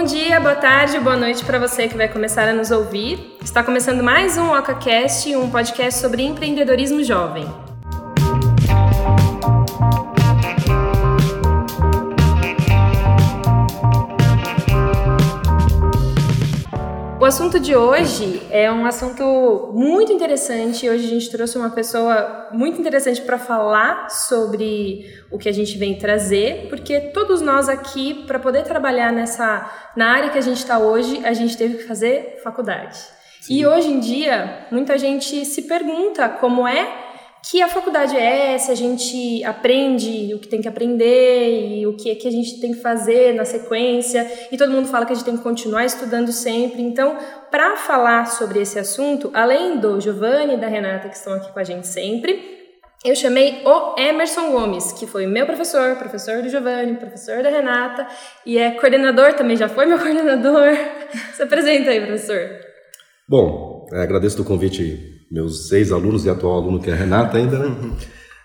Bom 0.00 0.06
dia, 0.06 0.40
boa 0.40 0.54
tarde, 0.54 0.98
boa 0.98 1.14
noite 1.14 1.44
para 1.44 1.58
você 1.58 1.86
que 1.86 1.94
vai 1.94 2.08
começar 2.08 2.48
a 2.48 2.54
nos 2.54 2.70
ouvir. 2.70 3.36
Está 3.44 3.62
começando 3.62 4.02
mais 4.02 4.38
um 4.38 4.50
OcaCast, 4.50 5.36
um 5.36 5.50
podcast 5.50 6.00
sobre 6.00 6.22
empreendedorismo 6.22 7.04
jovem. 7.04 7.46
Assunto 17.30 17.60
de 17.60 17.76
hoje 17.76 18.42
é 18.50 18.72
um 18.72 18.84
assunto 18.84 19.70
muito 19.72 20.12
interessante. 20.12 20.90
Hoje 20.90 21.06
a 21.06 21.08
gente 21.08 21.30
trouxe 21.30 21.56
uma 21.56 21.70
pessoa 21.70 22.48
muito 22.50 22.80
interessante 22.80 23.22
para 23.22 23.38
falar 23.38 24.10
sobre 24.10 25.08
o 25.30 25.38
que 25.38 25.48
a 25.48 25.52
gente 25.52 25.78
vem 25.78 25.96
trazer, 25.96 26.66
porque 26.68 26.98
todos 26.98 27.40
nós 27.40 27.68
aqui, 27.68 28.24
para 28.26 28.40
poder 28.40 28.64
trabalhar 28.64 29.12
nessa 29.12 29.70
na 29.94 30.10
área 30.10 30.30
que 30.30 30.38
a 30.38 30.40
gente 30.40 30.56
está 30.56 30.80
hoje, 30.80 31.24
a 31.24 31.32
gente 31.32 31.56
teve 31.56 31.76
que 31.78 31.84
fazer 31.84 32.40
faculdade. 32.42 32.98
Sim. 33.40 33.54
E 33.54 33.64
hoje 33.64 33.92
em 33.92 34.00
dia, 34.00 34.66
muita 34.72 34.98
gente 34.98 35.44
se 35.44 35.62
pergunta 35.62 36.28
como 36.28 36.66
é 36.66 37.09
que 37.50 37.60
a 37.60 37.68
faculdade 37.68 38.16
é, 38.16 38.56
se 38.58 38.70
a 38.70 38.76
gente 38.76 39.42
aprende 39.42 40.32
o 40.32 40.38
que 40.38 40.46
tem 40.46 40.62
que 40.62 40.68
aprender 40.68 41.78
e 41.78 41.84
o 41.84 41.96
que 41.96 42.08
é 42.08 42.14
que 42.14 42.28
a 42.28 42.30
gente 42.30 42.60
tem 42.60 42.72
que 42.72 42.80
fazer 42.80 43.34
na 43.34 43.44
sequência, 43.44 44.24
e 44.52 44.56
todo 44.56 44.70
mundo 44.70 44.86
fala 44.86 45.04
que 45.04 45.12
a 45.12 45.16
gente 45.16 45.24
tem 45.24 45.36
que 45.36 45.42
continuar 45.42 45.84
estudando 45.84 46.30
sempre. 46.30 46.80
Então, 46.80 47.18
para 47.50 47.76
falar 47.76 48.26
sobre 48.26 48.60
esse 48.60 48.78
assunto, 48.78 49.32
além 49.34 49.78
do 49.78 50.00
Giovanni 50.00 50.54
e 50.54 50.56
da 50.58 50.68
Renata 50.68 51.08
que 51.08 51.16
estão 51.16 51.32
aqui 51.32 51.52
com 51.52 51.58
a 51.58 51.64
gente 51.64 51.88
sempre, 51.88 52.60
eu 53.04 53.16
chamei 53.16 53.62
o 53.64 53.98
Emerson 53.98 54.52
Gomes, 54.52 54.92
que 54.92 55.08
foi 55.08 55.26
meu 55.26 55.44
professor, 55.44 55.96
professor 55.96 56.42
do 56.42 56.48
Giovanni, 56.48 56.94
professor 56.98 57.42
da 57.42 57.50
Renata, 57.50 58.06
e 58.46 58.58
é 58.58 58.70
coordenador 58.72 59.32
também, 59.32 59.56
já 59.56 59.68
foi 59.68 59.86
meu 59.86 59.98
coordenador. 59.98 60.76
Se 61.34 61.42
apresenta 61.42 61.90
aí, 61.90 62.00
professor. 62.00 62.48
Bom, 63.28 63.86
é, 63.92 64.02
agradeço 64.02 64.40
o 64.40 64.44
convite 64.44 65.09
meus 65.30 65.70
ex-alunos 65.72 66.24
e 66.24 66.30
atual 66.30 66.56
aluno, 66.56 66.80
que 66.80 66.90
é 66.90 66.92
a 66.92 66.96
Renata 66.96 67.38
ainda, 67.38 67.58
né? 67.58 67.66
Uhum. 67.66 67.96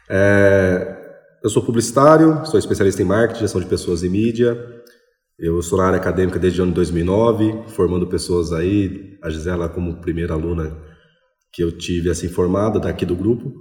É, 0.09 0.95
eu 1.43 1.49
sou 1.49 1.63
publicitário, 1.63 2.45
sou 2.45 2.59
especialista 2.59 3.01
em 3.01 3.05
marketing, 3.05 3.41
gestão 3.41 3.61
de 3.61 3.67
pessoas 3.67 4.03
e 4.03 4.09
mídia. 4.09 4.57
Eu 5.37 5.61
sou 5.61 5.77
na 5.77 5.85
área 5.85 5.99
acadêmica 5.99 6.39
desde 6.39 6.61
o 6.61 6.63
ano 6.63 6.73
2009, 6.73 7.65
formando 7.67 8.07
pessoas 8.07 8.53
aí, 8.53 9.17
a 9.21 9.29
Gisela 9.29 9.67
como 9.67 9.99
primeira 9.99 10.33
aluna 10.33 10.77
que 11.51 11.63
eu 11.63 11.71
tive 11.71 12.09
assim 12.09 12.27
formada 12.27 12.79
daqui 12.79 13.05
do 13.05 13.15
grupo. 13.15 13.51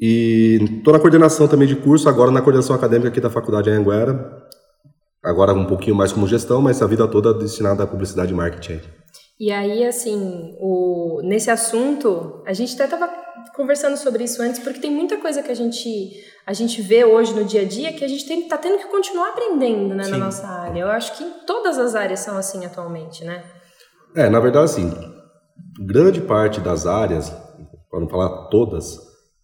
E 0.00 0.58
estou 0.78 0.92
na 0.92 1.00
coordenação 1.00 1.46
também 1.46 1.68
de 1.68 1.76
curso, 1.76 2.08
agora 2.08 2.30
na 2.30 2.40
coordenação 2.40 2.74
acadêmica 2.74 3.08
aqui 3.08 3.20
da 3.20 3.30
Faculdade 3.30 3.70
Anhanguera. 3.70 4.42
Agora 5.22 5.52
um 5.52 5.64
pouquinho 5.64 5.96
mais 5.96 6.12
como 6.12 6.28
gestão, 6.28 6.60
mas 6.60 6.82
a 6.82 6.86
vida 6.86 7.06
toda 7.08 7.32
destinada 7.32 7.82
à 7.82 7.86
publicidade 7.86 8.32
e 8.32 8.36
marketing. 8.36 8.80
E 9.38 9.50
aí, 9.50 9.84
assim, 9.84 10.56
o, 10.60 11.20
nesse 11.24 11.50
assunto, 11.50 12.42
a 12.46 12.52
gente 12.52 12.74
até 12.74 12.84
estava 12.84 13.12
conversando 13.56 13.96
sobre 13.96 14.24
isso 14.24 14.40
antes, 14.40 14.60
porque 14.60 14.80
tem 14.80 14.90
muita 14.90 15.16
coisa 15.16 15.42
que 15.42 15.50
a 15.50 15.54
gente, 15.54 15.88
a 16.46 16.52
gente 16.52 16.80
vê 16.80 17.04
hoje 17.04 17.34
no 17.34 17.44
dia 17.44 17.62
a 17.62 17.64
dia 17.64 17.92
que 17.92 18.04
a 18.04 18.08
gente 18.08 18.30
está 18.32 18.56
tendo 18.56 18.78
que 18.78 18.86
continuar 18.86 19.30
aprendendo 19.30 19.94
né, 19.94 20.06
na 20.06 20.18
nossa 20.18 20.46
área. 20.46 20.80
Eu 20.80 20.88
acho 20.88 21.16
que 21.16 21.24
em 21.24 21.30
todas 21.46 21.78
as 21.78 21.96
áreas 21.96 22.20
são 22.20 22.36
assim 22.36 22.64
atualmente, 22.64 23.24
né? 23.24 23.42
É, 24.14 24.28
na 24.28 24.38
verdade, 24.38 24.66
assim, 24.66 24.92
grande 25.84 26.20
parte 26.20 26.60
das 26.60 26.86
áreas, 26.86 27.30
para 27.90 28.00
não 28.00 28.08
falar 28.08 28.48
todas, 28.48 28.98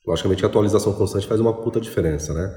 logicamente 0.06 0.44
a 0.44 0.48
atualização 0.48 0.92
constante 0.92 1.26
faz 1.26 1.40
uma 1.40 1.60
puta 1.60 1.80
diferença, 1.80 2.32
né? 2.32 2.48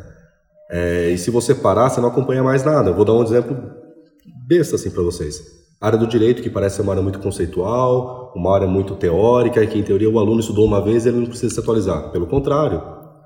É, 0.69 1.09
e 1.09 1.17
se 1.17 1.31
você 1.31 1.55
parar, 1.55 1.89
você 1.89 1.99
não 1.99 2.09
acompanha 2.09 2.43
mais 2.43 2.63
nada. 2.63 2.91
Eu 2.91 2.95
vou 2.95 3.05
dar 3.05 3.13
um 3.13 3.23
exemplo 3.23 3.57
besta 4.47 4.75
assim 4.75 4.91
para 4.91 5.01
vocês 5.01 5.62
área 5.83 5.99
do 5.99 6.07
direito, 6.07 6.41
que 6.41 6.49
parece 6.49 6.77
ser 6.77 6.81
uma 6.81 6.93
área 6.93 7.03
muito 7.03 7.19
conceitual, 7.19 8.31
uma 8.33 8.55
área 8.55 8.67
muito 8.67 8.95
teórica, 8.95 9.61
e 9.61 9.67
que 9.67 9.77
em 9.77 9.83
teoria 9.83 10.09
o 10.09 10.17
aluno 10.17 10.39
estudou 10.39 10.65
uma 10.65 10.81
vez 10.81 11.05
e 11.05 11.09
ele 11.09 11.19
não 11.19 11.25
precisa 11.25 11.53
se 11.53 11.59
atualizar. 11.59 12.09
Pelo 12.11 12.25
contrário, 12.25 12.81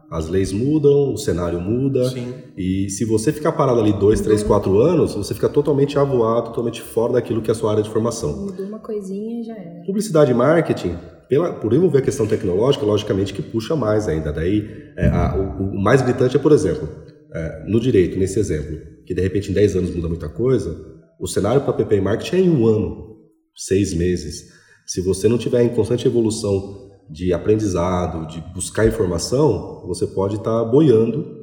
as 0.10 0.28
leis 0.28 0.52
mudam, 0.52 1.14
o 1.14 1.18
cenário 1.18 1.60
muda, 1.62 2.10
Sim. 2.10 2.34
e 2.58 2.90
se 2.90 3.06
você 3.06 3.32
ficar 3.32 3.52
parado 3.52 3.80
ali 3.80 3.94
dois, 3.94 4.22
três, 4.22 4.42
quatro 4.42 4.80
anos, 4.80 5.14
você 5.14 5.36
fica 5.36 5.48
totalmente 5.48 6.00
avoado, 6.00 6.48
totalmente 6.48 6.82
fora 6.82 7.14
daquilo 7.14 7.44
que 7.44 7.52
é 7.52 7.54
a 7.54 7.56
sua 7.56 7.72
área 7.72 7.84
de 7.84 7.90
formação. 7.92 8.36
Mudou 8.36 8.66
uma 8.66 8.80
coisinha 8.80 9.42
e 9.42 9.44
já 9.44 9.54
é. 9.54 9.84
Publicidade 9.86 10.32
e 10.32 10.34
marketing, 10.34 10.96
pela, 11.30 11.54
por 11.54 11.72
envolver 11.74 12.00
a 12.00 12.02
questão 12.02 12.26
tecnológica, 12.26 12.86
logicamente 12.86 13.34
que 13.34 13.42
puxa 13.42 13.76
mais 13.76 14.08
ainda. 14.08 14.32
Daí, 14.34 14.66
é, 14.98 15.08
a, 15.10 15.36
o, 15.36 15.76
o, 15.76 15.80
mais 15.80 16.02
gritante 16.02 16.38
é, 16.38 16.40
por 16.40 16.52
exemplo, 16.52 16.90
é, 17.32 17.66
no 17.68 17.80
direito, 17.80 18.18
nesse 18.18 18.40
exemplo, 18.40 18.80
que 19.06 19.14
de 19.14 19.22
repente 19.22 19.52
em 19.52 19.54
10 19.54 19.76
anos 19.76 19.96
muda 19.96 20.08
muita 20.08 20.30
coisa, 20.30 20.97
o 21.20 21.28
cenário 21.28 21.62
para 21.62 21.74
PPI 21.74 22.02
Marketing 22.02 22.36
é 22.36 22.40
em 22.40 22.50
um 22.50 22.68
ano, 22.68 23.18
seis 23.56 23.94
meses. 23.94 24.54
Se 24.86 25.02
você 25.02 25.28
não 25.28 25.38
tiver 25.38 25.64
em 25.64 25.70
constante 25.70 26.08
evolução 26.08 26.88
de 27.10 27.34
aprendizado, 27.34 28.28
de 28.28 28.42
buscar 28.54 28.86
informação, 28.86 29.84
você 29.88 30.06
pode 30.08 30.36
estar 30.36 30.64
tá 30.64 30.66
boiando 30.66 31.38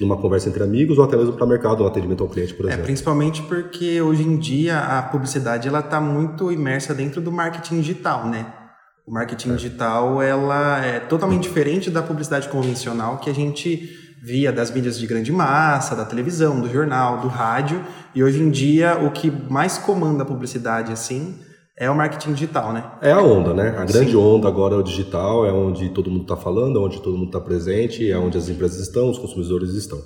numa 0.00 0.16
conversa 0.16 0.48
entre 0.48 0.62
amigos 0.62 0.98
ou 0.98 1.04
até 1.04 1.16
mesmo 1.16 1.34
para 1.34 1.46
mercado, 1.46 1.84
um 1.84 1.86
atendimento 1.86 2.22
ao 2.22 2.28
cliente, 2.28 2.52
por 2.54 2.66
é, 2.66 2.68
exemplo. 2.68 2.82
É, 2.82 2.84
principalmente 2.84 3.42
porque 3.42 4.00
hoje 4.00 4.22
em 4.22 4.36
dia 4.36 4.78
a 4.80 5.02
publicidade 5.02 5.68
ela 5.68 5.80
está 5.80 6.00
muito 6.00 6.50
imersa 6.50 6.92
dentro 6.94 7.20
do 7.20 7.30
marketing 7.30 7.80
digital, 7.80 8.28
né? 8.28 8.52
O 9.06 9.12
marketing 9.12 9.50
é. 9.50 9.54
digital 9.54 10.20
ela 10.20 10.84
é 10.84 10.98
totalmente 10.98 11.44
diferente 11.44 11.90
da 11.90 12.02
publicidade 12.02 12.48
convencional 12.48 13.18
que 13.18 13.30
a 13.30 13.34
gente 13.34 13.88
via 14.26 14.50
das 14.50 14.72
mídias 14.72 14.98
de 14.98 15.06
grande 15.06 15.30
massa, 15.30 15.94
da 15.94 16.04
televisão, 16.04 16.60
do 16.60 16.68
jornal, 16.68 17.20
do 17.20 17.28
rádio, 17.28 17.80
e 18.12 18.24
hoje 18.24 18.42
em 18.42 18.50
dia 18.50 18.98
o 18.98 19.12
que 19.12 19.30
mais 19.30 19.78
comanda 19.78 20.24
a 20.24 20.26
publicidade 20.26 20.92
assim 20.92 21.38
é 21.78 21.88
o 21.88 21.94
marketing 21.94 22.32
digital, 22.32 22.72
né? 22.72 22.90
É 23.00 23.12
a 23.12 23.22
onda, 23.22 23.54
né? 23.54 23.68
A 23.78 23.84
grande 23.84 24.10
Sim. 24.10 24.16
onda 24.16 24.48
agora 24.48 24.74
é 24.74 24.78
o 24.78 24.82
digital, 24.82 25.46
é 25.46 25.52
onde 25.52 25.90
todo 25.90 26.10
mundo 26.10 26.22
está 26.22 26.36
falando, 26.36 26.76
é 26.76 26.82
onde 26.82 27.00
todo 27.00 27.16
mundo 27.16 27.28
está 27.28 27.40
presente, 27.40 28.10
é 28.10 28.18
onde 28.18 28.36
as 28.36 28.48
empresas 28.48 28.80
estão, 28.80 29.10
os 29.10 29.18
consumidores 29.18 29.74
estão. 29.74 30.00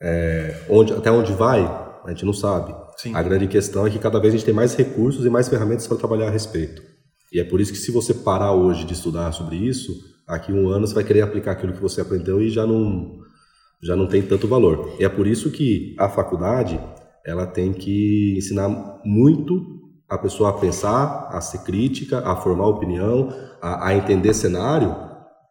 É, 0.00 0.54
onde, 0.68 0.92
até 0.92 1.10
onde 1.10 1.32
vai, 1.32 1.64
a 2.04 2.10
gente 2.10 2.24
não 2.24 2.32
sabe. 2.32 2.72
Sim. 2.98 3.16
A 3.16 3.22
grande 3.22 3.48
questão 3.48 3.84
é 3.84 3.90
que 3.90 3.98
cada 3.98 4.20
vez 4.20 4.32
a 4.32 4.36
gente 4.36 4.46
tem 4.46 4.54
mais 4.54 4.76
recursos 4.76 5.26
e 5.26 5.30
mais 5.30 5.48
ferramentas 5.48 5.88
para 5.88 5.96
trabalhar 5.96 6.28
a 6.28 6.30
respeito. 6.30 6.82
E 7.32 7.40
é 7.40 7.44
por 7.44 7.60
isso 7.60 7.72
que 7.72 7.78
se 7.78 7.90
você 7.90 8.14
parar 8.14 8.52
hoje 8.52 8.84
de 8.84 8.92
estudar 8.92 9.32
sobre 9.32 9.56
isso, 9.56 9.92
aqui 10.28 10.52
um 10.52 10.68
ano 10.68 10.86
você 10.86 10.94
vai 10.94 11.02
querer 11.02 11.22
aplicar 11.22 11.52
aquilo 11.52 11.72
que 11.72 11.82
você 11.82 12.00
aprendeu 12.00 12.40
e 12.40 12.48
já 12.48 12.64
não 12.64 13.19
já 13.82 13.96
não 13.96 14.06
tem 14.06 14.22
tanto 14.22 14.46
valor. 14.46 14.96
E 14.98 15.04
é 15.04 15.08
por 15.08 15.26
isso 15.26 15.50
que 15.50 15.94
a 15.98 16.08
faculdade 16.08 16.80
ela 17.24 17.46
tem 17.46 17.72
que 17.72 18.34
ensinar 18.36 18.68
muito 19.04 19.80
a 20.08 20.18
pessoa 20.18 20.50
a 20.50 20.54
pensar, 20.54 21.28
a 21.30 21.40
ser 21.40 21.58
crítica, 21.58 22.18
a 22.18 22.34
formar 22.36 22.66
opinião, 22.66 23.28
a, 23.62 23.88
a 23.88 23.94
entender 23.94 24.34
cenário, 24.34 24.94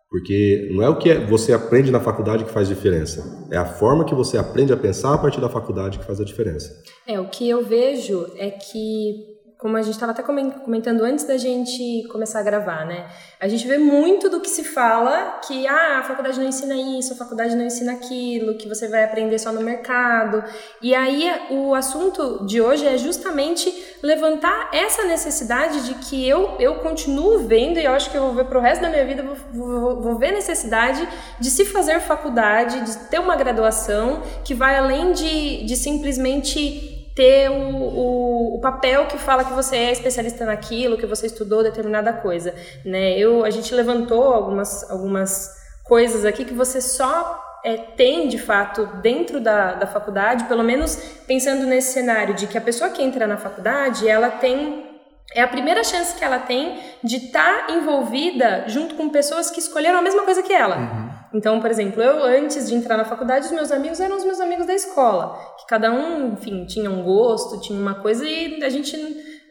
porque 0.10 0.70
não 0.74 0.84
é 0.84 0.90
o 0.90 0.98
que 0.98 1.10
é, 1.10 1.26
você 1.26 1.54
aprende 1.54 1.92
na 1.92 2.00
faculdade 2.00 2.44
que 2.44 2.52
faz 2.52 2.68
diferença, 2.68 3.48
é 3.52 3.58
a 3.58 3.66
forma 3.66 4.04
que 4.04 4.16
você 4.16 4.38
aprende 4.38 4.74
a 4.74 4.78
pensar 4.78 5.14
a 5.14 5.18
partir 5.18 5.40
da 5.40 5.48
faculdade 5.48 6.00
que 6.00 6.06
faz 6.06 6.20
a 6.20 6.26
diferença. 6.26 6.84
É, 7.08 7.20
o 7.20 7.30
que 7.30 7.48
eu 7.48 7.64
vejo 7.64 8.28
é 8.36 8.50
que 8.50 9.29
como 9.60 9.76
a 9.76 9.82
gente 9.82 9.96
estava 9.96 10.14
até 10.14 10.24
comentando 10.24 11.02
antes 11.04 11.26
da 11.26 11.36
gente 11.36 12.08
começar 12.08 12.40
a 12.40 12.44
gravar, 12.44 12.86
né? 12.86 13.06
A 13.38 13.46
gente 13.50 13.68
vê 13.68 13.78
muito 13.78 14.30
do 14.30 14.40
que 14.40 14.50
se 14.50 14.64
fala 14.64 15.42
que 15.46 15.68
ah, 15.68 16.00
a 16.00 16.04
faculdade 16.04 16.40
não 16.40 16.48
ensina 16.48 16.76
isso, 16.98 17.12
a 17.12 17.16
faculdade 17.18 17.58
não 17.58 17.66
ensina 17.66 17.92
aquilo, 17.92 18.56
que 18.56 18.70
você 18.70 18.88
vai 18.88 19.04
aprender 19.04 19.38
só 19.38 19.52
no 19.52 19.60
mercado. 19.60 20.42
E 20.82 20.96
aí 20.96 21.30
o 21.50 21.76
assunto 21.76 22.46
de 22.46 22.62
hoje 22.62 22.88
é 22.88 22.98
justamente 22.98 23.70
levantar 24.02 24.70
essa 24.72 25.04
necessidade 25.04 25.86
de 25.88 25.96
que 25.96 26.26
eu, 26.26 26.56
eu 26.58 26.76
continuo 26.76 27.40
vendo, 27.40 27.80
e 27.80 27.84
eu 27.84 27.92
acho 27.92 28.10
que 28.10 28.16
eu 28.16 28.22
vou 28.22 28.34
ver 28.34 28.46
para 28.46 28.60
o 28.60 28.62
resto 28.62 28.82
da 28.82 28.90
minha 28.90 29.06
vida, 29.06 29.24
vou, 29.24 29.36
vou, 29.52 30.02
vou 30.02 30.18
ver 30.18 30.32
necessidade 30.32 31.06
de 31.38 31.52
se 31.52 31.66
fazer 31.66 32.00
faculdade, 32.00 32.80
de 32.80 32.98
ter 33.10 33.20
uma 33.20 33.36
graduação 33.36 34.24
que 34.42 34.54
vai 34.54 34.78
além 34.78 35.12
de, 35.12 35.66
de 35.66 35.76
simplesmente 35.76 36.99
ter 37.20 37.50
o, 37.50 37.54
o, 37.54 38.56
o, 38.56 38.60
papel 38.62 39.06
que 39.08 39.18
fala 39.18 39.44
que 39.44 39.52
você 39.52 39.76
é 39.76 39.92
especialista 39.92 40.46
naquilo, 40.46 40.98
que 40.98 41.06
você 41.06 41.26
estudou 41.26 41.62
determinada 41.62 42.14
coisa, 42.14 42.56
né? 42.86 43.20
Eu, 43.20 43.44
a 43.44 43.50
gente 43.50 43.76
levantou 43.76 44.24
algumas, 44.34 44.90
algumas 44.90 45.54
coisas 45.84 46.24
aqui 46.24 46.46
que 46.46 46.54
você 46.54 46.80
só 46.80 47.44
é, 47.62 47.76
tem 47.76 48.30
de 48.30 48.38
fato 48.38 48.86
dentro 49.02 49.42
da, 49.42 49.74
da 49.74 49.86
faculdade, 49.86 50.46
pelo 50.46 50.64
menos 50.64 50.96
pensando 51.28 51.66
nesse 51.66 51.92
cenário 51.92 52.36
de 52.36 52.48
que 52.48 52.58
a 52.58 52.62
pessoa 52.62 52.90
que 52.90 53.04
entra 53.04 53.28
na 53.28 53.36
faculdade, 53.36 54.08
ela 54.08 54.30
tem 54.30 54.89
é 55.34 55.42
a 55.42 55.48
primeira 55.48 55.84
chance 55.84 56.16
que 56.16 56.24
ela 56.24 56.40
tem 56.40 56.80
de 57.04 57.18
estar 57.18 57.68
tá 57.68 57.74
envolvida 57.74 58.66
junto 58.68 58.96
com 58.96 59.10
pessoas 59.10 59.50
que 59.50 59.60
escolheram 59.60 60.00
a 60.00 60.02
mesma 60.02 60.24
coisa 60.24 60.42
que 60.42 60.54
ela. 60.54 60.78
Uhum. 60.78 61.10
Então, 61.34 61.60
por 61.60 61.70
exemplo, 61.70 62.02
eu 62.02 62.24
antes 62.24 62.68
de 62.68 62.76
entrar 62.76 62.98
na 62.98 63.06
faculdade, 63.06 63.46
os 63.46 63.52
meus 63.52 63.72
amigos 63.72 64.00
eram 64.00 64.18
os 64.18 64.26
meus 64.26 64.40
amigos 64.40 64.66
da 64.66 64.74
escola, 64.74 65.38
que 65.60 65.68
cada 65.68 65.92
um, 65.92 66.34
enfim, 66.34 66.66
tinha 66.66 66.90
um 66.90 67.04
gosto, 67.04 67.62
tinha 67.62 67.80
uma 67.80 67.96
coisa 67.96 68.28
e 68.28 68.64
a 68.64 68.70
gente 68.70 68.98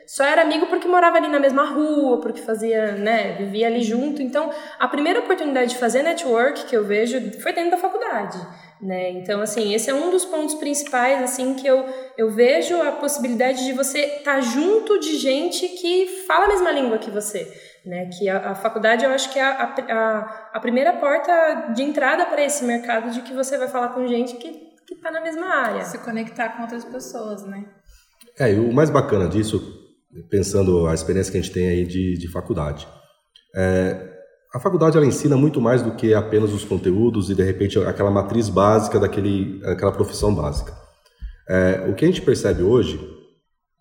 só 0.05 0.25
era 0.25 0.43
amigo 0.43 0.67
porque 0.67 0.89
morava 0.89 1.19
ali 1.19 1.29
na 1.29 1.39
mesma 1.39 1.67
rua, 1.67 2.19
porque 2.21 2.41
fazia, 2.41 2.93
né, 2.93 3.35
vivia 3.35 3.67
ali 3.69 3.83
junto. 3.83 4.23
Então, 4.23 4.51
a 4.81 4.89
primeira 4.89 5.21
oportunidade 5.21 5.71
de 5.71 5.79
fazer 5.79 6.03
network 6.03 6.65
que 6.65 6.77
eu 6.77 6.83
vejo 6.83 7.41
foi 7.41 7.53
dentro 7.53 7.73
da 7.73 7.77
faculdade, 7.77 8.39
né? 8.81 9.11
Então, 9.11 9.41
assim, 9.41 9.75
esse 9.75 9.91
é 9.91 9.95
um 9.95 10.11
dos 10.11 10.25
pontos 10.25 10.55
principais, 10.55 11.23
assim, 11.23 11.55
que 11.55 11.67
eu, 11.67 11.85
eu 12.17 12.31
vejo 12.31 12.81
a 12.81 12.93
possibilidade 12.93 13.65
de 13.65 13.73
você 13.73 13.99
estar 13.99 14.37
tá 14.37 14.41
junto 14.41 14.99
de 15.01 15.17
gente 15.17 15.69
que 15.69 16.25
fala 16.27 16.47
a 16.47 16.49
mesma 16.49 16.71
língua 16.71 16.99
que 16.99 17.11
você. 17.11 17.53
Né, 17.87 18.07
que 18.07 18.29
a, 18.29 18.51
a 18.51 18.55
faculdade 18.55 19.03
eu 19.03 19.11
acho 19.11 19.33
que 19.33 19.39
é 19.39 19.43
a, 19.43 19.75
a, 19.89 20.51
a 20.53 20.61
primeira 20.61 20.93
porta 20.95 21.73
de 21.75 21.83
entrada 21.83 22.27
para 22.27 22.45
esse 22.45 22.63
mercado 22.65 23.11
de 23.11 23.23
que 23.23 23.33
você 23.33 23.57
vai 23.57 23.69
falar 23.69 23.91
com 23.91 24.07
gente 24.07 24.37
que 24.37 24.69
está 24.93 25.11
na 25.11 25.23
mesma 25.23 25.47
área. 25.47 25.85
Se 25.85 25.97
conectar 25.99 26.51
com 26.51 26.63
outras 26.63 26.85
pessoas, 26.85 27.47
né? 27.47 27.65
É, 28.39 28.53
e 28.53 28.59
o 28.59 28.73
mais 28.73 28.91
bacana 28.91 29.29
disso, 29.29 29.61
pensando 30.29 30.87
a 30.87 30.93
experiência 30.93 31.33
que 31.33 31.39
a 31.39 31.41
gente 31.41 31.53
tem 31.53 31.69
aí 31.69 31.87
de, 31.87 32.19
de 32.19 32.31
faculdade, 32.31 32.87
é, 33.55 34.08
a 34.53 34.59
faculdade 34.59 34.97
ela 34.97 35.07
ensina 35.07 35.37
muito 35.37 35.61
mais 35.61 35.83
do 35.83 35.93
que 35.93 36.15
apenas 36.15 36.53
os 36.53 36.65
conteúdos 36.65 37.29
e 37.29 37.35
de 37.35 37.43
repente 37.43 37.79
aquela 37.81 38.11
matriz 38.11 38.49
básica 38.49 38.99
daquele, 38.99 39.61
aquela 39.65 39.93
profissão 39.93 40.35
básica. 40.35 40.73
É, 41.49 41.87
o 41.89 41.95
que 41.95 42.05
a 42.05 42.09
gente 42.09 42.23
percebe 42.23 42.63
hoje, 42.63 42.99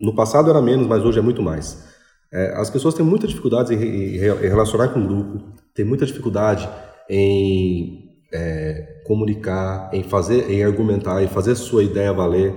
no 0.00 0.14
passado 0.14 0.50
era 0.50 0.60
menos, 0.60 0.86
mas 0.86 1.04
hoje 1.04 1.18
é 1.18 1.22
muito 1.22 1.42
mais. 1.42 1.86
É, 2.32 2.52
as 2.56 2.68
pessoas 2.68 2.94
têm 2.94 3.04
muita 3.04 3.26
dificuldade 3.26 3.74
em, 3.74 4.16
em, 4.16 4.18
relacionar 4.18 4.88
com 4.88 5.00
o 5.00 5.06
grupo, 5.06 5.54
têm 5.74 5.84
muita 5.84 6.04
dificuldade 6.04 6.68
em 7.08 8.20
é, 8.32 9.00
comunicar, 9.06 9.88
em 9.92 10.02
fazer, 10.02 10.50
em 10.50 10.62
argumentar, 10.62 11.22
em 11.22 11.28
fazer 11.28 11.54
sua 11.54 11.82
ideia 11.82 12.12
valer. 12.12 12.54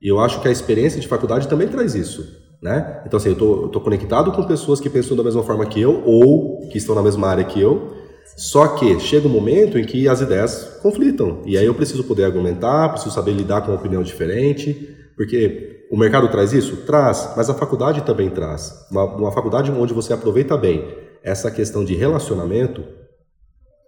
E 0.00 0.08
eu 0.08 0.20
acho 0.20 0.40
que 0.42 0.48
a 0.48 0.52
experiência 0.52 1.00
de 1.00 1.08
faculdade 1.08 1.48
também 1.48 1.68
traz 1.68 1.94
isso, 1.94 2.22
né? 2.60 3.02
Então 3.06 3.16
assim, 3.16 3.30
eu 3.30 3.36
tô, 3.36 3.68
tô 3.68 3.80
conectado 3.80 4.32
com 4.32 4.42
pessoas 4.44 4.80
que 4.80 4.90
pensam 4.90 5.16
da 5.16 5.22
mesma 5.22 5.42
forma 5.42 5.66
que 5.66 5.80
eu 5.80 6.02
ou 6.04 6.68
que 6.68 6.78
estão 6.78 6.94
na 6.94 7.02
mesma 7.02 7.28
área 7.28 7.44
que 7.44 7.60
eu. 7.60 7.96
Só 8.36 8.68
que 8.68 9.00
chega 9.00 9.26
um 9.26 9.30
momento 9.30 9.78
em 9.78 9.84
que 9.84 10.08
as 10.08 10.20
ideias 10.20 10.78
conflitam 10.82 11.42
e 11.44 11.58
aí 11.58 11.66
eu 11.66 11.74
preciso 11.74 12.04
poder 12.04 12.24
argumentar, 12.24 12.90
preciso 12.90 13.14
saber 13.14 13.32
lidar 13.32 13.62
com 13.62 13.72
uma 13.72 13.78
opinião 13.78 14.02
diferente, 14.02 14.96
porque 15.16 15.86
o 15.90 15.96
mercado 15.96 16.28
traz 16.28 16.52
isso? 16.52 16.76
Traz, 16.78 17.32
mas 17.36 17.48
a 17.48 17.54
faculdade 17.54 18.02
também 18.02 18.30
traz. 18.30 18.86
Uma, 18.90 19.04
uma 19.04 19.32
faculdade 19.32 19.70
onde 19.72 19.94
você 19.94 20.12
aproveita 20.12 20.56
bem 20.56 20.86
essa 21.22 21.50
questão 21.50 21.84
de 21.84 21.94
relacionamento, 21.94 22.84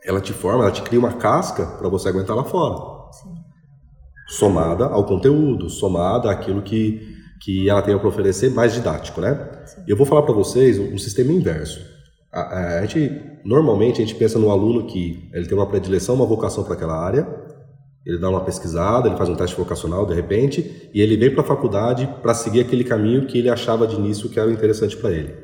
ela 0.04 0.20
te 0.20 0.32
forma, 0.32 0.64
ela 0.64 0.72
te 0.72 0.82
cria 0.82 0.98
uma 0.98 1.12
casca 1.12 1.66
para 1.66 1.88
você 1.88 2.08
aguentar 2.08 2.34
lá 2.34 2.44
fora. 2.44 3.12
Sim. 3.12 3.34
Somada 4.28 4.86
ao 4.86 5.04
conteúdo, 5.04 5.68
somada 5.68 6.30
àquilo 6.30 6.62
que, 6.62 7.16
que 7.40 7.68
ela 7.68 7.80
tem 7.80 7.98
para 7.98 8.08
oferecer 8.08 8.50
mais 8.50 8.74
didático, 8.74 9.20
né? 9.20 9.48
Sim. 9.64 9.82
Eu 9.88 9.96
vou 9.96 10.06
falar 10.06 10.22
para 10.22 10.34
vocês 10.34 10.78
um, 10.78 10.94
um 10.94 10.98
sistema 10.98 11.32
inverso. 11.32 11.80
A, 12.30 12.40
a, 12.40 12.78
a, 12.80 12.86
gente, 12.86 13.20
normalmente 13.44 14.02
a 14.02 14.04
gente 14.04 14.14
pensa 14.14 14.38
no 14.38 14.50
aluno 14.50 14.86
que 14.86 15.28
ele 15.32 15.46
tem 15.46 15.56
uma 15.56 15.66
predileção, 15.66 16.14
uma 16.14 16.26
vocação 16.26 16.62
para 16.62 16.74
aquela 16.74 16.94
área, 16.94 17.26
ele 18.04 18.18
dá 18.18 18.28
uma 18.28 18.44
pesquisada, 18.44 19.08
ele 19.08 19.16
faz 19.16 19.28
um 19.28 19.34
teste 19.34 19.56
vocacional 19.56 20.06
de 20.06 20.14
repente, 20.14 20.90
e 20.92 21.00
ele 21.00 21.16
vem 21.16 21.30
para 21.32 21.42
a 21.42 21.46
faculdade 21.46 22.08
para 22.22 22.34
seguir 22.34 22.60
aquele 22.60 22.84
caminho 22.84 23.26
que 23.26 23.38
ele 23.38 23.48
achava 23.48 23.86
de 23.86 23.96
início 23.96 24.28
que 24.28 24.38
era 24.38 24.50
interessante 24.50 24.96
para 24.96 25.10
ele. 25.10 25.34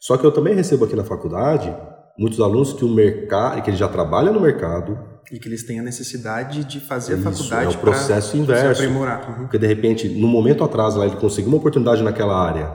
Só 0.00 0.16
que 0.16 0.24
eu 0.24 0.32
também 0.32 0.54
recebo 0.54 0.84
aqui 0.84 0.96
na 0.96 1.04
faculdade 1.04 1.74
muitos 2.18 2.40
alunos 2.40 2.72
que 2.72 2.84
o 2.84 2.88
mercado, 2.88 3.62
que 3.62 3.70
ele 3.70 3.76
já 3.76 3.88
trabalha 3.88 4.32
no 4.32 4.40
mercado 4.40 4.98
e 5.30 5.38
que 5.38 5.48
eles 5.48 5.64
têm 5.64 5.80
a 5.80 5.82
necessidade 5.82 6.64
de 6.64 6.80
fazer 6.80 7.18
Isso, 7.18 7.28
a 7.28 7.32
faculdade 7.32 7.74
é 7.74 7.78
o 7.78 7.80
processo 7.80 8.36
inverso, 8.36 8.76
se 8.76 8.84
aprimorar. 8.84 9.28
Uhum. 9.28 9.42
Porque 9.42 9.58
de 9.58 9.66
repente, 9.66 10.08
no 10.08 10.28
momento 10.28 10.62
atrás 10.62 10.94
lá 10.94 11.06
ele 11.06 11.16
conseguiu 11.16 11.50
uma 11.50 11.58
oportunidade 11.58 12.02
naquela 12.02 12.36
área 12.38 12.72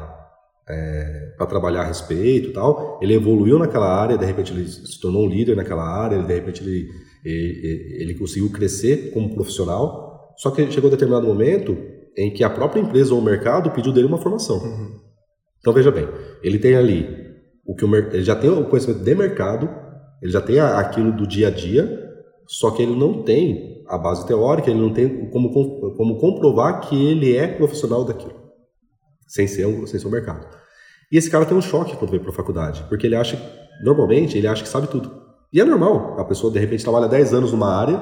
é, 0.69 1.33
para 1.37 1.47
trabalhar 1.47 1.81
a 1.81 1.85
respeito 1.85 2.49
e 2.49 2.53
tal, 2.53 2.99
ele 3.01 3.13
evoluiu 3.13 3.57
naquela 3.57 3.87
área, 3.87 4.17
de 4.17 4.25
repente 4.25 4.53
ele 4.53 4.67
se 4.67 4.99
tornou 4.99 5.25
um 5.25 5.29
líder 5.29 5.55
naquela 5.55 5.83
área, 5.83 6.15
ele, 6.15 6.25
de 6.25 6.33
repente 6.33 6.61
ele 6.61 6.87
ele 7.23 8.15
conseguiu 8.15 8.49
crescer 8.49 9.11
como 9.11 9.33
profissional, 9.33 10.33
só 10.37 10.49
que 10.49 10.71
chegou 10.71 10.87
a 10.87 10.91
determinado 10.91 11.27
momento 11.27 11.77
em 12.17 12.33
que 12.33 12.43
a 12.43 12.49
própria 12.49 12.81
empresa 12.81 13.13
ou 13.13 13.19
o 13.19 13.23
mercado 13.23 13.69
pediu 13.71 13.93
dele 13.93 14.07
uma 14.07 14.17
formação. 14.17 14.57
Uhum. 14.57 14.99
Então 15.59 15.71
veja 15.71 15.91
bem, 15.91 16.07
ele 16.41 16.57
tem 16.57 16.75
ali 16.75 17.20
o 17.65 17.75
que 17.75 17.85
o, 17.85 17.95
ele 17.95 18.23
já 18.23 18.35
tem 18.35 18.49
o 18.49 18.65
conhecimento 18.65 19.03
de 19.03 19.15
mercado, 19.15 19.69
ele 20.21 20.31
já 20.31 20.41
tem 20.41 20.59
aquilo 20.59 21.11
do 21.11 21.25
dia 21.25 21.47
a 21.47 21.51
dia, 21.51 22.09
só 22.47 22.71
que 22.71 22.81
ele 22.81 22.95
não 22.95 23.23
tem 23.23 23.83
a 23.87 23.97
base 23.97 24.25
teórica, 24.25 24.69
ele 24.69 24.79
não 24.79 24.93
tem 24.93 25.29
como, 25.29 25.51
como 25.95 26.19
comprovar 26.19 26.81
que 26.81 26.95
ele 26.95 27.35
é 27.35 27.47
profissional 27.47 28.03
daquilo, 28.03 28.33
sem 29.27 29.47
ser, 29.47 29.65
um, 29.65 29.85
sem 29.85 29.99
ser 29.99 30.07
um 30.07 30.11
mercado. 30.11 30.47
E 31.11 31.17
esse 31.17 31.29
cara 31.29 31.45
tem 31.45 31.57
um 31.57 31.61
choque 31.61 31.95
quando 31.97 32.11
vem 32.11 32.19
para 32.19 32.29
a 32.29 32.33
faculdade, 32.33 32.83
porque 32.87 33.05
ele 33.05 33.15
acha, 33.15 33.37
normalmente, 33.83 34.37
ele 34.37 34.47
acha 34.47 34.63
que 34.63 34.69
sabe 34.69 34.87
tudo. 34.87 35.11
E 35.51 35.59
é 35.59 35.65
normal, 35.65 36.17
a 36.19 36.23
pessoa 36.23 36.51
de 36.51 36.59
repente 36.59 36.83
trabalha 36.83 37.07
10 37.07 37.33
anos 37.33 37.51
numa 37.51 37.75
área 37.75 38.01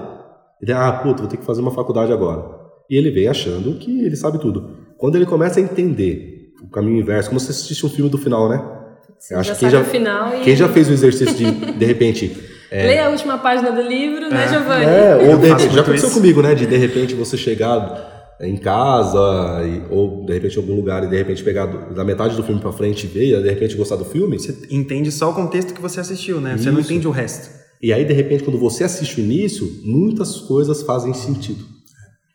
e 0.61 0.65
diz, 0.65 0.75
ah, 0.75 0.91
puta, 0.91 1.21
vou 1.21 1.27
ter 1.27 1.37
que 1.37 1.45
fazer 1.45 1.61
uma 1.61 1.71
faculdade 1.71 2.13
agora. 2.13 2.59
E 2.89 2.95
ele 2.95 3.09
vem 3.09 3.27
achando 3.27 3.79
que 3.79 4.05
ele 4.05 4.15
sabe 4.15 4.39
tudo. 4.39 4.77
Quando 4.97 5.15
ele 5.15 5.25
começa 5.25 5.59
a 5.59 5.63
entender 5.63 6.53
o 6.63 6.69
caminho 6.69 6.99
inverso, 6.99 7.29
como 7.29 7.39
se 7.39 7.49
assistisse 7.49 7.85
um 7.85 7.89
filme 7.89 8.11
do 8.11 8.17
final, 8.17 8.49
né? 8.49 8.78
Você 9.19 9.33
acho 9.35 9.49
já 9.49 9.53
que 9.55 9.59
quem 9.59 9.69
já, 9.69 9.83
final 9.83 10.35
e... 10.35 10.41
quem 10.41 10.55
já 10.55 10.69
fez 10.69 10.89
o 10.89 10.93
exercício 10.93 11.35
de, 11.35 11.51
de 11.51 11.85
repente... 11.85 12.35
É... 12.71 12.85
Lê 12.85 12.99
a 12.99 13.09
última 13.09 13.35
página 13.39 13.71
do 13.71 13.81
livro, 13.81 14.21
né, 14.21 14.27
é. 14.27 14.31
né, 14.31 14.47
Giovanni? 14.47 14.85
É, 14.85 15.15
ou 15.15 15.37
de 15.39 15.47
repente, 15.47 15.73
já 15.73 15.81
aconteceu 15.81 16.07
isso. 16.07 16.19
comigo, 16.19 16.39
né? 16.39 16.53
De 16.53 16.67
de 16.67 16.77
repente 16.77 17.15
você 17.15 17.35
chegar 17.35 18.37
em 18.39 18.55
casa 18.55 19.19
e, 19.65 19.93
ou 19.93 20.23
de 20.25 20.33
repente 20.33 20.55
em 20.55 20.61
algum 20.61 20.75
lugar 20.75 21.03
e 21.03 21.07
de 21.07 21.17
repente 21.17 21.43
pegar 21.43 21.65
do, 21.65 21.93
da 21.93 22.05
metade 22.05 22.35
do 22.35 22.43
filme 22.43 22.61
para 22.61 22.71
frente 22.71 23.05
e 23.05 23.07
ver 23.07 23.37
e 23.37 23.41
de 23.41 23.49
repente 23.49 23.75
gostar 23.75 23.95
do 23.95 24.05
filme. 24.05 24.39
Você 24.39 24.55
entende 24.69 25.11
só 25.11 25.31
o 25.31 25.33
contexto 25.33 25.73
que 25.73 25.81
você 25.81 25.99
assistiu, 25.99 26.39
né? 26.39 26.55
Isso. 26.55 26.63
Você 26.63 26.71
não 26.71 26.79
entende 26.79 27.07
o 27.07 27.11
resto. 27.11 27.49
E 27.81 27.91
aí 27.91 28.05
de 28.05 28.13
repente 28.13 28.43
quando 28.43 28.59
você 28.59 28.83
assiste 28.83 29.19
o 29.19 29.23
início, 29.23 29.67
muitas 29.83 30.37
coisas 30.37 30.83
fazem 30.83 31.13
sentido 31.13 31.65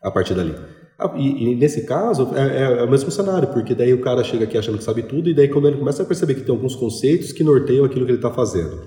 a 0.03 0.11
partir 0.11 0.35
dali. 0.35 0.55
Ah, 0.99 1.13
e, 1.17 1.53
e 1.53 1.57
nesse 1.57 1.85
caso 1.87 2.31
é, 2.35 2.63
é, 2.63 2.83
o 2.85 2.91
mesmo 2.91 3.11
cenário, 3.11 3.49
porque 3.49 3.75
daí 3.75 3.93
o 3.93 4.01
cara 4.01 4.23
chega 4.23 4.45
aqui 4.45 4.57
achando 4.57 4.79
que 4.79 4.85
sabe 4.85 5.03
tudo 5.03 5.29
e 5.29 5.35
daí 5.35 5.49
quando 5.49 5.67
ele 5.67 5.79
começa 5.79 6.03
a 6.03 6.07
perceber 6.07 6.35
que 6.35 6.43
tem 6.43 6.55
alguns 6.55 6.77
conceitos 6.77 7.33
que 7.33 7.43
norteiam 7.43 7.85
aquilo 7.85 8.05
que 8.05 8.13
ele 8.13 8.19
está 8.19 8.31
fazendo 8.31 8.83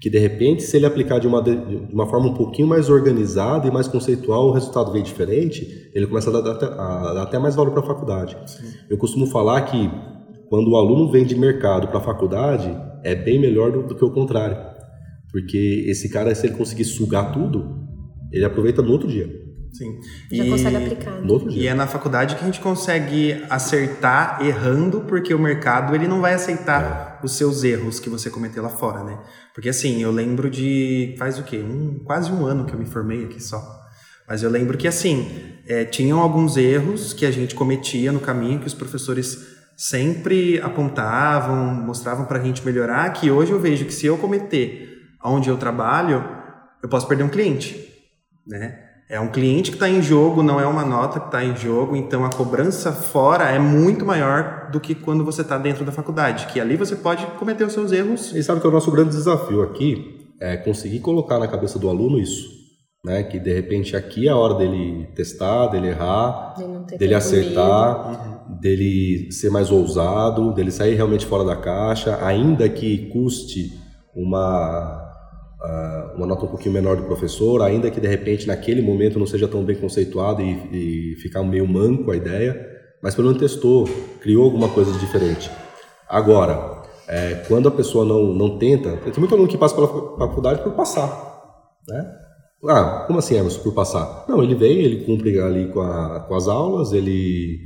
que 0.00 0.08
de 0.08 0.18
repente, 0.18 0.62
se 0.62 0.76
ele 0.78 0.86
aplicar 0.86 1.18
de 1.18 1.26
uma, 1.26 1.42
de 1.42 1.52
uma 1.92 2.06
forma 2.06 2.28
um 2.28 2.34
pouquinho 2.34 2.66
mais 2.66 2.88
organizada 2.88 3.68
e 3.68 3.70
mais 3.70 3.86
conceitual, 3.86 4.48
o 4.48 4.52
resultado 4.52 4.90
vem 4.90 5.02
diferente, 5.02 5.90
ele 5.94 6.06
começa 6.06 6.30
a 6.30 6.40
dar, 6.40 6.64
a, 6.64 7.10
a 7.10 7.14
dar 7.14 7.22
até 7.22 7.38
mais 7.38 7.54
valor 7.54 7.72
para 7.72 7.82
a 7.82 7.86
faculdade. 7.86 8.36
Sim. 8.46 8.66
Eu 8.88 8.96
costumo 8.96 9.26
falar 9.26 9.60
que 9.62 9.90
quando 10.48 10.70
o 10.70 10.76
aluno 10.76 11.10
vem 11.10 11.26
de 11.26 11.36
mercado 11.36 11.88
para 11.88 11.98
a 11.98 12.02
faculdade, 12.02 12.74
é 13.04 13.14
bem 13.14 13.38
melhor 13.38 13.70
do, 13.70 13.82
do, 13.82 13.94
que 13.94 14.04
o 14.04 14.10
contrário. 14.10 14.56
Porque 15.30 15.84
esse 15.86 16.08
cara, 16.08 16.34
se 16.34 16.46
ele 16.46 16.56
conseguir 16.56 16.84
sugar 16.84 17.32
tudo, 17.32 17.78
ele 18.32 18.44
aproveita 18.44 18.80
no 18.80 18.90
outro 18.90 19.06
dia. 19.06 19.28
Sim. 19.72 20.00
Já 20.30 20.44
e, 20.44 20.50
consegue 20.50 20.76
aplicar. 20.76 21.22
Dia. 21.22 21.62
E 21.62 21.66
é 21.66 21.74
na 21.74 21.86
faculdade 21.86 22.36
que 22.36 22.42
a 22.42 22.46
gente 22.46 22.60
consegue 22.60 23.44
acertar 23.48 24.44
errando, 24.44 25.02
porque 25.02 25.32
o 25.32 25.38
mercado 25.38 25.94
ele 25.94 26.08
não 26.08 26.20
vai 26.20 26.34
aceitar 26.34 27.18
é. 27.20 27.24
os 27.24 27.36
seus 27.36 27.62
erros 27.62 28.00
que 28.00 28.08
você 28.08 28.28
cometeu 28.30 28.62
lá 28.62 28.68
fora, 28.68 29.04
né? 29.04 29.18
Porque 29.54 29.68
assim, 29.68 30.02
eu 30.02 30.10
lembro 30.10 30.50
de. 30.50 31.14
Faz 31.18 31.38
o 31.38 31.42
quê? 31.42 31.58
Um, 31.58 32.00
quase 32.04 32.30
um 32.32 32.44
ano 32.44 32.64
que 32.64 32.74
eu 32.74 32.78
me 32.78 32.86
formei 32.86 33.24
aqui 33.24 33.42
só. 33.42 33.80
Mas 34.28 34.42
eu 34.42 34.50
lembro 34.50 34.78
que 34.78 34.86
assim, 34.86 35.28
é, 35.66 35.84
tinham 35.84 36.20
alguns 36.20 36.56
erros 36.56 37.12
que 37.12 37.26
a 37.26 37.30
gente 37.30 37.54
cometia 37.54 38.12
no 38.12 38.20
caminho, 38.20 38.60
que 38.60 38.66
os 38.66 38.74
professores 38.74 39.58
sempre 39.76 40.60
apontavam, 40.60 41.74
mostravam 41.74 42.26
para 42.26 42.38
a 42.38 42.42
gente 42.42 42.64
melhorar, 42.64 43.12
que 43.12 43.30
hoje 43.30 43.50
eu 43.50 43.58
vejo 43.58 43.86
que 43.86 43.94
se 43.94 44.06
eu 44.06 44.18
cometer 44.18 44.88
onde 45.24 45.48
eu 45.48 45.56
trabalho, 45.56 46.24
eu 46.82 46.88
posso 46.88 47.08
perder 47.08 47.24
um 47.24 47.28
cliente, 47.28 47.88
né? 48.46 48.89
É 49.10 49.18
um 49.18 49.26
cliente 49.26 49.72
que 49.72 49.76
está 49.76 49.88
em 49.88 50.00
jogo, 50.00 50.40
não 50.40 50.60
é 50.60 50.66
uma 50.66 50.84
nota 50.84 51.18
que 51.18 51.26
está 51.26 51.44
em 51.44 51.56
jogo, 51.56 51.96
então 51.96 52.24
a 52.24 52.30
cobrança 52.30 52.92
fora 52.92 53.50
é 53.50 53.58
muito 53.58 54.06
maior 54.06 54.70
do 54.70 54.78
que 54.78 54.94
quando 54.94 55.24
você 55.24 55.42
está 55.42 55.58
dentro 55.58 55.84
da 55.84 55.90
faculdade, 55.90 56.46
que 56.46 56.60
ali 56.60 56.76
você 56.76 56.94
pode 56.94 57.26
cometer 57.38 57.64
os 57.64 57.72
seus 57.72 57.90
erros. 57.90 58.32
E 58.32 58.40
sabe 58.40 58.60
que 58.60 58.66
é 58.68 58.70
o 58.70 58.72
nosso 58.72 58.92
grande 58.92 59.10
desafio 59.10 59.62
aqui 59.62 60.16
é 60.40 60.56
conseguir 60.56 61.00
colocar 61.00 61.38
na 61.38 61.46
cabeça 61.46 61.78
do 61.78 61.88
aluno 61.88 62.18
isso, 62.18 62.48
né? 63.04 63.22
Que 63.24 63.38
de 63.38 63.52
repente 63.52 63.94
aqui 63.94 64.26
é 64.26 64.30
a 64.30 64.36
hora 64.36 64.54
dele 64.54 65.08
testar, 65.14 65.66
dele 65.66 65.88
errar, 65.88 66.54
dele 66.98 67.14
acertar, 67.14 68.06
uhum. 68.08 68.58
dele 68.60 69.30
ser 69.30 69.50
mais 69.50 69.70
ousado, 69.70 70.54
dele 70.54 70.70
sair 70.70 70.94
realmente 70.94 71.26
fora 71.26 71.44
da 71.44 71.56
caixa, 71.56 72.18
ainda 72.24 72.68
que 72.68 73.10
custe 73.10 73.78
uma 74.14 74.99
uma 76.16 76.26
nota 76.26 76.44
um 76.44 76.48
pouquinho 76.48 76.74
menor 76.74 76.96
do 76.96 77.04
professor, 77.04 77.62
ainda 77.62 77.90
que 77.90 78.00
de 78.00 78.08
repente 78.08 78.46
naquele 78.46 78.80
momento 78.80 79.18
não 79.18 79.26
seja 79.26 79.46
tão 79.46 79.62
bem 79.62 79.76
conceituado 79.76 80.42
e, 80.42 81.12
e 81.12 81.16
ficar 81.16 81.42
meio 81.42 81.66
manco 81.66 82.10
a 82.10 82.16
ideia, 82.16 82.66
mas 83.02 83.14
pelo 83.14 83.28
menos 83.28 83.40
testou, 83.40 83.88
criou 84.20 84.44
alguma 84.44 84.68
coisa 84.68 84.92
diferente. 84.98 85.50
Agora, 86.08 86.82
é, 87.06 87.44
quando 87.46 87.68
a 87.68 87.72
pessoa 87.72 88.04
não, 88.04 88.32
não 88.32 88.58
tenta, 88.58 88.96
tem 88.96 89.12
muito 89.18 89.34
aluno 89.34 89.48
que 89.48 89.58
passa 89.58 89.74
pela 89.74 89.88
faculdade 89.88 90.62
por 90.62 90.72
passar, 90.72 91.08
né? 91.88 92.16
Ah, 92.68 93.04
como 93.06 93.18
assim, 93.18 93.36
Emerson, 93.36 93.62
por 93.62 93.72
passar? 93.72 94.26
Não, 94.28 94.42
ele 94.42 94.54
vem, 94.54 94.80
ele 94.80 95.04
cumpre 95.04 95.40
ali 95.40 95.68
com, 95.72 95.80
a, 95.80 96.20
com 96.20 96.34
as 96.34 96.46
aulas, 96.46 96.92
ele 96.92 97.58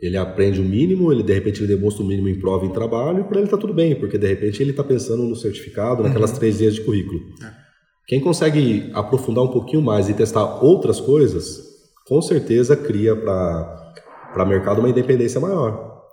Ele 0.00 0.16
aprende 0.16 0.60
o 0.60 0.64
mínimo, 0.64 1.10
ele 1.10 1.22
de 1.22 1.32
repente 1.32 1.60
ele 1.60 1.74
demonstra 1.74 2.02
o 2.04 2.06
mínimo 2.06 2.28
em 2.28 2.38
prova 2.38 2.64
e 2.64 2.68
em 2.68 2.72
trabalho, 2.72 3.20
e 3.20 3.24
para 3.24 3.38
ele 3.38 3.46
está 3.46 3.56
tudo 3.56 3.72
bem, 3.72 3.94
porque 3.94 4.18
de 4.18 4.26
repente 4.26 4.62
ele 4.62 4.70
está 4.70 4.84
pensando 4.84 5.22
no 5.22 5.34
certificado, 5.34 6.02
naquelas 6.02 6.32
uhum. 6.32 6.38
três 6.38 6.58
linhas 6.58 6.74
de 6.74 6.82
currículo. 6.82 7.20
É. 7.42 7.66
Quem 8.06 8.20
consegue 8.20 8.90
aprofundar 8.92 9.42
um 9.42 9.48
pouquinho 9.48 9.82
mais 9.82 10.08
e 10.08 10.14
testar 10.14 10.62
outras 10.62 11.00
coisas, 11.00 11.60
com 12.06 12.20
certeza 12.22 12.76
cria 12.76 13.16
para 13.16 14.04
o 14.36 14.46
mercado 14.46 14.78
uma 14.78 14.88
independência 14.88 15.40
maior. 15.40 16.04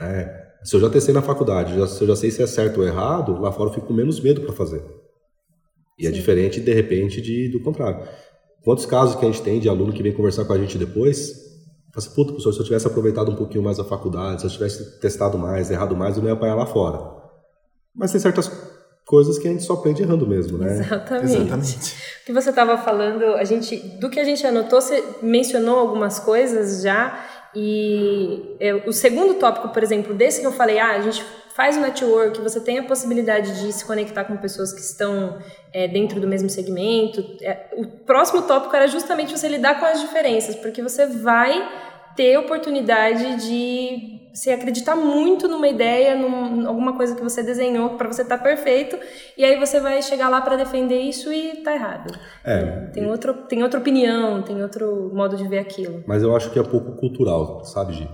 É, 0.00 0.46
se 0.62 0.74
eu 0.74 0.80
já 0.80 0.88
testei 0.88 1.12
na 1.12 1.20
faculdade, 1.20 1.76
já, 1.76 1.86
se 1.86 2.00
eu 2.00 2.08
já 2.08 2.16
sei 2.16 2.30
se 2.30 2.42
é 2.42 2.46
certo 2.46 2.80
ou 2.80 2.86
errado, 2.86 3.40
lá 3.40 3.50
fora 3.52 3.68
eu 3.70 3.74
fico 3.74 3.86
com 3.86 3.92
menos 3.92 4.20
medo 4.20 4.40
para 4.42 4.52
fazer. 4.52 4.82
E 5.98 6.06
é 6.06 6.08
Sim. 6.08 6.14
é 6.14 6.18
diferente, 6.18 6.60
de 6.60 6.72
repente, 6.72 7.20
de, 7.20 7.48
do 7.48 7.60
contrário. 7.60 8.08
Quantos 8.62 8.86
casos 8.86 9.16
que 9.16 9.26
a 9.26 9.30
gente 9.30 9.42
tem 9.42 9.60
de 9.60 9.68
aluno 9.68 9.92
que 9.92 10.02
vem 10.02 10.12
conversar 10.12 10.44
com 10.44 10.52
a 10.52 10.58
gente 10.58 10.78
depois, 10.78 11.47
fala 11.98 12.06
assim, 12.06 12.14
puta, 12.14 12.32
professor, 12.32 12.52
se 12.52 12.60
eu 12.60 12.64
tivesse 12.64 12.86
aproveitado 12.86 13.30
um 13.30 13.34
pouquinho 13.36 13.62
mais 13.62 13.78
a 13.78 13.84
faculdade, 13.84 14.40
se 14.40 14.46
eu 14.46 14.50
tivesse 14.50 15.00
testado 15.00 15.36
mais, 15.36 15.70
errado 15.70 15.96
mais, 15.96 16.16
eu 16.16 16.22
não 16.22 16.28
ia 16.28 16.34
apanhar 16.34 16.54
lá 16.54 16.66
fora. 16.66 16.98
Mas 17.94 18.12
tem 18.12 18.20
certas 18.20 18.50
coisas 19.04 19.38
que 19.38 19.48
a 19.48 19.50
gente 19.50 19.64
só 19.64 19.74
aprende 19.74 20.02
errando 20.02 20.26
mesmo, 20.26 20.58
né? 20.58 20.80
Exatamente. 20.80 21.36
Exatamente. 21.36 21.94
O 22.22 22.26
que 22.26 22.32
você 22.32 22.50
estava 22.50 22.78
falando, 22.78 23.24
a 23.34 23.44
gente, 23.44 23.76
do 23.98 24.08
que 24.10 24.20
a 24.20 24.24
gente 24.24 24.46
anotou, 24.46 24.80
você 24.80 25.02
mencionou 25.22 25.78
algumas 25.78 26.18
coisas 26.18 26.82
já, 26.82 27.18
e 27.54 28.56
é, 28.60 28.74
o 28.86 28.92
segundo 28.92 29.34
tópico, 29.34 29.70
por 29.70 29.82
exemplo, 29.82 30.14
desse 30.14 30.40
que 30.40 30.46
eu 30.46 30.52
falei, 30.52 30.78
ah, 30.78 30.92
a 30.92 31.00
gente 31.00 31.24
faz 31.58 31.76
o 31.76 31.80
network, 31.80 32.40
você 32.40 32.60
tem 32.60 32.78
a 32.78 32.84
possibilidade 32.84 33.60
de 33.60 33.72
se 33.72 33.84
conectar 33.84 34.24
com 34.24 34.36
pessoas 34.36 34.72
que 34.72 34.80
estão 34.80 35.38
é, 35.72 35.88
dentro 35.88 36.20
do 36.20 36.28
mesmo 36.28 36.48
segmento. 36.48 37.24
É, 37.42 37.70
o 37.76 37.84
próximo 37.84 38.42
tópico 38.42 38.76
era 38.76 38.86
justamente 38.86 39.36
você 39.36 39.48
lidar 39.48 39.80
com 39.80 39.86
as 39.86 40.00
diferenças, 40.00 40.54
porque 40.54 40.80
você 40.80 41.06
vai 41.06 41.68
ter 42.18 42.36
oportunidade 42.36 43.46
de 43.46 44.18
se 44.34 44.50
acreditar 44.50 44.96
muito 44.96 45.46
numa 45.46 45.68
ideia, 45.68 46.16
num, 46.16 46.66
alguma 46.66 46.96
coisa 46.96 47.14
que 47.14 47.22
você 47.22 47.44
desenhou 47.44 47.90
para 47.90 48.08
você 48.08 48.22
estar 48.22 48.38
tá 48.38 48.42
perfeito, 48.42 48.98
e 49.36 49.44
aí 49.44 49.56
você 49.56 49.78
vai 49.78 50.02
chegar 50.02 50.28
lá 50.28 50.40
para 50.40 50.56
defender 50.56 50.98
isso 50.98 51.32
e 51.32 51.62
tá 51.62 51.72
errado. 51.72 52.12
É, 52.44 52.90
tem, 52.92 53.08
outro, 53.08 53.34
tem 53.48 53.62
outra 53.62 53.78
opinião, 53.78 54.42
tem 54.42 54.60
outro 54.60 55.12
modo 55.14 55.36
de 55.36 55.46
ver 55.46 55.60
aquilo. 55.60 56.02
Mas 56.08 56.24
eu 56.24 56.34
acho 56.34 56.50
que 56.50 56.58
é 56.58 56.62
pouco 56.64 56.96
cultural, 56.96 57.64
sabe, 57.64 57.92
Gi? 57.92 58.08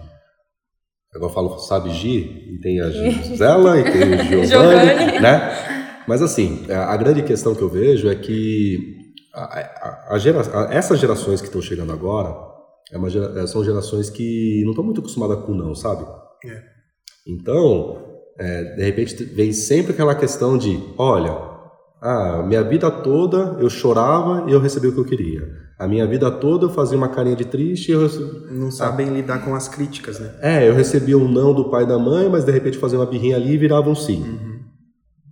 Agora 1.15 1.31
eu 1.31 1.35
falo, 1.35 1.59
sabe, 1.61 1.89
Gi, 1.89 2.57
e 2.57 2.61
tem 2.61 2.81
a 2.83 2.91
Gisela, 2.91 3.81
e 3.81 3.85
tem 3.85 4.39
o 4.39 4.45
Giovanni, 4.45 5.19
né? 5.19 6.03
Mas 6.07 6.21
assim, 6.21 6.67
a 6.71 6.95
grande 6.99 7.23
questão 7.23 7.55
que 7.55 7.63
eu 7.63 7.71
vejo 7.71 8.07
é 8.11 8.15
que 8.15 9.15
a, 9.35 9.45
a, 9.45 10.15
a 10.15 10.19
gera, 10.19 10.41
essas 10.71 11.01
gerações 11.01 11.41
que 11.41 11.47
estão 11.47 11.63
chegando 11.63 11.91
agora, 11.91 12.54
é 12.93 12.99
uma 12.99 13.09
gera, 13.09 13.41
é, 13.41 13.47
são 13.47 13.65
gerações 13.65 14.11
que 14.11 14.63
não 14.65 14.71
estão 14.71 14.85
muito 14.85 15.01
acostumadas 15.01 15.45
com 15.45 15.55
não, 15.55 15.75
sabe? 15.75 16.05
É. 16.45 16.63
Então, 17.27 18.05
é, 18.39 18.75
de 18.77 18.83
repente 18.83 19.25
vem 19.25 19.53
sempre 19.53 19.93
aquela 19.93 20.15
questão 20.15 20.59
de, 20.59 20.79
olha, 20.99 21.55
ah, 22.01 22.43
minha 22.47 22.63
vida 22.63 22.91
toda 22.91 23.57
eu 23.59 23.71
chorava 23.71 24.49
e 24.49 24.53
eu 24.53 24.61
recebi 24.61 24.89
o 24.89 24.93
que 24.93 25.01
eu 25.01 25.05
queria. 25.05 25.65
A 25.79 25.89
minha 25.89 26.07
vida 26.07 26.31
toda 26.31 26.67
eu 26.67 26.71
fazia 26.71 26.97
uma 26.97 27.09
carinha 27.09 27.35
de 27.35 27.47
triste 27.47 27.89
e 27.89 27.93
eu 27.93 28.03
recebi... 28.03 28.53
Não 28.53 28.71
sabem 28.71 29.09
ah, 29.09 29.13
lidar 29.13 29.45
com 29.45 29.55
as 29.55 29.69
críticas, 29.69 30.21
né? 30.21 30.35
É, 30.41 30.69
eu 30.69 30.75
recebia 30.75 31.17
um 31.17 31.27
não 31.27 31.55
do 31.55 31.71
pai 31.71 31.85
e 31.85 31.87
da 31.87 31.99
mãe, 31.99 32.29
mas 32.29 32.45
de 32.45 32.53
repente 32.53 32.79
fazia 32.79 32.99
uma 32.99 33.07
birrinha 33.07 33.37
ali 33.37 33.55
e 33.55 33.59
virava 33.59 33.89
um 33.89 33.95
sim. 33.95 34.23
Uhum. 34.23 34.61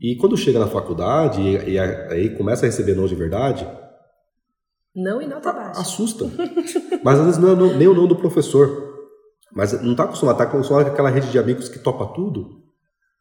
E 0.01 0.17
quando 0.17 0.37
chega 0.37 0.59
na 0.59 0.67
faculdade 0.67 1.41
e, 1.41 1.73
e 1.73 1.79
aí 1.79 2.31
começa 2.31 2.65
a 2.65 2.69
receber 2.69 2.97
não 2.97 3.07
de 3.07 3.15
verdade, 3.15 3.69
não 4.95 5.21
e 5.21 5.27
nota 5.27 5.53
baixa. 5.53 5.81
Assusta. 5.81 6.31
Mas 7.03 7.19
às 7.19 7.27
vezes 7.27 7.41
não 7.41 7.71
é 7.71 7.77
nem 7.77 7.89
o 7.89 7.95
não 7.95 8.07
do 8.07 8.17
professor. 8.17 8.91
Mas 9.55 9.73
não 9.83 9.93
está 9.93 10.05
acostumado, 10.05 10.35
está 10.35 10.45
acostumado 10.45 10.85
com 10.87 10.93
aquela 10.93 11.11
rede 11.11 11.31
de 11.31 11.39
amigos 11.39 11.69
que 11.69 11.79
topa 11.79 12.07
tudo. 12.15 12.63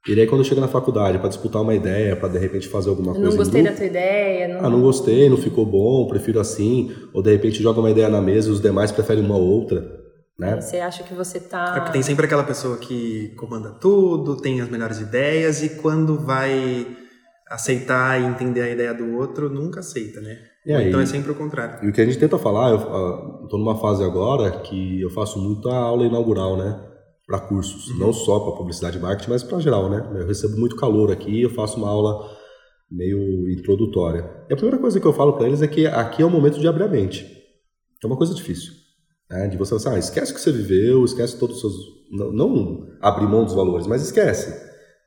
E 0.07 0.19
aí 0.19 0.25
quando 0.25 0.43
chega 0.43 0.61
na 0.61 0.67
faculdade 0.67 1.19
para 1.19 1.29
disputar 1.29 1.61
uma 1.61 1.75
ideia, 1.75 2.15
para 2.15 2.29
de 2.29 2.39
repente 2.39 2.67
fazer 2.67 2.89
alguma 2.89 3.13
coisa. 3.13 3.29
Não 3.29 3.37
gostei 3.37 3.61
da 3.61 3.71
tua 3.71 3.85
ideia. 3.85 4.47
Não... 4.47 4.65
Ah, 4.65 4.69
não 4.69 4.81
gostei, 4.81 5.29
não 5.29 5.37
ficou 5.37 5.65
bom, 5.65 6.07
prefiro 6.07 6.39
assim. 6.39 6.91
Ou 7.13 7.21
de 7.21 7.31
repente 7.31 7.61
joga 7.61 7.79
uma 7.79 7.91
ideia 7.91 8.09
na 8.09 8.21
mesa 8.21 8.49
e 8.49 8.51
os 8.51 8.61
demais 8.61 8.91
preferem 8.91 9.23
uma 9.23 9.37
outra. 9.37 10.01
Né? 10.39 10.59
Você 10.59 10.77
acha 10.77 11.03
que 11.03 11.13
você 11.13 11.39
tá. 11.39 11.75
É 11.75 11.79
porque 11.81 11.91
tem 11.91 12.01
sempre 12.01 12.25
aquela 12.25 12.43
pessoa 12.43 12.77
que 12.77 13.35
comanda 13.35 13.69
tudo, 13.79 14.37
tem 14.37 14.59
as 14.59 14.69
melhores 14.69 14.99
ideias, 14.99 15.61
e 15.61 15.69
quando 15.69 16.17
vai 16.17 16.87
aceitar 17.47 18.19
e 18.19 18.25
entender 18.25 18.61
a 18.61 18.69
ideia 18.69 18.93
do 18.93 19.17
outro, 19.17 19.49
nunca 19.51 19.81
aceita, 19.81 20.19
né? 20.19 20.37
Aí, 20.67 20.89
então 20.89 21.01
é 21.01 21.05
sempre 21.05 21.31
o 21.31 21.35
contrário. 21.35 21.83
E 21.85 21.89
o 21.89 21.93
que 21.93 22.01
a 22.01 22.05
gente 22.05 22.19
tenta 22.19 22.37
falar, 22.37 22.69
eu 22.69 23.43
estou 23.43 23.57
numa 23.57 23.75
fase 23.79 24.03
agora 24.03 24.51
que 24.61 25.01
eu 25.01 25.09
faço 25.09 25.39
muita 25.39 25.73
aula 25.73 26.05
inaugural, 26.05 26.55
né? 26.55 26.87
Para 27.25 27.39
cursos, 27.39 27.89
uhum. 27.89 27.97
não 27.97 28.13
só 28.13 28.39
para 28.39 28.57
publicidade 28.57 28.97
e 28.97 29.01
marketing, 29.01 29.29
mas 29.31 29.43
para 29.43 29.59
geral, 29.59 29.89
né? 29.89 30.07
Eu 30.15 30.27
recebo 30.27 30.57
muito 30.57 30.75
calor 30.75 31.11
aqui, 31.11 31.41
eu 31.41 31.49
faço 31.49 31.77
uma 31.77 31.89
aula 31.89 32.29
meio 32.91 33.49
introdutória. 33.49 34.29
E 34.49 34.53
a 34.53 34.55
primeira 34.55 34.77
coisa 34.77 34.99
que 34.99 35.05
eu 35.05 35.13
falo 35.13 35.33
para 35.33 35.47
eles 35.47 35.61
é 35.61 35.67
que 35.67 35.87
aqui 35.87 36.21
é 36.21 36.25
o 36.25 36.29
momento 36.29 36.59
de 36.59 36.67
abrir 36.67 36.83
a 36.83 36.87
mente. 36.87 37.25
É 38.03 38.07
uma 38.07 38.17
coisa 38.17 38.33
difícil. 38.35 38.73
Né? 39.29 39.47
De 39.47 39.57
você 39.57 39.75
assim, 39.75 39.89
ah, 39.89 39.97
esquece 39.97 40.31
o 40.31 40.35
que 40.35 40.41
você 40.41 40.51
viveu, 40.51 41.05
esquece 41.05 41.39
todos 41.39 41.55
os 41.55 41.61
seus. 41.61 42.01
Não, 42.11 42.31
não 42.31 42.87
abrir 43.01 43.25
mão 43.25 43.45
dos 43.45 43.53
valores, 43.53 43.87
mas 43.87 44.01
esquece. 44.01 44.53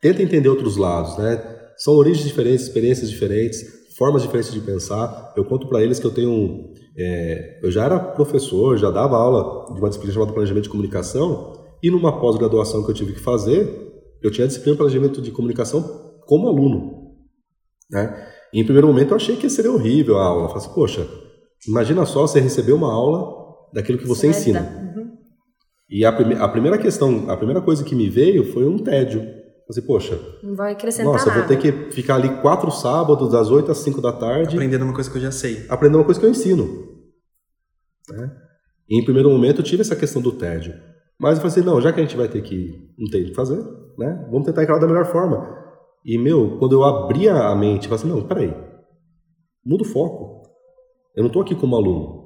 Tenta 0.00 0.22
entender 0.22 0.48
outros 0.48 0.76
lados, 0.76 1.18
né? 1.18 1.42
São 1.76 1.94
origens 1.94 2.26
diferentes, 2.26 2.64
experiências 2.64 3.10
diferentes 3.10 3.83
formas 3.96 4.22
diferentes 4.22 4.52
de 4.52 4.60
pensar. 4.60 5.32
Eu 5.36 5.44
conto 5.44 5.68
para 5.68 5.82
eles 5.82 5.98
que 5.98 6.06
eu 6.06 6.12
tenho. 6.12 6.72
É, 6.96 7.60
eu 7.62 7.70
já 7.70 7.84
era 7.84 7.98
professor, 7.98 8.76
já 8.76 8.90
dava 8.90 9.16
aula 9.16 9.72
de 9.74 9.80
uma 9.80 9.88
disciplina 9.88 10.14
chamada 10.14 10.32
Planejamento 10.32 10.64
de 10.64 10.70
Comunicação, 10.70 11.52
e 11.82 11.90
numa 11.90 12.20
pós-graduação 12.20 12.84
que 12.84 12.90
eu 12.90 12.94
tive 12.94 13.12
que 13.12 13.20
fazer, 13.20 13.68
eu 14.22 14.30
tinha 14.30 14.44
a 14.44 14.48
disciplina 14.48 14.74
de 14.74 14.78
Planejamento 14.78 15.20
de 15.20 15.30
Comunicação 15.30 15.82
como 16.26 16.48
aluno. 16.48 17.12
Né? 17.90 18.28
E 18.52 18.60
em 18.60 18.64
primeiro 18.64 18.86
momento 18.86 19.10
eu 19.10 19.16
achei 19.16 19.36
que 19.36 19.50
seria 19.50 19.72
horrível 19.72 20.18
a 20.18 20.24
aula. 20.24 20.44
Eu 20.44 20.48
falei 20.48 20.64
assim, 20.64 20.74
poxa, 20.74 21.08
imagina 21.68 22.06
só 22.06 22.22
você 22.22 22.40
receber 22.40 22.72
uma 22.72 22.92
aula 22.92 23.44
daquilo 23.72 23.98
que 23.98 24.06
você 24.06 24.28
ensina. 24.28 24.60
Uhum. 24.60 25.12
E 25.90 26.04
a, 26.04 26.12
prime 26.12 26.34
a 26.34 26.48
primeira 26.48 26.78
questão, 26.78 27.28
a 27.28 27.36
primeira 27.36 27.60
coisa 27.60 27.84
que 27.84 27.94
me 27.94 28.08
veio 28.08 28.52
foi 28.52 28.66
um 28.66 28.78
tédio. 28.78 29.22
Assim, 29.68 29.82
poxa. 29.82 30.20
Não 30.42 30.54
vai 30.54 30.72
acrescentar 30.72 31.12
nossa, 31.12 31.26
nada. 31.26 31.40
vou 31.40 31.48
ter 31.48 31.56
que 31.56 31.90
ficar 31.92 32.16
ali 32.16 32.40
quatro 32.42 32.70
sábados, 32.70 33.30
das 33.30 33.50
8 33.50 33.70
às 33.70 33.78
5 33.78 34.00
da 34.00 34.12
tarde. 34.12 34.56
Aprendendo 34.56 34.84
uma 34.84 34.94
coisa 34.94 35.10
que 35.10 35.16
eu 35.16 35.22
já 35.22 35.30
sei. 35.30 35.64
Aprendendo 35.68 35.98
uma 35.98 36.04
coisa 36.04 36.20
que 36.20 36.26
eu 36.26 36.30
ensino. 36.30 36.66
Né? 38.10 38.30
E 38.88 39.00
em 39.00 39.04
primeiro 39.04 39.30
momento 39.30 39.60
eu 39.60 39.64
tive 39.64 39.80
essa 39.80 39.96
questão 39.96 40.20
do 40.20 40.32
tédio. 40.32 40.74
Mas 41.18 41.38
eu 41.38 41.42
falei 41.42 41.52
assim, 41.52 41.66
não, 41.66 41.80
já 41.80 41.92
que 41.92 42.00
a 42.00 42.02
gente 42.02 42.16
vai 42.16 42.28
ter 42.28 42.42
que. 42.42 42.92
Não 42.98 43.08
tem 43.10 43.22
o 43.22 43.26
que 43.26 43.34
fazer, 43.34 43.62
né? 43.98 44.26
Vamos 44.30 44.44
tentar 44.44 44.62
encarar 44.62 44.80
da 44.80 44.86
melhor 44.86 45.06
forma. 45.06 45.64
E, 46.04 46.18
meu, 46.18 46.58
quando 46.58 46.72
eu 46.72 46.84
abria 46.84 47.34
a 47.34 47.54
mente, 47.54 47.88
eu 47.88 47.96
falei 47.96 48.12
assim, 48.12 48.20
não, 48.20 48.28
peraí. 48.28 48.54
Muda 49.64 49.82
o 49.82 49.86
foco. 49.86 50.42
Eu 51.16 51.22
não 51.22 51.28
estou 51.28 51.40
aqui 51.40 51.54
como 51.54 51.76
aluno. 51.76 52.23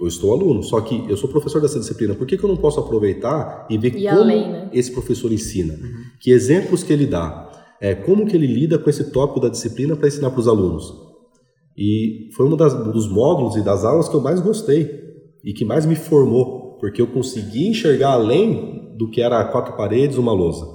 Eu 0.00 0.08
estou 0.08 0.32
aluno, 0.32 0.62
só 0.62 0.80
que 0.80 1.04
eu 1.08 1.16
sou 1.16 1.30
professor 1.30 1.60
dessa 1.60 1.78
disciplina. 1.78 2.14
Por 2.14 2.26
que, 2.26 2.36
que 2.36 2.44
eu 2.44 2.48
não 2.48 2.56
posso 2.56 2.80
aproveitar 2.80 3.66
e 3.70 3.78
ver 3.78 3.94
e 3.96 4.04
como 4.04 4.20
além, 4.22 4.50
né? 4.50 4.70
esse 4.72 4.90
professor 4.90 5.32
ensina? 5.32 5.74
Uhum. 5.74 6.04
Que 6.20 6.32
exemplos 6.32 6.82
que 6.82 6.92
ele 6.92 7.06
dá? 7.06 7.50
É, 7.80 7.94
como 7.94 8.26
que 8.26 8.34
ele 8.34 8.46
lida 8.46 8.78
com 8.78 8.90
esse 8.90 9.10
tópico 9.10 9.40
da 9.40 9.48
disciplina 9.48 9.94
para 9.94 10.08
ensinar 10.08 10.30
para 10.30 10.40
os 10.40 10.48
alunos? 10.48 10.92
E 11.76 12.30
foi 12.34 12.46
um 12.46 12.56
das, 12.56 12.74
dos 12.74 13.08
módulos 13.08 13.56
e 13.56 13.62
das 13.62 13.84
aulas 13.84 14.08
que 14.08 14.14
eu 14.14 14.20
mais 14.20 14.40
gostei 14.40 14.88
e 15.44 15.52
que 15.52 15.64
mais 15.64 15.86
me 15.86 15.96
formou, 15.96 16.78
porque 16.78 17.00
eu 17.00 17.06
consegui 17.06 17.68
enxergar 17.68 18.12
além 18.12 18.96
do 18.96 19.08
que 19.08 19.20
era 19.20 19.44
quatro 19.44 19.76
paredes, 19.76 20.16
uma 20.16 20.32
lousa. 20.32 20.66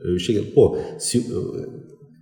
Eu 0.00 0.18
cheguei, 0.18 0.42
pô, 0.42 0.76
se, 0.98 1.26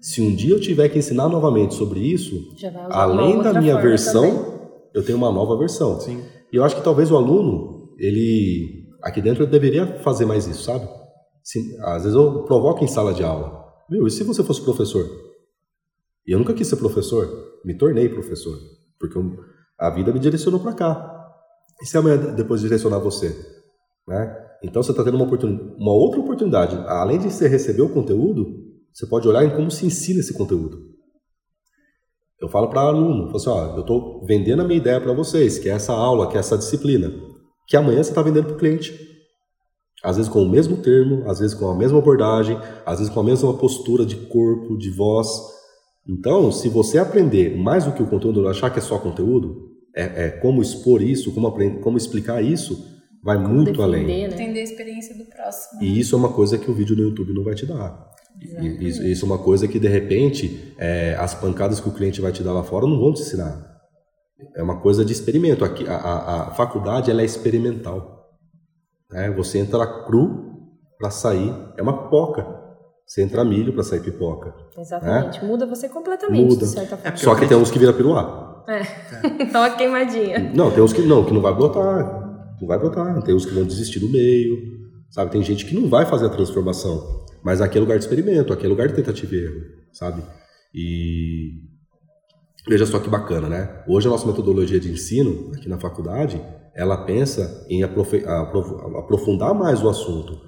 se 0.01 0.23
um 0.23 0.35
dia 0.35 0.55
eu 0.55 0.61
tiver 0.61 0.89
que 0.89 0.99
ensinar 0.99 1.29
novamente 1.29 1.75
sobre 1.75 2.01
isso, 2.01 2.55
além 2.91 3.43
da 3.43 3.61
minha 3.61 3.81
versão, 3.81 4.23
também 4.31 4.62
eu 4.95 5.05
tenho 5.05 5.19
uma 5.19 5.31
nova 5.31 5.57
versão. 5.57 6.01
Sim. 6.01 6.23
E 6.53 6.57
eu 6.57 6.65
acho 6.65 6.77
que 6.77 6.83
talvez 6.83 7.11
o 7.11 7.17
aluno, 7.17 7.95
ele 7.99 8.89
aqui 9.03 9.21
dentro 9.21 9.43
ele 9.43 9.51
deveria 9.51 9.87
fazer 9.99 10.25
mais 10.25 10.47
isso, 10.47 10.63
sabe? 10.63 10.89
Se, 11.43 11.77
às 11.81 12.05
vezes 12.05 12.17
eu 12.17 12.45
provoco 12.45 12.85
em 12.85 12.89
sala 12.89 13.13
de 13.13 13.25
aula. 13.25 13.63
Meu, 13.91 14.07
e 14.07 14.11
se 14.11 14.23
você 14.23 14.45
fosse 14.45 14.63
professor? 14.63 15.05
E 16.27 16.33
eu 16.33 16.39
nunca 16.39 16.55
quis 16.55 16.69
ser 16.69 16.77
professor, 16.77 17.29
me 17.65 17.77
tornei 17.77 18.09
professor, 18.09 18.57
porque 18.99 19.19
eu, 19.19 19.37
a 19.79 19.91
vida 19.91 20.13
me 20.13 20.21
direcionou 20.21 20.61
para 20.61 20.73
cá. 20.73 21.09
E 21.83 21.87
se 21.87 21.97
amanhã 21.99 22.17
depois 22.17 22.61
direcionar 22.61 22.99
você? 22.99 23.29
Né? 24.07 24.37
Então 24.63 24.83
você 24.83 24.93
está 24.93 25.03
tendo 25.03 25.17
uma, 25.17 25.27
uma 25.27 25.93
outra 25.93 26.21
oportunidade. 26.21 26.77
Além 26.87 27.19
de 27.19 27.31
você 27.31 27.49
receber 27.49 27.83
o 27.83 27.89
conteúdo, 27.89 28.47
você 28.93 29.07
pode 29.07 29.27
olhar 29.27 29.45
em 29.45 29.51
como 29.51 29.71
se 29.71 29.85
ensina 29.85 30.21
esse 30.21 30.33
conteúdo. 30.35 30.93
Eu 32.43 32.49
falo 32.49 32.67
para 32.69 32.81
aluno, 32.81 33.27
falo 33.27 33.37
assim, 33.37 33.51
ó, 33.51 33.77
eu 33.77 33.83
estou 33.83 34.25
vendendo 34.27 34.63
a 34.63 34.65
minha 34.65 34.77
ideia 34.77 35.01
para 35.01 35.13
vocês, 35.13 35.61
que 35.61 35.69
é 35.69 35.73
essa 35.73 35.93
aula, 35.93 36.29
que 36.29 36.37
é 36.37 36.41
essa 36.41 36.59
disciplina, 36.59 37.13
que 37.69 37.77
amanhã 37.77 38.03
você 38.03 38.11
está 38.11 38.21
vendendo 38.21 38.47
para 38.47 38.55
o 38.55 38.59
cliente. 38.59 38.93
Às 40.03 40.17
vezes 40.17 40.29
com 40.29 40.43
o 40.43 40.49
mesmo 40.49 40.79
termo, 40.79 41.23
às 41.31 41.39
vezes 41.39 41.55
com 41.55 41.69
a 41.71 41.75
mesma 41.77 41.99
abordagem, 41.99 42.59
às 42.85 42.99
vezes 42.99 43.15
com 43.15 43.21
a 43.21 43.25
mesma 43.25 43.55
postura 43.55 44.05
de 44.05 44.17
corpo, 44.17 44.77
de 44.77 44.91
voz. 44.91 45.29
Então, 46.09 46.51
se 46.51 46.69
você 46.69 46.99
aprender 46.99 47.57
mais 47.57 47.85
do 47.85 47.93
que 47.93 48.03
o 48.03 48.09
conteúdo, 48.09 48.49
achar 48.49 48.71
que 48.71 48.81
é 48.81 48.83
só 48.83 48.99
conteúdo, 48.99 49.71
é, 49.95 50.25
é 50.25 50.31
como 50.31 50.61
expor 50.61 51.01
isso, 51.01 51.33
como, 51.33 51.47
aprender, 51.47 51.79
como 51.79 51.97
explicar 51.97 52.43
isso, 52.43 52.85
vai 53.23 53.37
Como 53.37 53.55
muito 53.55 53.71
defender, 53.71 53.85
além. 53.85 54.07
né? 54.07 54.35
Entender 54.35 54.59
a 54.59 54.65
experiência 54.65 55.17
do 55.17 55.25
próximo. 55.27 55.81
E 55.81 56.01
isso 56.01 56.17
é 56.17 56.19
uma 56.19 56.33
coisa 56.33 56.59
que 56.59 56.69
o 56.69 56.75
vídeo 56.75 56.97
no 56.97 57.03
YouTube 57.03 57.33
não 57.33 57.45
vai 57.45 57.55
te 57.55 57.67
dar. 57.67 58.11
Isso, 58.81 59.03
isso 59.03 59.25
é 59.25 59.27
uma 59.29 59.39
coisa 59.39 59.67
que, 59.69 59.79
de 59.79 59.89
repente, 59.89 60.75
é, 60.79 61.15
as 61.19 61.35
pancadas 61.35 61.81
que 61.81 61.89
o 61.89 61.93
cliente 61.93 62.21
vai 62.21 62.33
te 62.33 62.43
dar 62.43 62.53
lá 62.53 62.63
fora 62.63 62.87
não 62.87 62.99
vão 62.99 63.13
te 63.13 63.23
ensinar. 63.23 63.71
É 64.57 64.63
uma 64.63 64.81
coisa 64.81 65.05
de 65.05 65.13
experimento. 65.13 65.65
Aqui, 65.65 65.87
a, 65.87 65.95
a- 65.97 66.49
a 66.49 66.51
faculdade 66.53 67.11
ela 67.11 67.23
é 67.23 67.25
experimental. 67.25 68.31
né? 69.11 69.31
Você 69.33 69.59
entra 69.59 69.87
cru 70.05 70.51
para 70.99 71.11
sair, 71.11 71.53
é 71.77 71.83
uma 71.83 72.05
pipoca. 72.05 72.47
Você 73.07 73.23
entra 73.23 73.45
milho 73.45 73.73
para 73.73 73.83
sair 73.83 74.01
pipoca. 74.01 74.55
Exatamente. 74.79 75.45
Muda 75.45 75.67
você 75.67 75.89
completamente, 75.89 76.43
Muda. 76.45 76.67
de 76.67 76.73
certa 76.73 76.97
forma. 76.97 77.17
Só 77.17 77.35
que 77.35 77.47
tem 77.47 77.57
uns 77.57 77.71
que 77.71 77.79
vira 77.79 77.93
piruá. 77.93 78.65
Dá 79.53 79.61
uma 79.61 79.71
queimadinha. 79.71 80.53
Não, 80.55 80.71
tem 80.71 80.83
uns 80.83 80.93
que 80.93 81.03
não, 81.03 81.25
que 81.25 81.33
não 81.35 81.41
vai 81.41 81.55
brotar. 81.55 82.57
Não 82.61 82.67
vai 82.69 82.79
brotar. 82.79 83.21
Tem 83.23 83.35
uns 83.35 83.45
que 83.45 83.53
vão 83.53 83.65
desistir 83.65 84.01
no 84.01 84.09
meio. 84.11 84.57
Sabe? 85.11 85.31
Tem 85.31 85.43
gente 85.43 85.67
que 85.67 85.75
não 85.75 85.89
vai 85.89 86.07
fazer 86.07 86.27
a 86.27 86.31
transformação. 86.31 87.22
Mas 87.43 87.61
aqui 87.61 87.77
é 87.77 87.81
lugar 87.81 87.99
de 87.99 88.05
experimento, 88.05 88.53
aqui 88.53 88.65
é 88.67 88.69
lugar 88.69 88.89
de 88.89 88.95
tentativa 88.95 89.35
e 89.35 89.39
erro, 89.45 89.61
sabe? 89.93 90.23
E 90.75 91.51
veja 92.69 92.87
só 92.87 92.99
que 92.99 93.11
bacana, 93.11 93.49
né? 93.49 93.83
Hoje 93.89 94.07
a 94.07 94.11
nossa 94.11 94.27
metodologia 94.27 94.79
de 94.79 94.91
ensino 94.91 95.51
aqui 95.55 95.69
na 95.69 95.79
faculdade, 95.79 96.41
ela 96.75 97.05
pensa 97.05 97.67
em 97.69 97.83
aprofundar 97.83 99.55
mais 99.55 99.83
o 99.83 99.89
assunto. 99.89 100.41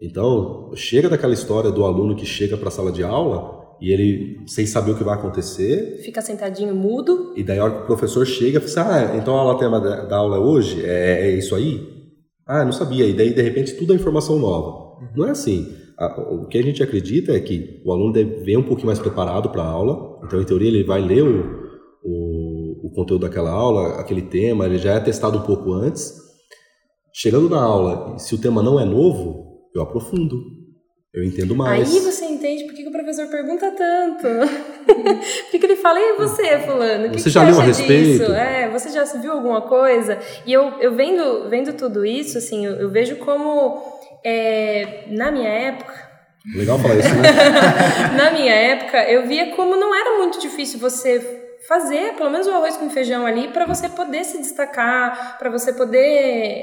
Então, 0.00 0.72
chega 0.74 1.08
daquela 1.08 1.34
história 1.34 1.70
do 1.70 1.84
aluno 1.84 2.16
que 2.16 2.26
chega 2.26 2.56
para 2.56 2.68
a 2.68 2.72
sala 2.72 2.90
de 2.90 3.02
aula 3.02 3.60
e 3.80 3.92
ele 3.92 4.40
sem 4.46 4.66
saber 4.66 4.92
o 4.92 4.96
que 4.96 5.04
vai 5.04 5.14
acontecer, 5.14 6.00
Fica 6.04 6.20
sentadinho 6.20 6.74
mudo. 6.74 7.32
e 7.36 7.42
daí 7.42 7.58
a 7.58 7.64
hora 7.64 7.74
que 7.76 7.82
o 7.82 7.86
professor 7.86 8.26
chega, 8.26 8.60
fala 8.60 8.96
assim, 8.96 9.14
ah, 9.14 9.16
então 9.16 9.36
a 9.36 9.40
aula 9.40 9.58
tema 9.58 9.80
da, 9.80 10.04
da 10.04 10.16
aula 10.16 10.36
é 10.36 10.40
hoje? 10.40 10.84
É, 10.84 11.28
é 11.28 11.30
isso 11.30 11.54
aí? 11.54 11.86
Ah, 12.46 12.64
não 12.64 12.72
sabia. 12.72 13.06
E 13.06 13.12
daí, 13.12 13.32
de 13.32 13.40
repente, 13.40 13.74
tudo 13.74 13.92
é 13.92 13.96
informação 13.96 14.38
nova. 14.38 14.98
Não 15.16 15.26
é 15.26 15.30
assim. 15.30 15.72
A- 16.00 16.20
o 16.32 16.46
que 16.46 16.56
a 16.58 16.62
gente 16.62 16.82
acredita 16.82 17.32
é 17.36 17.40
que 17.40 17.82
o 17.84 17.92
aluno 17.92 18.12
deve 18.12 18.36
vir 18.42 18.56
um 18.56 18.62
pouquinho 18.62 18.86
mais 18.86 18.98
preparado 18.98 19.50
para 19.50 19.62
a 19.62 19.68
aula. 19.68 20.18
Então, 20.24 20.40
em 20.40 20.44
teoria, 20.44 20.68
ele 20.68 20.82
vai 20.82 21.00
ler 21.02 21.22
o, 21.22 21.60
o, 22.02 22.86
o 22.86 22.92
conteúdo 22.94 23.22
daquela 23.26 23.50
aula, 23.50 24.00
aquele 24.00 24.22
tema, 24.22 24.64
ele 24.64 24.78
já 24.78 24.94
é 24.94 25.00
testado 25.00 25.38
um 25.38 25.42
pouco 25.42 25.72
antes. 25.74 26.14
Chegando 27.12 27.50
na 27.50 27.60
aula, 27.62 28.18
se 28.18 28.34
o 28.34 28.38
tema 28.40 28.62
não 28.62 28.80
é 28.80 28.84
novo, 28.84 29.68
eu 29.74 29.82
aprofundo. 29.82 30.36
Eu 31.12 31.24
entendo 31.24 31.56
mais. 31.56 31.92
Aí 31.92 32.00
você 32.00 32.24
entende 32.24 32.64
por 32.64 32.72
que, 32.72 32.84
que 32.84 32.88
o 32.88 32.92
professor 32.92 33.26
pergunta 33.26 33.68
tanto. 33.72 34.22
por 34.86 35.50
que, 35.50 35.58
que 35.58 35.66
ele 35.66 35.74
fala, 35.74 35.98
e 35.98 36.16
você, 36.16 36.60
fulano? 36.60 37.10
Que 37.10 37.18
Você 37.18 37.24
que 37.24 37.30
já 37.30 37.42
leu 37.42 37.58
a 37.60 37.64
respeito? 37.64 38.20
disso? 38.20 38.32
É, 38.32 38.70
você 38.70 38.90
já 38.90 39.02
viu 39.20 39.32
alguma 39.32 39.60
coisa? 39.62 40.20
E 40.46 40.52
eu, 40.52 40.62
eu 40.80 40.94
vendo, 40.94 41.48
vendo 41.50 41.72
tudo 41.72 42.06
isso, 42.06 42.38
assim, 42.38 42.64
eu, 42.64 42.74
eu 42.74 42.90
vejo 42.90 43.16
como, 43.16 43.82
é, 44.24 45.04
na 45.08 45.30
minha 45.30 45.48
época, 45.48 46.10
Legal 46.54 46.78
falar 46.78 46.96
isso, 46.96 47.14
né? 47.16 47.28
na 48.16 48.30
minha 48.30 48.54
época, 48.54 49.04
eu 49.04 49.26
via 49.26 49.54
como 49.54 49.76
não 49.76 49.94
era 49.94 50.18
muito 50.18 50.40
difícil 50.40 50.78
você 50.78 51.48
fazer 51.68 52.14
pelo 52.14 52.30
menos 52.30 52.46
o 52.46 52.50
arroz 52.50 52.76
com 52.76 52.88
feijão 52.88 53.26
ali 53.26 53.48
para 53.48 53.66
você 53.66 53.88
poder 53.88 54.24
se 54.24 54.38
destacar, 54.38 55.38
para 55.38 55.50
você 55.50 55.72
poder 55.72 55.98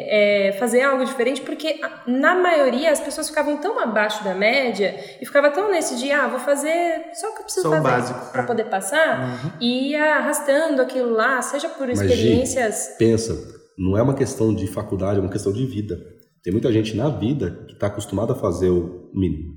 é, 0.09 0.57
fazer 0.59 0.81
algo 0.81 1.05
diferente, 1.05 1.41
porque 1.41 1.79
na 2.07 2.35
maioria 2.35 2.91
as 2.91 2.99
pessoas 2.99 3.29
ficavam 3.29 3.57
tão 3.57 3.79
abaixo 3.79 4.23
da 4.23 4.33
média 4.33 4.95
e 5.21 5.25
ficava 5.25 5.51
tão 5.51 5.71
nesse 5.71 5.95
de 5.97 6.11
ah, 6.11 6.27
vou 6.27 6.39
fazer 6.39 7.11
só 7.13 7.29
o 7.29 7.33
que 7.33 7.39
eu 7.39 7.43
preciso 7.43 7.69
Só 7.69 7.69
fazer 7.69 7.83
básico, 7.83 8.31
para 8.31 8.41
é. 8.41 8.45
poder 8.45 8.65
passar 8.65 9.55
e 9.61 9.91
ia 9.91 10.15
arrastando 10.15 10.81
aquilo 10.81 11.11
lá, 11.11 11.41
seja 11.41 11.69
por 11.69 11.87
Mas, 11.87 11.99
Gi, 11.99 12.05
experiências. 12.05 12.95
pensa, 12.97 13.37
não 13.77 13.95
é 13.95 14.01
uma 14.01 14.15
questão 14.15 14.53
de 14.53 14.65
faculdade, 14.65 15.19
é 15.19 15.21
uma 15.21 15.31
questão 15.31 15.53
de 15.53 15.65
vida. 15.65 16.16
Tem 16.47 16.53
muita 16.53 16.71
gente 16.71 16.95
na 16.95 17.09
vida 17.09 17.65
que 17.67 17.73
está 17.73 17.87
acostumada 17.87 18.31
a 18.31 18.35
fazer 18.37 18.69
o 18.69 19.09
mínimo. 19.13 19.53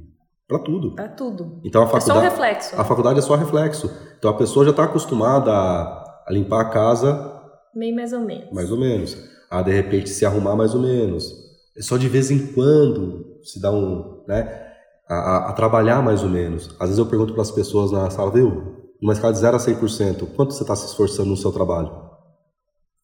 Para 0.48 0.58
tudo. 0.58 0.96
Pra 0.96 1.06
tudo. 1.06 1.60
Então 1.64 1.82
a 1.82 1.84
É 1.84 1.88
só 1.88 1.96
um 1.96 2.00
faculdade, 2.00 2.28
reflexo. 2.30 2.80
a 2.80 2.84
faculdade 2.84 3.18
é 3.20 3.22
só 3.22 3.36
reflexo. 3.36 3.88
Então 4.18 4.28
a 4.28 4.34
pessoa 4.34 4.64
já 4.64 4.72
está 4.72 4.82
acostumada 4.82 5.52
a, 5.52 6.24
a 6.26 6.32
limpar 6.32 6.62
a 6.62 6.68
casa 6.68 7.32
Meio 7.72 7.94
mais 7.94 8.12
ou 8.12 8.18
menos. 8.22 8.50
mais 8.52 8.72
ou 8.72 8.76
menos, 8.76 9.16
a 9.48 9.62
de 9.62 9.70
repente 9.70 10.10
se 10.10 10.26
arrumar 10.26 10.56
mais 10.56 10.74
ou 10.74 10.82
menos. 10.82 11.32
É 11.78 11.80
só 11.80 11.96
de 11.96 12.08
vez 12.08 12.28
em 12.32 12.44
quando 12.54 13.36
se 13.44 13.60
dá 13.62 13.70
um, 13.70 14.24
né, 14.26 14.60
a, 15.08 15.14
a- 15.14 15.50
a 15.50 15.52
trabalhar 15.52 16.02
mais 16.02 16.24
ou 16.24 16.28
menos. 16.28 16.70
Às 16.80 16.88
vezes 16.88 16.98
eu 16.98 17.06
pergunto 17.06 17.34
para 17.34 17.42
as 17.42 17.52
pessoas 17.52 17.92
na 17.92 18.10
sala, 18.10 18.32
viu, 18.32 18.90
numa 19.00 19.12
escala 19.12 19.32
de 19.32 19.38
0 19.38 19.56
a 19.56 19.60
100%, 19.60 20.26
quanto 20.34 20.54
você 20.54 20.64
está 20.64 20.74
se 20.74 20.86
esforçando 20.86 21.28
no 21.30 21.36
seu 21.36 21.52
trabalho? 21.52 21.88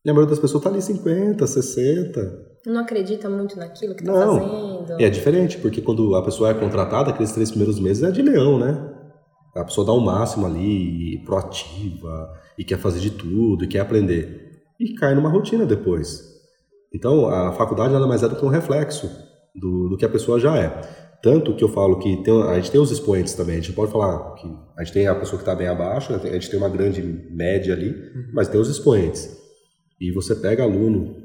E 0.05 0.11
a 0.11 0.12
maioria 0.12 0.31
das 0.31 0.40
pessoas 0.40 0.61
está 0.61 0.70
ali 0.70 0.83
50, 0.83 1.46
60. 1.46 2.56
Não 2.66 2.81
acredita 2.81 3.31
muito 3.31 3.57
naquilo 3.59 3.94
que 3.94 4.02
tá 4.05 4.12
Não. 4.12 4.40
fazendo. 4.40 5.00
E 5.00 5.05
é 5.05 5.09
diferente, 5.09 5.57
porque 5.59 5.81
quando 5.81 6.14
a 6.16 6.22
pessoa 6.22 6.50
é 6.50 6.55
contratada, 6.55 7.11
aqueles 7.11 7.31
três 7.33 7.48
primeiros 7.50 7.79
meses 7.79 8.02
é 8.02 8.11
de 8.11 8.20
leão, 8.22 8.59
né? 8.59 8.92
A 9.55 9.64
pessoa 9.64 9.87
dá 9.87 9.92
o 9.92 10.00
máximo 10.00 10.44
ali, 10.46 11.22
proativa, 11.24 12.29
e 12.59 12.64
quer 12.64 12.79
fazer 12.79 13.00
de 13.00 13.11
tudo, 13.11 13.64
e 13.64 13.68
quer 13.68 13.79
aprender. 13.81 14.62
E 14.79 14.94
cai 14.94 15.14
numa 15.14 15.31
rotina 15.31 15.64
depois. 15.64 16.35
Então, 16.94 17.26
a 17.29 17.52
faculdade 17.52 17.92
nada 17.92 18.07
mais 18.07 18.22
é 18.22 18.29
do 18.29 18.37
que 18.37 18.44
um 18.44 18.48
reflexo 18.48 19.09
do, 19.55 19.88
do 19.88 19.96
que 19.96 20.05
a 20.05 20.09
pessoa 20.09 20.38
já 20.38 20.57
é. 20.59 20.68
Tanto 21.22 21.55
que 21.55 21.64
eu 21.64 21.68
falo 21.68 21.98
que 21.98 22.16
tem- 22.22 22.42
a 22.42 22.55
gente 22.57 22.70
tem 22.70 22.81
os 22.81 22.90
expoentes 22.90 23.33
também. 23.35 23.57
A 23.57 23.61
gente 23.61 23.72
pode 23.72 23.90
falar 23.90 24.35
que 24.35 24.46
a 24.76 24.85
gente 24.85 24.92
tem 24.92 25.07
a 25.07 25.14
pessoa 25.14 25.38
que 25.38 25.42
está 25.42 25.55
bem 25.55 25.66
abaixo, 25.68 26.12
né? 26.12 26.20
a 26.22 26.33
gente 26.35 26.50
tem 26.50 26.59
uma 26.59 26.68
grande 26.68 27.00
média 27.31 27.72
ali, 27.74 27.94
mas 28.35 28.48
tem 28.48 28.61
os 28.61 28.68
expoentes. 28.68 29.35
E 30.00 30.12
você 30.12 30.35
pega 30.35 30.62
aluno 30.62 31.16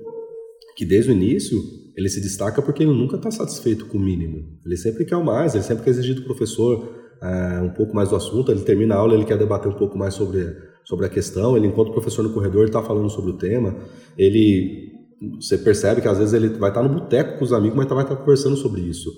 que 0.75 0.85
desde 0.85 1.11
o 1.11 1.13
início 1.13 1.61
ele 1.95 2.09
se 2.09 2.21
destaca 2.21 2.61
porque 2.61 2.83
ele 2.83 2.93
nunca 2.93 3.17
está 3.17 3.29
satisfeito 3.29 3.85
com 3.85 3.97
o 3.97 4.01
mínimo. 4.01 4.59
Ele 4.65 4.77
sempre 4.77 5.05
quer 5.05 5.17
o 5.17 5.25
mais, 5.25 5.53
ele 5.53 5.63
sempre 5.63 5.83
quer 5.83 5.89
exigir 5.91 6.15
do 6.15 6.23
professor 6.23 6.95
eh, 7.21 7.61
um 7.63 7.69
pouco 7.69 7.95
mais 7.95 8.09
do 8.09 8.15
assunto. 8.15 8.51
Ele 8.51 8.61
termina 8.61 8.95
a 8.95 8.97
aula, 8.97 9.13
ele 9.13 9.25
quer 9.25 9.37
debater 9.37 9.71
um 9.71 9.75
pouco 9.75 9.97
mais 9.97 10.13
sobre, 10.13 10.55
sobre 10.85 11.05
a 11.05 11.09
questão. 11.09 11.57
Ele 11.57 11.67
encontra 11.67 11.91
o 11.91 11.93
professor 11.93 12.23
no 12.23 12.33
corredor, 12.33 12.61
ele 12.61 12.69
está 12.69 12.81
falando 12.81 13.09
sobre 13.09 13.31
o 13.31 13.37
tema. 13.37 13.75
Ele, 14.17 14.91
você 15.39 15.57
percebe 15.57 16.01
que 16.01 16.07
às 16.07 16.17
vezes 16.17 16.33
ele 16.33 16.49
vai 16.49 16.69
estar 16.69 16.81
no 16.81 16.89
boteco 16.89 17.37
com 17.37 17.43
os 17.43 17.53
amigos, 17.53 17.77
mas 17.77 17.87
vai 17.87 18.03
estar 18.03 18.15
conversando 18.15 18.55
sobre 18.55 18.81
isso. 18.81 19.09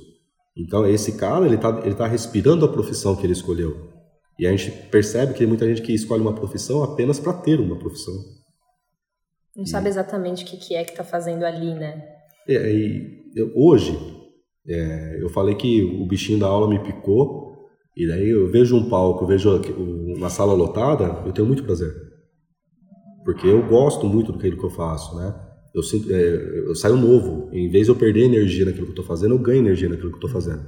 Então 0.56 0.86
esse 0.86 1.14
cara 1.14 1.46
ele 1.46 1.56
está 1.56 1.82
ele 1.84 1.96
tá 1.96 2.06
respirando 2.06 2.64
a 2.64 2.68
profissão 2.68 3.16
que 3.16 3.26
ele 3.26 3.34
escolheu. 3.34 3.90
E 4.38 4.48
a 4.48 4.52
gente 4.52 4.72
percebe 4.90 5.34
que 5.34 5.40
tem 5.40 5.48
muita 5.48 5.68
gente 5.68 5.82
que 5.82 5.94
escolhe 5.94 6.22
uma 6.22 6.34
profissão 6.34 6.84
apenas 6.84 7.20
para 7.20 7.34
ter 7.34 7.60
uma 7.60 7.78
profissão. 7.78 8.14
Não 9.56 9.66
sabe 9.66 9.88
exatamente 9.88 10.44
o 10.44 10.48
que, 10.48 10.58
que 10.58 10.76
é 10.76 10.84
que 10.84 10.96
tá 10.96 11.04
fazendo 11.04 11.44
ali, 11.44 11.74
né? 11.76 12.04
É, 12.48 12.72
e 12.72 13.32
eu- 13.36 13.52
hoje, 13.56 13.98
é, 14.68 15.18
eu 15.22 15.30
falei 15.30 15.56
que 15.56 15.84
o 15.84 16.06
bichinho 16.08 16.40
da 16.40 16.48
aula 16.48 16.68
me 16.68 16.80
picou, 16.80 17.54
e 17.96 18.08
daí 18.08 18.30
eu 18.30 18.50
vejo 18.50 18.76
um 18.76 18.90
palco, 18.90 19.24
eu 19.24 19.28
vejo 19.28 19.50
uma 20.18 20.30
sala 20.30 20.54
lotada, 20.54 21.22
eu 21.26 21.32
tenho 21.32 21.48
muito 21.48 21.64
prazer. 21.64 21.94
Porque 23.24 23.48
eu 23.48 23.66
gosto 23.68 24.08
muito 24.08 24.32
do 24.32 24.40
que 24.40 24.52
que 24.52 24.64
eu 24.64 24.70
faço, 24.70 25.16
né? 25.16 25.34
Eu, 25.74 25.82
sinto, 25.82 26.12
é, 26.12 26.68
eu 26.68 26.76
saio 26.76 26.96
novo. 26.98 27.50
Em 27.54 27.70
vez 27.70 27.86
de 27.86 27.92
eu 27.92 27.96
perder 27.96 28.24
energia 28.26 28.66
naquilo 28.66 28.86
que 28.86 28.90
eu 28.92 29.02
estou 29.02 29.06
fazendo, 29.06 29.34
eu 29.36 29.40
ganho 29.40 29.60
energia 29.60 29.88
naquilo 29.88 30.10
que 30.10 30.16
eu 30.16 30.28
estou 30.28 30.30
fazendo. 30.30 30.64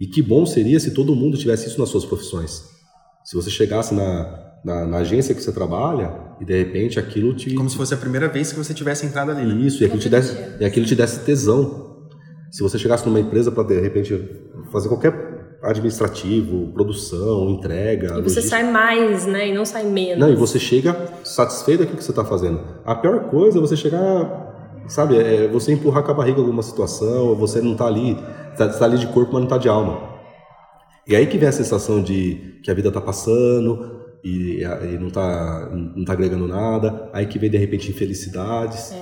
E 0.00 0.06
que 0.06 0.22
bom 0.22 0.46
seria 0.46 0.80
se 0.80 0.94
todo 0.94 1.14
mundo 1.14 1.36
tivesse 1.36 1.68
isso 1.68 1.78
nas 1.78 1.88
suas 1.88 2.04
profissões. 2.04 2.64
Se 3.24 3.36
você 3.36 3.50
chegasse 3.50 3.94
na, 3.94 4.47
na, 4.64 4.84
na 4.86 4.98
agência 4.98 5.34
que 5.34 5.42
você 5.42 5.52
trabalha 5.52 6.12
e 6.40 6.44
de 6.44 6.56
repente 6.56 6.98
aquilo 6.98 7.34
te, 7.34 7.54
Como 7.54 7.68
se 7.70 7.76
fosse 7.76 7.94
a 7.94 7.96
primeira 7.96 8.28
vez 8.28 8.52
que 8.52 8.58
você 8.58 8.74
tivesse 8.74 9.06
entrado 9.06 9.30
ali, 9.30 9.46
né? 9.46 9.54
isso, 9.66 9.82
e 9.82 9.86
aquilo, 9.86 10.00
te 10.00 10.08
desse, 10.08 10.36
e 10.60 10.64
aquilo 10.64 10.86
te 10.86 10.94
desse 10.94 11.20
tesão. 11.20 11.96
Se 12.50 12.62
você 12.62 12.78
chegasse 12.78 13.04
numa 13.06 13.20
empresa 13.20 13.50
para, 13.52 13.62
de 13.64 13.78
repente, 13.80 14.28
fazer 14.72 14.88
qualquer 14.88 15.58
administrativo, 15.62 16.72
produção, 16.72 17.50
entrega. 17.50 18.06
E 18.06 18.10
você 18.10 18.20
logística- 18.40 18.48
sai 18.48 18.70
mais, 18.70 19.26
né? 19.26 19.48
E 19.48 19.54
não 19.54 19.64
sai 19.64 19.84
menos. 19.84 20.18
Não, 20.18 20.30
e 20.32 20.36
você 20.36 20.58
chega 20.58 20.94
satisfeito 21.24 21.80
daquilo 21.80 21.98
que 21.98 22.04
você 22.04 22.12
está 22.12 22.24
fazendo. 22.24 22.60
A 22.84 22.94
pior 22.94 23.28
coisa 23.28 23.58
é 23.58 23.60
você 23.60 23.76
chegar, 23.76 24.82
sabe, 24.88 25.16
é 25.18 25.48
você 25.48 25.72
empurrar 25.72 26.02
com 26.02 26.10
a 26.10 26.14
barriga 26.14 26.38
alguma 26.40 26.62
situação, 26.62 27.34
você 27.34 27.60
não 27.60 27.74
tá 27.74 27.86
ali, 27.86 28.16
tá, 28.56 28.68
tá 28.68 28.84
ali 28.84 28.98
de 28.98 29.08
corpo, 29.08 29.32
mas 29.32 29.42
não 29.42 29.48
tá 29.48 29.58
de 29.58 29.68
alma. 29.68 30.08
E 31.06 31.16
aí 31.16 31.26
que 31.26 31.38
vem 31.38 31.48
a 31.48 31.52
sensação 31.52 32.02
de 32.02 32.60
que 32.62 32.70
a 32.70 32.74
vida 32.74 32.90
tá 32.90 33.00
passando 33.00 33.97
e, 34.22 34.62
e 34.62 34.98
não, 34.98 35.10
tá, 35.10 35.68
não 35.70 36.04
tá 36.04 36.12
agregando 36.12 36.46
nada, 36.46 37.08
aí 37.12 37.26
que 37.26 37.38
vem 37.38 37.50
de 37.50 37.56
repente 37.56 37.90
infelicidades. 37.90 38.92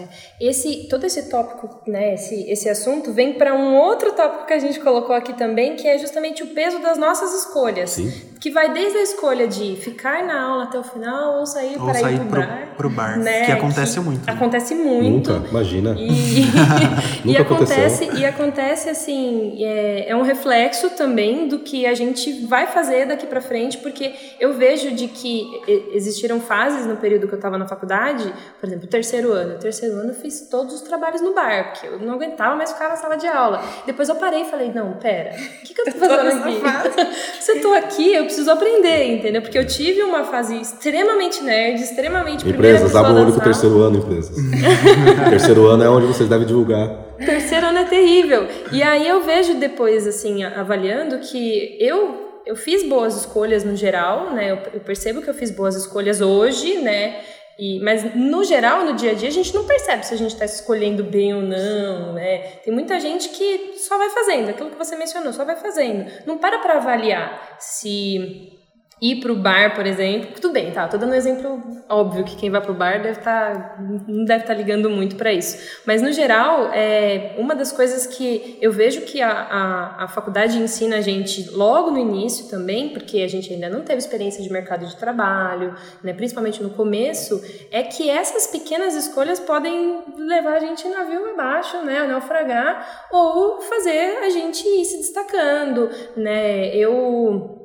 Esse, 0.41 0.89
todo 0.89 1.05
esse 1.05 1.29
tópico, 1.29 1.83
né, 1.91 2.15
esse, 2.15 2.49
esse 2.51 2.69
assunto 2.69 3.13
vem 3.13 3.35
para 3.35 3.55
um 3.55 3.75
outro 3.75 4.13
tópico 4.13 4.47
que 4.47 4.53
a 4.53 4.59
gente 4.59 4.81
colocou 4.81 5.15
aqui 5.15 5.33
também, 5.33 5.77
que 5.77 5.89
é 5.89 5.99
justamente 5.99 6.43
o 6.43 6.49
peso 6.49 6.81
das 6.81 6.99
nossas 6.99 7.33
escolhas. 7.45 7.91
Sim. 7.91 8.13
Que 8.39 8.51
vai 8.51 8.73
desde 8.73 8.99
a 8.99 9.03
escolha 9.03 9.49
de 9.49 9.77
ficar 9.77 10.25
na 10.25 10.41
aula 10.43 10.65
até 10.65 10.79
o 10.79 10.83
final 10.83 11.39
ou 11.39 11.47
sair 11.47 11.77
Ou 11.79 11.85
para 11.87 11.95
sair 11.95 12.17
ir 12.17 12.21
pro, 12.21 12.41
bar. 12.41 12.69
pro 12.77 12.91
bar, 12.91 13.19
né, 13.19 13.47
que 13.47 13.53
acontece 13.53 13.99
muito. 14.01 14.27
né? 14.27 14.33
Acontece 14.33 14.75
muito. 14.75 15.33
Nunca, 15.33 15.49
imagina. 15.49 15.95
E, 15.99 16.43
e 17.25 17.27
Nunca 17.27 17.43
acontece, 17.43 18.05
aconteceu. 18.05 18.15
e 18.19 18.25
acontece 18.27 18.91
assim, 18.91 19.65
é, 19.65 20.11
é 20.11 20.17
um 20.17 20.23
reflexo 20.23 20.91
também 20.91 21.49
do 21.49 21.61
que 21.61 21.87
a 21.87 21.95
gente 21.95 22.47
vai 22.47 22.67
fazer 22.67 23.07
daqui 23.07 23.27
para 23.27 23.41
frente, 23.41 23.79
porque 23.79 24.15
eu 24.39 24.53
vejo 24.53 24.91
de 24.93 25.09
que 25.09 25.47
existiram 25.93 26.41
fases 26.41 26.87
no 26.87 26.97
período 26.97 27.27
que 27.27 27.35
eu 27.35 27.39
estava 27.39 27.57
na 27.57 27.67
faculdade, 27.67 28.33
por 28.61 28.67
exemplo, 28.67 28.85
o 28.85 28.89
terceiro 28.89 29.33
ano. 29.33 29.55
O 29.57 29.59
terceiro 29.59 29.97
ano 29.97 30.11
eu 30.11 30.15
fiz 30.15 30.49
todos 30.51 30.75
os 30.75 30.83
trabalhos 30.83 31.21
no 31.21 31.35
bar, 31.35 31.73
porque 31.73 31.87
eu 31.87 31.99
não 31.99 32.15
aguentava 32.15 32.55
mais 32.55 32.71
ficar 32.73 32.89
na 32.89 32.97
sala 32.97 33.17
de 33.17 33.27
aula. 33.27 33.63
Depois 33.87 34.09
eu 34.09 34.17
parei 34.17 34.43
e 34.43 34.45
falei, 34.45 34.71
não, 34.73 34.93
pera, 34.95 35.31
o 35.35 35.63
que, 35.65 35.75
que 35.75 35.81
eu 35.81 35.85
tô 35.87 35.93
fazendo 36.07 36.43
aqui? 36.43 37.07
Se 37.41 37.53
eu 37.53 37.61
tô 37.63 37.73
aqui, 37.73 38.13
eu 38.15 38.26
preciso 38.27 38.51
aprender, 38.51 39.15
entendeu? 39.15 39.41
Porque 39.41 39.59
eu 39.59 39.67
tive 39.67 40.03
uma 40.03 40.25
fase 40.25 40.61
extremamente 40.61 41.43
nerd, 41.43 41.83
extremamente 41.83 42.49
Empresas, 42.49 42.95
abram 42.95 43.15
o 43.15 43.19
olho 43.19 43.27
com 43.27 43.31
o 43.33 43.35
sala. 43.39 43.45
terceiro 43.45 43.81
ano, 43.81 43.99
empresas. 43.99 44.37
terceiro 45.31 45.67
ano 45.67 45.83
é 45.83 45.89
onde 45.89 46.07
vocês 46.07 46.29
devem 46.29 46.47
divulgar. 46.47 46.89
Terceiro 47.19 47.67
ano 47.67 47.79
é 47.79 47.85
terrível. 47.85 48.47
E 48.71 48.83
aí 48.83 49.09
eu 49.09 49.23
vejo 49.25 49.55
depois, 49.55 50.07
assim, 50.07 50.45
avaliando 50.45 51.19
que 51.19 51.77
eu 51.81 52.27
eu 52.47 52.55
fiz 52.55 52.89
boas 52.89 53.17
escolhas 53.17 53.65
no 53.65 53.75
geral, 53.75 54.33
né? 54.33 54.53
Eu, 54.53 54.59
eu 54.75 54.81
percebo 54.81 55.21
que 55.21 55.29
eu 55.29 55.35
fiz 55.35 55.51
boas 55.51 55.75
escolhas 55.75 56.21
hoje, 56.21 56.77
né? 56.79 57.17
E, 57.59 57.81
mas 57.81 58.15
no 58.15 58.45
geral, 58.45 58.85
no 58.85 58.95
dia 58.95 59.13
a 59.13 59.15
dia, 59.15 59.29
a 59.29 59.33
gente 59.33 59.55
não 59.55 59.65
percebe 59.65 60.05
se 60.05 60.13
a 60.13 60.17
gente 60.17 60.33
está 60.33 60.45
escolhendo 60.45 61.03
bem 61.03 61.35
ou 61.35 61.41
não, 61.41 62.13
né? 62.13 62.39
Tem 62.63 62.73
muita 62.73 63.01
gente 63.01 63.31
que 63.31 63.75
só 63.79 63.97
vai 63.97 64.11
fazendo, 64.11 64.51
aquilo 64.51 64.71
que 64.71 64.77
você 64.77 64.95
mencionou, 64.95 65.33
só 65.33 65.45
vai 65.45 65.57
fazendo. 65.57 66.11
Não 66.27 66.37
para 66.37 66.59
para 66.59 66.77
avaliar 66.77 67.57
se 67.59 68.56
ir 69.01 69.21
pro 69.21 69.37
bar, 69.37 69.75
por 69.75 69.87
exemplo, 69.87 70.29
tudo 70.35 70.53
bem, 70.53 70.71
tá? 70.73 70.89
Tô 70.89 70.97
dando 70.97 71.11
um 71.11 71.15
exemplo 71.15 71.63
óbvio 71.89 72.25
que 72.25 72.35
quem 72.35 72.51
vai 72.51 72.63
pro 72.63 72.73
bar 72.73 73.03
deve 73.03 73.19
estar 73.19 73.77
não 74.09 74.25
deve 74.25 74.43
estar 74.43 74.55
ligando 74.55 74.89
muito 74.89 75.17
para 75.17 75.33
isso. 75.33 75.59
Mas 75.85 76.01
no 76.01 76.11
geral, 76.13 76.71
é 76.73 77.35
uma 77.37 77.55
das 77.55 77.73
coisas 77.73 78.07
que 78.07 78.59
eu 78.61 78.73
vejo 78.73 79.03
que 79.03 79.21
a, 79.21 79.31
a, 79.31 80.05
a 80.05 80.09
faculdade 80.09 80.59
ensina 80.59 80.97
a 80.97 81.01
gente 81.03 81.51
logo 81.51 81.91
no 81.91 81.99
início 81.99 82.49
também, 82.49 82.89
porque 82.89 83.21
a 83.21 83.29
gente 83.29 83.53
ainda 83.53 83.69
não 83.69 83.83
teve 83.83 83.99
experiência 83.99 84.43
de 84.43 84.51
mercado 84.51 84.87
de 84.87 84.97
trabalho, 84.97 85.75
né? 86.03 86.15
Principalmente 86.15 86.63
no 86.63 86.71
começo, 86.71 87.43
é 87.71 87.83
que 87.83 88.09
essas 88.09 88.47
pequenas 88.47 88.95
escolhas 88.95 89.39
podem 89.39 90.03
levar 90.17 90.55
a 90.55 90.61
gente 90.61 90.89
navio 90.89 91.33
abaixo, 91.33 91.85
né? 91.85 91.99
A 91.99 92.07
naufragar 92.07 93.07
ou 93.13 93.61
fazer 93.61 94.19
a 94.23 94.31
gente 94.31 94.67
ir 94.67 94.85
se 94.87 94.97
destacando, 94.97 95.91
né? 96.17 96.75
Eu 96.75 97.56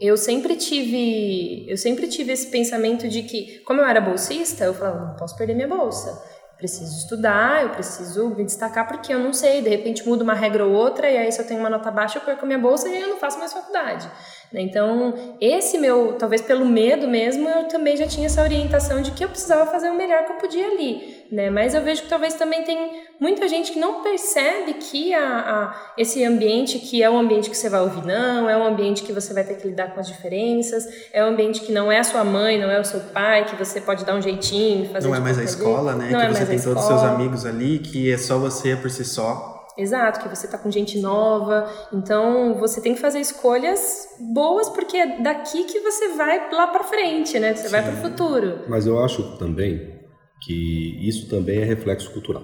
eu 0.00 0.16
sempre 0.16 0.56
tive, 0.56 1.70
eu 1.70 1.76
sempre 1.76 2.08
tive 2.08 2.32
esse 2.32 2.46
pensamento 2.46 3.06
de 3.06 3.22
que, 3.22 3.58
como 3.60 3.80
eu 3.80 3.84
era 3.84 4.00
bolsista, 4.00 4.64
eu 4.64 4.72
falava, 4.72 5.08
não 5.08 5.16
posso 5.16 5.36
perder 5.36 5.54
minha 5.54 5.68
bolsa. 5.68 6.40
Preciso 6.56 6.94
estudar, 6.98 7.62
eu 7.62 7.70
preciso 7.70 8.30
me 8.30 8.44
destacar 8.44 8.86
porque 8.86 9.14
eu 9.14 9.18
não 9.18 9.32
sei, 9.32 9.62
de 9.62 9.68
repente 9.70 10.06
muda 10.06 10.22
uma 10.22 10.34
regra 10.34 10.66
ou 10.66 10.72
outra 10.72 11.10
e 11.10 11.16
aí 11.16 11.32
se 11.32 11.40
eu 11.40 11.46
tenho 11.46 11.58
uma 11.58 11.70
nota 11.70 11.90
baixa 11.90 12.18
eu 12.18 12.22
perco 12.22 12.44
minha 12.44 12.58
bolsa 12.58 12.86
e 12.86 13.00
eu 13.00 13.08
não 13.08 13.16
faço 13.16 13.38
mais 13.38 13.50
faculdade. 13.50 14.06
né? 14.52 14.60
Então, 14.60 15.36
esse 15.40 15.78
meu, 15.78 16.16
talvez 16.18 16.42
pelo 16.42 16.66
medo 16.66 17.08
mesmo, 17.08 17.48
eu 17.48 17.64
também 17.68 17.96
já 17.96 18.06
tinha 18.06 18.26
essa 18.26 18.42
orientação 18.42 19.00
de 19.00 19.10
que 19.10 19.24
eu 19.24 19.30
precisava 19.30 19.70
fazer 19.70 19.88
o 19.88 19.94
melhor 19.94 20.26
que 20.26 20.32
eu 20.32 20.36
podia 20.36 20.66
ali, 20.66 21.26
né? 21.32 21.48
Mas 21.48 21.74
eu 21.74 21.80
vejo 21.80 22.02
que 22.02 22.08
talvez 22.10 22.34
também 22.34 22.62
tem 22.62 23.04
muita 23.20 23.46
gente 23.46 23.72
que 23.72 23.78
não 23.78 24.02
percebe 24.02 24.74
que 24.74 25.12
a, 25.14 25.20
a- 25.38 25.92
esse 25.98 26.24
ambiente 26.24 26.78
que 26.78 27.02
é 27.02 27.10
um 27.10 27.18
ambiente 27.18 27.50
que 27.50 27.56
você 27.56 27.68
vai 27.68 27.80
ouvir 27.80 28.04
não, 28.04 28.48
é 28.48 28.56
um 28.56 28.64
ambiente 28.66 29.02
que 29.02 29.12
você 29.12 29.34
vai 29.34 29.44
ter 29.44 29.54
que 29.54 29.68
lidar 29.68 29.92
com 29.94 30.00
as 30.00 30.08
diferenças, 30.08 30.84
é 31.12 31.22
um 31.24 31.28
ambiente 31.28 31.60
que 31.60 31.70
não 31.72 31.92
é 31.92 31.98
a 31.98 32.04
sua 32.04 32.24
mãe, 32.24 32.58
não 32.58 32.70
é 32.70 32.80
o 32.80 32.84
seu 32.84 33.00
pai, 33.00 33.44
que 33.44 33.54
você 33.56 33.80
pode 33.80 34.04
dar 34.04 34.14
um 34.16 34.22
jeitinho, 34.22 34.88
fazer 34.90 35.06
Não 35.06 35.14
é 35.14 35.20
mais 35.20 35.38
a 35.38 35.44
escola, 35.44 35.94
né? 35.94 36.10
Não 36.10 36.20
que 36.20 36.26
é 36.26 36.30
você 36.30 36.46
tem 36.46 36.60
todos 36.60 36.82
os 36.82 36.88
seus 36.88 37.02
amigos 37.02 37.44
ali, 37.44 37.78
que 37.78 38.10
é 38.10 38.16
só 38.16 38.38
você 38.38 38.74
por 38.74 38.90
si 38.90 39.04
só. 39.04 39.58
Exato, 39.78 40.20
que 40.20 40.28
você 40.28 40.46
tá 40.48 40.58
com 40.58 40.70
gente 40.70 40.98
nova. 40.98 41.70
Então, 41.92 42.54
você 42.54 42.80
tem 42.82 42.92
que 42.94 43.00
fazer 43.00 43.20
escolhas 43.20 44.08
boas, 44.18 44.68
porque 44.68 44.96
é 44.96 45.20
daqui 45.22 45.64
que 45.64 45.80
você 45.80 46.08
vai 46.08 46.52
lá 46.52 46.66
pra 46.66 46.84
frente, 46.84 47.38
né? 47.38 47.54
Você 47.54 47.68
vai 47.68 47.82
pro 47.82 47.96
futuro. 47.96 48.64
Mas 48.68 48.86
eu 48.86 49.02
acho 49.02 49.38
também 49.38 49.98
que 50.42 50.98
isso 51.06 51.28
também 51.28 51.60
é 51.60 51.64
reflexo 51.64 52.10
cultural. 52.10 52.42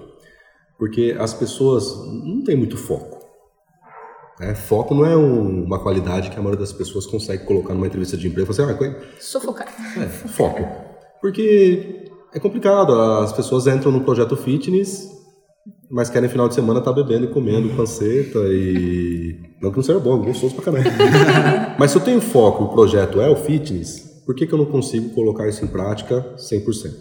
Porque 0.77 1.15
as 1.19 1.33
pessoas 1.33 1.95
não 2.23 2.43
têm 2.43 2.55
muito 2.55 2.77
foco. 2.77 3.17
né? 4.39 4.53
Foco 4.53 4.93
não 4.93 5.03
é 5.05 5.17
um- 5.17 5.63
uma 5.63 5.79
qualidade 5.79 6.29
que 6.29 6.35
a 6.37 6.41
maioria 6.41 6.59
das 6.59 6.71
pessoas 6.71 7.07
consegue 7.07 7.43
colocar 7.45 7.73
numa 7.73 7.87
entrevista 7.87 8.15
de 8.15 8.27
emprego 8.27 8.51
e 8.51 8.55
falar 8.55 8.71
assim, 8.73 8.85
ah, 8.85 8.95
Sufocar. 9.19 9.67
é, 9.97 10.07
foco. 10.07 10.63
Porque 11.19 12.05
é 12.33 12.39
complicado, 12.39 12.93
as 12.93 13.33
pessoas 13.33 13.65
entram 13.65 13.91
no 13.91 14.01
projeto 14.01 14.37
fitness, 14.37 15.09
mas 15.89 16.09
querem 16.11 16.29
final 16.29 16.47
de 16.47 16.53
semana 16.53 16.77
estar 16.79 16.93
bebendo 16.93 17.25
e 17.25 17.29
comendo 17.29 17.75
panceta 17.75 18.37
e... 18.51 19.39
Não 19.59 19.71
que 19.71 19.77
não 19.77 19.83
seja 19.83 19.97
bom, 19.99 20.19
gostoso 20.19 20.53
pra 20.53 20.65
caramba. 20.65 20.87
mas 21.79 21.89
se 21.89 21.97
eu 21.97 22.01
tenho 22.03 22.21
foco 22.21 22.65
o 22.65 22.69
projeto 22.69 23.19
é 23.19 23.27
o 23.27 23.35
fitness, 23.35 24.21
por 24.23 24.35
que, 24.35 24.45
que 24.45 24.53
eu 24.53 24.57
não 24.59 24.65
consigo 24.65 25.09
colocar 25.15 25.47
isso 25.47 25.65
em 25.65 25.67
prática 25.67 26.35
100%? 26.37 26.91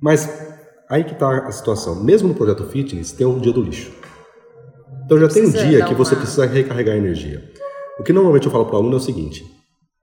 Mas 0.00 0.26
aí 0.92 1.04
que 1.04 1.12
está 1.12 1.46
a 1.46 1.52
situação. 1.52 2.04
Mesmo 2.04 2.28
no 2.28 2.34
projeto 2.34 2.64
fitness, 2.64 3.12
tem 3.12 3.26
um 3.26 3.38
dia 3.38 3.52
do 3.52 3.62
lixo. 3.62 3.90
Então 5.04 5.18
já 5.18 5.28
tem 5.28 5.42
um 5.42 5.50
Precisa 5.50 5.68
dia 5.70 5.84
que 5.86 5.94
você 5.94 6.14
uma- 6.14 6.20
precisa 6.20 6.46
recarregar 6.46 6.96
energia. 6.96 7.42
O 7.98 8.02
que 8.02 8.12
normalmente 8.12 8.46
eu 8.46 8.52
falo 8.52 8.66
para 8.66 8.74
o 8.74 8.78
aluno 8.78 8.94
é 8.94 8.96
o 8.98 9.00
seguinte: 9.00 9.44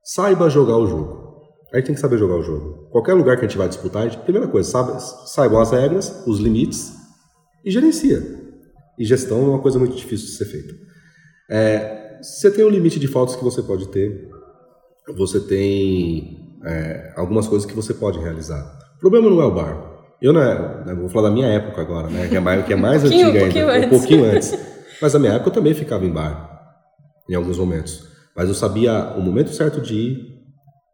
saiba 0.04 0.50
jogar 0.50 0.78
o 0.78 0.88
jogo. 0.88 1.30
A 1.72 1.78
gente 1.78 1.86
tem 1.86 1.96
que 1.96 2.02
saber 2.02 2.18
jogar 2.18 2.36
o 2.36 2.42
jogo. 2.42 2.90
Qualquer 2.92 3.14
lugar 3.14 3.38
que 3.38 3.46
a 3.46 3.48
gente 3.48 3.58
vai 3.58 3.68
disputar, 3.70 4.04
a 4.04 4.10
gente, 4.10 4.20
primeira 4.24 4.48
coisa, 4.48 4.68
sabe, 4.70 5.00
saibam 5.28 5.62
as 5.62 5.70
regras, 5.72 6.24
os 6.26 6.40
limites 6.40 6.92
e 7.64 7.70
gerencia. 7.70 8.22
E 8.98 9.06
gestão 9.06 9.38
é 9.44 9.50
uma 9.50 9.60
coisa 9.62 9.78
muito 9.78 9.96
difícil 9.96 10.26
de 10.26 10.32
ser 10.34 10.46
feita. 10.46 10.74
É, 11.50 12.18
você 12.22 12.50
tem 12.50 12.66
um 12.66 12.70
limite 12.70 13.00
de 13.00 13.08
faltas 13.08 13.36
que 13.36 13.44
você 13.44 13.62
pode 13.62 13.88
ter, 13.90 14.30
você 15.16 15.40
tem 15.40 16.58
é, 16.66 17.14
algumas 17.16 17.48
coisas 17.48 17.68
que 17.70 17.76
você 17.76 17.94
pode 17.94 18.20
realizar. 18.20 18.64
O 18.98 19.00
problema 19.00 19.30
não 19.30 19.42
é 19.42 19.46
o 19.46 19.54
bar. 19.54 19.89
Eu 20.22 20.34
não 20.34 20.42
é, 20.42 20.86
né, 20.86 20.94
vou 20.96 21.08
falar 21.10 21.30
da 21.30 21.34
minha 21.34 21.48
época 21.48 21.82
agora, 21.82 22.08
né, 22.10 22.28
que 22.28 22.36
é 22.36 22.40
mais, 22.40 22.66
que 22.66 22.74
é 22.74 22.76
mais 22.76 23.02
pouquinho- 23.04 23.28
antiga 23.28 23.40
um 23.40 23.44
pouquinho 23.46 23.70
ainda, 23.70 23.86
um 23.86 23.90
antes. 23.90 24.00
pouquinho 24.00 24.26
antes. 24.26 24.60
Mas 25.02 25.14
na 25.14 25.20
minha 25.20 25.32
época 25.34 25.50
eu 25.50 25.54
também 25.54 25.74
ficava 25.74 26.06
em 26.06 26.10
bar, 26.12 26.62
em 27.30 27.36
alguns 27.36 27.58
momentos. 27.58 28.08
Mas 28.36 28.48
eu 28.50 28.54
sabia 28.56 29.14
o 29.18 29.22
momento 29.22 29.52
certo 29.52 29.80
de 29.82 29.94
ir, 29.96 30.40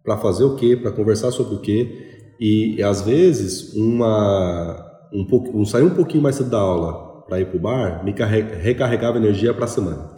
para 0.03 0.17
fazer 0.17 0.43
o 0.43 0.55
quê, 0.55 0.75
para 0.77 0.91
conversar 0.91 1.31
sobre 1.31 1.55
o 1.55 1.59
quê. 1.59 2.35
E, 2.39 2.83
às 2.83 3.01
vezes, 3.01 3.73
uma, 3.73 4.85
um, 5.11 5.25
pouco, 5.25 5.57
um, 5.57 5.65
sair 5.65 5.83
um 5.83 5.89
pouquinho 5.95 6.21
mais 6.21 6.35
cedo 6.35 6.49
da 6.51 6.59
aula 6.59 7.23
para 7.27 7.39
ir 7.39 7.45
para 7.47 7.57
o 7.57 7.59
bar 7.59 8.03
me 8.05 8.13
carre- 8.13 8.43
recarregava 8.61 9.17
energia 9.17 9.51
para 9.53 9.65
a 9.65 9.67
semana. 9.67 10.11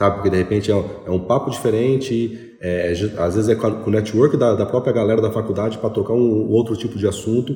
Sabe? 0.00 0.14
Porque 0.16 0.30
de 0.30 0.36
repente 0.38 0.70
é 0.70 0.74
um, 0.74 0.84
é 1.08 1.10
um 1.10 1.20
papo 1.26 1.50
diferente, 1.50 2.56
é, 2.58 2.94
ge- 2.94 3.12
às 3.18 3.34
vezes 3.34 3.50
é 3.50 3.54
com, 3.54 3.66
a- 3.66 3.82
com 3.82 3.90
o 3.90 3.92
network 3.92 4.34
da, 4.34 4.54
da 4.54 4.64
própria 4.64 4.94
galera 4.94 5.20
da 5.20 5.30
faculdade 5.30 5.76
para 5.76 5.90
trocar 5.90 6.14
um, 6.14 6.48
outro 6.48 6.74
tipo 6.74 6.96
de 6.96 7.06
assunto. 7.06 7.54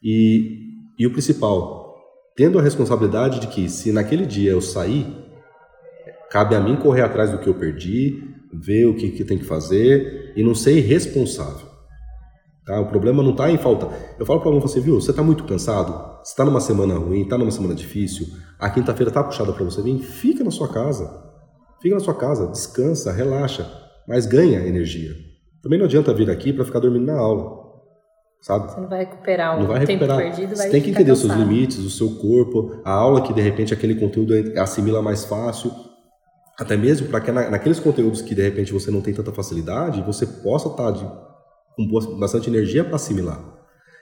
E, 0.00 0.68
e 0.96 1.04
o 1.04 1.10
principal, 1.10 1.96
tendo 2.36 2.60
a 2.60 2.62
responsabilidade 2.62 3.40
de 3.40 3.48
que 3.48 3.68
se 3.68 3.90
naquele 3.90 4.24
dia 4.24 4.52
eu 4.52 4.60
sair, 4.60 5.04
cabe 6.30 6.54
a 6.54 6.60
mim 6.60 6.76
correr 6.76 7.02
atrás 7.02 7.32
do 7.32 7.38
que 7.38 7.48
eu 7.48 7.54
perdi, 7.54 8.22
ver 8.52 8.86
o 8.86 8.94
que, 8.94 9.10
que 9.10 9.24
tem 9.24 9.36
que 9.36 9.44
fazer 9.44 10.32
e 10.36 10.44
não 10.44 10.54
ser 10.54 10.76
irresponsável. 10.78 11.66
Tá? 12.64 12.80
O 12.80 12.86
problema 12.86 13.20
não 13.20 13.32
está 13.32 13.50
em 13.50 13.58
falta. 13.58 13.88
Eu 14.16 14.24
falo 14.24 14.38
para 14.38 14.46
o 14.48 14.52
aluno, 14.52 14.68
você 14.68 14.78
viu, 14.78 15.00
você 15.00 15.10
está 15.10 15.24
muito 15.24 15.42
cansado, 15.42 16.20
está 16.24 16.44
numa 16.44 16.60
semana 16.60 16.94
ruim, 16.94 17.22
está 17.22 17.36
numa 17.36 17.50
semana 17.50 17.74
difícil, 17.74 18.28
a 18.60 18.70
quinta-feira 18.70 19.10
está 19.10 19.24
puxada 19.24 19.52
para 19.52 19.64
você 19.64 19.82
vir, 19.82 19.98
fica 19.98 20.44
na 20.44 20.52
sua 20.52 20.68
casa. 20.68 21.28
Fica 21.80 21.94
na 21.94 22.00
sua 22.00 22.14
casa, 22.14 22.46
descansa, 22.48 23.10
relaxa, 23.10 23.70
mas 24.06 24.26
ganha 24.26 24.66
energia. 24.66 25.12
Também 25.62 25.78
não 25.78 25.86
adianta 25.86 26.12
vir 26.12 26.30
aqui 26.30 26.52
para 26.52 26.64
ficar 26.64 26.78
dormindo 26.78 27.06
na 27.06 27.18
aula, 27.18 27.58
sabe? 28.40 28.70
Você 28.70 28.80
não 28.80 28.88
vai 28.88 29.00
recuperar 29.00 29.56
o 29.56 29.60
Não 29.60 29.66
vai 29.66 29.86
tempo 29.86 30.04
recuperar. 30.04 30.18
perdido, 30.18 30.56
vai 30.56 30.66
Você 30.66 30.70
tem 30.70 30.82
que 30.82 30.90
entender 30.90 31.12
os 31.12 31.20
seus 31.20 31.32
limites, 31.34 31.78
o 31.78 31.90
seu 31.90 32.16
corpo, 32.16 32.80
a 32.84 32.92
aula 32.92 33.22
que 33.22 33.32
de 33.32 33.40
repente 33.40 33.72
aquele 33.72 33.94
conteúdo 33.94 34.34
assimila 34.58 35.00
mais 35.00 35.24
fácil. 35.24 35.70
Até 36.58 36.76
mesmo 36.76 37.08
para 37.08 37.20
que 37.20 37.32
na, 37.32 37.50
naqueles 37.50 37.80
conteúdos 37.80 38.20
que 38.20 38.34
de 38.34 38.42
repente 38.42 38.72
você 38.72 38.90
não 38.90 39.00
tem 39.00 39.14
tanta 39.14 39.32
facilidade, 39.32 40.02
você 40.02 40.26
possa 40.26 40.68
estar 40.68 40.90
de, 40.90 41.04
com 41.74 42.18
bastante 42.18 42.50
energia 42.50 42.84
para 42.84 42.96
assimilar. 42.96 43.42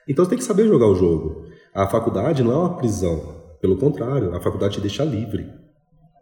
Então 0.08 0.24
você 0.24 0.30
tem 0.30 0.38
que 0.38 0.44
saber 0.44 0.66
jogar 0.66 0.86
o 0.86 0.94
jogo. 0.94 1.44
A 1.72 1.86
faculdade 1.86 2.42
não 2.42 2.52
é 2.52 2.56
uma 2.56 2.76
prisão. 2.76 3.38
Pelo 3.60 3.76
contrário, 3.76 4.34
a 4.34 4.40
faculdade 4.40 4.74
te 4.74 4.80
deixa 4.80 5.04
livre. 5.04 5.67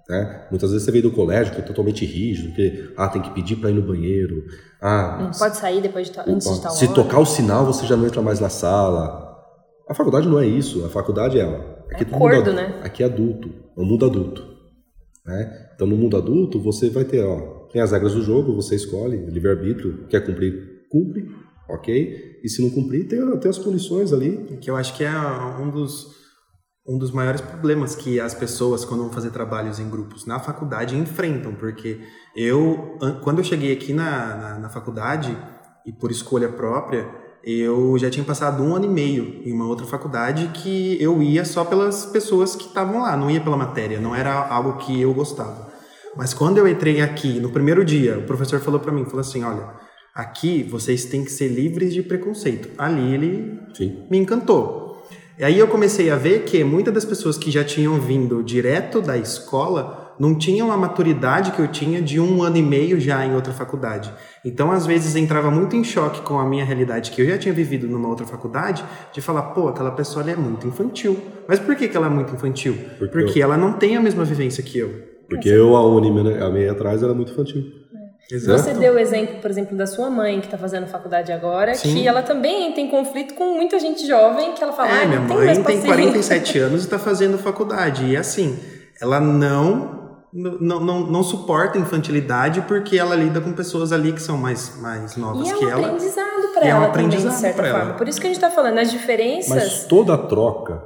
Né? 0.08 0.46
Muitas 0.50 0.70
vezes 0.70 0.84
você 0.84 0.92
veio 0.92 1.02
do 1.04 1.10
colégio 1.10 1.52
que 1.54 1.60
é 1.60 1.64
totalmente 1.64 2.04
rígido, 2.06 2.54
que 2.54 2.92
ah, 2.96 3.08
tem 3.08 3.20
que 3.20 3.30
pedir 3.30 3.56
para 3.56 3.70
ir 3.70 3.74
no 3.74 3.82
banheiro. 3.82 4.44
Ah, 4.80 5.18
Não 5.22 5.30
pode 5.32 5.56
sair 5.56 5.80
depois 5.82 6.06
de 6.06 6.12
ta- 6.12 6.24
antes 6.26 6.48
de 6.48 6.62
tal 6.62 6.70
se 6.72 6.84
hora. 6.84 6.94
tocar 6.94 7.18
o 7.18 7.26
sinal, 7.26 7.66
você 7.66 7.84
já 7.86 7.96
não 7.96 8.06
entra 8.06 8.22
mais 8.22 8.38
na 8.38 8.48
sala. 8.48 9.24
A 9.88 9.94
faculdade 9.94 10.28
não 10.28 10.38
é 10.38 10.46
isso. 10.46 10.84
A 10.84 10.88
faculdade 10.88 11.38
é. 11.40 11.44
ó, 11.44 11.76
Aqui 11.92 12.02
É 12.02 12.06
mundo 12.06 12.14
acordo, 12.16 12.50
adu- 12.50 12.52
né? 12.54 12.80
Aqui 12.82 13.02
é 13.02 13.06
adulto. 13.06 13.48
É 13.76 13.80
um 13.80 13.84
mundo 13.84 14.04
adulto. 14.06 14.44
Né? 15.24 15.70
Então, 15.74 15.86
no 15.88 15.96
mundo 15.96 16.16
adulto, 16.16 16.60
você 16.60 16.88
vai 16.88 17.04
ter 17.04 17.24
ó, 17.24 17.66
tem 17.72 17.82
as 17.82 17.90
regras 17.90 18.14
do 18.14 18.22
jogo, 18.22 18.54
você 18.54 18.76
escolhe, 18.76 19.16
livre-arbítrio, 19.16 20.06
quer 20.08 20.24
cumprir, 20.24 20.84
cumpre, 20.88 21.28
ok? 21.68 22.38
E 22.44 22.48
se 22.48 22.62
não 22.62 22.70
cumprir, 22.70 23.08
tem, 23.08 23.38
tem 23.38 23.50
as 23.50 23.58
punições 23.58 24.12
ali. 24.12 24.56
Que 24.60 24.70
eu 24.70 24.76
acho 24.76 24.94
que 24.96 25.02
é 25.04 25.10
um 25.60 25.68
dos, 25.70 26.06
um 26.88 26.98
dos 26.98 27.10
maiores 27.10 27.40
problemas 27.40 27.96
que 27.96 28.20
as 28.20 28.32
pessoas, 28.32 28.84
quando 28.84 29.02
vão 29.02 29.12
fazer 29.12 29.30
trabalhos 29.30 29.80
em 29.80 29.90
grupos 29.90 30.24
na 30.24 30.38
faculdade, 30.38 30.96
enfrentam, 30.96 31.54
porque 31.54 32.00
eu, 32.34 32.96
quando 33.22 33.38
eu 33.38 33.44
cheguei 33.44 33.72
aqui 33.72 33.92
na, 33.92 34.36
na, 34.36 34.58
na 34.60 34.68
faculdade, 34.68 35.36
e 35.84 35.92
por 35.92 36.10
escolha 36.10 36.48
própria, 36.48 37.08
eu 37.44 37.96
já 37.96 38.10
tinha 38.10 38.24
passado 38.24 38.62
um 38.62 38.74
ano 38.74 38.86
e 38.86 38.88
meio 38.88 39.40
em 39.44 39.52
uma 39.52 39.66
outra 39.66 39.86
faculdade 39.86 40.50
que 40.52 41.00
eu 41.00 41.22
ia 41.22 41.44
só 41.44 41.64
pelas 41.64 42.04
pessoas 42.06 42.56
que 42.56 42.66
estavam 42.66 43.02
lá, 43.02 43.16
não 43.16 43.30
ia 43.30 43.40
pela 43.40 43.56
matéria, 43.56 44.00
não 44.00 44.14
era 44.14 44.32
algo 44.48 44.78
que 44.78 45.00
eu 45.00 45.14
gostava. 45.14 45.72
Mas 46.16 46.34
quando 46.34 46.58
eu 46.58 46.66
entrei 46.66 47.00
aqui, 47.00 47.38
no 47.38 47.50
primeiro 47.50 47.84
dia, 47.84 48.18
o 48.18 48.22
professor 48.22 48.58
falou 48.58 48.80
para 48.80 48.90
mim, 48.90 49.04
falou 49.04 49.20
assim, 49.20 49.44
olha, 49.44 49.68
aqui 50.12 50.64
vocês 50.64 51.04
têm 51.04 51.22
que 51.22 51.30
ser 51.30 51.48
livres 51.48 51.94
de 51.94 52.02
preconceito. 52.02 52.70
Ali 52.78 53.14
ele 53.14 53.60
Sim. 53.74 54.06
me 54.10 54.18
encantou. 54.18 54.85
E 55.38 55.44
aí 55.44 55.58
eu 55.58 55.68
comecei 55.68 56.10
a 56.10 56.16
ver 56.16 56.44
que 56.44 56.64
muitas 56.64 56.94
das 56.94 57.04
pessoas 57.04 57.36
que 57.36 57.50
já 57.50 57.62
tinham 57.62 58.00
vindo 58.00 58.42
direto 58.42 59.02
da 59.02 59.18
escola 59.18 60.14
não 60.18 60.34
tinham 60.34 60.72
a 60.72 60.76
maturidade 60.78 61.52
que 61.52 61.60
eu 61.60 61.68
tinha 61.68 62.00
de 62.00 62.18
um 62.18 62.42
ano 62.42 62.56
e 62.56 62.62
meio 62.62 62.98
já 62.98 63.22
em 63.22 63.34
outra 63.34 63.52
faculdade. 63.52 64.10
Então, 64.42 64.72
às 64.72 64.86
vezes, 64.86 65.14
entrava 65.14 65.50
muito 65.50 65.76
em 65.76 65.84
choque 65.84 66.22
com 66.22 66.38
a 66.38 66.46
minha 66.46 66.64
realidade 66.64 67.10
que 67.10 67.20
eu 67.20 67.26
já 67.26 67.36
tinha 67.36 67.52
vivido 67.52 67.86
numa 67.86 68.08
outra 68.08 68.24
faculdade, 68.24 68.82
de 69.12 69.20
falar, 69.20 69.42
pô, 69.42 69.68
aquela 69.68 69.90
pessoa 69.90 70.24
é 70.30 70.34
muito 70.34 70.66
infantil. 70.66 71.18
Mas 71.46 71.58
por 71.58 71.76
que, 71.76 71.86
que 71.86 71.96
ela 71.96 72.06
é 72.06 72.10
muito 72.10 72.34
infantil? 72.34 72.74
Porque, 72.98 73.12
Porque 73.12 73.38
eu... 73.38 73.42
ela 73.42 73.58
não 73.58 73.74
tem 73.74 73.94
a 73.94 74.00
mesma 74.00 74.24
vivência 74.24 74.62
que 74.62 74.78
eu. 74.78 75.16
Porque 75.28 75.48
eu, 75.48 75.76
a 75.76 75.84
Uni, 75.84 76.08
a 76.40 76.48
meia 76.48 76.72
atrás, 76.72 77.02
era 77.02 77.12
muito 77.12 77.32
infantil. 77.32 77.64
Exato. 78.30 78.58
Você 78.60 78.74
deu 78.74 78.94
o 78.94 78.98
exemplo, 78.98 79.36
por 79.40 79.50
exemplo, 79.50 79.76
da 79.76 79.86
sua 79.86 80.10
mãe 80.10 80.40
que 80.40 80.46
está 80.46 80.58
fazendo 80.58 80.86
faculdade 80.86 81.30
agora, 81.30 81.74
Sim. 81.74 81.94
que 81.94 82.08
ela 82.08 82.22
também 82.22 82.72
tem 82.72 82.88
conflito 82.88 83.34
com 83.34 83.54
muita 83.54 83.78
gente 83.78 84.06
jovem, 84.06 84.52
que 84.52 84.62
ela 84.62 84.72
fala, 84.72 84.88
é, 84.88 85.02
ah, 85.02 85.06
minha 85.06 85.20
mãe 85.20 85.62
tem 85.62 85.80
47 85.80 86.58
anos 86.58 86.82
e 86.82 86.84
está 86.84 86.98
fazendo 86.98 87.38
faculdade. 87.38 88.04
E 88.04 88.16
assim, 88.16 88.58
ela 89.00 89.20
não 89.20 89.96
não, 90.32 90.80
não, 90.80 91.00
não 91.00 91.22
suporta 91.22 91.78
infantilidade 91.78 92.60
porque 92.62 92.98
ela 92.98 93.14
lida 93.14 93.40
com 93.40 93.52
pessoas 93.52 93.90
ali 93.90 94.12
que 94.12 94.20
são 94.20 94.36
mais, 94.36 94.78
mais 94.80 95.16
novas 95.16 95.48
e 95.48 95.54
que 95.54 95.64
é 95.64 95.68
um 95.68 95.70
ela. 95.70 95.86
aprendizado 95.86 96.52
para 96.52 96.66
ela 96.66 96.68
é 96.68 96.80
um 96.80 96.90
aprendizado 96.90 97.22
também, 97.22 97.50
de 97.50 97.56
certa 97.56 97.62
forma. 97.62 97.90
Ela. 97.90 97.94
Por 97.94 98.08
isso 98.08 98.20
que 98.20 98.26
a 98.26 98.28
gente 98.28 98.36
está 98.36 98.50
falando, 98.50 98.78
as 98.78 98.90
diferenças... 98.90 99.48
Mas 99.48 99.84
toda 99.84 100.18
troca, 100.18 100.82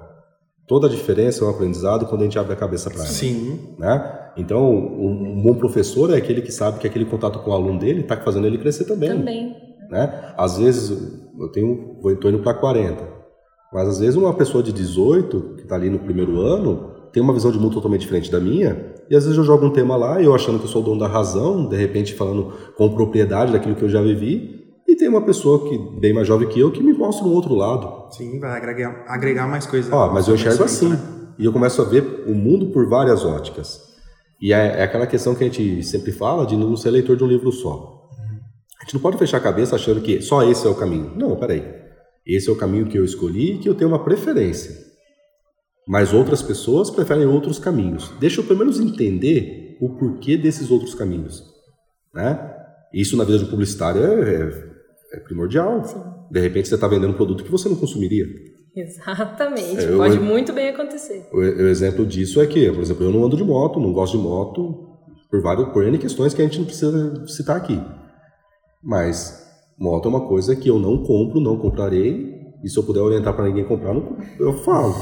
toda 0.68 0.88
diferença 0.88 1.42
é 1.42 1.46
um 1.48 1.50
aprendizado 1.50 2.06
quando 2.06 2.20
a 2.20 2.24
gente 2.24 2.38
abre 2.38 2.52
a 2.52 2.56
cabeça 2.56 2.90
para 2.90 3.00
ela. 3.00 3.08
Sim. 3.08 3.74
Né? 3.78 4.19
Então, 4.36 4.70
um 4.70 5.42
bom 5.42 5.54
professor 5.54 6.12
é 6.12 6.16
aquele 6.16 6.42
que 6.42 6.52
sabe 6.52 6.78
que 6.78 6.86
aquele 6.86 7.04
contato 7.04 7.38
com 7.40 7.50
o 7.50 7.54
aluno 7.54 7.78
dele 7.78 8.00
está 8.00 8.16
fazendo 8.16 8.46
ele 8.46 8.58
crescer 8.58 8.84
também. 8.84 9.10
Também. 9.10 9.56
Né? 9.90 10.32
Às 10.36 10.58
vezes, 10.58 10.90
eu 11.38 11.48
tenho, 11.48 11.96
estou 12.06 12.30
indo 12.30 12.38
para 12.40 12.54
40, 12.54 13.02
mas 13.72 13.88
às 13.88 13.98
vezes 13.98 14.16
uma 14.16 14.32
pessoa 14.34 14.62
de 14.62 14.72
18, 14.72 15.54
que 15.56 15.62
está 15.62 15.74
ali 15.74 15.90
no 15.90 15.98
primeiro 15.98 16.40
ano, 16.40 16.90
tem 17.12 17.22
uma 17.22 17.32
visão 17.32 17.50
de 17.50 17.58
mundo 17.58 17.74
totalmente 17.74 18.02
diferente 18.02 18.30
da 18.30 18.38
minha, 18.38 18.94
e 19.10 19.16
às 19.16 19.24
vezes 19.24 19.36
eu 19.36 19.42
jogo 19.42 19.66
um 19.66 19.70
tema 19.70 19.96
lá, 19.96 20.22
eu 20.22 20.32
achando 20.34 20.58
que 20.58 20.64
eu 20.64 20.68
sou 20.68 20.82
o 20.82 20.84
dono 20.84 21.00
da 21.00 21.08
razão, 21.08 21.68
de 21.68 21.76
repente 21.76 22.14
falando 22.14 22.52
com 22.76 22.94
propriedade 22.94 23.52
daquilo 23.52 23.74
que 23.74 23.82
eu 23.82 23.88
já 23.88 24.00
vivi, 24.00 24.60
e 24.86 24.94
tem 24.94 25.08
uma 25.08 25.22
pessoa 25.22 25.68
que 25.68 25.78
bem 26.00 26.12
mais 26.12 26.26
jovem 26.26 26.48
que 26.48 26.58
eu 26.58 26.70
que 26.70 26.82
me 26.82 26.92
mostra 26.92 27.26
um 27.26 27.32
outro 27.32 27.54
lado. 27.54 28.12
Sim, 28.12 28.38
vai 28.38 28.56
agregar, 28.56 29.04
agregar 29.08 29.48
mais 29.48 29.66
coisas. 29.66 29.92
Ó, 29.92 30.12
mas 30.12 30.28
eu 30.28 30.34
enxergo 30.34 30.62
assim, 30.64 30.88
né? 30.88 31.00
e 31.38 31.44
eu 31.44 31.52
começo 31.52 31.80
a 31.82 31.84
ver 31.84 32.24
o 32.26 32.34
mundo 32.34 32.66
por 32.66 32.88
várias 32.88 33.24
óticas. 33.24 33.89
E 34.40 34.52
é, 34.52 34.78
é, 34.78 34.82
aquela 34.82 35.06
questão 35.06 35.34
que 35.34 35.44
a 35.44 35.46
gente 35.46 35.82
sempre 35.82 36.12
fala 36.12 36.46
de 36.46 36.56
não 36.56 36.76
ser 36.76 36.90
leitor 36.90 37.16
de 37.16 37.24
um 37.24 37.28
livro 37.28 37.52
só. 37.52 38.08
A 38.80 38.84
gente 38.84 38.94
não 38.94 39.00
pode 39.00 39.18
fechar 39.18 39.36
a 39.36 39.40
cabeça 39.40 39.76
achando 39.76 40.00
que 40.00 40.22
só 40.22 40.42
esse 40.42 40.66
é 40.66 40.70
o 40.70 40.74
caminho. 40.74 41.12
Não, 41.16 41.36
peraí. 41.36 41.62
Esse 42.26 42.48
é 42.48 42.52
o 42.52 42.56
caminho 42.56 42.86
que 42.86 42.98
eu 42.98 43.04
escolhi 43.04 43.54
e 43.54 43.58
que 43.58 43.68
eu 43.68 43.74
tenho 43.74 43.90
uma 43.90 44.02
preferência 44.02 44.90
mas 45.90 46.12
outras 46.12 46.40
pessoas 46.40 46.88
preferem 46.88 47.26
outros 47.26 47.58
caminhos. 47.58 48.12
Deixa 48.20 48.40
eu 48.40 48.44
pelo 48.44 48.60
menos 48.60 48.78
entender 48.78 49.76
o 49.80 49.90
porquê 49.96 50.36
desses 50.36 50.70
outros 50.70 50.94
caminhos. 50.94 51.42
Né? 52.14 52.38
Isso 52.94 53.16
na 53.16 53.24
vida 53.24 53.38
de 53.38 53.44
um 53.46 53.50
publicitário 53.50 54.00
é, 54.00 54.42
é, 55.14 55.16
é 55.16 55.20
primordial. 55.20 55.84
Sim. 55.84 56.00
De 56.30 56.38
repente 56.38 56.68
você 56.68 56.76
está 56.76 56.86
vendendo 56.86 57.10
um 57.10 57.16
produto 57.16 57.42
que 57.42 57.50
você 57.50 57.68
não 57.68 57.74
consumiria. 57.74 58.24
Exatamente, 58.74 59.84
é, 59.84 59.96
pode 59.96 60.16
eu, 60.16 60.22
muito 60.22 60.52
bem 60.52 60.68
acontecer. 60.68 61.28
O, 61.32 61.38
o, 61.38 61.68
exemplo 61.68 62.06
disso 62.06 62.40
é 62.40 62.46
que, 62.46 62.70
por 62.70 62.82
exemplo, 62.82 63.04
eu 63.04 63.10
não 63.10 63.24
ando 63.24 63.36
de 63.36 63.44
moto, 63.44 63.80
não 63.80 63.92
gosto 63.92 64.16
de 64.16 64.22
moto, 64.22 64.88
por 65.30 65.40
várias 65.42 65.68
por 65.70 65.84
N 65.84 65.98
questões 65.98 66.34
que 66.34 66.40
a 66.40 66.44
gente 66.44 66.58
não 66.58 66.66
precisa 66.66 67.26
citar 67.26 67.56
aqui. 67.56 67.80
Mas 68.82 69.46
moto 69.78 70.06
é 70.06 70.08
uma 70.08 70.26
coisa 70.26 70.54
que 70.54 70.68
eu 70.68 70.78
não 70.78 71.02
compro, 71.04 71.40
não 71.40 71.58
comprarei, 71.58 72.38
e 72.62 72.68
se 72.68 72.78
eu 72.78 72.82
puder 72.82 73.00
orientar 73.00 73.34
para 73.34 73.46
ninguém 73.46 73.64
comprar, 73.64 73.94
eu 74.38 74.52
falo. 74.58 74.94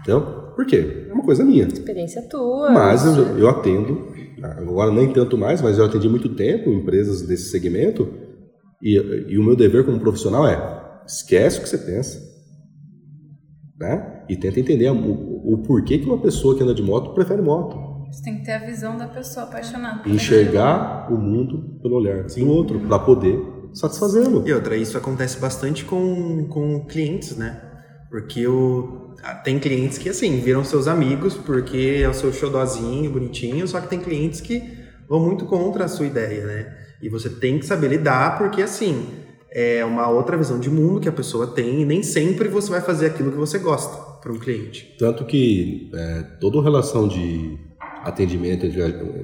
Entendeu? 0.00 0.42
Por 0.54 0.66
quê? 0.66 1.06
É 1.08 1.12
uma 1.12 1.24
coisa 1.24 1.44
minha. 1.44 1.66
Experiência 1.66 2.22
tua. 2.28 2.70
Mas 2.70 3.04
eu, 3.04 3.38
eu 3.38 3.48
atendo, 3.48 4.08
agora 4.42 4.90
nem 4.90 5.12
tanto 5.12 5.36
mais, 5.36 5.60
mas 5.60 5.78
eu 5.78 5.84
atendi 5.84 6.08
muito 6.08 6.34
tempo 6.34 6.70
empresas 6.70 7.22
desse 7.22 7.50
segmento. 7.50 8.08
E, 8.82 8.96
e 9.28 9.38
o 9.38 9.44
meu 9.44 9.54
dever 9.54 9.84
como 9.84 10.00
profissional 10.00 10.46
é: 10.46 11.02
esquece 11.06 11.58
o 11.58 11.62
que 11.62 11.68
você 11.68 11.78
pensa. 11.78 12.31
Né? 13.82 14.22
E 14.28 14.36
tenta 14.36 14.60
entender 14.60 14.88
o, 14.90 15.54
o 15.54 15.58
porquê 15.66 15.98
que 15.98 16.06
uma 16.06 16.18
pessoa 16.18 16.56
que 16.56 16.62
anda 16.62 16.72
de 16.72 16.84
moto 16.84 17.14
prefere 17.14 17.42
moto. 17.42 17.76
Você 18.12 18.22
tem 18.22 18.38
que 18.38 18.44
ter 18.44 18.52
a 18.52 18.58
visão 18.64 18.96
da 18.96 19.08
pessoa 19.08 19.44
apaixonada. 19.44 20.08
Enxergar 20.08 21.12
o 21.12 21.18
mundo 21.18 21.80
pelo 21.82 21.96
olhar 21.96 22.28
Sim. 22.28 22.44
do 22.44 22.50
outro, 22.52 22.78
para 22.78 23.00
poder 23.00 23.42
satisfazê-lo. 23.74 24.46
E 24.46 24.52
outra, 24.52 24.76
isso 24.76 24.96
acontece 24.96 25.40
bastante 25.40 25.84
com, 25.84 26.46
com 26.48 26.86
clientes, 26.86 27.36
né? 27.36 27.60
Porque 28.08 28.46
o, 28.46 29.16
tem 29.42 29.58
clientes 29.58 29.98
que, 29.98 30.08
assim, 30.08 30.38
viram 30.38 30.62
seus 30.62 30.86
amigos 30.86 31.34
porque 31.34 32.02
é 32.04 32.08
o 32.08 32.14
seu 32.14 32.32
xodózinho, 32.32 33.10
bonitinho, 33.10 33.66
só 33.66 33.80
que 33.80 33.88
tem 33.88 33.98
clientes 33.98 34.40
que 34.40 34.62
vão 35.08 35.18
muito 35.18 35.44
contra 35.46 35.86
a 35.86 35.88
sua 35.88 36.06
ideia, 36.06 36.46
né? 36.46 36.76
E 37.02 37.08
você 37.08 37.28
tem 37.28 37.58
que 37.58 37.66
saber 37.66 37.88
lidar 37.88 38.38
porque, 38.38 38.62
assim, 38.62 39.21
é 39.54 39.84
uma 39.84 40.08
outra 40.08 40.36
visão 40.36 40.58
de 40.58 40.70
mundo 40.70 41.00
que 41.00 41.08
a 41.08 41.12
pessoa 41.12 41.46
tem 41.46 41.82
e 41.82 41.84
nem 41.84 42.02
sempre 42.02 42.48
você 42.48 42.70
vai 42.70 42.80
fazer 42.80 43.06
aquilo 43.06 43.30
que 43.30 43.38
você 43.38 43.58
gosta 43.58 43.96
para 44.20 44.32
um 44.32 44.38
cliente. 44.38 44.94
Tanto 44.98 45.24
que 45.24 45.90
é, 45.94 46.22
toda 46.40 46.62
relação 46.62 47.06
de 47.06 47.58
atendimento, 48.02 48.66
entre, 48.66 48.80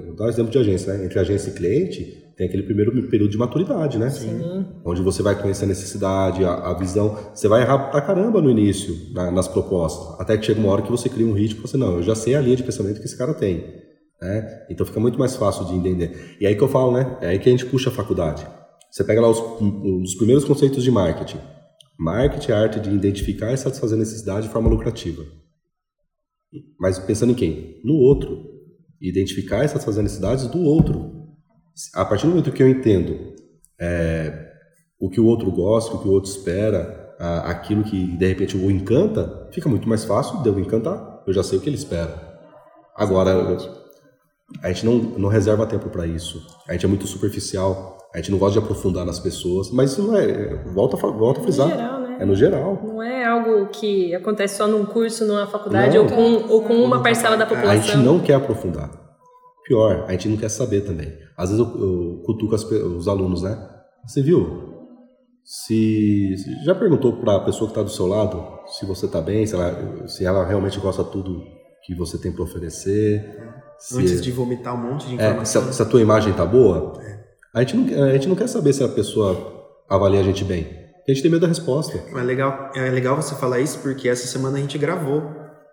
vou 0.07 0.15
dar 0.15 0.27
um 0.27 0.29
exemplo 0.29 0.53
de 0.53 0.59
agência, 0.59 0.93
né? 0.93 1.05
entre 1.05 1.19
agência 1.19 1.51
e 1.51 1.55
cliente, 1.55 2.29
tem 2.37 2.47
aquele 2.47 2.63
primeiro 2.63 2.93
período 3.09 3.31
de 3.31 3.37
maturidade, 3.37 3.99
né? 3.99 4.11
Sim. 4.11 4.65
Onde 4.85 5.03
você 5.03 5.25
vai 5.25 5.41
conhecer 5.41 5.65
a 5.65 5.69
necessidade, 5.69 6.45
a, 6.45 6.53
a 6.53 6.75
visão. 6.75 7.19
Você 7.35 7.49
vai 7.49 7.63
errar 7.63 7.91
pra 7.91 8.01
caramba 8.01 8.41
no 8.41 8.49
início, 8.49 8.95
na, 9.13 9.29
nas 9.29 9.49
propostas. 9.49 10.21
Até 10.21 10.39
que 10.39 10.47
chega 10.47 10.61
uma 10.61 10.71
hora 10.71 10.83
que 10.83 10.91
você 10.91 11.09
cria 11.09 11.27
um 11.27 11.33
ritmo 11.33 11.59
e 11.59 11.63
você, 11.63 11.77
não, 11.77 11.97
eu 11.97 12.03
já 12.05 12.15
sei 12.15 12.37
a 12.37 12.41
linha 12.41 12.55
de 12.55 12.63
pensamento 12.63 13.01
que 13.01 13.07
esse 13.07 13.19
cara 13.19 13.35
tem. 13.35 13.65
Né? 14.23 14.67
Então 14.71 14.87
fica 14.87 15.01
muito 15.01 15.19
mais 15.19 15.35
fácil 15.35 15.65
de 15.65 15.75
entender. 15.75 16.37
E 16.41 16.47
aí 16.47 16.55
que 16.55 16.63
eu 16.63 16.69
falo, 16.69 16.93
né? 16.93 17.19
É 17.21 17.29
aí 17.29 17.41
que 17.41 17.49
a 17.49 17.53
gente 17.53 17.67
puxa 17.67 17.91
a 17.91 17.93
faculdade. 17.93 18.47
Você 18.91 19.05
pega 19.05 19.21
lá 19.21 19.29
os, 19.29 19.39
os 19.39 20.15
primeiros 20.15 20.45
conceitos 20.45 20.83
de 20.83 20.91
marketing. 20.91 21.41
Marketing 21.99 22.53
é 22.53 22.55
a 22.55 22.61
arte 22.61 22.81
de 22.81 22.91
identificar 22.91 23.53
e 23.53 23.57
satisfazer 23.57 23.99
necessidade 23.99 24.47
de 24.47 24.53
forma 24.53 24.69
lucrativa. 24.69 25.25
Mas 26.79 26.99
pensando 26.99 27.33
em 27.33 27.35
quem? 27.35 27.81
No 27.85 27.95
outro. 27.95 28.47
Identificar 29.01 29.65
e 29.65 29.69
satisfazer 29.69 30.03
necessidades 30.03 30.47
do 30.47 30.61
outro 30.63 31.19
a 31.95 32.05
partir 32.05 32.27
do 32.27 32.31
momento 32.31 32.53
que 32.53 32.63
eu 32.63 32.69
entendo 32.69 33.35
é, 33.81 34.49
o 34.99 35.09
que 35.09 35.21
o 35.21 35.27
outro 35.27 35.51
gosta, 35.51 35.95
o 35.95 36.03
que 36.03 36.09
o 36.09 36.11
outro 36.11 36.31
espera, 36.31 37.15
a, 37.19 37.51
aquilo 37.51 37.85
que 37.85 38.17
de 38.17 38.27
repente 38.27 38.57
o 38.57 38.71
encanta, 38.71 39.49
fica 39.53 39.69
muito 39.69 39.89
mais 39.89 40.05
fácil 40.05 40.43
de 40.43 40.49
eu 40.49 40.59
encantar. 40.59 41.23
Eu 41.27 41.33
já 41.33 41.43
sei 41.43 41.59
o 41.59 41.61
que 41.61 41.69
ele 41.69 41.77
espera. 41.77 42.27
Agora, 42.97 43.57
a 44.63 44.69
gente 44.73 44.85
não, 44.85 44.99
não 44.99 45.29
reserva 45.29 45.67
tempo 45.67 45.89
para 45.89 46.07
isso. 46.07 46.45
A 46.67 46.73
gente 46.73 46.85
é 46.85 46.89
muito 46.89 47.07
superficial. 47.07 47.98
A 48.19 48.21
gente 48.21 48.33
não 48.33 48.39
gosta 48.39 48.59
de 48.59 48.65
aprofundar 48.65 49.07
nas 49.07 49.21
pessoas. 49.21 49.71
Mas 49.71 49.93
isso 49.93 50.03
não 50.03 50.17
é. 50.17 50.57
Volta, 50.75 50.97
volta 50.97 51.39
a 51.39 51.43
frisar. 51.45 51.71
É 51.71 51.71
no 51.71 51.77
geral, 51.77 52.01
né? 52.01 52.17
É 52.19 52.25
no 52.25 52.35
geral. 52.35 52.83
Não 52.85 53.03
é 53.03 53.25
algo 53.25 53.69
que 53.69 54.13
acontece 54.13 54.57
só 54.57 54.67
num 54.67 54.85
curso, 54.85 55.25
numa 55.25 55.47
faculdade 55.47 55.97
não, 55.97 56.05
ou, 56.05 56.11
com, 56.11 56.53
ou 56.53 56.63
com 56.63 56.75
uma 56.75 57.01
parcela 57.01 57.37
da 57.37 57.47
população. 57.47 57.71
A 57.71 57.77
gente 57.77 57.97
não 57.99 58.19
quer 58.19 58.35
aprofundar. 58.35 58.91
Pior, 59.65 60.05
a 60.09 60.13
gente 60.13 60.29
não 60.29 60.37
quer 60.37 60.49
saber 60.49 60.81
também. 60.81 61.13
Às 61.37 61.51
vezes 61.51 61.65
eu, 61.65 61.81
eu 61.81 62.23
cutuco 62.25 62.57
as, 62.57 62.65
os 62.65 63.07
alunos, 63.07 63.43
né? 63.43 63.57
Você 64.05 64.21
viu? 64.21 64.67
Se 65.45 66.35
já 66.65 66.75
perguntou 66.75 67.21
para 67.21 67.37
a 67.37 67.41
pessoa 67.41 67.69
que 67.69 67.73
está 67.73 67.83
do 67.83 67.91
seu 67.91 68.07
lado 68.07 68.45
se 68.67 68.85
você 68.85 69.07
está 69.07 69.21
bem, 69.21 69.47
se 69.47 69.55
ela, 69.55 70.09
se 70.09 70.25
ela 70.25 70.45
realmente 70.45 70.79
gosta 70.81 71.05
de 71.05 71.11
tudo 71.11 71.43
que 71.85 71.95
você 71.95 72.19
tem 72.19 72.33
para 72.33 72.43
oferecer? 72.43 73.25
Antes 73.95 74.21
de 74.21 74.31
vomitar 74.33 74.75
um 74.75 74.91
monte 74.91 75.07
de 75.07 75.15
informação. 75.15 75.43
É, 75.43 75.45
se, 75.45 75.59
a, 75.59 75.73
se, 75.73 75.83
a, 75.83 75.85
tua 75.87 76.01
imagem 76.01 76.33
está 76.33 76.45
boa, 76.45 77.01
é. 77.01 77.18
A, 77.59 77.65
gente 77.65 77.77
não, 77.77 78.05
a 78.05 78.13
gente 78.13 78.29
não 78.29 78.37
quer 78.37 78.49
saber 78.49 78.73
se 78.73 78.85
a 78.85 78.89
pessoa 78.89 79.67
avalia 79.89 80.21
a 80.21 80.23
gente 80.23 80.45
bem. 80.45 80.67
A 81.09 81.13
gente 81.13 81.23
tem 81.23 81.31
medo 81.31 81.41
da 81.41 81.49
resposta. 81.49 81.99
É 82.15 82.23
legal, 82.23 82.71
é 82.75 82.91
legal 82.91 83.17
você 83.17 83.35
falar 83.35 83.61
isso 83.61 83.79
porque 83.81 84.09
essa 84.09 84.27
semana 84.27 84.59
a 84.59 84.61
gente 84.61 84.79
gravou 84.79 85.23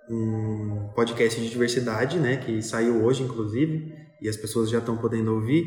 um 0.09 0.89
podcast 0.95 1.39
de 1.39 1.49
diversidade, 1.49 2.17
né, 2.17 2.37
que 2.37 2.61
saiu 2.61 3.03
hoje, 3.03 3.23
inclusive, 3.23 3.93
e 4.21 4.29
as 4.29 4.37
pessoas 4.37 4.69
já 4.69 4.79
estão 4.79 4.97
podendo 4.97 5.33
ouvir. 5.33 5.65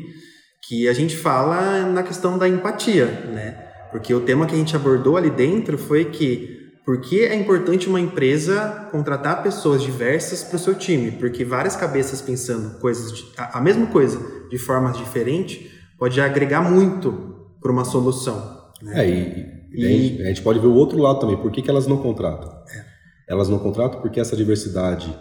que 0.67 0.89
a 0.89 0.93
gente 0.93 1.15
fala 1.15 1.83
na 1.85 2.03
questão 2.03 2.37
da 2.37 2.47
empatia, 2.47 3.05
né? 3.05 3.65
Porque 3.91 4.13
o 4.13 4.19
tema 4.19 4.45
que 4.45 4.53
a 4.53 4.57
gente 4.57 4.75
abordou 4.75 5.15
ali 5.15 5.29
dentro 5.29 5.77
foi 5.77 6.05
que 6.05 6.59
por 6.85 6.99
que 6.99 7.23
é 7.23 7.33
importante 7.33 7.87
uma 7.87 7.99
empresa 7.99 8.89
contratar 8.91 9.41
pessoas 9.41 9.81
diversas 9.81 10.43
para 10.43 10.57
o 10.57 10.59
seu 10.59 10.75
time? 10.75 11.11
Porque 11.11 11.45
várias 11.45 11.75
cabeças 11.75 12.21
pensando 12.21 12.77
coisas 12.79 13.13
de, 13.13 13.25
a, 13.37 13.59
a 13.59 13.61
mesma 13.61 13.87
coisa 13.87 14.19
de 14.49 14.57
formas 14.57 14.97
diferentes 14.97 15.78
pode 15.99 16.19
agregar 16.21 16.61
muito 16.61 17.47
para 17.61 17.71
uma 17.71 17.83
solução. 17.83 18.71
Né? 18.81 19.05
É, 19.05 19.09
e, 19.09 19.59
e, 19.73 20.21
a 20.23 20.27
gente 20.27 20.41
pode 20.41 20.57
ver 20.57 20.67
o 20.67 20.73
outro 20.73 20.97
lado 20.97 21.19
também. 21.19 21.37
Por 21.37 21.51
que, 21.51 21.61
que 21.61 21.69
elas 21.69 21.85
não 21.85 21.97
contratam? 21.97 22.49
É. 22.73 22.85
Elas 23.27 23.49
não 23.49 23.59
contratam 23.59 24.01
porque 24.01 24.19
essa 24.19 24.35
diversidade 24.35 25.15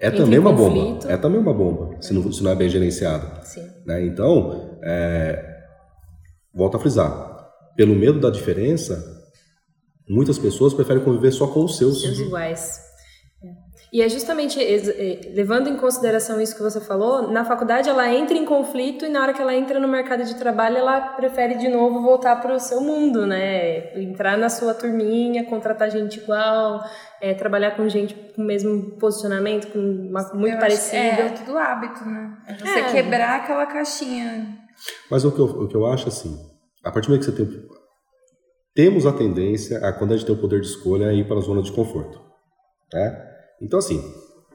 é 0.00 0.06
Entre 0.06 0.20
também 0.20 0.38
uma 0.38 0.54
conflito. 0.54 1.00
bomba. 1.02 1.12
É 1.12 1.16
também 1.16 1.40
uma 1.40 1.52
bomba, 1.52 1.96
se 2.00 2.14
não, 2.14 2.32
se 2.32 2.42
não 2.42 2.50
é 2.50 2.54
bem 2.54 2.68
gerenciada. 2.68 3.42
Sim. 3.42 3.68
Né? 3.84 4.06
Então, 4.06 4.78
é, 4.82 5.60
volto 6.54 6.76
a 6.76 6.80
frisar. 6.80 7.30
Pelo 7.76 7.94
medo 7.94 8.20
da 8.20 8.30
diferença, 8.30 9.02
muitas 10.08 10.38
pessoas 10.38 10.72
preferem 10.74 11.02
conviver 11.02 11.32
só 11.32 11.46
com 11.46 11.64
os 11.64 11.76
seus. 11.76 12.00
Seus 12.00 12.18
iguais. 12.18 12.80
E 13.92 14.00
é 14.00 14.08
justamente 14.08 14.58
é, 14.58 15.32
levando 15.34 15.68
em 15.68 15.76
consideração 15.76 16.40
isso 16.40 16.56
que 16.56 16.62
você 16.62 16.80
falou, 16.80 17.30
na 17.30 17.44
faculdade 17.44 17.90
ela 17.90 18.10
entra 18.10 18.34
em 18.34 18.46
conflito 18.46 19.04
e 19.04 19.08
na 19.10 19.20
hora 19.20 19.34
que 19.34 19.42
ela 19.42 19.54
entra 19.54 19.78
no 19.78 19.86
mercado 19.86 20.24
de 20.24 20.34
trabalho 20.34 20.78
ela 20.78 20.98
prefere 21.10 21.56
de 21.56 21.68
novo 21.68 22.00
voltar 22.00 22.36
para 22.40 22.54
o 22.54 22.58
seu 22.58 22.80
mundo, 22.80 23.26
né? 23.26 23.94
Entrar 24.00 24.38
na 24.38 24.48
sua 24.48 24.72
turminha, 24.72 25.44
contratar 25.44 25.90
gente 25.90 26.20
igual, 26.20 26.82
é, 27.20 27.34
trabalhar 27.34 27.72
com 27.72 27.86
gente 27.86 28.14
com 28.14 28.40
o 28.40 28.46
mesmo 28.46 28.92
posicionamento, 28.98 29.70
com 29.70 29.78
uma, 29.78 30.32
muito 30.32 30.58
parecido. 30.58 30.96
É, 30.96 31.26
é 31.26 31.28
tudo 31.28 31.58
hábito, 31.58 32.02
né? 32.02 32.38
É 32.46 32.54
você 32.54 32.78
é. 32.78 32.92
quebrar 32.92 33.40
aquela 33.40 33.66
caixinha. 33.66 34.56
Mas 35.10 35.22
o 35.22 35.30
que, 35.30 35.38
eu, 35.38 35.44
o 35.44 35.68
que 35.68 35.76
eu 35.76 35.84
acho 35.84 36.08
assim, 36.08 36.34
a 36.82 36.90
partir 36.90 37.08
do 37.08 37.10
momento 37.10 37.30
que 37.30 37.36
você 37.36 37.44
tem 37.44 37.82
temos 38.74 39.04
a 39.04 39.12
tendência 39.12 39.86
a 39.86 39.92
quando 39.92 40.12
a 40.12 40.16
gente 40.16 40.24
tem 40.24 40.34
o 40.34 40.40
poder 40.40 40.62
de 40.62 40.66
escolha 40.66 41.08
a 41.08 41.12
ir 41.12 41.28
para 41.28 41.36
a 41.36 41.42
zona 41.42 41.60
de 41.60 41.70
conforto, 41.70 42.18
né? 42.90 43.31
Então, 43.62 43.78
assim, 43.78 44.02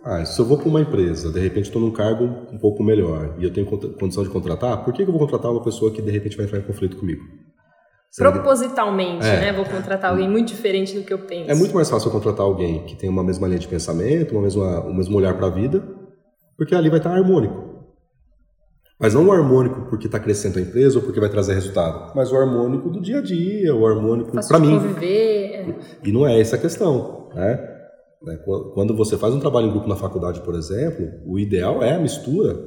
ah, 0.04 0.24
se 0.26 0.40
eu 0.40 0.46
vou 0.46 0.58
para 0.58 0.68
uma 0.68 0.82
empresa, 0.82 1.32
de 1.32 1.40
repente 1.40 1.66
estou 1.66 1.82
num 1.82 1.92
cargo 1.92 2.26
um 2.52 2.58
pouco 2.58 2.84
melhor 2.84 3.36
e 3.40 3.44
eu 3.44 3.52
tenho 3.52 3.66
condição 3.66 4.24
de 4.24 4.30
contratar, 4.30 4.84
por 4.84 4.94
que, 4.94 5.04
que 5.04 5.10
eu 5.10 5.14
vou 5.14 5.20
contratar 5.20 5.52
uma 5.52 5.64
pessoa 5.64 5.92
que 5.92 6.02
de 6.02 6.12
repente 6.12 6.36
vai 6.36 6.46
entrar 6.46 6.60
em 6.60 6.64
conflito 6.64 6.98
comigo? 6.98 7.24
Propositalmente, 8.18 9.26
é. 9.26 9.40
né? 9.40 9.54
Vou 9.54 9.66
contratar 9.66 10.12
alguém 10.12 10.30
muito 10.30 10.48
diferente 10.48 10.96
do 10.96 11.04
que 11.04 11.14
eu 11.14 11.20
penso. 11.20 11.52
É 11.52 11.56
muito 11.56 11.76
mais 11.76 11.90
fácil 11.90 12.08
eu 12.08 12.12
contratar 12.12 12.46
alguém 12.46 12.86
que 12.86 12.96
tem 12.96 13.10
uma 13.10 13.24
mesma 13.24 13.48
linha 13.48 13.60
de 13.60 13.68
pensamento, 13.68 14.32
uma 14.32 14.42
mesma, 14.42 14.86
um 14.86 14.94
mesmo 14.94 15.18
olhar 15.18 15.36
para 15.36 15.48
a 15.48 15.50
vida, 15.50 15.84
porque 16.58 16.74
ali 16.74 16.90
vai 16.90 17.00
estar 17.00 17.12
harmônico. 17.12 17.68
Mas 19.00 19.14
não 19.14 19.28
o 19.28 19.32
harmônico 19.32 19.88
porque 19.90 20.08
está 20.08 20.20
crescendo 20.20 20.58
a 20.58 20.62
empresa 20.62 20.98
ou 20.98 21.04
porque 21.04 21.20
vai 21.20 21.30
trazer 21.30 21.54
resultado, 21.54 22.14
mas 22.16 22.32
o 22.32 22.38
harmônico 22.38 22.90
do 22.90 23.00
dia 23.00 23.20
a 23.20 23.22
dia, 23.22 23.76
o 23.76 23.86
harmônico 23.86 24.32
para 24.32 24.60
mim. 24.60 24.80
Conviver. 24.80 25.54
É. 25.54 25.76
E 26.04 26.12
não 26.12 26.26
é 26.26 26.40
essa 26.40 26.56
a 26.56 26.60
questão, 26.60 27.30
né? 27.36 27.77
Né? 28.22 28.38
Quando 28.74 28.96
você 28.96 29.18
faz 29.18 29.34
um 29.34 29.40
trabalho 29.40 29.68
em 29.68 29.72
grupo 29.72 29.88
na 29.88 29.96
faculdade, 29.96 30.42
por 30.42 30.56
exemplo, 30.56 31.08
o 31.26 31.38
ideal 31.38 31.84
é 31.84 31.94
a 31.94 32.00
mistura 32.00 32.58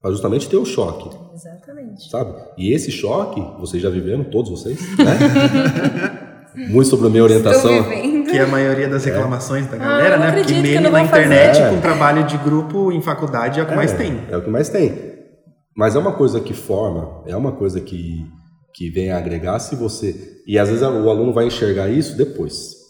para 0.00 0.10
justamente 0.10 0.48
ter 0.48 0.56
o 0.56 0.64
choque. 0.64 1.10
Exatamente. 1.34 2.08
Sabe? 2.10 2.34
E 2.56 2.72
esse 2.72 2.90
choque, 2.90 3.40
vocês 3.60 3.82
já 3.82 3.90
viveram, 3.90 4.24
todos 4.24 4.50
vocês, 4.50 4.80
né? 4.98 6.30
Muito 6.68 6.88
sobre 6.88 7.06
a 7.06 7.10
minha 7.10 7.22
orientação. 7.22 7.82
Que 8.30 8.36
é 8.36 8.42
a 8.42 8.46
maioria 8.46 8.86
das 8.86 9.04
reclamações 9.04 9.66
é. 9.66 9.70
da 9.70 9.76
galera, 9.78 10.16
ah, 10.16 10.18
né? 10.18 10.32
Porque 10.32 10.52
meme 10.52 10.88
na 10.90 11.02
internet 11.02 11.58
fazer. 11.58 11.74
com 11.74 11.80
trabalho 11.80 12.26
de 12.26 12.36
grupo 12.36 12.92
em 12.92 13.00
faculdade 13.00 13.58
é 13.58 13.62
o 13.62 13.66
que 13.66 13.72
é, 13.72 13.76
mais 13.76 13.92
tem. 13.92 14.20
É 14.30 14.36
o 14.36 14.42
que 14.42 14.50
mais 14.50 14.68
tem. 14.68 15.12
Mas 15.74 15.96
é 15.96 15.98
uma 15.98 16.12
coisa 16.12 16.40
que 16.40 16.52
forma, 16.52 17.22
é 17.26 17.34
uma 17.34 17.52
coisa 17.52 17.80
que, 17.80 18.26
que 18.74 18.90
vem 18.90 19.10
a 19.10 19.16
agregar 19.16 19.58
se 19.60 19.74
você. 19.74 20.14
E 20.46 20.58
às 20.58 20.68
vezes 20.68 20.82
o 20.82 21.08
aluno 21.08 21.32
vai 21.32 21.46
enxergar 21.46 21.88
isso 21.88 22.16
depois 22.16 22.81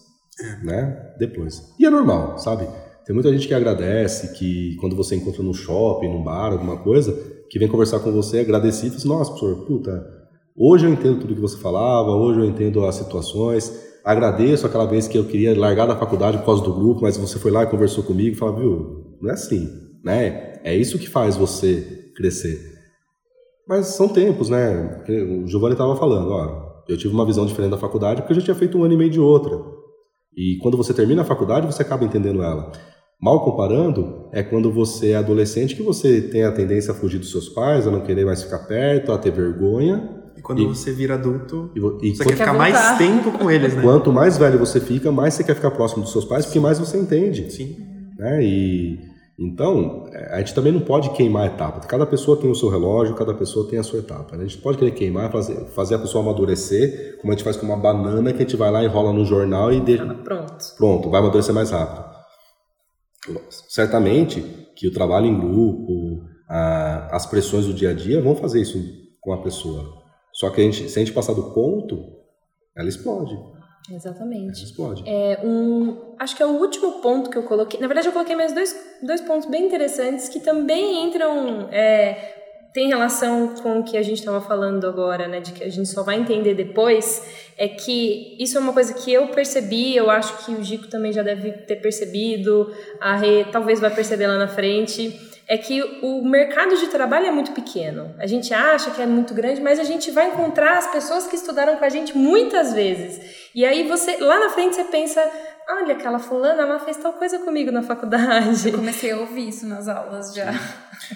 né? 0.62 1.14
Depois. 1.18 1.72
E 1.78 1.86
é 1.86 1.90
normal, 1.90 2.38
sabe? 2.38 2.66
Tem 3.04 3.14
muita 3.14 3.32
gente 3.32 3.48
que 3.48 3.54
agradece, 3.54 4.32
que 4.34 4.76
quando 4.76 4.94
você 4.94 5.16
encontra 5.16 5.42
no 5.42 5.52
shopping, 5.52 6.08
num 6.08 6.22
bar, 6.22 6.52
alguma 6.52 6.78
coisa, 6.78 7.12
que 7.50 7.58
vem 7.58 7.68
conversar 7.68 8.00
com 8.00 8.12
você, 8.12 8.40
agradecido, 8.40 8.90
fala 8.90 8.98
assim, 8.98 9.08
nossa, 9.08 9.30
professor, 9.32 9.66
puta, 9.66 10.06
hoje 10.56 10.86
eu 10.86 10.92
entendo 10.92 11.20
tudo 11.20 11.34
que 11.34 11.40
você 11.40 11.58
falava, 11.58 12.10
hoje 12.10 12.40
eu 12.40 12.44
entendo 12.44 12.84
as 12.84 12.94
situações, 12.94 13.72
agradeço 14.04 14.66
aquela 14.66 14.86
vez 14.86 15.08
que 15.08 15.18
eu 15.18 15.24
queria 15.24 15.58
largar 15.58 15.86
da 15.86 15.96
faculdade 15.96 16.38
por 16.38 16.46
causa 16.46 16.62
do 16.62 16.72
grupo, 16.72 17.02
mas 17.02 17.16
você 17.16 17.38
foi 17.38 17.50
lá 17.50 17.64
e 17.64 17.66
conversou 17.66 18.04
comigo 18.04 18.36
fala, 18.36 18.56
viu, 18.56 19.16
não 19.20 19.30
é 19.30 19.32
assim, 19.34 19.68
né? 20.04 20.60
É 20.64 20.74
isso 20.74 20.98
que 20.98 21.08
faz 21.08 21.36
você 21.36 22.10
crescer. 22.16 22.72
Mas 23.68 23.86
são 23.88 24.08
tempos, 24.08 24.48
né? 24.48 25.02
O 25.42 25.46
Giovanni 25.46 25.74
estava 25.74 25.96
falando, 25.96 26.30
ó, 26.30 26.82
eu 26.88 26.96
tive 26.96 27.14
uma 27.14 27.26
visão 27.26 27.46
diferente 27.46 27.70
da 27.70 27.78
faculdade 27.78 28.22
porque 28.22 28.32
eu 28.32 28.36
já 28.36 28.42
tinha 28.42 28.54
feito 28.54 28.78
um 28.78 28.84
ano 28.84 28.94
e 28.94 28.96
meio 28.96 29.10
de 29.10 29.20
outra. 29.20 29.56
E 30.36 30.58
quando 30.62 30.76
você 30.76 30.94
termina 30.94 31.22
a 31.22 31.24
faculdade, 31.24 31.66
você 31.66 31.82
acaba 31.82 32.04
entendendo 32.04 32.42
ela. 32.42 32.72
Mal 33.20 33.44
comparando, 33.44 34.28
é 34.32 34.42
quando 34.42 34.72
você 34.72 35.10
é 35.10 35.16
adolescente 35.16 35.76
que 35.76 35.82
você 35.82 36.20
tem 36.20 36.42
a 36.42 36.50
tendência 36.50 36.92
a 36.92 36.94
fugir 36.94 37.18
dos 37.18 37.30
seus 37.30 37.48
pais, 37.48 37.86
a 37.86 37.90
não 37.90 38.00
querer 38.00 38.24
mais 38.24 38.42
ficar 38.42 38.60
perto, 38.60 39.12
a 39.12 39.18
ter 39.18 39.30
vergonha. 39.30 40.22
E 40.36 40.42
quando 40.42 40.62
e, 40.62 40.66
você 40.66 40.92
vira 40.92 41.14
adulto, 41.14 41.70
e, 41.74 42.08
e 42.08 42.16
você 42.16 42.24
quer 42.24 42.36
ficar 42.36 42.54
mais 42.54 42.98
tempo 42.98 43.30
com 43.30 43.50
eles, 43.50 43.76
né? 43.76 43.82
Quanto 43.82 44.12
mais 44.12 44.38
velho 44.38 44.58
você 44.58 44.80
fica, 44.80 45.12
mais 45.12 45.34
você 45.34 45.44
quer 45.44 45.54
ficar 45.54 45.70
próximo 45.70 46.02
dos 46.02 46.10
seus 46.10 46.24
pais, 46.24 46.46
porque 46.46 46.58
mais 46.58 46.78
você 46.78 46.98
entende. 46.98 47.52
Sim. 47.52 47.76
Né? 48.18 48.42
E 48.42 49.11
então, 49.38 50.04
a 50.30 50.38
gente 50.38 50.54
também 50.54 50.72
não 50.72 50.80
pode 50.80 51.10
queimar 51.10 51.44
a 51.44 51.46
etapa. 51.46 51.80
Cada 51.86 52.06
pessoa 52.06 52.36
tem 52.36 52.50
o 52.50 52.54
seu 52.54 52.68
relógio, 52.68 53.14
cada 53.14 53.32
pessoa 53.32 53.68
tem 53.68 53.78
a 53.78 53.82
sua 53.82 54.00
etapa. 54.00 54.36
Né? 54.36 54.44
A 54.44 54.46
gente 54.46 54.60
pode 54.60 54.78
querer 54.78 54.92
queimar, 54.92 55.32
fazer, 55.32 55.54
fazer 55.68 55.94
a 55.94 55.98
pessoa 55.98 56.22
amadurecer, 56.22 57.18
como 57.20 57.32
a 57.32 57.36
gente 57.36 57.44
faz 57.44 57.56
com 57.56 57.64
uma 57.64 57.76
banana 57.76 58.32
que 58.32 58.38
a 58.38 58.42
gente 58.42 58.56
vai 58.56 58.70
lá, 58.70 58.84
enrola 58.84 59.12
no 59.12 59.24
jornal 59.24 59.72
e 59.72 59.80
deixa. 59.80 60.04
Pronto. 60.04 60.74
Pronto, 60.76 61.10
vai 61.10 61.20
amadurecer 61.20 61.54
mais 61.54 61.70
rápido. 61.70 62.12
Certamente 63.68 64.40
que 64.76 64.86
o 64.86 64.92
trabalho 64.92 65.26
em 65.26 65.38
grupo, 65.38 66.24
a, 66.48 67.16
as 67.16 67.24
pressões 67.24 67.66
do 67.66 67.72
dia 67.72 67.90
a 67.90 67.94
dia 67.94 68.20
vão 68.20 68.36
fazer 68.36 68.60
isso 68.60 68.78
com 69.20 69.32
a 69.32 69.42
pessoa. 69.42 70.02
Só 70.32 70.50
que 70.50 70.60
a 70.60 70.64
gente, 70.64 70.88
se 70.88 70.98
a 70.98 71.04
gente 71.04 71.14
passar 71.14 71.32
do 71.32 71.52
ponto, 71.54 71.96
ela 72.76 72.88
explode. 72.88 73.34
Exatamente. 73.90 74.64
Explode. 74.64 75.02
É 75.06 75.40
um, 75.44 76.14
acho 76.18 76.36
que 76.36 76.42
é 76.42 76.46
o 76.46 76.60
último 76.60 77.00
ponto 77.00 77.30
que 77.30 77.36
eu 77.36 77.42
coloquei. 77.42 77.80
Na 77.80 77.86
verdade, 77.86 78.08
eu 78.08 78.12
coloquei 78.12 78.36
mais 78.36 78.52
dois, 78.52 78.74
dois 79.02 79.20
pontos 79.20 79.48
bem 79.48 79.66
interessantes 79.66 80.28
que 80.28 80.40
também 80.40 81.04
entram. 81.04 81.68
É, 81.70 82.40
tem 82.72 82.88
relação 82.88 83.54
com 83.62 83.80
o 83.80 83.84
que 83.84 83.98
a 83.98 84.02
gente 84.02 84.18
estava 84.18 84.40
falando 84.40 84.86
agora, 84.86 85.28
né? 85.28 85.40
De 85.40 85.52
que 85.52 85.64
a 85.64 85.68
gente 85.68 85.88
só 85.88 86.02
vai 86.02 86.18
entender 86.18 86.54
depois. 86.54 87.52
É 87.58 87.68
que 87.68 88.36
isso 88.38 88.56
é 88.56 88.60
uma 88.60 88.72
coisa 88.72 88.94
que 88.94 89.12
eu 89.12 89.28
percebi, 89.28 89.94
eu 89.94 90.08
acho 90.08 90.44
que 90.44 90.52
o 90.52 90.62
Gico 90.62 90.88
também 90.88 91.12
já 91.12 91.22
deve 91.22 91.52
ter 91.52 91.76
percebido, 91.76 92.72
a 93.00 93.16
Rê 93.16 93.44
talvez 93.44 93.78
vai 93.78 93.94
perceber 93.94 94.26
lá 94.26 94.38
na 94.38 94.48
frente 94.48 95.31
é 95.52 95.58
que 95.58 95.82
o 96.00 96.24
mercado 96.24 96.78
de 96.78 96.86
trabalho 96.86 97.26
é 97.26 97.30
muito 97.30 97.52
pequeno. 97.52 98.14
A 98.18 98.26
gente 98.26 98.54
acha 98.54 98.90
que 98.90 99.02
é 99.02 99.06
muito 99.06 99.34
grande, 99.34 99.60
mas 99.60 99.78
a 99.78 99.84
gente 99.84 100.10
vai 100.10 100.28
encontrar 100.28 100.78
as 100.78 100.86
pessoas 100.86 101.26
que 101.26 101.36
estudaram 101.36 101.76
com 101.76 101.84
a 101.84 101.90
gente 101.90 102.16
muitas 102.16 102.72
vezes. 102.72 103.20
E 103.54 103.62
aí 103.62 103.86
você, 103.86 104.16
lá 104.16 104.40
na 104.40 104.48
frente 104.48 104.76
você 104.76 104.84
pensa, 104.84 105.22
olha, 105.68 105.92
aquela 105.92 106.18
fulana, 106.18 106.62
ela 106.62 106.78
fez 106.78 106.96
tal 106.96 107.12
coisa 107.12 107.38
comigo 107.40 107.70
na 107.70 107.82
faculdade. 107.82 108.70
Eu 108.70 108.78
comecei 108.78 109.10
a 109.12 109.18
ouvir 109.18 109.48
isso 109.48 109.66
nas 109.66 109.88
aulas 109.88 110.34
já. 110.34 110.52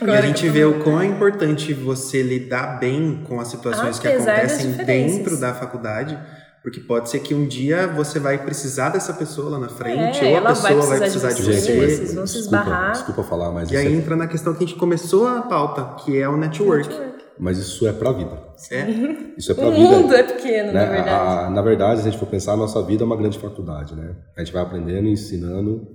E 0.04 0.10
a 0.10 0.20
gente 0.20 0.48
vê 0.48 0.64
o 0.64 0.82
quão 0.82 1.00
é 1.00 1.06
importante 1.06 1.72
você 1.72 2.20
lidar 2.20 2.78
bem 2.78 3.22
com 3.26 3.40
as 3.40 3.48
situações 3.48 3.98
que 4.00 4.08
acontecem 4.08 4.72
dentro 4.72 5.38
da 5.40 5.54
faculdade 5.54 6.18
porque 6.66 6.80
pode 6.80 7.08
ser 7.08 7.20
que 7.20 7.32
um 7.32 7.46
dia 7.46 7.86
você 7.86 8.18
vai 8.18 8.44
precisar 8.44 8.88
dessa 8.88 9.14
pessoa 9.14 9.50
lá 9.50 9.58
na 9.60 9.68
frente, 9.68 10.18
é, 10.18 10.32
ou 10.32 10.38
a 10.38 10.48
pessoa 10.48 10.86
vai 10.86 10.98
precisar, 10.98 11.32
de, 11.32 11.40
você. 11.40 11.52
De 11.52 11.60
você. 11.60 11.96
Vocês 11.96 12.14
vão 12.14 12.26
se 12.26 12.38
esbarrar. 12.38 12.90
Desculpa 12.90 13.22
falar, 13.22 13.52
mas. 13.52 13.70
E 13.70 13.76
aí 13.76 13.86
é... 13.86 13.92
entra 13.92 14.16
na 14.16 14.26
questão 14.26 14.52
que 14.52 14.64
a 14.64 14.66
gente 14.66 14.76
começou 14.76 15.28
a 15.28 15.42
pauta, 15.42 16.02
que 16.02 16.18
é 16.18 16.28
o 16.28 16.36
network. 16.36 16.88
network. 16.88 17.24
Mas 17.38 17.58
isso 17.58 17.86
é 17.86 17.92
pra 17.92 18.10
vida. 18.10 18.42
É. 18.72 18.84
Isso 19.38 19.52
é 19.52 19.54
pra 19.54 19.68
o 19.68 19.70
vida. 19.70 19.84
O 19.84 19.90
mundo 19.92 20.12
é 20.12 20.24
pequeno, 20.24 20.72
né? 20.72 20.84
na 20.84 20.90
verdade. 20.90 21.10
A, 21.10 21.50
na 21.50 21.62
verdade, 21.62 22.00
se 22.00 22.08
a 22.08 22.10
gente 22.10 22.18
for 22.18 22.26
pensar, 22.26 22.54
a 22.54 22.56
nossa 22.56 22.82
vida 22.82 23.04
é 23.04 23.06
uma 23.06 23.16
grande 23.16 23.38
faculdade, 23.38 23.94
né? 23.94 24.16
A 24.36 24.42
gente 24.42 24.52
vai 24.52 24.62
aprendendo 24.62 25.06
e 25.06 25.12
ensinando 25.12 25.86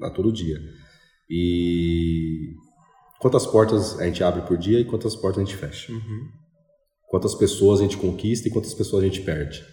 a 0.00 0.10
todo 0.10 0.30
dia. 0.30 0.58
E 1.28 2.52
quantas 3.18 3.44
portas 3.48 3.98
a 3.98 4.04
gente 4.04 4.22
abre 4.22 4.42
por 4.42 4.56
dia 4.56 4.78
e 4.78 4.84
quantas 4.84 5.16
portas 5.16 5.42
a 5.42 5.44
gente 5.44 5.56
fecha. 5.56 5.90
Uhum. 5.90 6.28
Quantas 7.08 7.34
pessoas 7.34 7.80
a 7.80 7.82
gente 7.82 7.96
conquista 7.96 8.46
e 8.46 8.50
quantas 8.52 8.74
pessoas 8.74 9.02
a 9.02 9.06
gente 9.06 9.22
perde. 9.22 9.71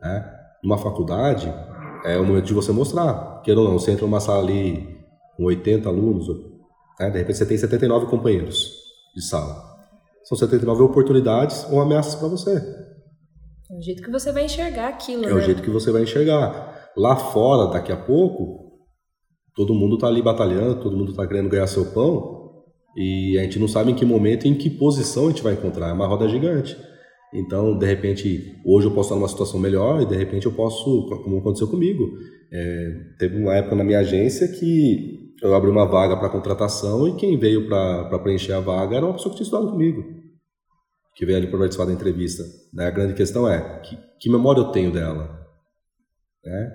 Né? 0.00 0.34
Numa 0.62 0.78
faculdade, 0.78 1.52
é 2.04 2.18
o 2.18 2.24
momento 2.24 2.46
de 2.46 2.54
você 2.54 2.72
mostrar. 2.72 3.40
Queira 3.42 3.60
ou 3.60 3.66
não, 3.68 3.78
você 3.78 3.92
entra 3.92 4.06
numa 4.06 4.20
sala 4.20 4.42
ali 4.42 4.98
com 5.36 5.44
80 5.44 5.88
alunos, 5.88 6.28
né? 6.98 7.10
de 7.10 7.18
repente 7.18 7.38
você 7.38 7.46
tem 7.46 7.56
79 7.56 8.06
companheiros 8.06 8.72
de 9.14 9.22
sala. 9.22 9.56
São 10.24 10.36
79 10.36 10.82
oportunidades 10.82 11.66
ou 11.70 11.80
ameaças 11.80 12.14
para 12.14 12.28
você. 12.28 12.56
É 13.70 13.76
o 13.78 13.82
jeito 13.82 14.02
que 14.02 14.10
você 14.10 14.32
vai 14.32 14.44
enxergar 14.44 14.88
aquilo, 14.88 15.24
É 15.24 15.28
né? 15.28 15.34
o 15.34 15.40
jeito 15.40 15.62
que 15.62 15.70
você 15.70 15.90
vai 15.90 16.02
enxergar. 16.02 16.90
Lá 16.96 17.16
fora, 17.16 17.70
daqui 17.72 17.92
a 17.92 17.96
pouco, 17.96 18.78
todo 19.54 19.74
mundo 19.74 19.94
está 19.94 20.06
ali 20.08 20.20
batalhando, 20.22 20.80
todo 20.80 20.96
mundo 20.96 21.10
está 21.12 21.26
querendo 21.26 21.48
ganhar 21.48 21.66
seu 21.66 21.86
pão, 21.92 22.36
E 22.96 23.38
a 23.38 23.42
gente 23.42 23.60
não 23.60 23.68
sabe 23.68 23.92
em 23.92 23.94
que 23.94 24.04
momento 24.04 24.44
e 24.44 24.48
em 24.48 24.54
que 24.54 24.68
posição 24.68 25.26
a 25.26 25.28
gente 25.30 25.42
vai 25.42 25.52
encontrar. 25.52 25.88
É 25.90 25.92
uma 25.92 26.06
roda 26.06 26.28
gigante. 26.28 26.76
Então, 27.32 27.78
de 27.78 27.86
repente, 27.86 28.58
hoje 28.64 28.86
eu 28.86 28.94
posso 28.94 29.08
estar 29.08 29.16
numa 29.16 29.28
situação 29.28 29.60
melhor 29.60 30.00
e 30.02 30.06
de 30.06 30.16
repente 30.16 30.46
eu 30.46 30.52
posso, 30.52 31.06
como 31.22 31.38
aconteceu 31.38 31.68
comigo. 31.68 32.18
É, 32.50 33.00
teve 33.18 33.36
uma 33.36 33.54
época 33.54 33.76
na 33.76 33.84
minha 33.84 33.98
agência 33.98 34.48
que 34.48 35.34
eu 35.42 35.54
abri 35.54 35.70
uma 35.70 35.86
vaga 35.86 36.16
para 36.16 36.30
contratação 36.30 37.06
e 37.06 37.16
quem 37.16 37.38
veio 37.38 37.68
para 37.68 38.18
preencher 38.20 38.52
a 38.52 38.60
vaga 38.60 38.96
era 38.96 39.04
uma 39.04 39.14
pessoa 39.14 39.30
que 39.30 39.36
tinha 39.36 39.44
estudado 39.44 39.70
comigo, 39.70 40.02
que 41.14 41.26
veio 41.26 41.38
ali 41.38 41.46
para 41.46 41.58
participar 41.58 41.84
da 41.84 41.92
entrevista. 41.92 42.42
Né? 42.72 42.86
A 42.86 42.90
grande 42.90 43.14
questão 43.14 43.46
é, 43.46 43.80
que, 43.80 43.98
que 44.18 44.30
memória 44.30 44.60
eu 44.60 44.72
tenho 44.72 44.90
dela? 44.90 45.46
Né? 46.44 46.72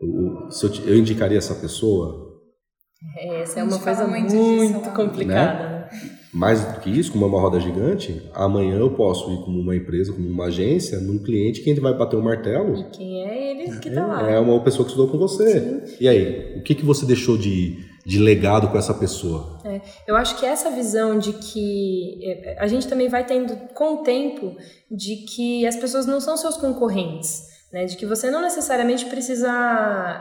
O, 0.00 0.50
se 0.50 0.66
eu, 0.66 0.86
eu 0.86 0.98
indicaria 0.98 1.38
essa 1.38 1.54
pessoa? 1.54 2.34
É, 3.16 3.42
essa 3.42 3.60
é 3.60 3.62
uma 3.62 3.78
coisa 3.78 4.06
muito, 4.06 4.34
muito 4.34 4.90
complicada. 4.90 5.68
Né? 5.68 5.73
Mais 6.34 6.64
do 6.64 6.80
que 6.80 6.90
isso, 6.90 7.12
como 7.12 7.24
é 7.24 7.28
uma 7.28 7.40
roda 7.40 7.60
gigante, 7.60 8.20
amanhã 8.34 8.76
eu 8.76 8.90
posso 8.90 9.32
ir 9.32 9.36
como 9.44 9.60
uma 9.60 9.76
empresa, 9.76 10.12
como 10.12 10.28
uma 10.28 10.46
agência, 10.46 10.98
num 10.98 11.16
cliente 11.16 11.60
que 11.60 11.70
a 11.70 11.72
gente 11.72 11.80
vai 11.80 11.94
bater 11.94 12.16
o 12.16 12.18
um 12.18 12.24
martelo. 12.24 12.76
E 12.76 12.84
quem 12.90 13.22
é 13.22 13.50
ele 13.52 13.78
que 13.78 13.88
está 13.88 14.04
lá? 14.04 14.28
É 14.28 14.40
uma 14.40 14.60
pessoa 14.60 14.84
que 14.84 14.90
estudou 14.90 15.08
com 15.08 15.16
você. 15.16 15.60
Sim. 15.60 15.96
E 16.00 16.08
aí, 16.08 16.58
o 16.58 16.62
que, 16.62 16.74
que 16.74 16.84
você 16.84 17.06
deixou 17.06 17.38
de, 17.38 17.78
de 18.04 18.18
legado 18.18 18.66
com 18.66 18.76
essa 18.76 18.92
pessoa? 18.92 19.60
É, 19.64 19.80
eu 20.08 20.16
acho 20.16 20.36
que 20.36 20.44
essa 20.44 20.72
visão 20.72 21.20
de 21.20 21.34
que 21.34 22.18
é, 22.24 22.56
a 22.58 22.66
gente 22.66 22.88
também 22.88 23.08
vai 23.08 23.24
tendo 23.24 23.54
com 23.72 23.94
o 23.94 23.96
tempo 23.98 24.56
de 24.90 25.18
que 25.18 25.64
as 25.64 25.76
pessoas 25.76 26.04
não 26.04 26.20
são 26.20 26.36
seus 26.36 26.56
concorrentes. 26.56 27.53
Né, 27.74 27.86
de 27.86 27.96
que 27.96 28.06
você 28.06 28.30
não 28.30 28.40
necessariamente 28.40 29.06
precisa 29.06 29.50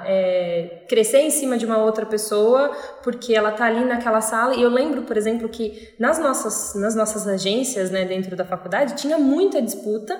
é, 0.07 0.85
crescer 0.89 1.19
em 1.19 1.29
cima 1.29 1.55
de 1.55 1.67
uma 1.67 1.77
outra 1.77 2.03
pessoa 2.03 2.75
porque 3.03 3.35
ela 3.35 3.51
está 3.51 3.65
ali 3.65 3.85
naquela 3.85 4.21
sala. 4.21 4.55
E 4.55 4.63
eu 4.63 4.71
lembro, 4.71 5.03
por 5.03 5.15
exemplo, 5.15 5.47
que 5.47 5.93
nas 5.99 6.17
nossas, 6.17 6.73
nas 6.73 6.95
nossas 6.95 7.27
agências 7.27 7.91
né, 7.91 8.05
dentro 8.05 8.35
da 8.35 8.43
faculdade 8.43 8.95
tinha 8.95 9.19
muita 9.19 9.61
disputa, 9.61 10.19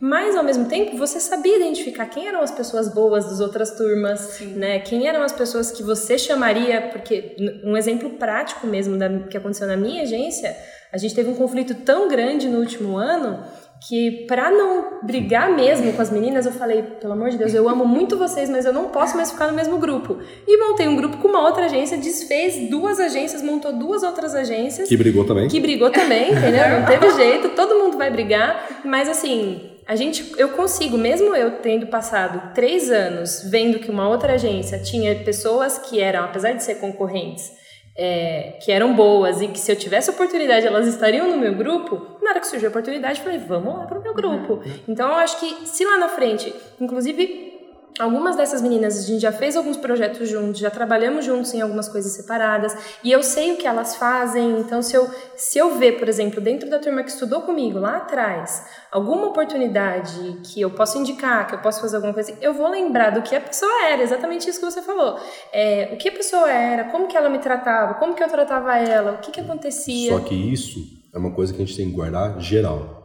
mas 0.00 0.34
ao 0.34 0.42
mesmo 0.42 0.64
tempo 0.70 0.96
você 0.96 1.20
sabia 1.20 1.58
identificar 1.58 2.06
quem 2.06 2.26
eram 2.26 2.40
as 2.40 2.50
pessoas 2.50 2.88
boas 2.88 3.26
das 3.26 3.40
outras 3.40 3.72
turmas, 3.72 4.40
né? 4.40 4.78
Quem 4.78 5.06
eram 5.06 5.22
as 5.22 5.32
pessoas 5.32 5.70
que 5.70 5.82
você 5.82 6.16
chamaria, 6.16 6.88
porque 6.92 7.36
um 7.62 7.76
exemplo 7.76 8.08
prático 8.08 8.66
mesmo 8.66 8.96
da, 8.96 9.06
que 9.28 9.36
aconteceu 9.36 9.66
na 9.66 9.76
minha 9.76 10.04
agência, 10.04 10.56
a 10.90 10.96
gente 10.96 11.14
teve 11.14 11.28
um 11.28 11.34
conflito 11.34 11.74
tão 11.74 12.08
grande 12.08 12.48
no 12.48 12.58
último 12.58 12.96
ano 12.96 13.44
que 13.80 14.26
para 14.26 14.50
não 14.50 15.00
brigar 15.02 15.50
mesmo 15.50 15.92
com 15.94 16.02
as 16.02 16.10
meninas, 16.10 16.44
eu 16.44 16.52
falei, 16.52 16.82
pelo 16.82 17.14
amor 17.14 17.30
de 17.30 17.38
Deus, 17.38 17.54
eu 17.54 17.68
amo 17.68 17.86
muito 17.86 18.18
vocês, 18.18 18.50
mas 18.50 18.66
eu 18.66 18.72
não 18.72 18.90
posso 18.90 19.16
mais 19.16 19.30
ficar 19.32 19.46
no 19.46 19.54
mesmo 19.54 19.78
grupo. 19.78 20.18
E 20.46 20.56
montei 20.58 20.86
um 20.86 20.96
grupo 20.96 21.16
com 21.16 21.28
uma 21.28 21.42
outra 21.42 21.64
agência, 21.64 21.96
desfez 21.96 22.68
duas 22.68 23.00
agências, 23.00 23.42
montou 23.42 23.72
duas 23.72 24.02
outras 24.02 24.34
agências. 24.34 24.88
Que 24.88 24.96
brigou 24.96 25.24
também. 25.24 25.48
Que 25.48 25.58
brigou 25.58 25.90
também, 25.90 26.30
entendeu? 26.30 26.68
Não 26.78 26.86
teve 26.86 27.10
jeito, 27.16 27.50
todo 27.50 27.76
mundo 27.76 27.96
vai 27.96 28.10
brigar, 28.10 28.82
mas 28.84 29.08
assim, 29.08 29.70
a 29.86 29.96
gente, 29.96 30.34
eu 30.36 30.50
consigo, 30.50 30.98
mesmo 30.98 31.34
eu 31.34 31.52
tendo 31.62 31.86
passado 31.86 32.54
três 32.54 32.90
anos 32.90 33.42
vendo 33.44 33.78
que 33.78 33.90
uma 33.90 34.08
outra 34.08 34.34
agência 34.34 34.78
tinha 34.78 35.14
pessoas 35.24 35.78
que 35.78 36.00
eram, 36.00 36.24
apesar 36.24 36.52
de 36.52 36.62
ser 36.62 36.76
concorrentes, 36.76 37.50
é, 37.96 38.58
que 38.62 38.70
eram 38.72 38.94
boas 38.94 39.40
e 39.40 39.48
que 39.48 39.58
se 39.58 39.70
eu 39.70 39.76
tivesse 39.76 40.10
oportunidade 40.10 40.66
elas 40.66 40.86
estariam 40.86 41.28
no 41.28 41.36
meu 41.36 41.54
grupo, 41.54 42.00
na 42.22 42.30
hora 42.30 42.40
que 42.40 42.46
surgiu 42.46 42.68
a 42.68 42.70
oportunidade, 42.70 43.18
eu 43.18 43.24
falei, 43.24 43.38
vamos 43.38 43.76
lá 43.76 43.86
pro 43.86 44.00
meu 44.02 44.14
grupo. 44.14 44.54
Uhum. 44.54 44.80
Então 44.88 45.08
eu 45.08 45.16
acho 45.16 45.38
que 45.40 45.66
se 45.66 45.84
lá 45.84 45.98
na 45.98 46.08
frente, 46.08 46.54
inclusive 46.80 47.49
Algumas 47.98 48.36
dessas 48.36 48.62
meninas 48.62 48.98
a 48.98 49.02
gente 49.02 49.20
já 49.20 49.32
fez 49.32 49.56
alguns 49.56 49.76
projetos 49.76 50.28
juntos, 50.28 50.60
já 50.60 50.70
trabalhamos 50.70 51.24
juntos 51.24 51.52
em 51.52 51.60
algumas 51.60 51.88
coisas 51.88 52.12
separadas, 52.12 52.74
e 53.04 53.10
eu 53.10 53.22
sei 53.22 53.52
o 53.52 53.56
que 53.56 53.66
elas 53.66 53.96
fazem, 53.96 54.60
então 54.60 54.80
se 54.80 54.96
eu, 54.96 55.08
se 55.36 55.58
eu 55.58 55.76
ver, 55.76 55.98
por 55.98 56.08
exemplo, 56.08 56.40
dentro 56.40 56.70
da 56.70 56.78
turma 56.78 57.02
que 57.02 57.10
estudou 57.10 57.42
comigo 57.42 57.78
lá 57.78 57.98
atrás, 57.98 58.64
alguma 58.90 59.26
oportunidade 59.26 60.38
que 60.44 60.60
eu 60.60 60.70
posso 60.70 60.98
indicar, 60.98 61.46
que 61.46 61.54
eu 61.54 61.58
posso 61.58 61.80
fazer 61.80 61.96
alguma 61.96 62.14
coisa, 62.14 62.32
eu 62.40 62.54
vou 62.54 62.68
lembrar 62.68 63.10
do 63.10 63.22
que 63.22 63.34
a 63.34 63.40
pessoa 63.40 63.84
era, 63.84 64.02
exatamente 64.02 64.48
isso 64.48 64.60
que 64.60 64.64
você 64.64 64.80
falou. 64.82 65.18
É, 65.52 65.90
o 65.92 65.96
que 65.96 66.08
a 66.08 66.12
pessoa 66.12 66.50
era, 66.50 66.84
como 66.84 67.06
que 67.06 67.16
ela 67.16 67.28
me 67.28 67.38
tratava, 67.38 67.94
como 67.94 68.14
que 68.14 68.22
eu 68.22 68.28
tratava 68.28 68.78
ela, 68.78 69.12
o 69.12 69.18
que 69.18 69.30
que 69.30 69.40
acontecia. 69.40 70.12
Só 70.12 70.20
que 70.20 70.34
isso 70.34 70.80
é 71.12 71.18
uma 71.18 71.32
coisa 71.32 71.52
que 71.52 71.62
a 71.62 71.64
gente 71.64 71.76
tem 71.76 71.88
que 71.88 71.94
guardar 71.94 72.40
geral. 72.40 72.99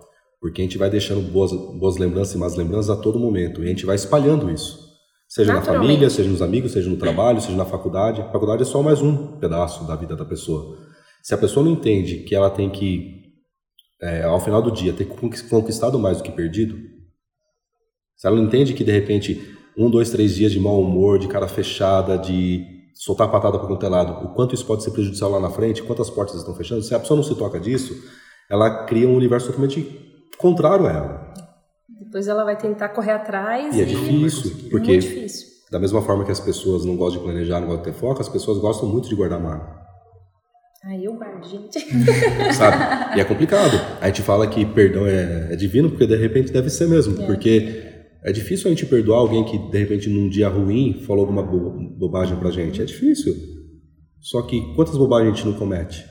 Porque 0.45 0.61
a 0.61 0.63
gente 0.63 0.77
vai 0.77 0.91
deixando 0.91 1.21
boas, 1.21 1.51
boas 1.51 1.97
lembranças 1.97 2.35
e 2.35 2.37
más 2.37 2.55
lembranças 2.55 2.91
a 2.91 2.95
todo 2.95 3.17
momento. 3.17 3.63
E 3.63 3.65
a 3.65 3.69
gente 3.69 3.83
vai 3.83 3.95
espalhando 3.95 4.51
isso. 4.51 4.77
Seja 5.27 5.51
na 5.51 5.63
família, 5.63 6.07
seja 6.07 6.29
nos 6.29 6.39
amigos, 6.39 6.71
seja 6.71 6.87
no 6.87 6.97
trabalho, 6.97 7.41
seja 7.41 7.57
na 7.57 7.65
faculdade. 7.65 8.21
A 8.21 8.31
faculdade 8.31 8.61
é 8.61 8.65
só 8.65 8.83
mais 8.83 9.01
um 9.01 9.39
pedaço 9.39 9.87
da 9.87 9.95
vida 9.95 10.15
da 10.15 10.23
pessoa. 10.23 10.77
Se 11.23 11.33
a 11.33 11.37
pessoa 11.39 11.65
não 11.65 11.71
entende 11.71 12.17
que 12.17 12.35
ela 12.35 12.51
tem 12.51 12.69
que, 12.69 13.23
é, 13.99 14.21
ao 14.21 14.39
final 14.39 14.61
do 14.61 14.71
dia, 14.71 14.93
ter 14.93 15.05
conquistado 15.05 15.97
mais 15.97 16.17
do 16.17 16.23
que 16.23 16.31
perdido, 16.31 16.77
se 18.15 18.27
ela 18.27 18.35
não 18.35 18.43
entende 18.43 18.75
que, 18.75 18.83
de 18.83 18.91
repente, 18.91 19.41
um, 19.75 19.89
dois, 19.89 20.11
três 20.11 20.35
dias 20.35 20.51
de 20.51 20.59
mau 20.59 20.79
humor, 20.79 21.17
de 21.17 21.27
cara 21.27 21.47
fechada, 21.47 22.19
de 22.19 22.63
soltar 22.93 23.27
a 23.27 23.31
patada 23.31 23.57
para 23.57 23.67
qualquer 23.67 23.89
lado, 23.89 24.23
o 24.23 24.35
quanto 24.35 24.53
isso 24.53 24.67
pode 24.67 24.83
ser 24.83 24.91
prejudicial 24.91 25.31
lá 25.31 25.39
na 25.39 25.49
frente, 25.49 25.81
quantas 25.81 26.11
portas 26.11 26.35
estão 26.35 26.53
fechando, 26.53 26.83
se 26.83 26.93
a 26.93 26.99
pessoa 26.99 27.17
não 27.17 27.23
se 27.23 27.33
toca 27.33 27.59
disso, 27.59 27.95
ela 28.47 28.85
cria 28.85 29.09
um 29.09 29.15
universo 29.15 29.47
totalmente 29.47 30.05
contrário 30.37 30.85
a 30.87 30.91
ela. 30.91 31.33
Depois 31.99 32.27
ela 32.27 32.43
vai 32.43 32.57
tentar 32.57 32.89
correr 32.89 33.11
atrás. 33.11 33.75
E, 33.75 33.81
é 33.81 33.83
e 33.83 33.83
é 33.83 33.85
difícil, 33.85 34.69
porque 34.69 34.91
é 34.91 34.97
difícil. 34.97 35.47
da 35.71 35.79
mesma 35.79 36.01
forma 36.01 36.23
que 36.23 36.31
as 36.31 36.39
pessoas 36.39 36.85
não 36.85 36.95
gostam 36.95 37.21
de 37.21 37.27
planejar, 37.27 37.59
não 37.59 37.67
gostam 37.67 37.83
de 37.83 37.91
ter 37.91 37.99
foco, 37.99 38.21
as 38.21 38.29
pessoas 38.29 38.57
gostam 38.59 38.87
muito 38.87 39.09
de 39.09 39.15
guardar 39.15 39.39
mágoa. 39.39 39.85
Aí 40.85 41.03
eu 41.03 41.15
guardo, 41.15 41.43
gente. 41.47 41.79
Sabe? 42.53 43.17
E 43.17 43.19
é 43.19 43.23
complicado. 43.23 43.75
A 43.99 44.07
gente 44.07 44.21
fala 44.21 44.47
que 44.47 44.63
perdão 44.65 45.07
é, 45.07 45.53
é 45.53 45.55
divino, 45.55 45.89
porque 45.89 46.05
de 46.05 46.15
repente 46.15 46.51
deve 46.51 46.69
ser 46.69 46.87
mesmo. 46.87 47.19
É. 47.23 47.25
Porque 47.25 47.83
é 48.23 48.31
difícil 48.31 48.67
a 48.67 48.69
gente 48.69 48.85
perdoar 48.85 49.17
alguém 49.17 49.43
que 49.43 49.57
de 49.57 49.77
repente 49.79 50.09
num 50.09 50.29
dia 50.29 50.47
ruim 50.47 51.01
falou 51.05 51.21
alguma 51.21 51.41
bo 51.41 51.71
bobagem 51.97 52.37
pra 52.37 52.51
gente. 52.51 52.81
É 52.81 52.85
difícil. 52.85 53.33
Só 54.21 54.43
que 54.43 54.73
quantas 54.75 54.95
bobagens 54.95 55.33
a 55.33 55.35
gente 55.35 55.47
não 55.47 55.57
comete? 55.57 56.05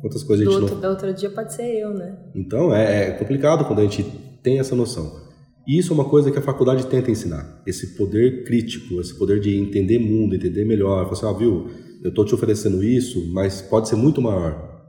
Quantas 0.00 0.22
coisas 0.22 0.44
do 0.44 0.50
a 0.50 0.52
gente 0.52 0.62
outro, 0.62 0.76
não. 0.76 0.82
Do 0.82 0.88
outro 0.88 1.14
dia 1.14 1.30
pode 1.30 1.52
ser 1.52 1.80
eu, 1.80 1.92
né? 1.92 2.16
Então 2.34 2.74
é, 2.74 3.08
é 3.08 3.10
complicado 3.12 3.64
quando 3.64 3.80
a 3.80 3.82
gente 3.82 4.04
tem 4.42 4.58
essa 4.58 4.74
noção. 4.74 5.28
E 5.66 5.78
isso 5.78 5.92
é 5.92 5.94
uma 5.94 6.08
coisa 6.08 6.30
que 6.30 6.38
a 6.38 6.42
faculdade 6.42 6.86
tenta 6.86 7.10
ensinar. 7.10 7.62
Esse 7.66 7.94
poder 7.96 8.44
crítico, 8.44 9.00
esse 9.00 9.18
poder 9.18 9.38
de 9.38 9.54
entender 9.54 9.98
mundo, 9.98 10.34
entender 10.34 10.64
melhor. 10.64 11.04
Falar 11.04 11.12
assim, 11.12 11.26
ah, 11.26 11.38
viu, 11.38 11.68
eu 12.02 12.08
estou 12.08 12.24
te 12.24 12.34
oferecendo 12.34 12.82
isso, 12.82 13.30
mas 13.32 13.60
pode 13.60 13.88
ser 13.88 13.96
muito 13.96 14.22
maior. 14.22 14.86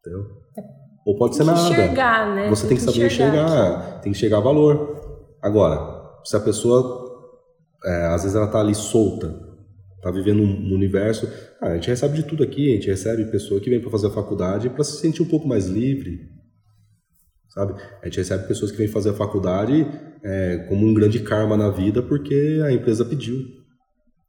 Entendeu? 0.00 0.26
Ou 1.06 1.16
pode 1.16 1.36
tem 1.36 1.46
ser 1.46 1.52
nada. 1.52 1.70
Enxergar, 1.70 2.34
né? 2.34 2.48
Você 2.48 2.66
tem, 2.66 2.70
tem 2.70 2.78
que, 2.78 2.82
saber 2.82 3.06
enxergar, 3.06 3.44
enxergar 3.44 3.92
tem 4.00 4.12
que 4.12 4.18
enxergar 4.18 4.40
valor. 4.40 5.28
Agora, 5.40 6.10
se 6.24 6.36
a 6.36 6.40
pessoa, 6.40 7.28
é, 7.84 8.06
às 8.06 8.22
vezes 8.22 8.34
ela 8.34 8.46
está 8.46 8.58
ali 8.58 8.74
solta, 8.74 9.38
está 10.04 10.10
vivendo 10.10 10.42
um 10.42 10.74
universo. 10.74 11.26
Ah, 11.60 11.70
a 11.70 11.74
gente 11.76 11.88
recebe 11.88 12.14
de 12.16 12.24
tudo 12.24 12.42
aqui, 12.42 12.70
a 12.70 12.74
gente 12.74 12.88
recebe 12.88 13.24
pessoa 13.30 13.58
que 13.58 13.70
vem 13.70 13.80
para 13.80 13.90
fazer 13.90 14.08
a 14.08 14.10
faculdade 14.10 14.68
para 14.68 14.84
se 14.84 15.00
sentir 15.00 15.22
um 15.22 15.28
pouco 15.28 15.48
mais 15.48 15.66
livre, 15.66 16.28
sabe? 17.48 17.80
A 18.02 18.04
gente 18.04 18.18
recebe 18.18 18.46
pessoas 18.46 18.70
que 18.70 18.76
vêm 18.76 18.86
fazer 18.86 19.10
a 19.10 19.14
faculdade 19.14 19.86
é, 20.22 20.66
como 20.68 20.86
um 20.86 20.92
grande 20.92 21.20
karma 21.20 21.56
na 21.56 21.70
vida 21.70 22.02
porque 22.02 22.60
a 22.64 22.70
empresa 22.70 23.04
pediu. 23.04 23.38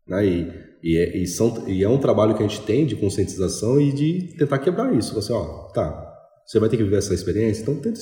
Né? 0.07 0.25
E, 0.25 0.53
e, 0.81 0.97
é, 0.97 1.17
e, 1.17 1.27
são, 1.27 1.67
e 1.67 1.83
é 1.83 1.89
um 1.89 1.97
trabalho 1.97 2.35
que 2.35 2.43
a 2.43 2.47
gente 2.47 2.65
tem 2.65 2.85
de 2.85 2.95
conscientização 2.95 3.81
e 3.81 3.91
de 3.91 4.35
tentar 4.37 4.59
quebrar 4.59 4.95
isso. 4.95 5.13
Você, 5.13 5.33
ó, 5.33 5.67
tá, 5.73 6.13
você 6.45 6.57
vai 6.57 6.69
ter 6.69 6.77
que 6.77 6.83
viver 6.83 6.97
essa 6.97 7.13
experiência, 7.13 7.63
então 7.63 7.75
tenta, 7.81 7.99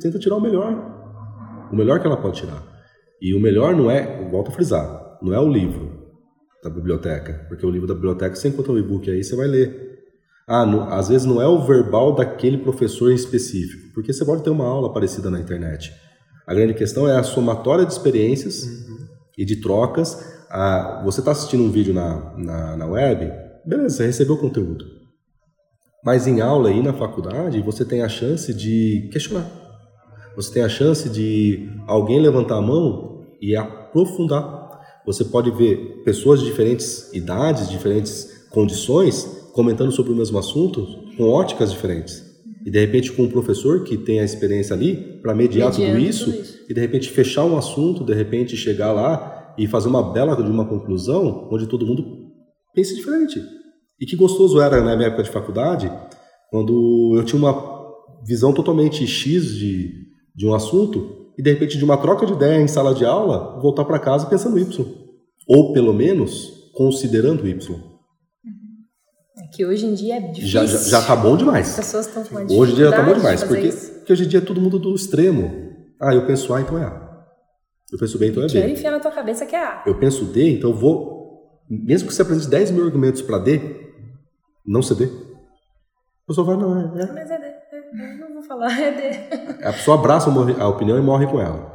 tenta 0.00 0.18
tirar 0.18 0.36
o 0.36 0.40
melhor. 0.40 0.92
O 1.72 1.76
melhor 1.76 2.00
que 2.00 2.06
ela 2.06 2.16
pode 2.16 2.40
tirar. 2.40 2.62
E 3.22 3.32
o 3.34 3.40
melhor 3.40 3.74
não 3.74 3.90
é, 3.90 4.28
volto 4.30 4.48
a 4.48 4.52
frisar, 4.52 5.18
não 5.22 5.32
é 5.32 5.40
o 5.40 5.48
livro 5.48 5.93
da 6.64 6.70
biblioteca, 6.70 7.44
porque 7.46 7.64
o 7.64 7.70
livro 7.70 7.86
da 7.86 7.94
biblioteca 7.94 8.34
você 8.34 8.48
encontra 8.48 8.72
um 8.72 8.78
e-book 8.78 9.10
aí, 9.10 9.22
você 9.22 9.36
vai 9.36 9.46
ler. 9.46 10.02
Ah, 10.48 10.64
às 10.98 11.08
vezes 11.08 11.26
não 11.26 11.40
é 11.40 11.46
o 11.46 11.62
verbal 11.62 12.14
daquele 12.14 12.58
professor 12.58 13.12
em 13.12 13.14
específico, 13.14 13.92
porque 13.92 14.12
você 14.12 14.24
pode 14.24 14.42
ter 14.42 14.50
uma 14.50 14.66
aula 14.66 14.92
parecida 14.92 15.30
na 15.30 15.38
internet. 15.38 15.92
A 16.46 16.54
grande 16.54 16.74
questão 16.74 17.06
é 17.08 17.16
a 17.16 17.22
somatória 17.22 17.84
de 17.84 17.92
experiências 17.92 18.64
uhum. 18.64 19.06
e 19.36 19.44
de 19.44 19.56
trocas. 19.56 20.42
Ah, 20.50 21.02
você 21.04 21.20
está 21.20 21.32
assistindo 21.32 21.62
um 21.62 21.70
vídeo 21.70 21.92
na, 21.92 22.34
na, 22.36 22.76
na 22.76 22.86
web, 22.86 23.30
beleza, 23.64 23.96
você 23.96 24.06
recebeu 24.06 24.34
o 24.34 24.40
conteúdo. 24.40 24.84
Mas 26.02 26.26
em 26.26 26.40
aula 26.40 26.70
e 26.70 26.82
na 26.82 26.92
faculdade, 26.92 27.60
você 27.60 27.84
tem 27.84 28.02
a 28.02 28.08
chance 28.08 28.52
de 28.52 29.08
questionar. 29.12 29.50
Você 30.36 30.52
tem 30.52 30.62
a 30.62 30.68
chance 30.68 31.08
de 31.08 31.68
alguém 31.86 32.20
levantar 32.20 32.56
a 32.56 32.62
mão 32.62 33.24
e 33.40 33.54
aprofundar. 33.56 34.63
Você 35.06 35.24
pode 35.24 35.50
ver 35.50 36.02
pessoas 36.04 36.40
de 36.40 36.46
diferentes 36.46 37.12
idades, 37.12 37.68
diferentes 37.68 38.46
condições, 38.50 39.24
comentando 39.52 39.92
sobre 39.92 40.12
o 40.12 40.16
mesmo 40.16 40.38
assunto 40.38 40.86
com 41.16 41.28
óticas 41.28 41.70
diferentes. 41.70 42.22
E 42.64 42.70
de 42.70 42.80
repente 42.80 43.12
com 43.12 43.24
um 43.24 43.28
professor 43.28 43.84
que 43.84 43.96
tem 43.98 44.20
a 44.20 44.24
experiência 44.24 44.74
ali 44.74 45.20
para 45.20 45.34
mediar 45.34 45.70
tudo 45.70 45.98
isso, 45.98 46.24
tudo 46.32 46.40
isso, 46.40 46.64
e 46.68 46.72
de 46.72 46.80
repente 46.80 47.10
fechar 47.10 47.44
um 47.44 47.58
assunto, 47.58 48.02
de 48.02 48.14
repente 48.14 48.56
chegar 48.56 48.92
lá 48.92 49.54
e 49.58 49.66
fazer 49.66 49.88
uma 49.88 50.12
bela 50.12 50.34
de 50.34 50.50
uma 50.50 50.64
conclusão 50.64 51.48
onde 51.52 51.66
todo 51.66 51.86
mundo 51.86 52.04
pensa 52.74 52.94
diferente. 52.94 53.40
E 54.00 54.06
que 54.06 54.16
gostoso 54.16 54.60
era 54.60 54.82
na 54.82 54.96
minha 54.96 55.08
época 55.08 55.22
de 55.22 55.30
faculdade 55.30 55.90
Quando 56.50 57.14
eu 57.16 57.24
tinha 57.24 57.38
uma 57.38 57.74
visão 58.26 58.52
totalmente 58.52 59.06
X 59.06 59.54
de, 59.54 59.92
de 60.34 60.46
um 60.46 60.54
assunto 60.54 61.23
e 61.36 61.42
de 61.42 61.50
repente 61.52 61.76
de 61.78 61.84
uma 61.84 61.96
troca 61.96 62.26
de 62.26 62.32
ideia 62.32 62.60
em 62.60 62.68
sala 62.68 62.94
de 62.94 63.04
aula, 63.04 63.60
voltar 63.60 63.84
para 63.84 63.98
casa 63.98 64.26
pensando 64.26 64.58
Y. 64.58 64.86
Ou 65.48 65.72
pelo 65.72 65.92
menos 65.92 66.70
considerando 66.72 67.46
Y. 67.46 67.94
É 69.36 69.46
que 69.52 69.66
hoje 69.66 69.86
em 69.86 69.94
dia 69.94 70.16
é 70.16 70.20
difícil. 70.20 70.48
Já, 70.48 70.66
já, 70.66 70.78
já 70.78 71.02
tá 71.02 71.16
bom 71.16 71.36
demais. 71.36 71.70
As 71.70 71.76
pessoas 71.76 72.06
estão 72.06 72.24
com 72.24 72.54
Hoje 72.54 72.72
em 72.72 72.76
dia 72.76 72.90
tá 72.90 73.02
bom 73.02 73.14
demais, 73.14 73.40
de 73.40 73.46
porque, 73.46 73.66
isso. 73.66 73.92
porque 73.94 74.12
hoje 74.12 74.24
em 74.24 74.28
dia 74.28 74.38
é 74.38 74.42
todo 74.42 74.60
mundo 74.60 74.78
do 74.78 74.94
extremo. 74.94 75.72
Ah, 76.00 76.14
eu 76.14 76.26
penso 76.26 76.54
A, 76.54 76.60
então 76.60 76.78
é 76.78 76.84
A. 76.84 77.04
Eu 77.92 77.98
penso 77.98 78.18
B, 78.18 78.28
então 78.28 78.42
é 78.42 78.48
Quero 78.48 78.66
B. 78.66 78.72
enfiar 78.72 78.90
na 78.90 79.00
tua 79.00 79.10
cabeça 79.10 79.44
que 79.46 79.54
é 79.54 79.64
A. 79.64 79.82
Eu 79.86 79.98
penso 79.98 80.24
D, 80.26 80.56
então 80.56 80.70
eu 80.70 80.76
vou. 80.76 81.62
Mesmo 81.68 82.08
que 82.08 82.14
você 82.14 82.22
apresente 82.22 82.48
10 82.48 82.70
mil 82.72 82.84
argumentos 82.84 83.22
para 83.22 83.38
D, 83.38 83.60
não 84.66 84.82
ser 84.82 84.94
D. 84.96 85.04
A 85.04 86.26
pessoa 86.26 86.46
vai, 86.46 86.56
não, 86.56 86.78
é, 86.78 87.02
é. 87.02 87.12
Mas 87.12 87.30
é 87.30 87.38
D. 87.38 87.63
Não 87.94 88.34
vou 88.34 88.42
falar, 88.42 88.72
é 88.80 88.90
D. 88.90 89.64
A 89.64 89.72
pessoa 89.72 89.96
abraça 89.96 90.28
a 90.30 90.68
opinião 90.68 90.98
e 90.98 91.00
morre 91.00 91.26
com 91.26 91.40
ela. 91.40 91.72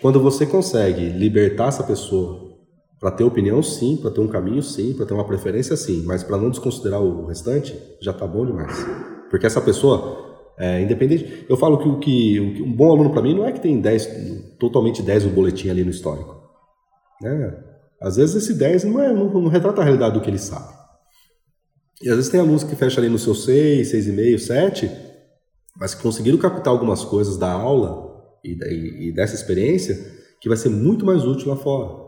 Quando 0.00 0.20
você 0.20 0.44
consegue 0.44 1.08
libertar 1.10 1.68
essa 1.68 1.84
pessoa 1.84 2.56
para 2.98 3.12
ter 3.12 3.24
opinião, 3.24 3.62
sim, 3.62 3.96
para 3.96 4.10
ter 4.10 4.20
um 4.20 4.28
caminho, 4.28 4.62
sim, 4.62 4.92
para 4.94 5.06
ter 5.06 5.14
uma 5.14 5.26
preferência, 5.26 5.76
sim, 5.76 6.02
mas 6.04 6.24
para 6.24 6.36
não 6.36 6.50
desconsiderar 6.50 7.00
o 7.00 7.26
restante, 7.26 7.78
já 8.00 8.12
tá 8.12 8.26
bom 8.26 8.44
demais. 8.44 8.74
Porque 9.30 9.46
essa 9.46 9.60
pessoa, 9.60 10.52
é, 10.58 10.82
independente. 10.82 11.46
Eu 11.48 11.56
falo 11.56 11.78
que 11.78 11.88
o 11.88 11.98
que, 11.98 12.40
o 12.40 12.64
um 12.64 12.72
bom 12.72 12.90
aluno 12.90 13.10
para 13.10 13.22
mim 13.22 13.34
não 13.34 13.46
é 13.46 13.52
que 13.52 13.60
tem 13.60 13.80
10, 13.80 14.56
totalmente 14.58 15.02
10 15.02 15.26
no 15.26 15.30
boletim 15.30 15.68
ali 15.68 15.84
no 15.84 15.90
histórico. 15.90 16.34
Né? 17.22 17.56
Às 18.00 18.16
vezes 18.16 18.34
esse 18.36 18.54
10 18.54 18.84
não, 18.84 19.00
é, 19.00 19.12
não, 19.12 19.30
não 19.32 19.48
retrata 19.48 19.80
a 19.80 19.84
realidade 19.84 20.14
do 20.14 20.20
que 20.20 20.28
ele 20.28 20.38
sabe. 20.38 20.74
E 22.02 22.10
às 22.10 22.16
vezes 22.16 22.30
tem 22.30 22.40
alunos 22.40 22.64
que 22.64 22.76
fecham 22.76 23.02
ali 23.02 23.10
no 23.10 23.18
seu 23.18 23.34
6, 23.34 23.92
6,5, 23.92 24.38
7, 24.38 25.05
mas 25.78 25.94
conseguiram 25.94 26.38
captar 26.38 26.72
algumas 26.72 27.04
coisas 27.04 27.36
da 27.36 27.50
aula 27.50 28.24
e, 28.44 28.52
e- 28.52 29.08
e 29.08 29.12
dessa 29.12 29.34
experiência 29.34 29.94
que 30.40 30.48
vai 30.48 30.56
ser 30.56 30.68
muito 30.68 31.04
mais 31.04 31.24
útil 31.24 31.48
lá 31.48 31.56
fora. 31.56 32.06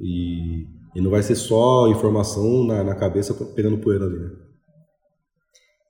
E, 0.00 0.66
e 0.94 1.00
não 1.00 1.10
vai 1.10 1.22
ser 1.22 1.34
só 1.36 1.88
informação 1.88 2.64
na, 2.64 2.82
na 2.84 2.94
cabeça 2.94 3.32
pegando 3.54 3.78
poeira 3.78 4.04
ali. 4.04 4.18
né? 4.18 4.30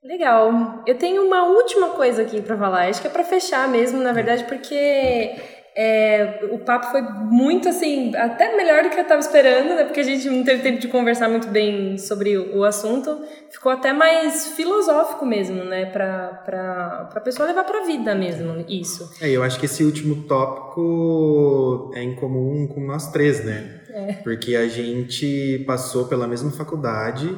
Legal. 0.02 0.82
Eu 0.86 0.98
tenho 0.98 1.24
uma 1.24 1.44
última 1.48 1.90
coisa 1.90 2.22
aqui 2.22 2.42
pra 2.42 2.58
falar. 2.58 2.88
Acho 2.88 3.00
que 3.00 3.06
é 3.06 3.10
pra 3.10 3.24
fechar 3.24 3.66
mesmo, 3.68 4.00
na 4.02 4.12
verdade, 4.12 4.44
porque 4.44 5.34
é, 5.76 6.40
o 6.52 6.58
papo 6.58 6.86
foi 6.86 7.02
muito 7.02 7.68
assim, 7.68 8.14
até 8.14 8.56
melhor 8.56 8.84
do 8.84 8.90
que 8.90 8.98
eu 9.00 9.04
tava 9.04 9.20
esperando, 9.20 9.74
né? 9.74 9.84
Porque 9.84 10.00
a 10.00 10.04
gente 10.04 10.28
não 10.30 10.44
teve 10.44 10.62
tempo 10.62 10.78
de 10.78 10.86
conversar 10.88 11.28
muito 11.28 11.48
bem 11.48 11.98
sobre 11.98 12.36
o, 12.36 12.58
o 12.58 12.64
assunto. 12.64 13.22
Ficou 13.50 13.72
até 13.72 13.92
mais 13.92 14.48
filosófico 14.54 15.26
mesmo, 15.26 15.64
né? 15.64 15.86
Pra, 15.86 16.42
pra 16.44 17.20
pessoa 17.22 17.48
levar 17.48 17.64
pra 17.64 17.84
vida 17.84 18.14
mesmo, 18.14 18.64
isso. 18.68 19.10
É, 19.20 19.28
eu 19.30 19.42
acho 19.42 19.58
que 19.58 19.66
esse 19.66 19.82
último 19.82 20.22
tópico 20.24 21.90
é 21.94 22.02
em 22.02 22.14
comum 22.14 22.66
com 22.66 22.80
nós 22.80 23.10
três, 23.10 23.44
né? 23.44 23.80
Porque 24.22 24.56
a 24.56 24.66
gente 24.68 25.62
passou 25.66 26.06
pela 26.06 26.26
mesma 26.26 26.50
faculdade 26.50 27.36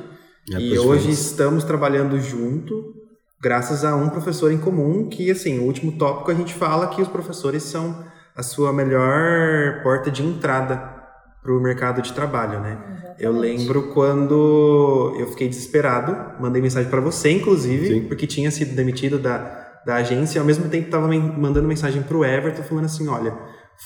É, 0.53 0.59
e 0.59 0.79
hoje 0.79 1.05
foi. 1.05 1.13
estamos 1.13 1.65
trabalhando 1.65 2.19
junto, 2.19 2.95
graças 3.41 3.85
a 3.85 3.95
um 3.95 4.09
professor 4.09 4.51
em 4.51 4.59
comum, 4.59 5.09
que 5.09 5.31
assim, 5.31 5.59
o 5.59 5.65
último 5.65 5.93
tópico 5.99 6.31
a 6.31 6.35
gente 6.35 6.55
fala 6.55 6.89
que 6.89 7.03
os 7.03 7.09
professores 7.09 7.63
são 7.63 8.05
a 8.37 8.43
sua 8.43 8.73
melhor 8.73 9.83
porta 9.83 10.11
de 10.11 10.23
entrada 10.25 10.95
para 11.43 11.53
o 11.53 11.61
mercado 11.61 12.03
de 12.03 12.13
trabalho, 12.13 12.61
né? 12.61 13.15
Eu 13.19 13.33
lembro 13.33 13.95
quando 13.95 15.15
eu 15.19 15.27
fiquei 15.29 15.49
desesperado, 15.49 16.15
mandei 16.41 16.61
mensagem 16.61 16.91
para 16.91 17.01
você, 17.01 17.31
inclusive, 17.31 17.87
Sim. 17.87 18.01
porque 18.09 18.27
tinha 18.27 18.51
sido 18.51 18.75
demitido 18.75 19.19
da, 19.19 19.81
da 19.87 19.95
agência, 19.97 20.39
e 20.39 20.41
ao 20.41 20.45
mesmo 20.45 20.69
tempo 20.69 20.87
estava 20.87 21.09
mandando 21.09 21.67
mensagem 21.67 22.03
para 22.03 22.17
o 22.17 22.25
Everton, 22.25 22.63
falando 22.63 22.85
assim: 22.87 23.09
olha, 23.09 23.33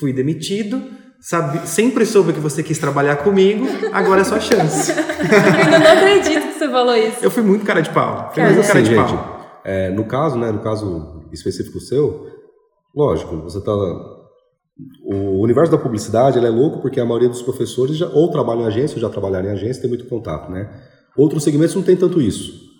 fui 0.01 0.13
demitido, 0.13 0.83
sabe, 1.21 1.69
sempre 1.69 2.05
soube 2.05 2.33
que 2.33 2.41
você 2.41 2.63
quis 2.63 2.79
trabalhar 2.79 3.17
comigo, 3.17 3.67
agora 3.93 4.23
é 4.23 4.25
sua 4.25 4.41
chance. 4.41 4.91
Eu 4.99 5.81
não 5.81 5.93
acredito 5.93 6.49
que 6.49 6.59
você 6.59 6.69
falou 6.69 6.97
isso. 6.97 7.19
Eu 7.23 7.31
fui 7.31 7.43
muito 7.43 7.65
cara 7.65 7.83
de 7.83 7.91
pau. 7.91 8.31
Fui 8.33 8.43
Cara, 8.43 8.55
muito 8.55 8.67
cara 8.67 8.81
Assim, 8.81 8.89
de 8.91 8.97
gente, 8.97 9.13
pau. 9.13 9.61
é, 9.65 9.91
no 9.91 10.05
caso, 10.07 10.37
né, 10.39 10.51
no 10.51 10.61
caso 10.61 11.29
específico 11.31 11.79
seu, 11.79 12.27
lógico, 12.97 13.37
você 13.43 13.61
tá 13.63 13.73
o 15.03 15.41
universo 15.43 15.73
da 15.73 15.79
publicidade 15.79 16.39
é 16.39 16.49
louco 16.49 16.81
porque 16.81 17.01
a 17.01 17.05
maioria 17.05 17.29
dos 17.29 17.43
professores 17.43 17.97
já 17.97 18.09
ou 18.09 18.31
trabalham 18.31 18.63
em 18.63 18.67
agência 18.67 18.95
ou 18.97 19.01
já 19.01 19.09
trabalharam 19.09 19.49
em 19.49 19.53
agência, 19.53 19.81
tem 19.81 19.89
muito 19.89 20.07
contato, 20.07 20.51
né? 20.51 20.71
Outros 21.17 21.43
segmentos 21.43 21.75
não 21.75 21.83
tem 21.83 21.97
tanto 21.97 22.21
isso. 22.21 22.71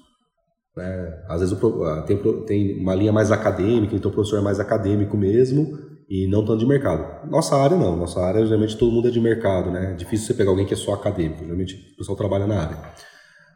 Né? 0.77 1.25
Às 1.29 1.41
vezes 1.41 1.61
o 1.61 1.85
ah, 1.85 2.03
tem, 2.03 2.17
tem 2.45 2.81
uma 2.81 2.95
linha 2.95 3.13
mais 3.13 3.33
acadêmica, 3.33 3.95
então 3.95 4.11
o 4.11 4.15
professor 4.15 4.39
é 4.39 4.43
mais 4.43 4.61
acadêmico 4.61 5.17
mesmo 5.17 5.79
e 6.09 6.27
não 6.27 6.45
tanto 6.45 6.59
de 6.59 6.67
mercado. 6.67 7.29
Nossa 7.29 7.57
área 7.57 7.77
não, 7.77 7.97
nossa 7.97 8.21
área 8.21 8.45
geralmente 8.45 8.77
todo 8.77 8.93
mundo 8.93 9.09
é 9.09 9.11
de 9.11 9.21
mercado, 9.21 9.71
né? 9.71 9.93
É 9.93 9.95
difícil 9.95 10.27
você 10.27 10.35
pegar 10.35 10.51
alguém 10.51 10.67
que 10.67 10.75
é 10.75 10.77
só 10.77 10.95
acadêmico, 10.95 11.43
geralmente 11.43 11.75
o 11.95 11.97
pessoal 11.97 12.17
trabalha 12.17 12.47
na 12.47 12.63
área. 12.63 12.79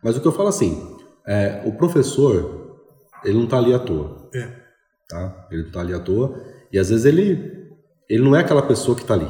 Mas 0.03 0.17
o 0.17 0.21
que 0.21 0.29
eu 0.29 0.33
falo 0.33 0.49
assim, 0.49 0.97
é, 1.27 1.63
o 1.65 1.73
professor, 1.73 2.79
ele 3.25 3.35
não 3.35 3.45
está 3.45 3.59
ali 3.59 3.73
à 3.73 3.79
toa. 3.79 4.29
É. 4.35 4.49
Tá? 5.09 5.47
Ele 5.51 5.63
não 5.63 5.69
está 5.69 5.81
ali 5.81 5.95
à 5.95 5.99
toa. 5.99 6.39
E 6.71 6.79
às 6.79 6.91
vezes 6.91 7.05
ele, 7.05 7.54
ele 8.09 8.23
não 8.23 8.35
é 8.35 8.41
aquela 8.41 8.63
pessoa 8.63 8.97
que 8.97 9.03
está 9.03 9.15
ali. 9.15 9.29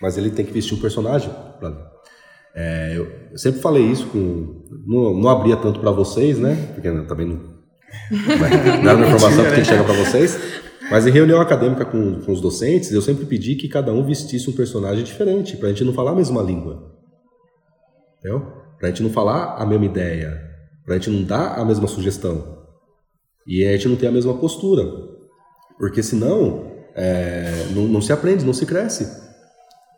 Mas 0.00 0.18
ele 0.18 0.30
tem 0.30 0.44
que 0.44 0.52
vestir 0.52 0.74
um 0.74 0.80
personagem 0.80 1.30
para 1.58 1.68
ali. 1.68 1.78
É, 2.54 2.94
eu, 2.96 3.10
eu 3.32 3.38
sempre 3.38 3.60
falei 3.60 3.84
isso 3.84 4.06
com. 4.06 4.64
Não, 4.86 5.14
não 5.14 5.28
abria 5.28 5.56
tanto 5.56 5.78
para 5.80 5.90
vocês, 5.90 6.38
né? 6.38 6.54
Porque 6.74 6.90
também 7.06 7.26
não. 7.26 7.56
Não 8.82 8.90
era 8.90 8.96
uma 8.96 9.06
informação 9.08 9.44
que 9.44 9.50
tem 9.50 9.60
que 9.60 9.68
chegar 9.68 9.84
para 9.84 9.94
vocês. 9.94 10.38
Mas 10.90 11.06
em 11.06 11.10
reunião 11.10 11.40
acadêmica 11.40 11.84
com, 11.84 12.20
com 12.20 12.32
os 12.32 12.40
docentes, 12.40 12.92
eu 12.92 13.02
sempre 13.02 13.26
pedi 13.26 13.56
que 13.56 13.68
cada 13.68 13.92
um 13.92 14.04
vestisse 14.04 14.48
um 14.48 14.52
personagem 14.52 15.04
diferente, 15.04 15.56
para 15.56 15.68
a 15.68 15.70
gente 15.70 15.84
não 15.84 15.92
falar 15.92 16.12
a 16.12 16.14
mesma 16.14 16.40
língua. 16.42 16.94
Entendeu? 18.18 18.40
Para 18.78 18.88
a 18.88 18.90
gente 18.90 19.02
não 19.02 19.10
falar 19.10 19.56
a 19.56 19.66
mesma 19.66 19.84
ideia, 19.84 20.40
para 20.84 20.94
a 20.94 20.98
gente 20.98 21.10
não 21.10 21.24
dar 21.24 21.58
a 21.58 21.64
mesma 21.64 21.88
sugestão. 21.88 22.56
E 23.46 23.64
a 23.64 23.72
gente 23.72 23.88
não 23.88 23.96
ter 23.96 24.06
a 24.06 24.12
mesma 24.12 24.34
postura. 24.34 24.84
Porque 25.78 26.02
senão, 26.02 26.75
é, 26.96 27.66
não, 27.72 27.82
não 27.82 28.00
se 28.00 28.12
aprende, 28.12 28.44
não 28.44 28.54
se 28.54 28.64
cresce. 28.64 29.06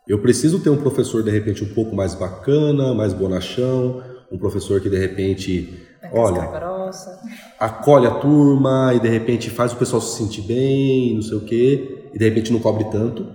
Eu 0.07 0.19
preciso 0.19 0.59
ter 0.59 0.69
um 0.69 0.77
professor, 0.77 1.23
de 1.23 1.31
repente, 1.31 1.63
um 1.63 1.73
pouco 1.73 1.95
mais 1.95 2.13
bacana, 2.13 2.93
mais 2.93 3.13
bonachão, 3.13 4.03
um 4.31 4.37
professor 4.37 4.81
que, 4.81 4.89
de 4.89 4.97
repente, 4.97 5.87
olha, 6.11 6.45
grossa. 6.45 7.19
acolhe 7.59 8.05
a 8.05 8.11
turma 8.11 8.91
e 8.95 8.99
de 8.99 9.07
repente 9.07 9.49
faz 9.49 9.71
o 9.71 9.77
pessoal 9.77 10.01
se 10.01 10.17
sentir 10.17 10.41
bem, 10.41 11.15
não 11.15 11.21
sei 11.21 11.37
o 11.37 11.41
quê, 11.41 12.09
e 12.13 12.17
de 12.17 12.25
repente 12.25 12.51
não 12.51 12.59
cobre 12.59 12.85
tanto, 12.85 13.25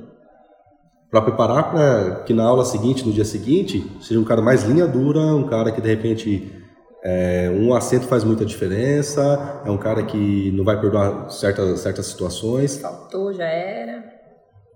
para 1.10 1.22
preparar 1.22 1.70
para 1.70 2.24
que 2.24 2.34
na 2.34 2.44
aula 2.44 2.64
seguinte, 2.64 3.06
no 3.06 3.12
dia 3.12 3.24
seguinte, 3.24 3.88
seja 4.00 4.18
um 4.18 4.24
cara 4.24 4.42
mais 4.42 4.64
linha 4.64 4.86
dura, 4.86 5.20
um 5.20 5.44
cara 5.44 5.70
que 5.70 5.80
de 5.80 5.88
repente 5.88 6.63
é, 7.04 7.50
um 7.50 7.74
acento 7.74 8.06
faz 8.06 8.24
muita 8.24 8.44
diferença, 8.44 9.62
é 9.64 9.70
um 9.70 9.76
cara 9.76 10.02
que 10.04 10.50
não 10.52 10.64
vai 10.64 10.80
perdoar 10.80 11.30
certas, 11.30 11.80
certas 11.80 12.06
situações. 12.06 12.78
Faltou, 12.78 13.32
já 13.32 13.44
era. 13.44 14.04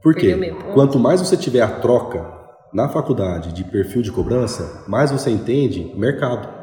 Por 0.02 0.14
quê? 0.14 0.36
Quanto 0.74 0.98
mais 0.98 1.20
você 1.20 1.36
tiver 1.36 1.60
a 1.62 1.68
troca 1.80 2.24
na 2.72 2.88
faculdade 2.88 3.52
de 3.52 3.64
perfil 3.64 4.02
de 4.02 4.12
cobrança, 4.12 4.84
mais 4.86 5.10
você 5.10 5.30
entende 5.30 5.92
mercado. 5.96 6.56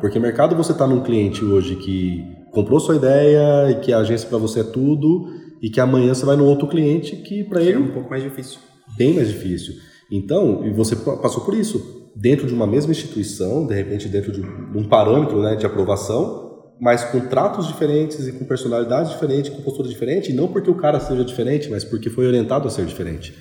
Porque 0.00 0.18
mercado 0.18 0.56
você 0.56 0.72
está 0.72 0.86
num 0.86 1.02
cliente 1.02 1.44
hoje 1.44 1.76
que 1.76 2.24
comprou 2.50 2.80
sua 2.80 2.96
ideia 2.96 3.70
e 3.70 3.74
que 3.80 3.92
a 3.92 3.98
agência 3.98 4.28
para 4.28 4.38
você 4.38 4.60
é 4.60 4.64
tudo 4.64 5.26
e 5.62 5.70
que 5.70 5.80
amanhã 5.80 6.14
você 6.14 6.24
vai 6.26 6.34
no 6.36 6.44
outro 6.46 6.66
cliente 6.66 7.14
que 7.16 7.44
para 7.44 7.60
É 7.62 7.66
ele 7.66 7.78
um 7.78 7.92
pouco 7.92 8.10
mais 8.10 8.22
difícil. 8.22 8.58
bem 8.96 9.14
mais 9.14 9.28
difícil. 9.28 9.74
Então, 10.10 10.64
e 10.66 10.72
você 10.72 10.96
pa- 10.96 11.16
passou 11.18 11.44
por 11.44 11.54
isso 11.54 11.97
dentro 12.14 12.46
de 12.46 12.54
uma 12.54 12.66
mesma 12.66 12.92
instituição, 12.92 13.66
de 13.66 13.74
repente 13.74 14.08
dentro 14.08 14.32
de 14.32 14.40
um 14.40 14.88
parâmetro 14.88 15.40
né, 15.40 15.56
de 15.56 15.66
aprovação, 15.66 16.48
mas 16.80 17.04
com 17.04 17.20
tratos 17.20 17.66
diferentes 17.66 18.26
e 18.26 18.32
com 18.32 18.44
personalidades 18.44 19.12
diferentes, 19.12 19.50
com 19.50 19.62
postura 19.62 19.88
diferente, 19.88 20.30
e 20.30 20.34
não 20.34 20.48
porque 20.48 20.70
o 20.70 20.76
cara 20.76 21.00
seja 21.00 21.24
diferente, 21.24 21.68
mas 21.68 21.84
porque 21.84 22.08
foi 22.08 22.26
orientado 22.26 22.68
a 22.68 22.70
ser 22.70 22.86
diferente. 22.86 23.34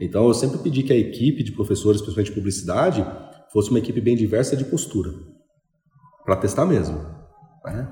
Então, 0.00 0.28
eu 0.28 0.34
sempre 0.34 0.58
pedi 0.58 0.84
que 0.84 0.92
a 0.92 0.96
equipe 0.96 1.42
de 1.42 1.52
professores, 1.52 2.00
principalmente 2.00 2.30
de 2.30 2.36
publicidade, 2.36 3.04
fosse 3.52 3.70
uma 3.70 3.80
equipe 3.80 4.00
bem 4.00 4.14
diversa 4.14 4.56
de 4.56 4.64
postura, 4.64 5.10
para 6.24 6.36
testar 6.36 6.66
mesmo. 6.66 6.98
né? 7.64 7.88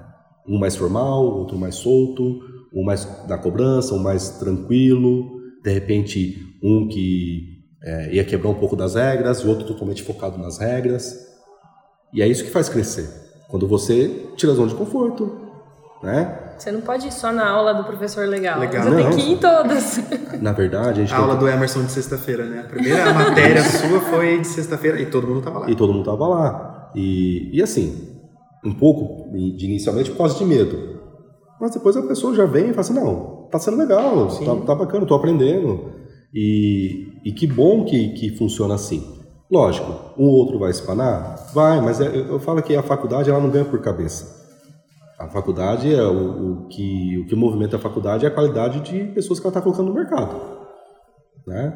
Um 0.46 0.58
mais 0.58 0.76
formal, 0.76 1.24
outro 1.24 1.58
mais 1.58 1.74
solto, 1.74 2.40
um 2.72 2.84
mais 2.84 3.04
da 3.26 3.36
cobrança, 3.36 3.94
um 3.94 3.98
mais 3.98 4.38
tranquilo, 4.38 5.40
de 5.64 5.72
repente 5.72 6.56
um 6.62 6.86
que 6.86 7.55
é, 7.86 8.12
ia 8.14 8.24
quebrar 8.24 8.50
um 8.50 8.54
pouco 8.54 8.74
das 8.76 8.94
regras, 8.96 9.38
e 9.40 9.46
outro 9.46 9.64
totalmente 9.66 10.02
focado 10.02 10.36
nas 10.38 10.58
regras. 10.58 11.16
E 12.12 12.20
é 12.20 12.26
isso 12.26 12.44
que 12.44 12.50
faz 12.50 12.68
crescer. 12.68 13.08
Quando 13.48 13.66
você 13.68 14.08
tira 14.36 14.52
a 14.52 14.54
zona 14.56 14.68
de 14.68 14.74
conforto, 14.74 15.40
né? 16.02 16.38
Você 16.58 16.72
não 16.72 16.80
pode 16.80 17.06
ir 17.06 17.12
só 17.12 17.30
na 17.32 17.48
aula 17.48 17.72
do 17.74 17.84
professor 17.84 18.26
legal. 18.26 18.58
Legal. 18.58 18.82
Você 18.82 18.90
Não. 18.90 18.96
tem 18.96 19.10
que 19.10 19.20
ir 19.20 19.32
em 19.32 19.36
todas. 19.36 20.00
Na 20.40 20.52
verdade, 20.52 21.00
a 21.00 21.04
gente 21.04 21.14
A 21.14 21.18
aula 21.18 21.34
que- 21.34 21.40
do 21.40 21.48
Emerson 21.48 21.84
de 21.84 21.92
sexta-feira, 21.92 22.44
né? 22.46 22.60
A 22.60 22.68
primeira 22.68 23.12
matéria 23.14 23.62
sua 23.62 24.00
foi 24.00 24.40
de 24.40 24.46
sexta-feira 24.46 25.00
e 25.00 25.06
todo 25.06 25.26
mundo 25.26 25.42
tava 25.42 25.58
lá. 25.60 25.70
E 25.70 25.76
todo 25.76 25.92
mundo 25.92 26.04
tava 26.04 26.26
lá. 26.26 26.90
E, 26.94 27.50
e 27.56 27.62
assim, 27.62 28.18
um 28.64 28.72
pouco 28.72 29.30
de 29.32 29.66
inicialmente 29.66 30.10
por 30.10 30.16
causa 30.18 30.36
de 30.38 30.44
medo. 30.44 30.96
Mas 31.60 31.72
depois 31.72 31.96
a 31.96 32.02
pessoa 32.02 32.34
já 32.34 32.46
vem 32.46 32.64
e 32.64 32.68
fala 32.70 32.80
assim, 32.80 32.94
não, 32.94 33.48
tá 33.50 33.58
sendo 33.58 33.76
legal, 33.76 34.26
tá, 34.28 34.56
tá, 34.66 34.74
bacana, 34.74 35.06
tô 35.06 35.14
aprendendo. 35.14 35.92
E, 36.34 37.20
e 37.24 37.32
que 37.32 37.46
bom 37.46 37.84
que, 37.84 38.10
que 38.10 38.36
funciona 38.36 38.74
assim. 38.74 39.16
Lógico, 39.50 40.12
um 40.18 40.26
outro 40.28 40.58
vai 40.58 40.70
espanar? 40.70 41.50
Vai, 41.54 41.80
mas 41.80 42.00
é, 42.00 42.06
eu 42.06 42.38
falo 42.40 42.62
que 42.62 42.74
a 42.74 42.82
faculdade 42.82 43.30
ela 43.30 43.40
não 43.40 43.50
ganha 43.50 43.64
por 43.64 43.80
cabeça. 43.80 44.44
A 45.18 45.28
faculdade 45.28 45.92
é 45.94 46.02
o, 46.02 46.64
o, 46.64 46.68
que, 46.68 47.18
o 47.18 47.26
que 47.26 47.34
movimenta 47.34 47.76
a 47.76 47.78
faculdade 47.78 48.26
é 48.26 48.28
a 48.28 48.30
qualidade 48.30 48.80
de 48.80 49.12
pessoas 49.12 49.40
que 49.40 49.46
ela 49.46 49.50
está 49.50 49.62
colocando 49.62 49.88
no 49.88 49.94
mercado. 49.94 50.36
Né? 51.46 51.72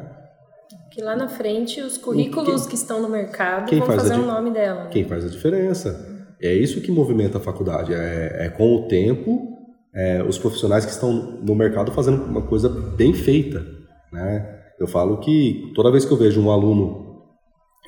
Que 0.91 1.01
lá 1.01 1.15
na 1.15 1.27
frente 1.27 1.81
os 1.81 1.97
currículos 1.97 2.61
quem, 2.61 2.69
que 2.69 2.75
estão 2.75 3.01
no 3.01 3.09
mercado 3.09 3.75
vão 3.75 3.87
fazer 3.87 4.15
o 4.15 4.25
nome 4.25 4.51
dela. 4.51 4.83
Né? 4.83 4.89
Quem 4.91 5.05
faz 5.05 5.25
a 5.25 5.29
diferença. 5.29 6.07
É 6.39 6.53
isso 6.53 6.81
que 6.81 6.91
movimenta 6.91 7.37
a 7.37 7.41
faculdade. 7.41 7.93
É, 7.93 8.45
é 8.45 8.49
com 8.49 8.75
o 8.75 8.87
tempo, 8.87 9.57
é, 9.93 10.21
os 10.21 10.37
profissionais 10.37 10.85
que 10.85 10.91
estão 10.91 11.11
no 11.13 11.55
mercado 11.55 11.91
fazendo 11.91 12.23
uma 12.23 12.41
coisa 12.41 12.69
bem 12.69 13.13
feita. 13.13 13.65
Né? 14.11 14.59
Eu 14.79 14.87
falo 14.87 15.17
que 15.17 15.71
toda 15.75 15.91
vez 15.91 16.05
que 16.05 16.11
eu 16.11 16.17
vejo 16.17 16.41
um 16.41 16.51
aluno 16.51 17.23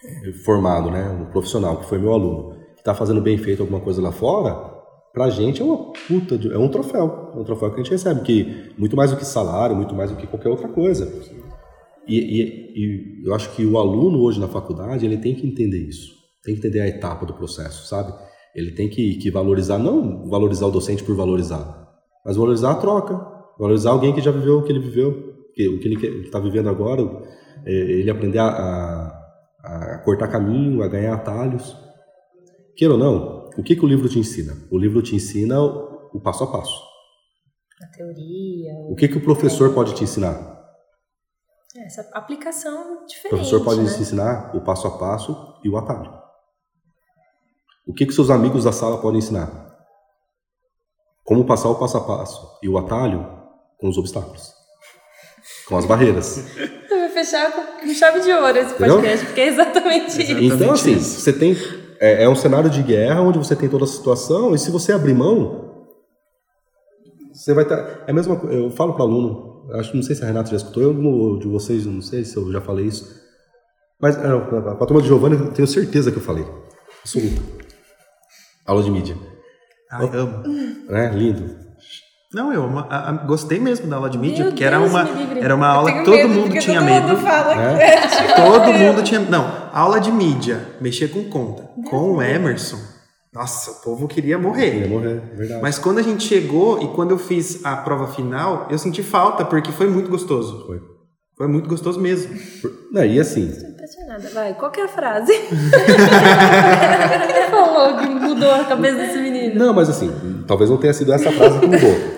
é, 0.05 0.33
formado, 0.33 0.91
né, 0.91 1.09
um 1.09 1.25
profissional 1.25 1.77
que 1.77 1.85
foi 1.85 1.97
meu 1.97 2.13
aluno, 2.13 2.55
que 2.75 2.81
está 2.81 2.93
fazendo 2.93 3.21
bem 3.21 3.37
feito 3.37 3.61
alguma 3.61 3.79
coisa 3.79 4.01
lá 4.01 4.11
fora, 4.11 4.73
pra 5.13 5.29
gente 5.29 5.61
é 5.61 5.65
uma 5.65 5.93
puta, 6.07 6.37
de, 6.37 6.51
é 6.51 6.57
um 6.57 6.67
troféu, 6.67 7.31
é 7.33 7.37
um 7.37 7.43
troféu 7.43 7.69
que 7.69 7.75
a 7.75 7.83
gente 7.83 7.91
recebe, 7.91 8.21
que 8.21 8.73
muito 8.77 8.95
mais 8.95 9.11
do 9.11 9.17
que 9.17 9.25
salário, 9.25 9.75
muito 9.75 9.95
mais 9.95 10.11
do 10.11 10.17
que 10.17 10.27
qualquer 10.27 10.49
outra 10.49 10.67
coisa. 10.67 11.11
E, 12.07 12.17
e, 12.17 12.41
e, 12.75 13.27
eu 13.27 13.33
acho 13.33 13.55
que 13.55 13.65
o 13.65 13.77
aluno 13.77 14.19
hoje 14.21 14.39
na 14.39 14.47
faculdade, 14.47 15.05
ele 15.05 15.17
tem 15.17 15.35
que 15.35 15.47
entender 15.47 15.87
isso, 15.87 16.13
tem 16.43 16.53
que 16.53 16.59
entender 16.59 16.81
a 16.81 16.87
etapa 16.87 17.25
do 17.25 17.33
processo, 17.33 17.87
sabe? 17.87 18.13
Ele 18.53 18.71
tem 18.71 18.89
que, 18.89 19.15
que 19.15 19.31
valorizar, 19.31 19.77
não 19.77 20.29
valorizar 20.29 20.67
o 20.67 20.71
docente 20.71 21.03
por 21.03 21.15
valorizar, 21.15 21.87
mas 22.25 22.35
valorizar 22.35 22.71
a 22.71 22.75
troca, 22.75 23.19
valorizar 23.57 23.91
alguém 23.91 24.13
que 24.13 24.21
já 24.21 24.31
viveu 24.31 24.59
o 24.59 24.63
que 24.63 24.71
ele 24.71 24.79
viveu, 24.79 25.32
o 25.69 25.79
que 25.79 25.87
ele 25.87 26.25
está 26.25 26.39
vivendo 26.39 26.69
agora, 26.69 27.01
é, 27.65 27.71
ele 27.71 28.09
aprender 28.09 28.39
a, 28.39 28.47
a, 28.47 29.95
a 29.95 29.97
cortar 29.99 30.27
caminho, 30.27 30.83
a 30.83 30.87
ganhar 30.87 31.13
atalhos. 31.13 31.77
Queira 32.75 32.93
ou 32.93 32.99
não, 32.99 33.49
o 33.57 33.63
que, 33.63 33.75
que 33.75 33.85
o 33.85 33.87
livro 33.87 34.09
te 34.09 34.19
ensina? 34.19 34.53
O 34.71 34.77
livro 34.77 35.01
te 35.01 35.15
ensina 35.15 35.61
o, 35.61 36.09
o 36.13 36.19
passo 36.19 36.43
a 36.43 36.51
passo. 36.51 36.81
A 37.81 37.87
teoria. 37.95 38.73
O, 38.87 38.93
o 38.93 38.95
que, 38.95 39.07
que 39.07 39.17
o 39.17 39.23
professor 39.23 39.71
é. 39.71 39.73
pode 39.73 39.93
te 39.93 40.03
ensinar? 40.03 40.53
Essa 41.75 42.07
aplicação 42.13 43.05
diferente. 43.05 43.25
O 43.25 43.29
professor 43.29 43.63
pode 43.63 43.81
né? 43.81 43.89
te 43.89 44.01
ensinar 44.01 44.55
o 44.55 44.61
passo 44.61 44.87
a 44.87 44.97
passo 44.97 45.59
e 45.63 45.69
o 45.69 45.77
atalho. 45.77 46.13
O 47.85 47.93
que, 47.93 48.05
que 48.05 48.13
seus 48.13 48.29
amigos 48.29 48.63
da 48.63 48.71
sala 48.71 49.01
podem 49.01 49.19
ensinar? 49.19 49.73
Como 51.23 51.45
passar 51.45 51.69
o 51.69 51.75
passo 51.79 51.97
a 51.97 52.01
passo 52.01 52.59
e 52.61 52.69
o 52.69 52.77
atalho 52.77 53.27
com 53.77 53.89
os 53.89 53.97
obstáculos, 53.97 54.52
com 55.67 55.77
as 55.77 55.85
barreiras. 55.85 56.43
Eu 56.89 56.99
vou 56.99 57.09
fechar 57.09 57.51
com 57.51 57.87
chave 57.93 58.19
de 58.21 58.31
ouro 58.31 58.57
esse 58.57 58.73
podcast, 58.73 58.97
Entendeu? 58.97 59.25
porque 59.25 59.41
é 59.41 59.47
exatamente, 59.47 60.21
exatamente 60.21 60.45
isso. 60.45 60.53
Então, 60.55 60.71
assim, 60.71 60.95
você 60.95 61.33
tem 61.33 61.57
é, 61.99 62.23
é 62.23 62.29
um 62.29 62.35
cenário 62.35 62.69
de 62.69 62.83
guerra 62.83 63.21
onde 63.21 63.37
você 63.37 63.55
tem 63.55 63.69
toda 63.69 63.85
a 63.85 63.87
situação 63.87 64.53
e 64.53 64.59
se 64.59 64.69
você 64.69 64.91
abrir 64.91 65.13
mão, 65.13 65.87
você 67.31 67.53
vai 67.53 67.63
estar. 67.63 67.77
Tá, 67.77 68.03
é 68.07 68.11
a 68.11 68.13
mesma 68.13 68.35
Eu 68.51 68.69
falo 68.71 68.93
para 68.93 69.03
aluno, 69.03 69.69
acho 69.73 69.95
não 69.95 70.03
sei 70.03 70.15
se 70.15 70.23
a 70.23 70.27
Renata 70.27 70.49
já 70.49 70.57
escutou, 70.57 70.83
eu 70.83 71.39
de 71.39 71.47
vocês, 71.47 71.85
não 71.85 72.01
sei 72.01 72.25
se 72.25 72.35
eu 72.35 72.51
já 72.51 72.59
falei 72.59 72.87
isso. 72.87 73.21
Mas 74.01 74.17
é, 74.17 74.27
a 74.27 74.85
turma 74.85 75.01
de 75.01 75.07
Giovanni, 75.07 75.37
eu 75.37 75.51
tenho 75.53 75.67
certeza 75.67 76.11
que 76.11 76.17
eu 76.17 76.21
falei. 76.21 76.45
Absoluta. 76.99 77.41
Aula 78.65 78.83
de 78.83 78.91
mídia. 78.91 79.17
Ai, 79.89 80.09
amo. 80.13 80.43
É, 80.89 81.09
lindo. 81.09 81.62
Não, 82.33 82.51
eu 82.51 82.79
a, 82.89 83.09
a, 83.09 83.11
gostei 83.11 83.59
mesmo 83.59 83.87
da 83.87 83.97
aula 83.97 84.09
de 84.09 84.17
mídia, 84.17 84.39
Meu 84.39 84.47
porque 84.47 84.63
Deus 84.63 84.73
era 84.73 84.81
uma, 84.81 85.09
era 85.37 85.55
uma 85.55 85.67
aula 85.67 85.91
que 85.91 86.03
todo 86.03 86.15
medo, 86.15 86.29
mundo 86.29 86.57
tinha 86.57 86.79
todo 86.79 86.85
medo. 86.85 87.07
Mundo 87.09 87.21
fala 87.21 87.53
é? 87.53 88.07
todo 88.35 88.73
mundo 88.73 89.03
tinha. 89.03 89.19
Não, 89.19 89.69
aula 89.71 89.99
de 89.99 90.11
mídia, 90.11 90.67
mexer 90.81 91.09
com 91.09 91.23
conta. 91.25 91.69
Meu 91.77 91.91
com 91.91 92.13
o 92.13 92.21
Emerson, 92.21 92.79
nossa, 93.31 93.71
o 93.71 93.75
povo 93.81 94.07
queria 94.07 94.39
morrer. 94.39 94.71
Queria 94.71 94.87
morrer, 94.87 95.21
é 95.31 95.35
verdade. 95.35 95.61
Mas 95.61 95.77
quando 95.77 95.99
a 95.99 96.01
gente 96.01 96.23
chegou 96.23 96.81
e 96.81 96.87
quando 96.89 97.11
eu 97.11 97.19
fiz 97.19 97.63
a 97.63 97.77
prova 97.77 98.07
final, 98.07 98.67
eu 98.69 98.79
senti 98.79 99.03
falta, 99.03 99.45
porque 99.45 99.71
foi 99.71 99.87
muito 99.87 100.09
gostoso. 100.09 100.65
Foi. 100.65 100.81
Foi 101.35 101.47
muito 101.47 101.67
gostoso 101.69 101.99
mesmo. 101.99 102.35
Não, 102.91 103.03
e 103.03 103.19
assim. 103.19 103.49
Estou 103.49 103.69
impressionada. 103.69 104.29
Vai, 104.29 104.53
qual 104.53 104.71
que 104.71 104.79
é 104.79 104.85
a 104.85 104.87
frase? 104.87 105.33
falou 107.49 107.97
que 107.97 108.07
mudou 108.07 108.51
a 108.51 108.63
cabeça 108.65 108.97
desse 108.97 109.19
menino? 109.19 109.55
Não, 109.55 109.73
mas 109.73 109.89
assim, 109.89 110.11
talvez 110.47 110.69
não 110.69 110.77
tenha 110.77 110.93
sido 110.93 111.11
essa 111.13 111.31
frase 111.31 111.59
que 111.59 111.67
mudou. 111.67 112.12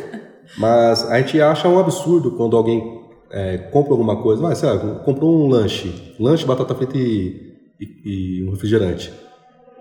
Mas 0.57 1.09
a 1.09 1.19
gente 1.19 1.39
acha 1.41 1.67
um 1.67 1.79
absurdo 1.79 2.31
quando 2.31 2.55
alguém 2.55 3.01
é, 3.31 3.57
compra 3.57 3.93
alguma 3.93 4.21
coisa, 4.21 4.41
vai, 4.41 4.55
sei 4.55 4.69
lá, 4.69 4.77
comprou 4.99 5.45
um 5.45 5.49
lanche, 5.49 6.13
lanche, 6.19 6.45
batata 6.45 6.73
frita 6.73 6.97
e, 6.97 7.53
e, 7.79 8.39
e, 8.39 8.43
um 8.47 8.51
refrigerante. 8.51 9.11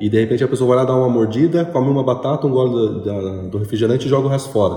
E 0.00 0.08
de 0.08 0.18
repente 0.18 0.42
a 0.42 0.48
pessoa 0.48 0.68
vai 0.68 0.78
lá 0.78 0.84
dar 0.84 0.96
uma 0.96 1.08
mordida, 1.08 1.64
come 1.64 1.88
uma 1.88 2.02
batata, 2.02 2.46
um 2.46 2.50
gole 2.50 2.70
do, 3.02 3.50
do 3.50 3.58
refrigerante 3.58 4.06
e 4.06 4.10
joga 4.10 4.26
o 4.26 4.30
resto 4.30 4.50
fora. 4.50 4.74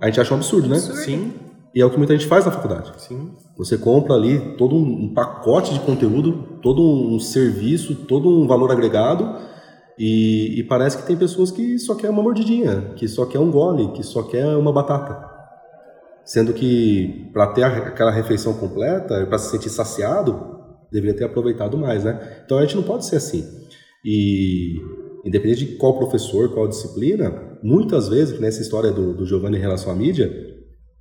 A 0.00 0.06
gente 0.06 0.20
acha 0.20 0.34
um 0.34 0.36
absurdo, 0.36 0.68
né? 0.68 0.76
Absurdo. 0.76 1.00
Sim. 1.00 1.32
E 1.74 1.80
é 1.80 1.84
o 1.84 1.90
que 1.90 1.98
muita 1.98 2.14
gente 2.14 2.26
faz 2.26 2.44
na 2.44 2.52
faculdade. 2.52 2.92
Sim. 2.98 3.30
Você 3.56 3.78
compra 3.78 4.14
ali 4.14 4.38
todo 4.56 4.76
um 4.76 5.12
pacote 5.14 5.72
de 5.72 5.80
conteúdo, 5.80 6.58
todo 6.62 6.82
um 6.82 7.18
serviço, 7.18 7.94
todo 7.94 8.28
um 8.28 8.46
valor 8.46 8.70
agregado 8.70 9.36
e, 9.98 10.60
e, 10.60 10.62
parece 10.64 10.98
que 10.98 11.06
tem 11.06 11.16
pessoas 11.16 11.50
que 11.50 11.78
só 11.78 11.94
quer 11.94 12.10
uma 12.10 12.22
mordidinha, 12.22 12.92
que 12.96 13.08
só 13.08 13.24
quer 13.24 13.38
um 13.38 13.50
gole, 13.50 13.92
que 13.92 14.02
só 14.02 14.22
quer 14.22 14.46
uma 14.56 14.72
batata. 14.72 15.34
Sendo 16.24 16.52
que 16.52 17.30
para 17.32 17.46
ter 17.48 17.64
aquela 17.64 18.10
refeição 18.10 18.54
completa, 18.54 19.24
para 19.26 19.38
se 19.38 19.50
sentir 19.50 19.70
saciado, 19.70 20.56
deveria 20.92 21.16
ter 21.16 21.24
aproveitado 21.24 21.78
mais, 21.78 22.04
né? 22.04 22.42
Então 22.44 22.58
a 22.58 22.62
gente 22.62 22.76
não 22.76 22.82
pode 22.82 23.06
ser 23.06 23.16
assim. 23.16 23.44
E 24.04 24.76
independente 25.24 25.64
de 25.64 25.76
qual 25.76 25.98
professor, 25.98 26.52
qual 26.52 26.68
disciplina, 26.68 27.58
muitas 27.62 28.08
vezes, 28.08 28.38
nessa 28.38 28.60
história 28.60 28.92
do, 28.92 29.14
do 29.14 29.24
Giovanni 29.24 29.56
em 29.56 29.60
relação 29.60 29.92
à 29.92 29.94
mídia, 29.94 30.30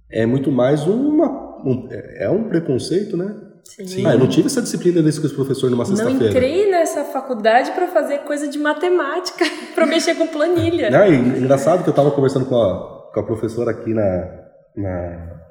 é 0.09 0.25
muito 0.25 0.51
mais 0.51 0.87
uma, 0.87 1.27
um, 1.65 1.87
é, 1.91 2.25
é 2.25 2.29
um 2.29 2.47
preconceito, 2.47 3.17
né? 3.17 3.35
Sim. 3.65 4.05
Ah, 4.05 4.13
eu 4.13 4.19
não 4.19 4.27
tive 4.27 4.47
essa 4.47 4.61
disciplina 4.61 5.01
desse 5.01 5.19
com 5.19 5.27
os 5.27 5.33
professores 5.33 5.71
numa 5.71 5.85
sexta-feira. 5.85 6.19
Não 6.19 6.29
entrei 6.29 6.71
nessa 6.71 7.03
faculdade 7.03 7.71
para 7.71 7.87
fazer 7.87 8.19
coisa 8.19 8.47
de 8.47 8.57
matemática, 8.57 9.43
para 9.75 9.85
mexer 9.85 10.15
com 10.15 10.27
planilha. 10.27 10.89
Não, 10.89 11.05
e, 11.05 11.15
engraçado 11.39 11.83
que 11.83 11.89
eu 11.89 11.91
estava 11.91 12.11
conversando 12.11 12.45
com 12.45 12.55
a, 12.55 13.11
com 13.13 13.19
a 13.19 13.23
professora 13.23 13.71
aqui 13.71 13.93
na, 13.93 14.29
na 14.77 15.41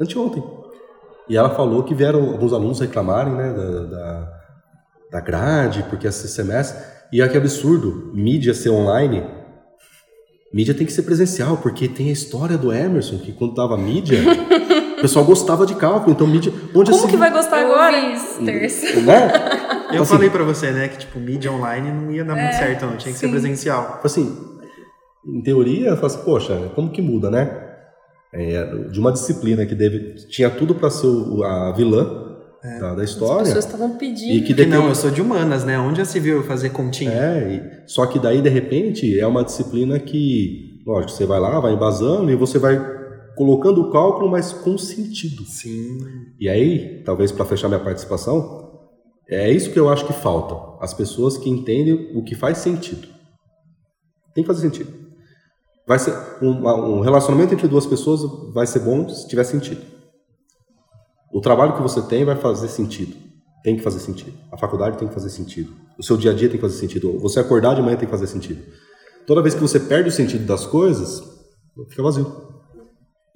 anteontem. 0.00 0.42
E 1.28 1.36
ela 1.36 1.50
falou 1.50 1.82
que 1.82 1.94
vieram 1.94 2.30
alguns 2.30 2.52
alunos 2.52 2.80
reclamarem 2.80 3.34
né, 3.34 3.52
da, 3.52 3.84
da, 3.84 4.32
da 5.12 5.20
grade, 5.20 5.84
porque 5.88 6.06
esse 6.06 6.28
semestre. 6.28 6.82
E 7.12 7.22
olha 7.22 7.30
que 7.30 7.38
absurdo, 7.38 8.10
mídia 8.14 8.52
ser 8.52 8.70
online. 8.70 9.24
Mídia 10.52 10.74
tem 10.74 10.86
que 10.86 10.92
ser 10.92 11.02
presencial, 11.02 11.58
porque 11.58 11.88
tem 11.88 12.08
a 12.08 12.12
história 12.12 12.56
do 12.56 12.72
Emerson, 12.72 13.18
que 13.18 13.32
quando 13.32 13.54
dava 13.54 13.76
mídia. 13.76 14.18
O 14.98 15.02
pessoal 15.02 15.24
gostava 15.24 15.64
de 15.64 15.74
cálculo, 15.74 16.12
então 16.12 16.26
mídia. 16.26 16.52
Onde 16.74 16.90
Como 16.90 17.02
assim, 17.02 17.08
que 17.08 17.16
vai 17.16 17.32
gostar 17.32 17.60
agora? 17.60 17.96
Né? 17.96 19.32
Eu 19.92 20.02
assim, 20.02 20.12
falei 20.12 20.28
para 20.28 20.44
você, 20.44 20.70
né, 20.70 20.88
que 20.88 20.98
tipo, 20.98 21.18
mídia 21.18 21.50
online 21.50 21.90
não 21.90 22.10
ia 22.10 22.24
dar 22.24 22.36
é, 22.36 22.42
muito 22.42 22.56
certo, 22.56 22.84
não. 22.84 22.96
Tinha 22.96 23.12
que 23.12 23.18
sim. 23.18 23.26
ser 23.26 23.30
presencial. 23.30 24.00
Assim, 24.04 24.36
em 25.26 25.40
teoria, 25.40 25.88
eu 25.88 25.96
falo 25.96 26.06
assim, 26.06 26.24
poxa, 26.24 26.72
como 26.74 26.90
que 26.90 27.00
muda, 27.00 27.30
né? 27.30 27.66
É, 28.32 28.64
de 28.90 29.00
uma 29.00 29.10
disciplina 29.10 29.64
que 29.64 29.74
deve, 29.74 30.14
tinha 30.28 30.50
tudo 30.50 30.74
para 30.74 30.90
ser 30.90 31.08
a 31.44 31.72
vilã 31.72 32.36
é. 32.62 32.78
da, 32.78 32.94
da, 32.96 33.04
história. 33.04 33.42
As 33.42 33.48
pessoas 33.48 33.64
estavam 33.64 33.96
pedindo. 33.96 34.32
E 34.32 34.42
que. 34.42 34.66
Não, 34.66 34.88
eu 34.88 34.94
sou 34.94 35.10
de 35.10 35.22
humanas, 35.22 35.64
né? 35.64 35.78
Onde 35.78 35.98
já 35.98 36.04
se 36.04 36.20
viu 36.20 36.42
fazer 36.42 36.70
continha? 36.70 37.10
É, 37.10 37.52
e... 37.54 37.90
só 37.90 38.04
que 38.04 38.18
daí, 38.18 38.42
de 38.42 38.48
repente, 38.50 39.18
é 39.18 39.26
uma 39.26 39.42
disciplina 39.42 39.98
que, 39.98 40.82
lógico, 40.86 41.12
você 41.12 41.24
vai 41.24 41.40
lá, 41.40 41.58
vai 41.60 41.72
embasando 41.72 42.30
e 42.30 42.36
você 42.36 42.58
vai 42.58 42.97
colocando 43.38 43.80
o 43.80 43.90
cálculo, 43.90 44.28
mas 44.28 44.52
com 44.52 44.76
sentido. 44.76 45.44
Sim. 45.44 45.96
E 46.40 46.48
aí, 46.48 47.04
talvez 47.04 47.30
para 47.30 47.44
fechar 47.44 47.68
minha 47.68 47.82
participação, 47.82 48.68
é 49.28 49.50
isso 49.50 49.70
que 49.70 49.78
eu 49.78 49.88
acho 49.88 50.04
que 50.04 50.12
falta. 50.12 50.84
As 50.84 50.92
pessoas 50.92 51.38
que 51.38 51.48
entendem 51.48 52.10
o 52.16 52.24
que 52.24 52.34
faz 52.34 52.58
sentido. 52.58 53.06
Tem 54.34 54.42
que 54.42 54.48
fazer 54.48 54.62
sentido. 54.62 54.92
Vai 55.86 56.00
ser 56.00 56.12
um, 56.42 56.66
um 56.96 57.00
relacionamento 57.00 57.54
entre 57.54 57.68
duas 57.68 57.86
pessoas 57.86 58.20
vai 58.52 58.66
ser 58.66 58.80
bom 58.80 59.08
se 59.08 59.28
tiver 59.28 59.44
sentido. 59.44 59.82
O 61.32 61.40
trabalho 61.40 61.76
que 61.76 61.82
você 61.82 62.02
tem 62.02 62.24
vai 62.24 62.36
fazer 62.36 62.68
sentido. 62.68 63.16
Tem 63.62 63.76
que 63.76 63.82
fazer 63.82 64.00
sentido. 64.00 64.36
A 64.50 64.56
faculdade 64.56 64.98
tem 64.98 65.06
que 65.06 65.14
fazer 65.14 65.30
sentido. 65.30 65.72
O 65.96 66.02
seu 66.02 66.16
dia 66.16 66.32
a 66.32 66.34
dia 66.34 66.48
tem 66.48 66.58
que 66.58 66.66
fazer 66.66 66.78
sentido. 66.78 67.18
Você 67.20 67.38
acordar 67.38 67.74
de 67.74 67.82
manhã 67.82 67.96
tem 67.96 68.06
que 68.06 68.10
fazer 68.10 68.26
sentido. 68.26 68.62
Toda 69.26 69.42
vez 69.42 69.54
que 69.54 69.60
você 69.60 69.78
perde 69.78 70.08
o 70.08 70.12
sentido 70.12 70.44
das 70.44 70.66
coisas, 70.66 71.22
fica 71.88 72.02
vazio. 72.02 72.47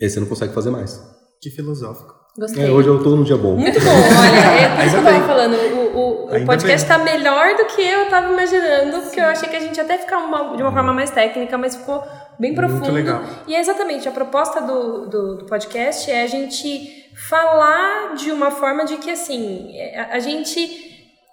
Aí 0.02 0.10
você 0.10 0.20
não 0.20 0.26
consegue 0.26 0.52
fazer 0.52 0.70
mais. 0.70 1.00
Que 1.40 1.50
filosófico. 1.50 2.14
Gostei. 2.38 2.64
É, 2.66 2.70
hoje 2.70 2.88
eu 2.88 3.02
tô 3.02 3.10
num 3.10 3.24
dia 3.24 3.36
bom. 3.36 3.56
Muito 3.56 3.78
bom, 3.80 3.90
olha, 3.90 4.62
é 4.62 4.76
por 4.76 4.84
isso 4.86 4.94
que 4.96 5.00
eu 5.00 5.04
tava 5.04 5.26
falando. 5.26 5.54
O, 5.54 5.98
o, 5.98 6.36
o 6.36 6.46
podcast 6.46 6.88
bem. 6.88 6.96
tá 6.98 7.04
melhor 7.04 7.56
do 7.56 7.66
que 7.66 7.82
eu 7.82 8.08
tava 8.08 8.32
imaginando, 8.32 9.02
porque 9.02 9.20
eu 9.20 9.24
achei 9.26 9.48
que 9.48 9.56
a 9.56 9.60
gente 9.60 9.76
ia 9.76 9.82
até 9.82 9.98
ficar 9.98 10.16
uma- 10.18 10.56
de 10.56 10.62
uma 10.62 10.72
forma 10.72 10.94
mais 10.94 11.10
técnica, 11.10 11.58
mas 11.58 11.76
ficou 11.76 12.02
bem 12.38 12.54
Muito 12.54 12.56
profundo. 12.56 12.90
legal. 12.92 13.22
E 13.46 13.54
é 13.54 13.60
exatamente, 13.60 14.08
a 14.08 14.12
proposta 14.12 14.62
do, 14.62 15.06
do, 15.08 15.34
do 15.38 15.44
podcast 15.44 16.10
é 16.10 16.22
a 16.22 16.26
gente 16.26 17.04
falar 17.28 18.14
de 18.14 18.30
uma 18.30 18.50
forma 18.50 18.84
de 18.86 18.96
que, 18.96 19.10
assim, 19.10 19.70
é, 19.76 20.00
a, 20.00 20.16
a 20.16 20.18
gente 20.18 20.91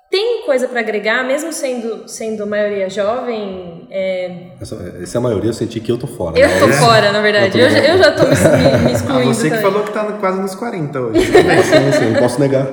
tem 0.10 0.44
coisa 0.46 0.68
para 0.68 0.80
agregar, 0.80 1.24
mesmo 1.24 1.54
sendo, 1.54 2.08
sendo 2.08 2.48
maioria 2.48 2.90
jovem. 2.90 3.88
é, 3.92 4.32
Essa, 4.60 4.76
essa 5.02 5.18
é 5.18 5.20
a 5.20 5.22
maioria, 5.22 5.50
eu 5.50 5.54
senti 5.54 5.80
que 5.80 5.92
eu 5.92 5.98
tô 5.98 6.08
fora. 6.08 6.38
eu 6.40 6.48
né? 6.48 6.60
tô 6.60 6.68
fora, 6.74 7.12
na 7.12 7.22
verdade. 7.22 7.60
Eu, 7.60 7.70
já- 7.70 7.80
eu 7.80 7.98
já 7.98 8.12
tô 8.12 8.24
me, 8.24 8.30
me- 8.30 8.78
me 8.86 8.90
Ah, 8.90 8.92
excluindo. 8.92 9.26
você 9.34 9.44
que 9.44 9.56
também. 9.56 9.72
falou 9.72 9.84
que 9.86 9.92
tá 9.92 10.04
quase 10.20 10.40
nos 10.42 10.56
40 10.56 11.00
hoje. 11.00 11.20
Assim, 11.38 11.90
assim, 11.90 12.06
não 12.12 12.20
posso 12.20 12.40
negar. 12.40 12.68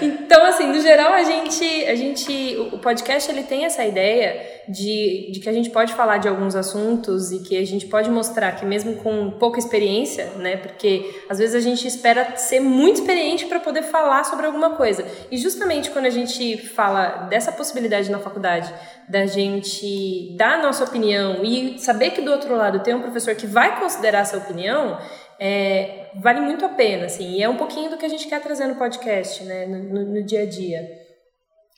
Então, 0.00 0.13
assim, 0.54 0.68
no 0.68 0.80
geral, 0.80 1.12
a 1.12 1.22
gente, 1.22 1.64
a 1.86 1.94
gente, 1.94 2.56
o 2.72 2.78
podcast 2.78 3.30
ele 3.30 3.42
tem 3.42 3.64
essa 3.64 3.84
ideia 3.84 4.54
de, 4.68 5.30
de 5.32 5.40
que 5.40 5.48
a 5.48 5.52
gente 5.52 5.70
pode 5.70 5.92
falar 5.94 6.18
de 6.18 6.28
alguns 6.28 6.54
assuntos 6.54 7.32
e 7.32 7.40
que 7.40 7.56
a 7.56 7.66
gente 7.66 7.86
pode 7.86 8.10
mostrar 8.10 8.52
que 8.52 8.64
mesmo 8.64 8.96
com 8.96 9.32
pouca 9.32 9.58
experiência, 9.58 10.26
né, 10.36 10.56
porque 10.56 11.22
às 11.28 11.38
vezes 11.38 11.54
a 11.54 11.60
gente 11.60 11.86
espera 11.86 12.36
ser 12.36 12.60
muito 12.60 13.00
experiente 13.00 13.46
para 13.46 13.60
poder 13.60 13.82
falar 13.82 14.24
sobre 14.24 14.46
alguma 14.46 14.70
coisa. 14.70 15.04
E 15.30 15.36
justamente 15.36 15.90
quando 15.90 16.06
a 16.06 16.10
gente 16.10 16.56
fala 16.56 17.26
dessa 17.28 17.52
possibilidade 17.52 18.10
na 18.10 18.18
faculdade, 18.18 18.72
da 19.08 19.26
gente 19.26 20.34
dar 20.36 20.58
a 20.58 20.62
nossa 20.62 20.84
opinião 20.84 21.44
e 21.44 21.78
saber 21.78 22.10
que 22.10 22.22
do 22.22 22.30
outro 22.30 22.56
lado 22.56 22.80
tem 22.80 22.94
um 22.94 23.02
professor 23.02 23.34
que 23.34 23.46
vai 23.46 23.78
considerar 23.78 24.20
essa 24.20 24.38
opinião, 24.38 24.98
é, 25.40 26.10
vale 26.20 26.40
muito 26.40 26.64
a 26.64 26.68
pena, 26.68 27.06
assim. 27.06 27.36
E 27.36 27.42
é 27.42 27.48
um 27.48 27.56
pouquinho 27.56 27.90
do 27.90 27.96
que 27.96 28.04
a 28.06 28.08
gente 28.08 28.26
quer 28.28 28.40
trazer 28.42 28.66
no 28.66 28.76
podcast, 28.76 29.42
né? 29.44 29.66
No, 29.66 29.82
no- 29.82 30.14
no 30.14 30.22
dia 30.24 30.42
a 30.42 30.46
dia. 30.46 30.80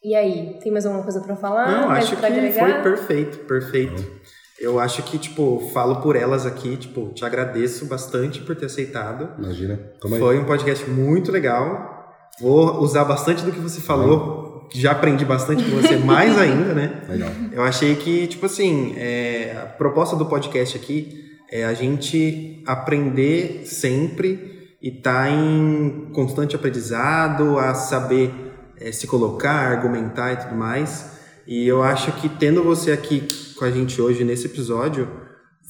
E 0.04 0.14
aí, 0.14 0.58
tem 0.62 0.70
mais 0.70 0.86
alguma 0.86 1.02
coisa 1.02 1.20
pra 1.20 1.34
falar? 1.36 1.66
Não, 1.70 1.90
acho 1.90 2.16
pra 2.16 2.28
que 2.30 2.34
agregar? 2.38 2.60
foi 2.70 2.82
perfeito, 2.82 3.38
perfeito. 3.40 4.20
Eu 4.60 4.78
acho 4.78 5.02
que, 5.02 5.18
tipo, 5.18 5.68
falo 5.72 6.00
por 6.00 6.16
elas 6.16 6.46
aqui, 6.46 6.76
tipo, 6.76 7.12
te 7.12 7.24
agradeço 7.24 7.86
bastante 7.86 8.40
por 8.40 8.54
ter 8.56 8.66
aceitado. 8.66 9.30
Imagina. 9.38 9.76
Toma 10.00 10.16
aí. 10.16 10.20
Foi 10.22 10.38
um 10.38 10.44
podcast 10.44 10.88
muito 10.88 11.30
legal. 11.32 11.94
Vou 12.40 12.78
usar 12.80 13.04
bastante 13.04 13.42
do 13.44 13.52
que 13.52 13.58
você 13.58 13.80
falou. 13.80 14.68
Já 14.74 14.92
aprendi 14.92 15.24
bastante 15.24 15.62
com 15.64 15.70
você, 15.76 15.96
mais 15.96 16.36
ainda, 16.38 16.72
né? 16.74 17.02
Legal. 17.08 17.30
Eu 17.52 17.62
achei 17.62 17.94
que, 17.96 18.26
tipo 18.26 18.46
assim, 18.46 18.94
é, 18.96 19.56
a 19.62 19.66
proposta 19.66 20.16
do 20.16 20.26
podcast 20.26 20.76
aqui 20.76 21.25
é 21.50 21.64
a 21.64 21.74
gente 21.74 22.62
aprender 22.66 23.66
sempre 23.66 24.76
e 24.82 24.88
estar 24.88 25.30
em 25.30 26.10
constante 26.12 26.54
aprendizado, 26.54 27.58
a 27.58 27.74
saber 27.74 28.32
é, 28.78 28.92
se 28.92 29.06
colocar, 29.06 29.70
argumentar 29.70 30.32
e 30.32 30.36
tudo 30.36 30.54
mais. 30.54 31.16
E 31.46 31.66
eu 31.66 31.82
acho 31.82 32.12
que 32.12 32.28
tendo 32.28 32.62
você 32.62 32.92
aqui 32.92 33.26
com 33.56 33.64
a 33.64 33.70
gente 33.70 34.00
hoje 34.00 34.24
nesse 34.24 34.46
episódio, 34.46 35.08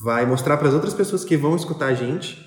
vai 0.02 0.26
mostrar 0.26 0.56
para 0.56 0.68
as 0.68 0.74
outras 0.74 0.94
pessoas 0.94 1.24
que 1.24 1.36
vão 1.36 1.56
escutar 1.56 1.86
a 1.86 1.94
gente 1.94 2.44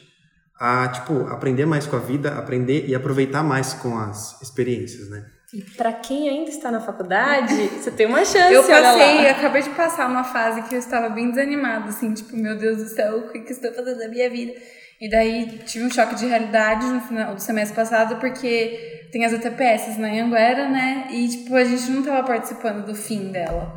a, 0.60 0.88
tipo, 0.90 1.28
aprender 1.28 1.66
mais 1.66 1.88
com 1.88 1.96
a 1.96 2.00
vida, 2.00 2.34
aprender 2.34 2.88
e 2.88 2.94
aproveitar 2.94 3.44
mais 3.44 3.74
com 3.74 3.98
as 3.98 4.42
experiências, 4.42 5.10
né? 5.10 5.26
E 5.52 5.62
pra 5.76 5.94
quem 5.94 6.30
ainda 6.30 6.50
está 6.50 6.70
na 6.70 6.80
faculdade, 6.80 7.56
você 7.82 7.90
tem 7.90 8.06
uma 8.06 8.24
chance, 8.24 8.54
Eu 8.54 8.64
passei, 8.64 9.26
eu 9.26 9.32
acabei 9.32 9.62
de 9.64 9.70
passar 9.72 10.08
uma 10.08 10.24
fase 10.24 10.62
que 10.64 10.76
eu 10.76 10.80
estava 10.80 11.10
bem 11.10 11.30
desanimada, 11.30 11.90
assim, 11.90 12.14
tipo, 12.14 12.36
meu 12.38 12.56
Deus 12.56 12.78
do 12.78 12.88
céu, 12.88 13.18
o 13.18 13.32
que 13.32 13.40
que 13.40 13.52
estou 13.52 13.74
fazendo 13.74 13.98
da 13.98 14.08
minha 14.08 14.30
vida? 14.30 14.54
E 15.02 15.10
daí 15.10 15.60
tive 15.66 15.86
um 15.86 15.90
choque 15.90 16.14
de 16.16 16.26
realidade 16.26 16.86
no 16.86 17.02
final 17.02 17.34
do 17.34 17.42
semestre 17.42 17.76
passado, 17.76 18.18
porque 18.18 19.08
tem 19.12 19.26
as 19.26 19.34
ETPS 19.34 19.98
na 19.98 20.10
Anguera, 20.10 20.70
né? 20.70 21.08
E, 21.10 21.28
tipo, 21.28 21.56
a 21.56 21.64
gente 21.64 21.90
não 21.90 22.02
estava 22.02 22.28
participando 22.28 22.86
do 22.86 22.94
fim 22.94 23.32
dela. 23.32 23.76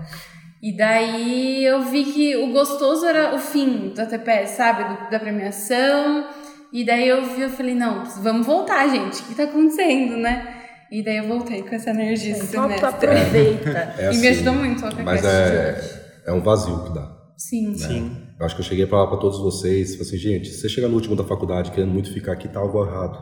E 0.61 0.77
daí 0.77 1.64
eu 1.64 1.83
vi 1.83 2.05
que 2.05 2.37
o 2.37 2.53
gostoso 2.53 3.07
era 3.07 3.35
o 3.35 3.39
fim 3.39 3.93
da 3.95 4.05
TPS, 4.05 4.51
sabe? 4.51 5.11
Da 5.11 5.18
premiação. 5.18 6.27
E 6.73 6.85
daí 6.85 7.09
eu 7.09 7.25
vi, 7.25 7.43
eu 7.43 7.51
falei, 7.51 7.75
não, 7.75 8.05
vamos 8.05 8.47
voltar, 8.47 8.89
gente. 8.89 9.23
O 9.23 9.25
que 9.25 9.35
tá 9.35 9.45
acontecendo, 9.45 10.16
né? 10.16 10.62
E 10.93 11.03
daí 11.03 11.16
eu 11.16 11.26
voltei 11.26 11.62
com 11.62 11.74
essa 11.74 11.88
energia 11.88 12.32
esse 12.32 12.45
Então 12.45 12.64
semestre. 12.64 12.86
aproveita. 12.86 13.95
É 13.99 14.05
E 14.05 14.07
assim, 14.09 14.20
me 14.20 14.28
ajudou 14.28 14.53
muito 14.53 14.84
a 14.84 14.90
Mas 15.03 15.24
é, 15.24 16.22
é 16.26 16.32
um 16.32 16.43
vazio 16.43 16.84
que 16.84 16.93
dá. 16.93 17.16
Sim. 17.38 17.74
Sim. 17.74 18.16
Eu 18.38 18.45
acho 18.45 18.55
que 18.55 18.61
eu 18.61 18.66
cheguei 18.66 18.84
pra, 18.84 19.07
pra 19.07 19.16
todos 19.16 19.38
vocês, 19.38 19.93
falei 19.97 20.07
assim, 20.07 20.18
gente, 20.18 20.49
se 20.51 20.61
você 20.61 20.68
chegar 20.68 20.88
no 20.88 20.95
último 20.95 21.16
da 21.16 21.24
faculdade 21.24 21.70
querendo 21.70 21.93
muito 21.93 22.12
ficar 22.12 22.32
aqui, 22.32 22.47
tá 22.47 22.61
algo 22.61 22.84
errado. 22.84 23.18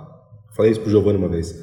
Falei 0.57 0.73
isso 0.73 0.81
pro 0.81 0.91
Giovanni 0.91 1.17
uma 1.19 1.29
vez. 1.29 1.55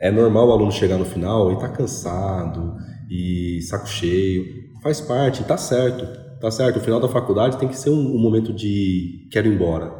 É 0.00 0.08
normal 0.10 0.48
o 0.48 0.52
aluno 0.52 0.70
chegar 0.70 0.96
no 0.96 1.04
final 1.04 1.52
e 1.52 1.58
tá 1.58 1.68
cansado, 1.68 2.76
e 3.10 3.60
saco 3.62 3.88
cheio. 3.88 4.44
Faz 4.82 5.00
parte, 5.00 5.42
tá 5.42 5.56
certo. 5.56 6.06
Tá 6.40 6.50
certo. 6.50 6.76
O 6.78 6.80
final 6.80 7.00
da 7.00 7.08
faculdade 7.08 7.58
tem 7.58 7.68
que 7.68 7.76
ser 7.76 7.90
um, 7.90 7.98
um 8.16 8.18
momento 8.18 8.52
de 8.52 9.28
quero 9.32 9.48
ir 9.48 9.54
embora. 9.54 9.92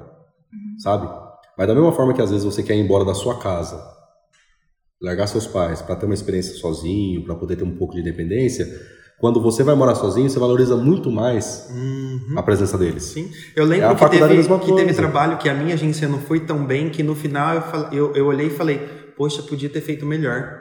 Sabe? 0.79 1.07
Mas 1.59 1.67
da 1.67 1.75
mesma 1.75 1.93
forma 1.93 2.15
que 2.15 2.23
às 2.23 2.31
vezes 2.31 2.45
você 2.45 2.63
quer 2.63 2.77
ir 2.77 2.81
embora 2.81 3.05
da 3.05 3.13
sua 3.15 3.39
casa, 3.39 3.79
largar 5.01 5.27
seus 5.27 5.47
pais 5.47 5.81
para 5.83 5.97
ter 5.97 6.07
uma 6.07 6.15
experiência 6.15 6.55
sozinho, 6.55 7.25
para 7.25 7.35
poder 7.35 7.57
ter 7.57 7.65
um 7.65 7.77
pouco 7.77 7.95
de 7.95 8.01
independência, 8.01 8.67
quando 9.19 9.41
você 9.43 9.63
vai 9.63 9.75
morar 9.75 9.95
sozinho, 9.95 10.29
você 10.31 10.39
valoriza 10.39 10.77
muito 10.77 11.11
mais 11.11 11.69
Uhum. 11.71 12.35
a 12.39 12.43
presença 12.43 12.77
deles. 12.79 13.05
Sim. 13.05 13.31
Eu 13.55 13.65
É 13.65 13.67
lembro 13.67 13.89
a 13.91 13.95
que, 13.95 14.09
teve, 14.09 14.41
é 14.41 14.59
que 14.59 14.75
teve 14.77 14.95
trabalho 14.95 15.37
que 15.39 15.49
a 15.49 15.55
minha 15.55 15.75
agência 15.75 16.09
não 16.09 16.19
foi 16.21 16.41
tão 16.41 16.65
bem 16.67 16.89
que 16.91 17.03
no 17.03 17.15
final 17.15 17.55
eu, 17.55 17.63
fal- 17.63 17.93
eu, 17.93 18.15
eu 18.15 18.27
olhei 18.27 18.47
e 18.47 18.51
falei, 18.51 18.79
poxa, 19.17 19.43
podia 19.43 19.69
ter 19.69 19.81
feito 19.83 20.07
melhor. 20.07 20.59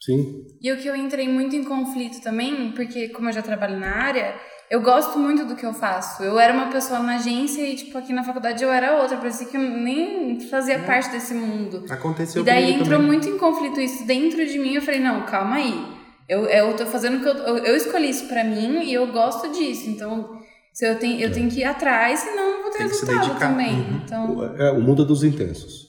Sim. 0.00 0.44
E 0.60 0.72
o 0.72 0.76
que 0.78 0.86
eu 0.88 0.94
entrei 0.96 1.28
muito 1.28 1.54
em 1.56 1.64
conflito 1.64 2.20
também, 2.22 2.72
porque 2.72 3.08
como 3.10 3.28
eu 3.28 3.32
já 3.32 3.42
trabalho 3.42 3.78
na 3.78 3.88
área, 3.88 4.34
eu 4.70 4.80
gosto 4.82 5.18
muito 5.18 5.44
do 5.44 5.54
que 5.56 5.64
eu 5.64 5.72
faço. 5.72 6.22
Eu 6.22 6.38
era 6.38 6.52
uma 6.52 6.66
pessoa 6.70 7.00
na 7.00 7.16
agência 7.16 7.62
e, 7.62 7.76
tipo, 7.76 7.96
aqui 7.96 8.12
na 8.12 8.24
faculdade 8.24 8.62
eu 8.62 8.70
era 8.72 9.00
outra. 9.00 9.16
Parecia 9.16 9.46
que 9.46 9.56
eu 9.56 9.60
nem 9.60 10.40
fazia 10.48 10.78
parte 10.80 11.10
desse 11.10 11.34
mundo. 11.34 11.84
Aconteceu 11.88 12.42
E 12.42 12.44
daí 12.44 12.72
entrou 12.72 12.90
também. 12.98 13.06
muito 13.06 13.28
em 13.28 13.38
conflito 13.38 13.80
isso 13.80 14.06
dentro 14.06 14.44
de 14.46 14.58
mim. 14.58 14.74
Eu 14.74 14.82
falei, 14.82 15.00
não, 15.00 15.22
calma 15.26 15.56
aí. 15.56 15.96
Eu, 16.28 16.44
eu 16.46 16.74
tô 16.76 16.84
fazendo 16.86 17.18
o 17.18 17.20
que 17.20 17.28
eu, 17.28 17.34
eu, 17.34 17.56
eu 17.58 17.76
escolhi 17.76 18.10
isso 18.10 18.26
pra 18.26 18.42
mim 18.42 18.82
e 18.84 18.92
eu 18.92 19.06
gosto 19.12 19.52
disso. 19.52 19.88
Então, 19.88 20.40
se 20.72 20.84
eu, 20.88 20.98
tenho, 20.98 21.20
eu 21.20 21.30
tenho 21.32 21.48
que 21.48 21.60
ir 21.60 21.64
atrás, 21.64 22.18
senão 22.20 22.42
eu 22.42 22.52
não 22.56 22.62
vou 22.64 22.70
ter 22.72 22.78
Tem 22.78 22.88
que 22.88 22.94
se 22.94 23.06
resultado 23.06 23.38
também. 23.38 23.72
Uhum. 23.72 24.00
Então, 24.04 24.36
O- 24.36 24.44
É 24.56 24.70
o 24.72 24.80
mundo 24.80 25.04
dos 25.04 25.22
intensos. 25.22 25.86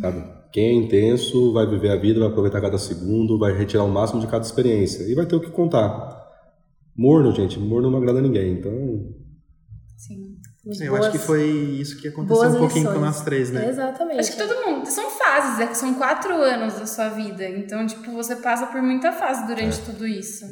Sabe? 0.00 0.24
Quem 0.52 0.68
é 0.68 0.72
intenso 0.72 1.52
vai 1.52 1.66
viver 1.66 1.90
a 1.90 1.96
vida, 1.96 2.20
vai 2.20 2.28
aproveitar 2.28 2.60
cada 2.60 2.78
segundo, 2.78 3.38
vai 3.38 3.52
retirar 3.52 3.84
o 3.84 3.88
máximo 3.90 4.20
de 4.20 4.26
cada 4.26 4.44
experiência 4.44 5.02
e 5.04 5.14
vai 5.14 5.26
ter 5.26 5.34
o 5.36 5.40
que 5.40 5.50
contar. 5.50 6.13
Morno, 6.96 7.32
gente, 7.32 7.58
morno 7.58 7.90
não 7.90 7.98
agrada 7.98 8.20
ninguém. 8.20 8.52
Então, 8.54 8.72
sim. 9.96 10.36
Eu 10.80 10.96
acho 10.96 11.10
que 11.10 11.18
foi 11.18 11.46
isso 11.46 12.00
que 12.00 12.08
aconteceu 12.08 12.36
boas 12.36 12.54
um 12.54 12.58
pouquinho 12.58 12.86
com 12.86 12.92
lições. 12.92 13.04
nós 13.04 13.22
três, 13.22 13.50
né? 13.50 13.68
Exatamente. 13.68 14.20
Acho 14.20 14.32
que 14.32 14.38
todo 14.38 14.66
mundo. 14.66 14.86
São 14.86 15.10
fases, 15.10 15.60
é 15.60 15.66
que 15.66 15.76
são 15.76 15.94
quatro 15.94 16.34
anos 16.34 16.74
da 16.74 16.86
sua 16.86 17.10
vida. 17.10 17.46
Então, 17.46 17.86
tipo, 17.86 18.10
você 18.12 18.36
passa 18.36 18.66
por 18.66 18.80
muita 18.80 19.12
fase 19.12 19.46
durante 19.46 19.80
tudo 19.82 20.06
isso. 20.06 20.46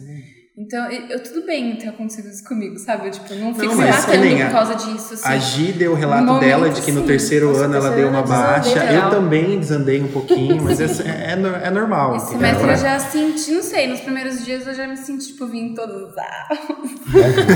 Então, 0.54 0.86
eu, 0.90 1.22
tudo 1.22 1.46
bem 1.46 1.74
ter 1.76 1.88
acontecido 1.88 2.28
isso 2.28 2.44
comigo, 2.44 2.78
sabe? 2.78 3.06
Eu, 3.06 3.10
tipo, 3.10 3.34
não 3.36 3.54
fico 3.54 3.74
Não, 3.74 3.86
matando 3.88 4.36
por 4.44 4.50
causa 4.50 4.74
disso. 4.74 5.14
Assim. 5.14 5.22
A 5.28 5.38
Gi 5.38 5.72
deu 5.72 5.92
o 5.92 5.94
relato 5.94 6.24
No 6.24 6.38
dela 6.38 6.58
momento, 6.66 6.74
de 6.76 6.82
que 6.82 6.92
no 6.92 7.00
sim. 7.00 7.06
terceiro 7.06 7.48
Nossa, 7.48 7.64
ano 7.64 7.74
ela 7.76 7.84
terceiro 7.88 8.10
deu 8.10 8.20
uma 8.20 8.26
baixa. 8.26 8.84
Eu 8.84 9.08
também 9.10 9.58
desandei 9.58 10.02
um 10.02 10.08
pouquinho, 10.08 10.62
mas 10.62 10.78
é, 10.78 11.32
é, 11.32 11.36
no- 11.36 11.56
é 11.56 11.70
normal. 11.70 12.16
Esse 12.16 12.32
semestre 12.32 12.68
eu 12.68 12.76
já 12.76 12.98
senti, 12.98 13.50
não 13.50 13.62
sei, 13.62 13.86
nos 13.86 14.00
primeiros 14.00 14.44
dias 14.44 14.66
eu 14.66 14.74
já 14.74 14.86
me 14.86 14.96
senti, 14.98 15.28
tipo, 15.28 15.46
vindo 15.46 15.74
todos. 15.74 16.12
Ah, 16.18 16.48
né? 16.50 16.58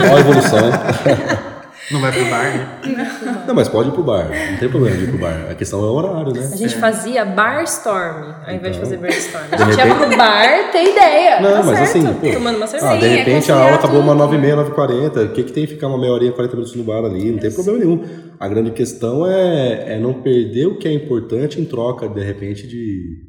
Olha 0.03 0.17
a 0.17 0.21
evolução. 0.21 0.71
Não 1.91 2.01
vai 2.01 2.11
pro 2.11 2.25
bar, 2.25 2.43
né? 2.45 2.69
não, 3.47 3.55
mas 3.55 3.69
pode 3.69 3.91
ir 3.91 3.93
pro 3.93 4.03
bar. 4.03 4.29
Não 4.51 4.59
tem 4.59 4.69
problema 4.69 4.97
de 4.97 5.05
ir 5.05 5.09
pro 5.09 5.19
bar. 5.19 5.47
A 5.51 5.55
questão 5.55 5.79
é 5.81 5.83
o 5.85 5.93
horário, 5.95 6.33
né? 6.33 6.49
A 6.53 6.57
gente 6.57 6.75
fazia 6.77 7.25
barstorm 7.25 8.35
ao 8.45 8.55
invés 8.55 8.77
de 8.77 8.79
Então, 8.79 8.81
fazer 8.81 8.97
brainstorm. 8.97 9.45
A 9.53 9.57
de 9.57 9.65
gente 9.65 9.87
ia 9.87 9.95
pro 9.95 10.17
bar 10.17 10.73
ter 10.73 10.83
ideia. 10.91 11.41
Não, 11.41 11.53
tá 11.53 11.63
mas 11.63 11.79
certo. 11.79 11.91
assim, 12.09 12.15
pô, 12.15 12.33
Tomando 12.33 12.57
uma 12.57 12.65
Ah, 12.65 12.69
cerveja. 12.69 12.97
de 12.97 13.01
Sim, 13.07 13.13
é 13.13 13.17
repente 13.19 13.53
a 13.53 13.55
aula 13.57 13.75
acabou 13.77 14.01
uma 14.01 14.13
tudo. 14.17 14.37
9h30, 14.37 14.75
9h40. 14.75 15.25
O 15.27 15.29
que, 15.33 15.43
que 15.45 15.53
tem 15.53 15.67
ficar 15.67 15.87
uma 15.87 15.99
meia 15.99 16.13
horinha, 16.13 16.33
40 16.33 16.55
minutos 16.57 16.75
no 16.75 16.83
bar 16.85 17.05
ali? 17.05 17.31
Não 17.31 17.39
tem 17.39 17.53
problema 17.53 17.79
nenhum. 17.79 18.05
A 18.39 18.49
grande 18.49 18.71
questão 18.73 19.25
é, 19.27 19.95
é 19.95 19.99
não 19.99 20.13
perder 20.15 20.67
o 20.67 20.77
que 20.79 20.89
é 20.89 20.93
importante 20.93 21.61
em 21.61 21.65
troca, 21.65 22.09
de 22.09 22.21
repente, 22.23 22.67
de 22.67 23.26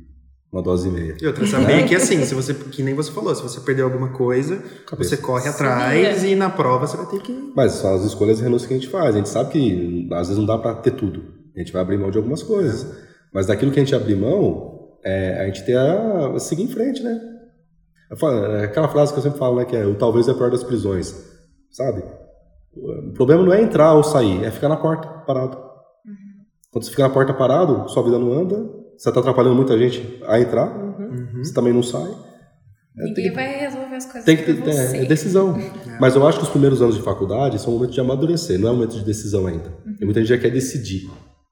uma 0.52 0.62
dose 0.62 0.88
e 0.88 0.92
meia. 0.92 1.18
E 1.22 1.28
outra, 1.28 1.46
saber 1.46 1.86
que 1.88 1.96
assim, 1.96 2.24
se 2.24 2.34
você, 2.34 2.54
que 2.54 2.82
nem 2.82 2.94
você 2.94 3.12
falou, 3.12 3.36
se 3.36 3.44
você 3.44 3.60
perdeu 3.60 3.86
alguma 3.86 4.10
coisa, 4.10 4.62
Cabeça. 4.86 5.10
você 5.10 5.18
corre 5.18 5.50
atrás 5.50 6.22
vira. 6.22 6.34
e 6.34 6.36
na 6.36 6.50
prova 6.50 6.88
você 6.88 6.96
vai 6.98 7.06
ter 7.06 7.22
que. 7.22 7.52
Mas 7.56 7.74
são 7.74 7.96
as 7.96 8.04
escolhas 8.04 8.40
e 8.40 8.44
renúncias 8.44 8.68
que 8.68 8.74
a 8.74 8.78
gente 8.78 8.90
faz. 8.90 9.16
A 9.16 9.18
gente 9.18 9.30
sabe 9.30 9.52
que 9.52 10.08
às 10.14 10.28
vezes 10.28 10.38
não 10.38 10.46
dá 10.46 10.58
pra 10.58 10.76
ter 10.76 10.92
tudo. 10.92 11.22
A 11.56 11.60
gente 11.60 11.74
vai 11.74 11.82
abrir 11.82 11.98
mão 11.98 12.12
de 12.12 12.18
algumas 12.18 12.44
coisas. 12.44 12.88
Mas 13.34 13.48
daquilo 13.48 13.72
que 13.72 13.80
a 13.80 13.84
gente 13.84 13.96
abrir 13.96 14.16
mão, 14.16 14.98
é, 15.04 15.42
a 15.42 15.46
gente 15.48 15.66
tem 15.66 15.76
a, 15.76 16.34
a 16.36 16.40
seguir 16.40 16.64
em 16.64 16.68
frente, 16.68 17.04
né? 17.04 17.20
É 18.10 18.64
Aquela 18.64 18.88
frase 18.88 19.12
que 19.12 19.20
eu 19.20 19.24
sempre 19.24 19.40
falo, 19.40 19.58
né? 19.58 19.66
Que 19.66 19.76
é 19.76 19.86
o 19.86 19.96
talvez 19.96 20.28
é 20.28 20.34
pior 20.34 20.50
das 20.50 20.64
prisões. 20.64 21.14
Sabe? 21.72 22.04
O 22.74 23.12
problema 23.14 23.44
não 23.44 23.54
é 23.54 23.62
entrar 23.62 23.94
ou 23.96 24.04
sair, 24.04 24.44
é 24.46 24.52
ficar 24.52 24.70
na 24.70 24.78
porta, 24.78 25.08
parado. 25.26 25.58
Quando 26.72 26.86
você 26.86 26.92
fica 26.92 27.04
na 27.04 27.10
porta 27.10 27.34
parado, 27.34 27.90
sua 27.90 28.04
vida 28.04 28.20
não 28.20 28.32
anda, 28.32 28.70
você 28.98 29.10
está 29.10 29.20
atrapalhando 29.20 29.56
muita 29.56 29.78
gente 29.78 30.22
a 30.28 30.40
entrar, 30.40 30.68
Uhum. 30.68 31.44
você 31.44 31.54
também 31.54 31.72
não 31.74 31.84
sai. 31.84 32.10
É, 32.98 33.04
Ninguém 33.04 33.14
tem 33.14 33.24
que, 33.30 33.32
vai 33.36 33.60
resolver 33.60 33.96
as 33.96 34.06
coisas 34.06 34.26
tem 34.26 34.38
que 34.38 34.44
ter 34.56 34.70
é, 34.70 35.04
é 35.04 35.06
decisão. 35.06 35.56
Mas 36.02 36.16
eu 36.16 36.28
acho 36.28 36.40
que 36.40 36.44
os 36.46 36.50
primeiros 36.50 36.82
anos 36.82 36.96
de 36.96 37.02
faculdade 37.02 37.60
são 37.60 37.72
um 37.74 37.78
momento 37.78 37.94
de 37.94 38.00
amadurecer, 38.02 38.60
não 38.60 38.70
é 38.70 38.72
um 38.72 38.76
momento 38.76 38.98
de 38.98 39.06
decisão 39.06 39.46
ainda. 39.46 39.70
Tem 39.98 40.06
muita 40.06 40.20
gente 40.20 40.30
já 40.30 40.38
quer 40.38 40.50
decidir 40.52 41.08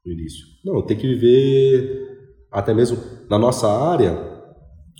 no 0.06 0.12
início. 0.12 0.46
Não, 0.66 0.82
tem 0.86 0.98
que 0.98 1.08
viver, 1.08 2.18
até 2.52 2.74
mesmo 2.74 2.98
na 3.30 3.38
nossa 3.38 3.68
área, 3.68 4.18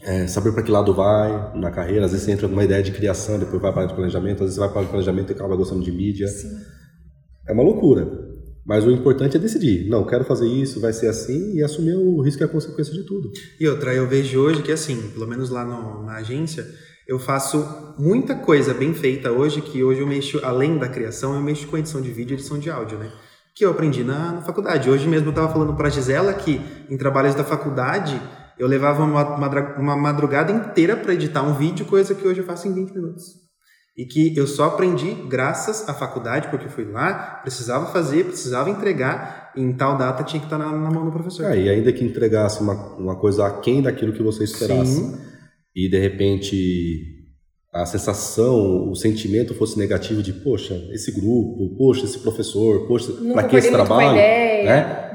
é, 0.04 0.28
saber 0.28 0.52
para 0.52 0.62
que 0.62 0.70
lado 0.70 0.94
vai 0.94 1.56
na 1.58 1.72
carreira. 1.72 2.06
Às 2.06 2.12
vezes 2.12 2.26
você 2.26 2.32
entra 2.32 2.48
numa 2.48 2.64
ideia 2.64 2.84
de 2.84 2.92
criação, 2.92 3.40
depois 3.40 3.60
vai 3.62 3.74
para 3.74 3.88
de 3.88 3.94
planejamento, 3.96 4.36
às 4.36 4.40
vezes 4.42 4.56
você 4.56 4.60
vai 4.60 4.70
para 4.70 4.82
o 4.84 4.88
planejamento 4.88 5.32
e 5.32 5.34
acaba 5.34 5.56
gostando 5.56 5.84
de 5.84 5.92
mídia. 5.92 6.28
É 7.48 7.54
uma 7.54 7.64
loucura. 7.64 8.08
Mas 8.66 8.84
o 8.84 8.90
importante 8.92 9.38
é 9.38 9.40
decidir. 9.40 9.88
Não, 9.90 10.06
quero 10.06 10.24
fazer 10.26 10.48
isso, 10.48 10.80
vai 10.82 10.92
ser 10.92 11.08
assim 11.08 11.54
e 11.56 11.64
assumir 11.64 11.96
o 11.96 12.20
risco 12.22 12.42
e 12.42 12.46
a 12.46 12.48
consequência 12.48 12.94
de 12.94 13.04
tudo. 13.04 13.30
E 13.60 13.68
outra, 13.68 13.94
eu 13.94 14.08
vejo 14.08 14.40
hoje 14.40 14.64
que 14.64 14.72
assim, 14.72 15.10
pelo 15.12 15.28
menos 15.28 15.50
lá 15.50 15.64
no- 15.64 16.04
na 16.04 16.14
agência, 16.16 16.66
eu 17.08 17.20
faço 17.20 17.64
muita 18.00 18.34
coisa 18.34 18.74
bem 18.74 18.92
feita 18.94 19.32
hoje, 19.32 19.62
que 19.62 19.84
hoje 19.84 20.02
eu 20.02 20.08
mexo, 20.08 20.40
além 20.44 20.80
da 20.80 20.90
criação, 20.90 21.36
eu 21.36 21.42
mexo 21.42 21.68
com 21.68 21.78
edição 21.78 22.02
de 22.02 22.10
vídeo 22.12 22.34
e 22.34 22.38
edição 22.40 22.58
de 22.58 22.70
áudio, 22.72 22.98
né? 22.98 23.12
Que 23.56 23.64
eu 23.64 23.70
aprendi 23.70 24.04
na, 24.04 24.32
na 24.34 24.42
faculdade. 24.42 24.90
Hoje 24.90 25.08
mesmo 25.08 25.28
eu 25.28 25.30
estava 25.30 25.54
falando 25.54 25.76
para 25.76 25.90
Gisela 25.90 26.34
que 26.34 26.60
em 26.90 26.98
trabalhos 26.98 27.36
da 27.36 27.44
faculdade 27.44 28.20
eu 28.58 28.68
levava 28.68 29.04
uma, 29.04 29.78
uma 29.78 29.96
madrugada 29.96 30.52
inteira 30.52 30.96
para 30.98 31.14
editar 31.14 31.44
um 31.44 31.54
vídeo, 31.54 31.86
coisa 31.86 32.16
que 32.16 32.28
hoje 32.28 32.40
eu 32.42 32.46
faço 32.46 32.68
em 32.68 32.74
20 32.74 32.94
minutos. 32.96 33.45
E 33.98 34.06
que 34.06 34.36
eu 34.36 34.46
só 34.46 34.66
aprendi 34.66 35.14
graças 35.30 35.88
à 35.88 35.94
faculdade, 35.94 36.50
porque 36.50 36.68
fui 36.68 36.84
lá, 36.84 37.40
precisava 37.42 37.86
fazer, 37.86 38.26
precisava 38.26 38.70
entregar, 38.70 39.54
e 39.56 39.62
em 39.62 39.72
tal 39.72 39.98
data 39.98 40.24
tinha 40.24 40.40
que 40.40 40.48
estar 40.48 40.58
na, 40.58 40.70
na 40.70 40.92
mão 40.92 41.06
do 41.06 41.12
professor. 41.12 41.46
É, 41.46 41.58
e 41.58 41.70
ainda 41.70 41.94
que 41.94 42.04
entregasse 42.04 42.62
uma, 42.62 42.74
uma 42.98 43.16
coisa 43.16 43.48
aquém 43.48 43.82
daquilo 43.82 44.12
que 44.12 44.22
você 44.22 44.44
esperasse, 44.44 44.96
Sim. 44.96 45.18
e 45.74 45.90
de 45.90 45.98
repente 45.98 47.16
a 47.76 47.86
sensação, 47.86 48.90
o 48.90 48.96
sentimento 48.96 49.54
fosse 49.54 49.78
negativo 49.78 50.24
de, 50.24 50.32
poxa, 50.32 50.74
esse 50.92 51.12
grupo, 51.12 51.76
poxa, 51.78 52.06
esse 52.06 52.18
professor, 52.20 52.88
poxa, 52.88 53.12
para 53.34 53.44
que 53.44 53.58
esse 53.58 53.70
trabalho? 53.70 54.16
Né? 54.16 55.12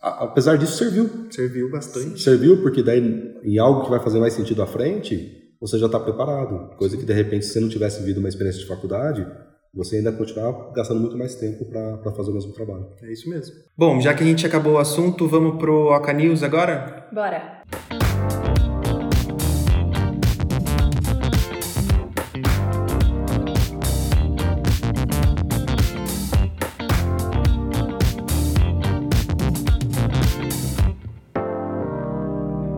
Apesar 0.00 0.56
disso, 0.56 0.78
serviu. 0.78 1.10
Serviu 1.30 1.68
bastante. 1.68 2.22
Serviu 2.22 2.62
porque 2.62 2.80
daí, 2.80 3.00
em 3.42 3.58
algo 3.58 3.82
que 3.82 3.90
vai 3.90 3.98
fazer 3.98 4.20
mais 4.20 4.34
sentido 4.34 4.62
à 4.62 4.66
frente, 4.68 5.45
você 5.66 5.78
já 5.78 5.86
está 5.86 5.98
preparado. 5.98 6.76
Coisa 6.76 6.96
que, 6.96 7.04
de 7.04 7.12
repente, 7.12 7.44
se 7.44 7.52
você 7.52 7.60
não 7.60 7.68
tivesse 7.68 8.00
vivido 8.00 8.18
uma 8.18 8.28
experiência 8.28 8.60
de 8.60 8.68
faculdade, 8.68 9.26
você 9.74 9.96
ainda 9.96 10.12
continuava 10.12 10.72
gastando 10.72 11.00
muito 11.00 11.18
mais 11.18 11.34
tempo 11.34 11.64
para 11.66 12.12
fazer 12.12 12.30
o 12.30 12.34
mesmo 12.34 12.52
trabalho. 12.52 12.86
É 13.02 13.12
isso 13.12 13.28
mesmo. 13.28 13.54
Bom, 13.76 14.00
já 14.00 14.14
que 14.14 14.22
a 14.22 14.26
gente 14.26 14.46
acabou 14.46 14.74
o 14.74 14.78
assunto, 14.78 15.28
vamos 15.28 15.58
pro 15.58 15.88
Oca 15.88 16.12
News 16.12 16.42
agora? 16.42 17.08
Bora. 17.12 17.62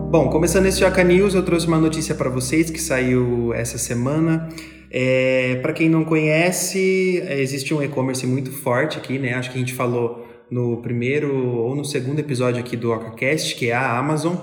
Bom, 0.09 0.27
começando 0.27 0.65
esse 0.65 0.83
Oca 0.83 1.03
News, 1.03 1.35
eu 1.35 1.43
trouxe 1.43 1.67
uma 1.67 1.77
notícia 1.77 2.15
para 2.15 2.31
vocês 2.31 2.71
que 2.71 2.81
saiu 2.81 3.53
essa 3.53 3.77
semana. 3.77 4.49
É, 4.89 5.59
para 5.61 5.71
quem 5.71 5.87
não 5.87 6.03
conhece, 6.03 7.21
é, 7.27 7.39
existe 7.39 7.75
um 7.75 7.83
e-commerce 7.83 8.25
muito 8.25 8.51
forte 8.51 8.97
aqui, 8.97 9.19
né? 9.19 9.35
Acho 9.35 9.51
que 9.51 9.57
a 9.57 9.59
gente 9.59 9.75
falou 9.75 10.27
no 10.49 10.77
primeiro 10.77 11.59
ou 11.59 11.75
no 11.75 11.85
segundo 11.85 12.17
episódio 12.17 12.59
aqui 12.59 12.75
do 12.75 12.91
OcaCast, 12.91 13.53
que 13.53 13.69
é 13.69 13.75
a 13.75 13.99
Amazon. 13.99 14.33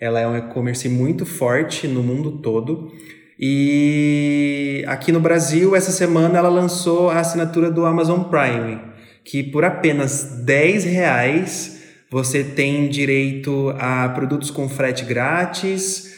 Ela 0.00 0.18
é 0.18 0.26
um 0.26 0.36
e-commerce 0.36 0.88
muito 0.88 1.24
forte 1.24 1.86
no 1.86 2.02
mundo 2.02 2.38
todo. 2.38 2.90
E 3.38 4.82
aqui 4.88 5.12
no 5.12 5.20
Brasil, 5.20 5.76
essa 5.76 5.92
semana, 5.92 6.36
ela 6.36 6.48
lançou 6.48 7.10
a 7.10 7.20
assinatura 7.20 7.70
do 7.70 7.86
Amazon 7.86 8.24
Prime, 8.24 8.80
que 9.24 9.44
por 9.44 9.64
apenas 9.64 10.42
10 10.44 10.82
reais 10.82 11.71
você 12.12 12.44
tem 12.44 12.90
direito 12.90 13.74
a 13.78 14.06
produtos 14.10 14.50
com 14.50 14.68
frete 14.68 15.02
grátis, 15.02 16.14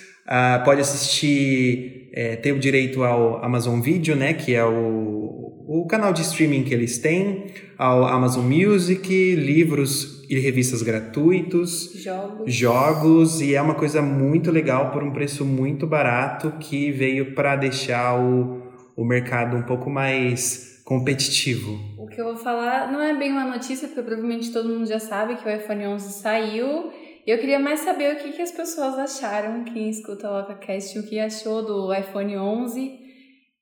pode 0.65 0.81
assistir, 0.81 2.11
é, 2.13 2.35
ter 2.35 2.51
o 2.51 2.59
direito 2.59 3.05
ao 3.05 3.45
Amazon 3.45 3.81
Video, 3.81 4.17
né, 4.17 4.35
que 4.35 4.57
é 4.57 4.65
o, 4.65 5.55
o 5.69 5.87
canal 5.89 6.13
de 6.13 6.23
streaming 6.23 6.65
que 6.65 6.75
eles 6.75 6.99
têm, 6.99 7.47
ao 7.79 8.05
Amazon 8.05 8.45
Music, 8.45 9.37
livros 9.37 10.27
e 10.29 10.37
revistas 10.41 10.83
gratuitos, 10.83 11.93
Jogos. 12.03 12.53
jogos 12.53 13.41
e 13.41 13.55
é 13.55 13.63
uma 13.63 13.75
coisa 13.75 14.03
muito 14.03 14.51
legal 14.51 14.91
por 14.91 15.01
um 15.01 15.13
preço 15.13 15.45
muito 15.45 15.87
barato 15.87 16.55
que 16.59 16.91
veio 16.91 17.37
para 17.37 17.55
deixar 17.55 18.19
o, 18.19 18.65
o 18.97 19.05
mercado 19.05 19.57
um 19.57 19.63
pouco 19.63 19.89
mais 19.89 20.83
competitivo. 20.85 21.94
Que 22.15 22.21
eu 22.21 22.25
vou 22.27 22.37
falar 22.37 22.91
não 22.93 23.01
é 23.03 23.15
bem 23.17 23.33
uma 23.33 23.45
notícia, 23.45 23.89
porque 23.89 24.03
provavelmente 24.03 24.53
todo 24.53 24.69
mundo 24.69 24.87
já 24.87 24.99
sabe 24.99 25.37
que 25.37 25.47
o 25.49 25.51
iPhone 25.51 25.87
11 25.87 26.13
saiu. 26.21 26.93
E 27.27 27.31
eu 27.31 27.39
queria 27.39 27.59
mais 27.59 27.81
saber 27.81 28.15
o 28.15 28.19
que, 28.19 28.33
que 28.33 28.43
as 28.43 28.51
pessoas 28.51 28.99
acharam, 28.99 29.65
quem 29.65 29.89
escuta 29.89 30.29
o 30.29 30.33
LocaCast, 30.33 30.99
o 30.99 31.03
que 31.07 31.19
achou 31.19 31.65
do 31.65 31.93
iPhone 31.95 32.37
11. 32.37 32.99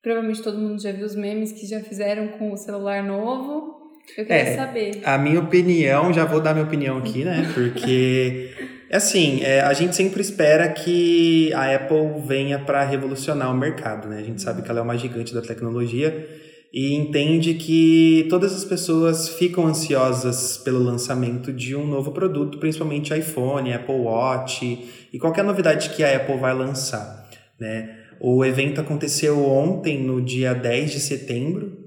Provavelmente 0.01 0.41
todo 0.43 0.57
mundo 0.57 0.81
já 0.81 0.91
viu 0.91 1.05
os 1.05 1.15
memes 1.15 1.53
que 1.53 1.65
já 1.65 1.79
fizeram 1.79 2.27
com 2.37 2.51
o 2.51 2.57
celular 2.57 3.01
novo. 3.03 3.81
Eu 4.17 4.25
queria 4.25 4.41
É. 4.49 4.55
saber. 4.57 5.01
A 5.05 5.17
minha 5.17 5.39
opinião, 5.39 6.11
já 6.11 6.25
vou 6.25 6.41
dar 6.41 6.53
minha 6.53 6.65
opinião 6.65 6.97
aqui, 6.97 7.23
né? 7.23 7.37
Porque, 7.55 8.51
assim, 8.91 9.41
é, 9.43 9.61
a 9.61 9.71
gente 9.71 9.95
sempre 9.95 10.19
espera 10.19 10.67
que 10.67 11.53
a 11.53 11.73
Apple 11.73 12.19
venha 12.27 12.59
para 12.59 12.83
revolucionar 12.83 13.49
o 13.49 13.57
mercado, 13.57 14.09
né? 14.09 14.17
A 14.17 14.23
gente 14.23 14.41
sabe 14.41 14.61
que 14.61 14.69
ela 14.69 14.79
é 14.81 14.83
uma 14.83 14.97
gigante 14.97 15.33
da 15.33 15.41
tecnologia 15.41 16.27
e 16.73 16.95
entende 16.95 17.53
que 17.53 18.25
todas 18.31 18.51
as 18.55 18.65
pessoas 18.65 19.29
ficam 19.29 19.67
ansiosas 19.67 20.57
pelo 20.57 20.79
lançamento 20.79 21.53
de 21.53 21.75
um 21.75 21.85
novo 21.85 22.11
produto, 22.11 22.57
principalmente 22.57 23.13
iPhone, 23.15 23.71
Apple 23.71 23.93
Watch 23.93 25.07
e 25.13 25.19
qualquer 25.19 25.43
novidade 25.43 25.91
que 25.91 26.03
a 26.03 26.15
Apple 26.15 26.37
vai 26.37 26.53
lançar, 26.55 27.29
né? 27.59 27.99
O 28.19 28.43
evento 28.43 28.81
aconteceu 28.81 29.45
ontem, 29.45 30.01
no 30.01 30.19
dia 30.19 30.53
10 30.53 30.93
de 30.93 30.99
setembro, 30.99 31.77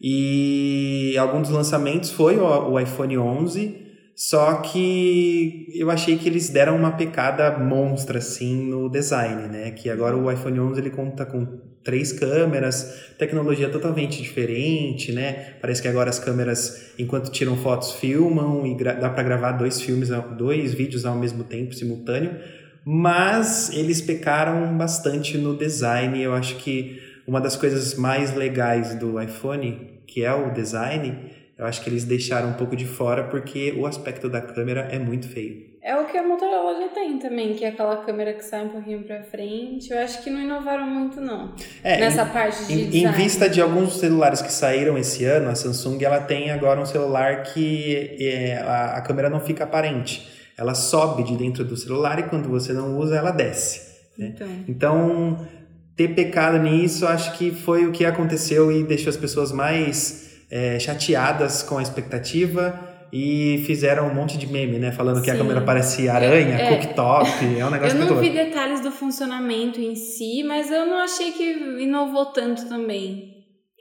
e 0.00 1.14
algum 1.18 1.42
dos 1.42 1.50
lançamentos 1.50 2.10
foi 2.10 2.38
o, 2.38 2.70
o 2.70 2.80
iPhone 2.80 3.18
11, 3.18 3.82
só 4.16 4.56
que 4.56 5.66
eu 5.74 5.90
achei 5.90 6.16
que 6.16 6.28
eles 6.28 6.48
deram 6.48 6.76
uma 6.76 6.92
pecada 6.92 7.58
monstra 7.58 8.18
assim 8.18 8.64
no 8.66 8.88
design, 8.88 9.48
né? 9.48 9.72
Que 9.72 9.90
agora 9.90 10.16
o 10.16 10.30
iPhone 10.32 10.58
11 10.58 10.80
ele 10.80 10.90
conta 10.90 11.26
com 11.26 11.71
três 11.84 12.12
câmeras, 12.12 13.12
tecnologia 13.18 13.68
totalmente 13.68 14.22
diferente, 14.22 15.12
né? 15.12 15.54
Parece 15.60 15.82
que 15.82 15.88
agora 15.88 16.10
as 16.10 16.18
câmeras, 16.18 16.92
enquanto 16.98 17.30
tiram 17.30 17.56
fotos, 17.56 17.92
filmam 17.92 18.66
e 18.66 18.76
dá 18.76 19.10
para 19.10 19.22
gravar 19.22 19.52
dois 19.52 19.80
filmes, 19.80 20.10
dois 20.36 20.74
vídeos 20.74 21.04
ao 21.04 21.16
mesmo 21.16 21.44
tempo, 21.44 21.74
simultâneo. 21.74 22.36
Mas 22.84 23.70
eles 23.72 24.00
pecaram 24.00 24.76
bastante 24.76 25.38
no 25.38 25.56
design. 25.56 26.20
Eu 26.20 26.34
acho 26.34 26.56
que 26.56 27.00
uma 27.26 27.40
das 27.40 27.56
coisas 27.56 27.94
mais 27.94 28.34
legais 28.34 28.94
do 28.96 29.20
iPhone, 29.20 30.00
que 30.06 30.24
é 30.24 30.32
o 30.32 30.52
design, 30.52 31.30
eu 31.56 31.64
acho 31.64 31.82
que 31.82 31.88
eles 31.88 32.04
deixaram 32.04 32.50
um 32.50 32.54
pouco 32.54 32.74
de 32.74 32.86
fora 32.86 33.24
porque 33.24 33.72
o 33.76 33.86
aspecto 33.86 34.28
da 34.28 34.40
câmera 34.40 34.88
é 34.90 34.98
muito 34.98 35.28
feio. 35.28 35.71
É 35.84 35.96
o 35.96 36.04
que 36.06 36.16
a 36.16 36.22
Motorola 36.22 36.80
já 36.80 36.88
tem 36.90 37.18
também, 37.18 37.54
que 37.54 37.64
é 37.64 37.68
aquela 37.68 37.96
câmera 38.04 38.32
que 38.34 38.44
sai 38.44 38.64
um 38.64 38.68
pouquinho 38.68 39.02
pra 39.02 39.20
frente. 39.24 39.90
Eu 39.90 39.98
acho 39.98 40.22
que 40.22 40.30
não 40.30 40.40
inovaram 40.40 40.86
muito, 40.86 41.20
não. 41.20 41.52
É, 41.82 41.98
Nessa 41.98 42.22
em- 42.22 42.28
parte 42.28 42.64
de 42.66 42.72
Em, 42.72 42.82
em 42.84 42.88
design. 42.90 43.16
vista 43.16 43.48
de 43.50 43.60
alguns 43.60 43.98
celulares 43.98 44.40
que 44.40 44.52
saíram 44.52 44.96
esse 44.96 45.24
ano, 45.24 45.50
a 45.50 45.56
Samsung 45.56 46.00
ela 46.04 46.20
tem 46.20 46.52
agora 46.52 46.80
um 46.80 46.86
celular 46.86 47.42
que 47.42 48.16
é, 48.20 48.58
a, 48.58 48.98
a 48.98 49.00
câmera 49.00 49.28
não 49.28 49.40
fica 49.40 49.64
aparente. 49.64 50.28
Ela 50.56 50.74
sobe 50.74 51.24
de 51.24 51.36
dentro 51.36 51.64
do 51.64 51.76
celular 51.76 52.18
e 52.20 52.24
quando 52.24 52.48
você 52.48 52.72
não 52.72 52.96
usa, 52.96 53.16
ela 53.16 53.32
desce. 53.32 53.80
né? 54.16 54.32
Então, 54.36 54.48
Então, 54.68 55.48
ter 55.96 56.14
pecado 56.14 56.58
nisso, 56.58 57.08
acho 57.08 57.36
que 57.36 57.50
foi 57.50 57.86
o 57.86 57.90
que 57.92 58.04
aconteceu 58.04 58.70
e 58.70 58.84
deixou 58.84 59.10
as 59.10 59.16
pessoas 59.16 59.50
mais 59.50 60.30
é, 60.48 60.78
chateadas 60.78 61.60
com 61.62 61.78
a 61.78 61.82
expectativa 61.82 62.78
e 63.12 63.62
fizeram 63.66 64.08
um 64.08 64.14
monte 64.14 64.38
de 64.38 64.46
meme, 64.46 64.78
né? 64.78 64.90
Falando 64.90 65.20
que 65.20 65.30
a 65.30 65.34
Sim. 65.34 65.38
câmera 65.40 65.60
parece 65.60 66.08
aranha, 66.08 66.56
É, 66.58 66.62
é. 66.72 66.76
cooktop, 66.78 67.28
é 67.58 67.66
um 67.66 67.70
negócio 67.70 67.96
eu 67.98 68.06
não 68.06 68.16
vi 68.20 68.30
louco. 68.30 68.44
detalhes 68.46 68.80
do 68.80 68.90
funcionamento 68.90 69.80
em 69.80 69.94
si, 69.94 70.42
mas 70.42 70.70
eu 70.70 70.86
não 70.86 70.96
achei 70.98 71.32
que 71.32 71.44
inovou 71.82 72.26
tanto 72.26 72.66
também. 72.68 73.30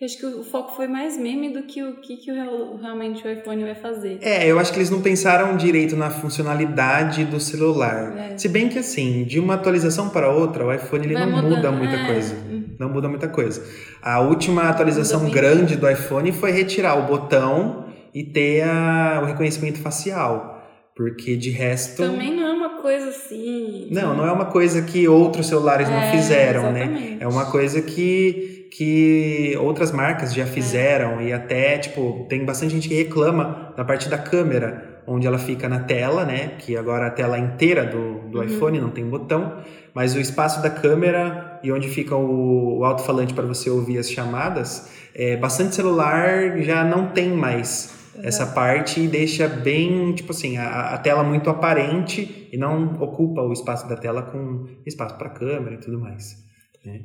Eu 0.02 0.06
acho 0.06 0.18
que 0.18 0.26
o 0.26 0.44
foco 0.44 0.76
foi 0.76 0.88
mais 0.88 1.16
meme 1.16 1.52
do 1.54 1.62
que 1.62 1.84
o 1.84 1.98
que, 2.02 2.18
que 2.18 2.32
o 2.32 2.34
real- 2.34 2.76
realmente 2.82 3.26
o 3.26 3.32
iPhone 3.32 3.64
vai 3.64 3.76
fazer. 3.76 4.18
É, 4.22 4.48
eu 4.48 4.58
acho 4.58 4.74
que 4.74 4.80
eles 4.80 4.90
não 4.90 5.00
pensaram 5.00 5.56
direito 5.56 5.96
na 5.96 6.10
funcionalidade 6.10 7.24
do 7.26 7.40
celular. 7.40 8.18
É. 8.18 8.38
Se 8.38 8.50
bem 8.50 8.68
que 8.68 8.80
assim, 8.80 9.24
de 9.26 9.40
uma 9.40 9.54
atualização 9.54 10.10
para 10.10 10.30
outra, 10.32 10.66
o 10.66 10.74
iPhone 10.74 11.06
ele 11.06 11.14
Vai 11.14 11.26
não 11.28 11.32
mudando, 11.44 11.56
muda 11.56 11.72
muita 11.72 11.96
é. 11.96 12.06
coisa. 12.08 12.36
Não 12.80 12.90
muda 12.90 13.08
muita 13.08 13.28
coisa. 13.28 13.64
A 14.02 14.20
última 14.22 14.64
atualização 14.64 15.30
grande 15.30 15.76
do 15.76 15.88
iPhone 15.88 16.32
foi 16.32 16.52
retirar 16.52 16.96
o 16.96 17.04
botão 17.06 17.86
e 18.14 18.24
ter 18.24 18.64
a- 18.64 19.20
o 19.24 19.26
reconhecimento 19.26 19.80
facial. 19.80 20.60
Porque 20.96 21.36
de 21.38 21.50
resto. 21.50 22.04
Também 22.04 22.36
não 22.36 22.48
é 22.48 22.52
uma 22.52 22.82
coisa 22.82 23.10
assim. 23.10 23.88
Não, 23.92 24.16
não 24.16 24.26
é 24.26 24.32
uma 24.32 24.46
coisa 24.46 24.82
que 24.82 25.08
outros 25.08 25.48
celulares 25.48 25.88
É, 25.90 25.92
não 25.92 26.12
fizeram, 26.12 26.72
né? 26.72 26.84
exatamente. 26.84 27.18
É 27.24 27.28
uma 27.28 27.46
coisa 27.50 27.82
que, 27.82 28.68
que 28.74 29.56
outras 29.60 29.92
marcas 29.92 30.34
já 30.34 30.46
fizeram 30.46 31.22
e 31.22 31.32
até, 31.32 31.78
tipo, 31.78 32.26
tem 32.30 32.44
bastante 32.46 32.74
gente 32.74 32.90
que 32.90 32.96
reclama 32.96 33.74
na 33.78 33.86
parte 33.86 34.10
da 34.10 34.18
câmera, 34.18 35.02
onde 35.08 35.26
ela 35.26 35.38
fica 35.40 35.68
na 35.70 35.80
tela, 35.80 36.26
né? 36.26 36.52
Que 36.60 36.76
agora 36.76 37.08
a 37.08 37.10
tela 37.12 37.40
inteira 37.40 37.86
do, 37.86 38.30
do 38.30 38.44
iPhone 38.44 38.80
não 38.80 38.90
tem 38.90 39.06
botão, 39.06 39.58
mas 39.94 40.14
o 40.14 40.20
espaço 40.20 40.62
da 40.62 40.70
câmera 40.70 41.60
e 41.64 41.72
onde 41.72 41.88
fica 41.88 42.16
o, 42.16 42.80
o 42.80 42.84
alto-falante 42.86 43.34
para 43.34 43.46
você 43.46 43.70
ouvir 43.70 43.98
as 43.98 44.12
chamadas, 44.12 44.92
é, 45.16 45.38
bastante 45.38 45.74
celular 45.74 46.60
já 46.62 46.84
não 46.84 47.08
tem 47.08 47.30
mais 47.30 48.00
essa 48.18 48.46
parte 48.46 49.00
e 49.00 49.08
deixa 49.08 49.48
bem, 49.48 50.14
tipo 50.14 50.32
assim, 50.32 50.58
a, 50.58 50.94
a 50.94 50.98
tela 50.98 51.24
muito 51.24 51.50
aparente 51.50 52.50
e 52.52 52.58
não 52.58 52.94
ocupa 53.02 53.42
o 53.42 53.54
espaço 53.54 53.88
da 53.88 53.96
tela 53.96 54.22
com 54.24 54.68
espaço 54.86 55.18
para 55.18 55.30
câmera 55.30 55.76
e 55.76 55.80
tudo 55.80 56.00
mais. 56.00 56.38
né? 56.86 57.02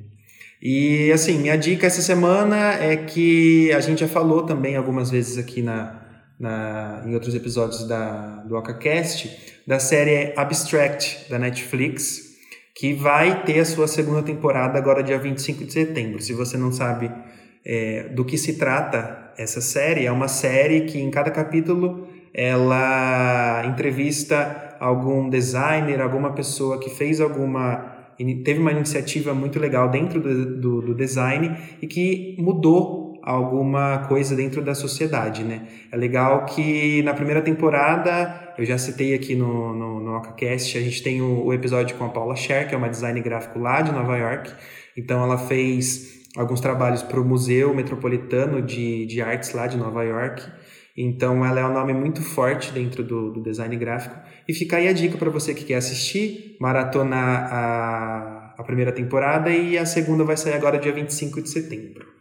E 0.60 1.12
assim, 1.12 1.38
minha 1.38 1.56
dica 1.56 1.86
essa 1.86 2.00
semana 2.00 2.74
é 2.74 2.96
que 2.96 3.70
a 3.72 3.80
gente 3.80 4.00
já 4.00 4.08
falou 4.08 4.42
também 4.42 4.74
algumas 4.74 5.10
vezes 5.10 5.36
aqui 5.36 5.60
na, 5.60 6.02
na, 6.40 7.02
em 7.06 7.14
outros 7.14 7.34
episódios 7.34 7.86
da, 7.86 8.42
do 8.42 8.56
OcaCast, 8.56 9.62
da 9.66 9.78
série 9.78 10.32
Abstract 10.36 11.28
da 11.28 11.38
Netflix, 11.38 12.20
que 12.74 12.94
vai 12.94 13.44
ter 13.44 13.60
a 13.60 13.64
sua 13.64 13.86
segunda 13.86 14.22
temporada 14.22 14.78
agora 14.78 15.02
dia 15.02 15.18
25 15.18 15.64
de 15.64 15.72
setembro. 15.72 16.22
Se 16.22 16.32
você 16.32 16.56
não 16.56 16.72
sabe 16.72 17.10
é, 17.64 18.08
do 18.08 18.24
que 18.24 18.38
se 18.38 18.58
trata 18.58 19.25
essa 19.36 19.60
série, 19.60 20.06
é 20.06 20.12
uma 20.12 20.28
série 20.28 20.82
que 20.82 20.98
em 20.98 21.10
cada 21.10 21.30
capítulo 21.30 22.08
ela 22.32 23.64
entrevista 23.66 24.76
algum 24.78 25.28
designer, 25.28 26.00
alguma 26.00 26.32
pessoa 26.32 26.78
que 26.78 26.90
fez 26.90 27.20
alguma 27.20 27.94
teve 28.44 28.60
uma 28.60 28.72
iniciativa 28.72 29.34
muito 29.34 29.58
legal 29.58 29.90
dentro 29.90 30.20
do, 30.20 30.56
do, 30.56 30.82
do 30.82 30.94
design 30.94 31.54
e 31.82 31.86
que 31.86 32.34
mudou 32.38 33.20
alguma 33.22 34.06
coisa 34.08 34.36
dentro 34.36 34.62
da 34.62 34.74
sociedade, 34.74 35.42
né? 35.42 35.66
É 35.90 35.96
legal 35.96 36.46
que 36.46 37.02
na 37.02 37.12
primeira 37.12 37.42
temporada, 37.42 38.54
eu 38.56 38.64
já 38.64 38.78
citei 38.78 39.14
aqui 39.14 39.34
no, 39.34 39.74
no, 39.74 40.00
no 40.00 40.16
OcaCast, 40.16 40.78
a 40.78 40.80
gente 40.80 41.02
tem 41.02 41.20
o, 41.20 41.44
o 41.46 41.52
episódio 41.52 41.96
com 41.96 42.04
a 42.04 42.08
Paula 42.08 42.36
Scher, 42.36 42.68
que 42.68 42.74
é 42.74 42.78
uma 42.78 42.88
design 42.88 43.20
gráfico 43.20 43.58
lá 43.58 43.82
de 43.82 43.92
Nova 43.92 44.16
York. 44.16 44.50
Então 44.96 45.22
ela 45.22 45.36
fez 45.36 46.15
alguns 46.36 46.60
trabalhos 46.60 47.02
para 47.02 47.20
o 47.20 47.24
Museu 47.24 47.74
Metropolitano 47.74 48.62
de, 48.62 49.06
de 49.06 49.20
Artes 49.22 49.52
lá 49.52 49.66
de 49.66 49.76
Nova 49.76 50.02
York. 50.04 50.42
Então 50.96 51.44
ela 51.44 51.60
é 51.60 51.64
um 51.64 51.72
nome 51.72 51.92
muito 51.92 52.22
forte 52.22 52.72
dentro 52.72 53.02
do, 53.02 53.32
do 53.32 53.42
design 53.42 53.76
gráfico. 53.76 54.16
E 54.48 54.54
fica 54.54 54.76
aí 54.76 54.88
a 54.88 54.92
dica 54.92 55.18
para 55.18 55.30
você 55.30 55.52
que 55.54 55.64
quer 55.64 55.76
assistir, 55.76 56.56
maratonar 56.60 57.52
a, 57.52 58.54
a 58.58 58.64
primeira 58.64 58.92
temporada 58.92 59.50
e 59.50 59.76
a 59.76 59.84
segunda 59.84 60.24
vai 60.24 60.36
sair 60.36 60.54
agora 60.54 60.78
dia 60.78 60.92
25 60.92 61.42
de 61.42 61.50
setembro. 61.50 62.16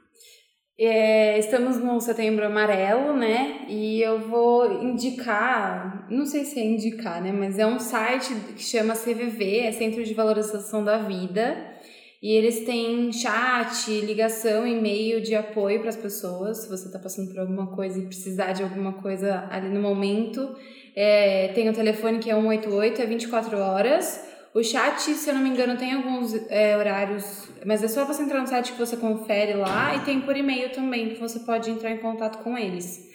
É, 0.78 1.39
estamos 1.39 1.78
no 1.78 2.01
setembro 2.01 2.45
amarelo, 2.45 3.16
né? 3.16 3.66
E 3.70 4.01
eu 4.01 4.20
vou 4.20 4.84
indicar, 4.84 6.05
não 6.11 6.26
sei 6.26 6.43
se 6.43 6.59
é 6.59 6.66
indicar, 6.66 7.22
né? 7.22 7.32
Mas 7.32 7.57
é 7.57 7.66
um 7.66 7.80
site 7.80 8.34
que 8.57 8.61
chama 8.61 8.93
CVV, 8.93 9.59
é 9.59 9.72
Centro 9.72 10.03
de 10.03 10.13
Valorização 10.13 10.84
da 10.84 10.97
Vida. 10.97 11.74
E 12.26 12.32
eles 12.32 12.61
têm 12.61 13.13
chat, 13.13 14.01
ligação, 14.01 14.65
e-mail 14.65 15.21
de 15.21 15.36
apoio 15.36 15.80
para 15.80 15.89
as 15.89 15.95
pessoas. 15.95 16.57
Se 16.57 16.67
você 16.67 16.88
está 16.88 16.97
passando 16.97 17.30
por 17.30 17.39
alguma 17.39 17.67
coisa 17.67 17.99
e 17.99 18.01
precisar 18.01 18.51
de 18.51 18.63
alguma 18.63 18.93
coisa 18.93 19.47
ali 19.51 19.69
no 19.69 19.80
momento, 19.80 20.55
é, 20.95 21.49
tem 21.49 21.69
o 21.69 21.73
telefone 21.73 22.17
que 22.17 22.32
é 22.32 22.34
188, 22.34 22.99
é 22.99 23.05
24 23.05 23.59
horas. 23.59 24.21
O 24.55 24.63
chat, 24.63 25.01
se 25.01 25.30
eu 25.30 25.36
não 25.36 25.41
me 25.43 25.49
engano, 25.49 25.78
tem 25.78 25.93
alguns 25.93 26.34
é, 26.49 26.76
horários, 26.76 27.47
mas 27.63 27.84
é 27.84 27.88
só 27.88 28.03
você 28.05 28.23
entrar 28.23 28.41
no 28.41 28.47
site 28.47 28.71
que 28.71 28.80
você 28.80 28.97
confere 28.97 29.53
lá 29.53 29.95
e 29.95 29.99
tem 29.99 30.19
por 30.19 30.36
e-mail 30.36 30.71
também 30.71 31.09
que 31.09 31.19
você 31.19 31.41
pode 31.41 31.69
entrar 31.69 31.91
em 31.91 31.97
contato 31.97 32.43
com 32.43 32.57
eles. 32.57 33.07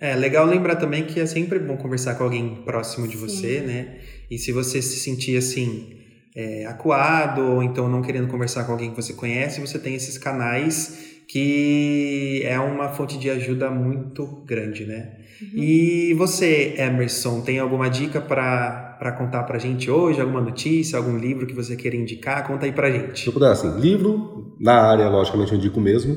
É 0.00 0.14
legal 0.14 0.46
lembrar 0.46 0.76
também 0.76 1.04
que 1.04 1.18
é 1.18 1.26
sempre 1.26 1.58
bom 1.58 1.76
conversar 1.76 2.14
com 2.14 2.22
alguém 2.22 2.62
próximo 2.64 3.08
de 3.08 3.16
você, 3.16 3.60
né? 3.60 3.98
E 4.30 4.38
se 4.38 4.52
você 4.52 4.80
se 4.80 5.00
sentir 5.00 5.36
assim, 5.36 6.00
é, 6.34 6.66
acuado 6.66 7.42
ou 7.42 7.62
então 7.62 7.88
não 7.88 8.02
querendo 8.02 8.28
conversar 8.28 8.64
com 8.64 8.72
alguém 8.72 8.90
que 8.90 8.96
você 8.96 9.12
conhece, 9.12 9.60
você 9.60 9.78
tem 9.78 9.94
esses 9.94 10.16
canais 10.18 11.10
que 11.28 12.42
é 12.44 12.58
uma 12.58 12.88
fonte 12.90 13.18
de 13.18 13.30
ajuda 13.30 13.70
muito 13.70 14.26
grande, 14.46 14.84
né? 14.84 15.12
E 15.54 16.14
você, 16.14 16.74
Emerson, 16.76 17.40
tem 17.40 17.58
alguma 17.58 17.88
dica 17.88 18.20
para 18.20 19.12
contar 19.18 19.42
pra 19.44 19.58
gente 19.58 19.90
hoje? 19.90 20.20
Alguma 20.20 20.40
notícia, 20.40 20.96
algum 20.98 21.16
livro 21.16 21.46
que 21.46 21.54
você 21.54 21.74
queira 21.74 21.96
indicar? 21.96 22.46
Conta 22.46 22.66
aí 22.66 22.72
pra 22.72 22.90
Se 22.90 22.98
gente. 22.98 23.26
eu 23.26 23.32
puder, 23.32 23.50
assim, 23.50 23.80
livro, 23.80 24.56
na 24.60 24.74
área, 24.74 25.08
logicamente, 25.08 25.52
eu 25.52 25.58
indico 25.58 25.80
mesmo, 25.80 26.16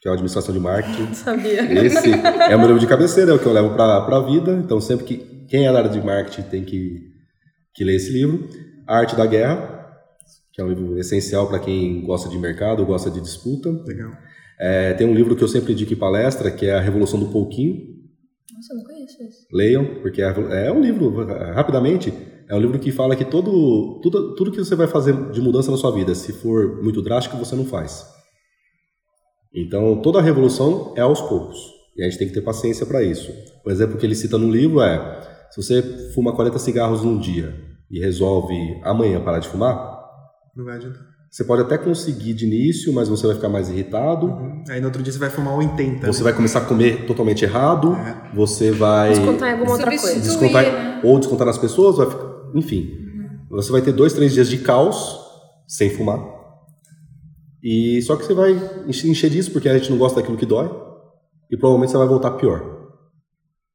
que 0.00 0.08
é 0.08 0.10
a 0.10 0.14
administração 0.14 0.54
de 0.54 0.60
marketing. 0.60 1.12
Sabia. 1.14 1.84
Esse 1.84 2.10
é 2.12 2.54
o 2.56 2.58
meu 2.58 2.68
livro 2.68 2.80
de 2.80 2.86
cabeceira, 2.86 3.32
é 3.32 3.34
o 3.34 3.38
que 3.38 3.46
eu 3.46 3.52
levo 3.52 3.74
para 3.74 3.96
a 3.96 4.20
vida. 4.20 4.52
Então, 4.52 4.80
sempre 4.80 5.04
que 5.04 5.16
quem 5.48 5.66
é 5.66 5.72
da 5.72 5.78
área 5.78 5.90
de 5.90 6.00
marketing 6.00 6.42
tem 6.48 6.64
que, 6.64 7.02
que 7.74 7.84
ler 7.84 7.96
esse 7.96 8.10
livro. 8.12 8.48
A 8.88 8.96
Arte 8.96 9.14
da 9.14 9.26
Guerra, 9.26 9.86
que 10.50 10.62
é 10.62 10.64
um 10.64 10.68
livro 10.70 10.98
essencial 10.98 11.46
para 11.46 11.58
quem 11.58 12.02
gosta 12.06 12.26
de 12.26 12.38
mercado, 12.38 12.86
gosta 12.86 13.10
de 13.10 13.20
disputa. 13.20 13.68
Legal. 13.86 14.10
É, 14.58 14.94
tem 14.94 15.06
um 15.06 15.12
livro 15.12 15.36
que 15.36 15.44
eu 15.44 15.48
sempre 15.48 15.74
indico 15.74 15.92
em 15.92 15.96
palestra, 15.96 16.50
que 16.50 16.64
é 16.64 16.72
A 16.72 16.80
Revolução 16.80 17.20
do 17.20 17.26
Pouquinho. 17.26 17.98
Nossa, 18.50 18.72
eu 18.72 18.78
não 18.78 18.84
conheço 18.84 19.22
isso. 19.22 19.46
Leiam, 19.52 20.00
porque 20.00 20.22
é, 20.22 20.66
é 20.66 20.72
um 20.72 20.80
livro, 20.80 21.14
rapidamente, 21.52 22.14
é 22.48 22.54
um 22.54 22.58
livro 22.58 22.78
que 22.78 22.90
fala 22.90 23.14
que 23.14 23.26
todo, 23.26 24.00
tudo, 24.02 24.34
tudo 24.34 24.50
que 24.50 24.58
você 24.58 24.74
vai 24.74 24.86
fazer 24.86 25.30
de 25.32 25.40
mudança 25.42 25.70
na 25.70 25.76
sua 25.76 25.92
vida, 25.92 26.14
se 26.14 26.32
for 26.32 26.82
muito 26.82 27.02
drástico, 27.02 27.36
você 27.36 27.54
não 27.54 27.66
faz. 27.66 28.06
Então, 29.54 30.00
toda 30.00 30.18
a 30.18 30.22
revolução 30.22 30.94
é 30.96 31.02
aos 31.02 31.20
poucos. 31.20 31.58
E 31.94 32.02
a 32.02 32.08
gente 32.08 32.18
tem 32.18 32.28
que 32.28 32.32
ter 32.34 32.40
paciência 32.40 32.86
para 32.86 33.02
isso. 33.02 33.30
O 33.66 33.70
exemplo 33.70 33.98
que 33.98 34.06
ele 34.06 34.14
cita 34.14 34.38
no 34.38 34.50
livro 34.50 34.80
é: 34.80 35.48
se 35.50 35.62
você 35.62 35.82
fuma 36.14 36.34
40 36.34 36.58
cigarros 36.58 37.04
num 37.04 37.18
dia 37.18 37.67
e 37.90 37.98
resolve 38.00 38.54
amanhã 38.84 39.20
parar 39.20 39.38
de 39.38 39.48
fumar, 39.48 39.76
Não 40.54 40.64
vai 40.64 40.76
adiantar. 40.76 41.02
você 41.30 41.44
pode 41.44 41.62
até 41.62 41.78
conseguir 41.78 42.34
de 42.34 42.46
início, 42.46 42.92
mas 42.92 43.08
você 43.08 43.26
vai 43.26 43.36
ficar 43.36 43.48
mais 43.48 43.68
irritado. 43.70 44.26
Uhum. 44.26 44.64
Aí 44.68 44.80
no 44.80 44.86
outro 44.86 45.02
dia 45.02 45.12
você 45.12 45.18
vai 45.18 45.30
fumar 45.30 45.54
80. 45.56 46.06
Você 46.06 46.18
né? 46.18 46.24
vai 46.24 46.32
começar 46.34 46.58
a 46.60 46.64
comer 46.64 47.06
totalmente 47.06 47.44
errado. 47.44 47.94
É. 47.94 48.30
Você 48.34 48.70
vai 48.70 49.10
Descontar 49.10 49.48
em 49.48 49.52
alguma 49.52 49.72
outra 49.72 49.90
coisa. 49.90 50.20
descontar 50.20 50.62
né? 50.64 51.00
ou 51.04 51.18
descontar 51.18 51.46
nas 51.46 51.58
pessoas, 51.58 51.96
vai 51.96 52.10
ficar, 52.10 52.26
enfim. 52.54 52.90
Você 53.50 53.72
vai 53.72 53.80
ter 53.80 53.92
dois, 53.92 54.12
três 54.12 54.32
dias 54.32 54.48
de 54.48 54.58
caos 54.58 55.18
sem 55.66 55.88
fumar. 55.90 56.18
E 57.62 58.00
só 58.02 58.14
que 58.16 58.24
você 58.24 58.34
vai 58.34 58.52
encher 58.86 59.08
encher 59.08 59.30
disso 59.30 59.50
porque 59.50 59.68
a 59.68 59.76
gente 59.76 59.90
não 59.90 59.98
gosta 59.98 60.20
daquilo 60.20 60.36
que 60.38 60.46
dói 60.46 60.70
e 61.50 61.56
provavelmente 61.56 61.90
você 61.90 61.98
vai 61.98 62.06
voltar 62.06 62.32
pior, 62.32 62.62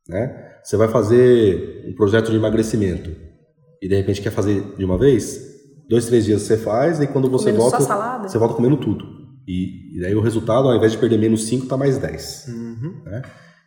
né? 0.07 0.51
Você 0.63 0.77
vai 0.77 0.87
fazer 0.87 1.83
um 1.89 1.93
projeto 1.93 2.31
de 2.31 2.37
emagrecimento 2.37 3.11
e 3.83 3.87
de 3.89 3.95
repente 3.95 4.21
quer 4.21 4.31
fazer 4.31 4.63
de 4.77 4.85
uma 4.85 4.97
vez, 4.97 5.41
dois, 5.89 6.05
três 6.05 6.23
dias 6.23 6.43
você 6.43 6.55
faz 6.55 7.01
e 7.01 7.07
quando 7.07 7.29
você 7.29 7.51
Comendo 7.51 7.63
volta, 7.63 7.81
só 7.81 7.87
salada? 7.87 8.29
você 8.29 8.37
volta 8.37 8.55
comendo 8.55 8.77
tudo. 8.77 9.03
E, 9.45 9.97
e 9.97 10.01
daí 10.01 10.15
o 10.15 10.21
resultado, 10.21 10.69
ao 10.69 10.75
invés 10.77 10.93
de 10.93 10.97
perder 10.97 11.19
menos 11.19 11.43
5, 11.47 11.65
tá 11.65 11.75
mais 11.75 11.97
10. 11.97 12.45
Uhum. 12.47 12.93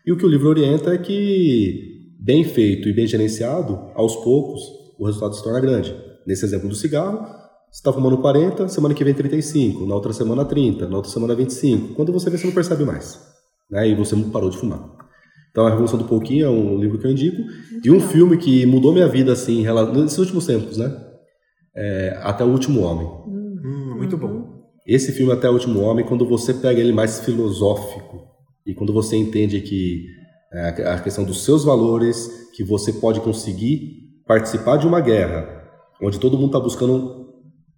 E 0.06 0.10
o 0.10 0.16
que 0.16 0.24
o 0.24 0.28
livro 0.28 0.48
orienta 0.48 0.94
é 0.94 0.96
que, 0.96 2.14
bem 2.18 2.44
feito 2.44 2.88
e 2.88 2.94
bem 2.94 3.06
gerenciado, 3.06 3.90
aos 3.94 4.16
poucos, 4.16 4.62
o 4.98 5.04
resultado 5.04 5.34
se 5.34 5.44
torna 5.44 5.60
grande. 5.60 5.94
Nesse 6.26 6.46
exemplo 6.46 6.70
do 6.70 6.74
cigarro, 6.74 7.18
você 7.70 7.80
está 7.80 7.92
fumando 7.92 8.16
40, 8.16 8.68
semana 8.68 8.94
que 8.94 9.04
vem 9.04 9.12
35, 9.12 9.84
na 9.84 9.94
outra 9.94 10.14
semana 10.14 10.46
30, 10.46 10.88
na 10.88 10.96
outra 10.96 11.10
semana 11.10 11.34
25. 11.34 11.94
Quando 11.94 12.10
você 12.10 12.30
vê, 12.30 12.38
você 12.38 12.46
não 12.46 12.54
percebe 12.54 12.86
mais. 12.86 13.20
Né? 13.70 13.90
E 13.90 13.94
você 13.94 14.16
parou 14.32 14.48
de 14.48 14.56
fumar. 14.56 14.95
Então, 15.56 15.66
A 15.66 15.70
Revolução 15.70 15.98
do 15.98 16.04
Pouquinho 16.04 16.44
é 16.44 16.50
um 16.50 16.78
livro 16.78 16.98
que 16.98 17.06
eu 17.06 17.10
indico. 17.10 17.42
e 17.82 17.90
um 17.90 17.98
filme 17.98 18.36
que 18.36 18.66
mudou 18.66 18.92
minha 18.92 19.08
vida, 19.08 19.32
assim, 19.32 19.64
nesses 19.94 20.18
últimos 20.18 20.44
tempos, 20.44 20.76
né? 20.76 20.94
É 21.74 22.18
Até 22.20 22.44
o 22.44 22.48
Último 22.48 22.82
Homem. 22.82 23.06
Hum, 23.26 23.94
muito 23.96 24.18
bom. 24.18 24.66
Esse 24.86 25.12
filme 25.12 25.32
Até 25.32 25.48
o 25.48 25.54
Último 25.54 25.80
Homem, 25.80 26.04
quando 26.04 26.28
você 26.28 26.52
pega 26.52 26.78
ele 26.78 26.92
mais 26.92 27.20
filosófico 27.20 28.26
e 28.66 28.74
quando 28.74 28.92
você 28.92 29.16
entende 29.16 29.62
que 29.62 30.04
é, 30.52 30.90
a 30.90 31.00
questão 31.00 31.24
dos 31.24 31.42
seus 31.42 31.64
valores, 31.64 32.28
que 32.54 32.62
você 32.62 32.92
pode 32.92 33.22
conseguir 33.22 34.10
participar 34.26 34.76
de 34.76 34.86
uma 34.86 35.00
guerra 35.00 35.48
onde 36.02 36.20
todo 36.20 36.36
mundo 36.36 36.48
está 36.48 36.60
buscando 36.60 37.30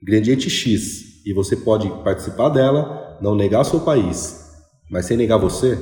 ingrediente 0.03 0.51
X 0.51 1.25
e 1.25 1.33
você 1.33 1.55
pode 1.55 1.89
participar 2.03 2.49
dela, 2.49 3.17
não 3.23 3.37
negar 3.37 3.63
seu 3.63 3.79
país, 3.79 4.51
mas 4.91 5.07
sem 5.07 5.17
negar 5.17 5.39
você, 5.39 5.79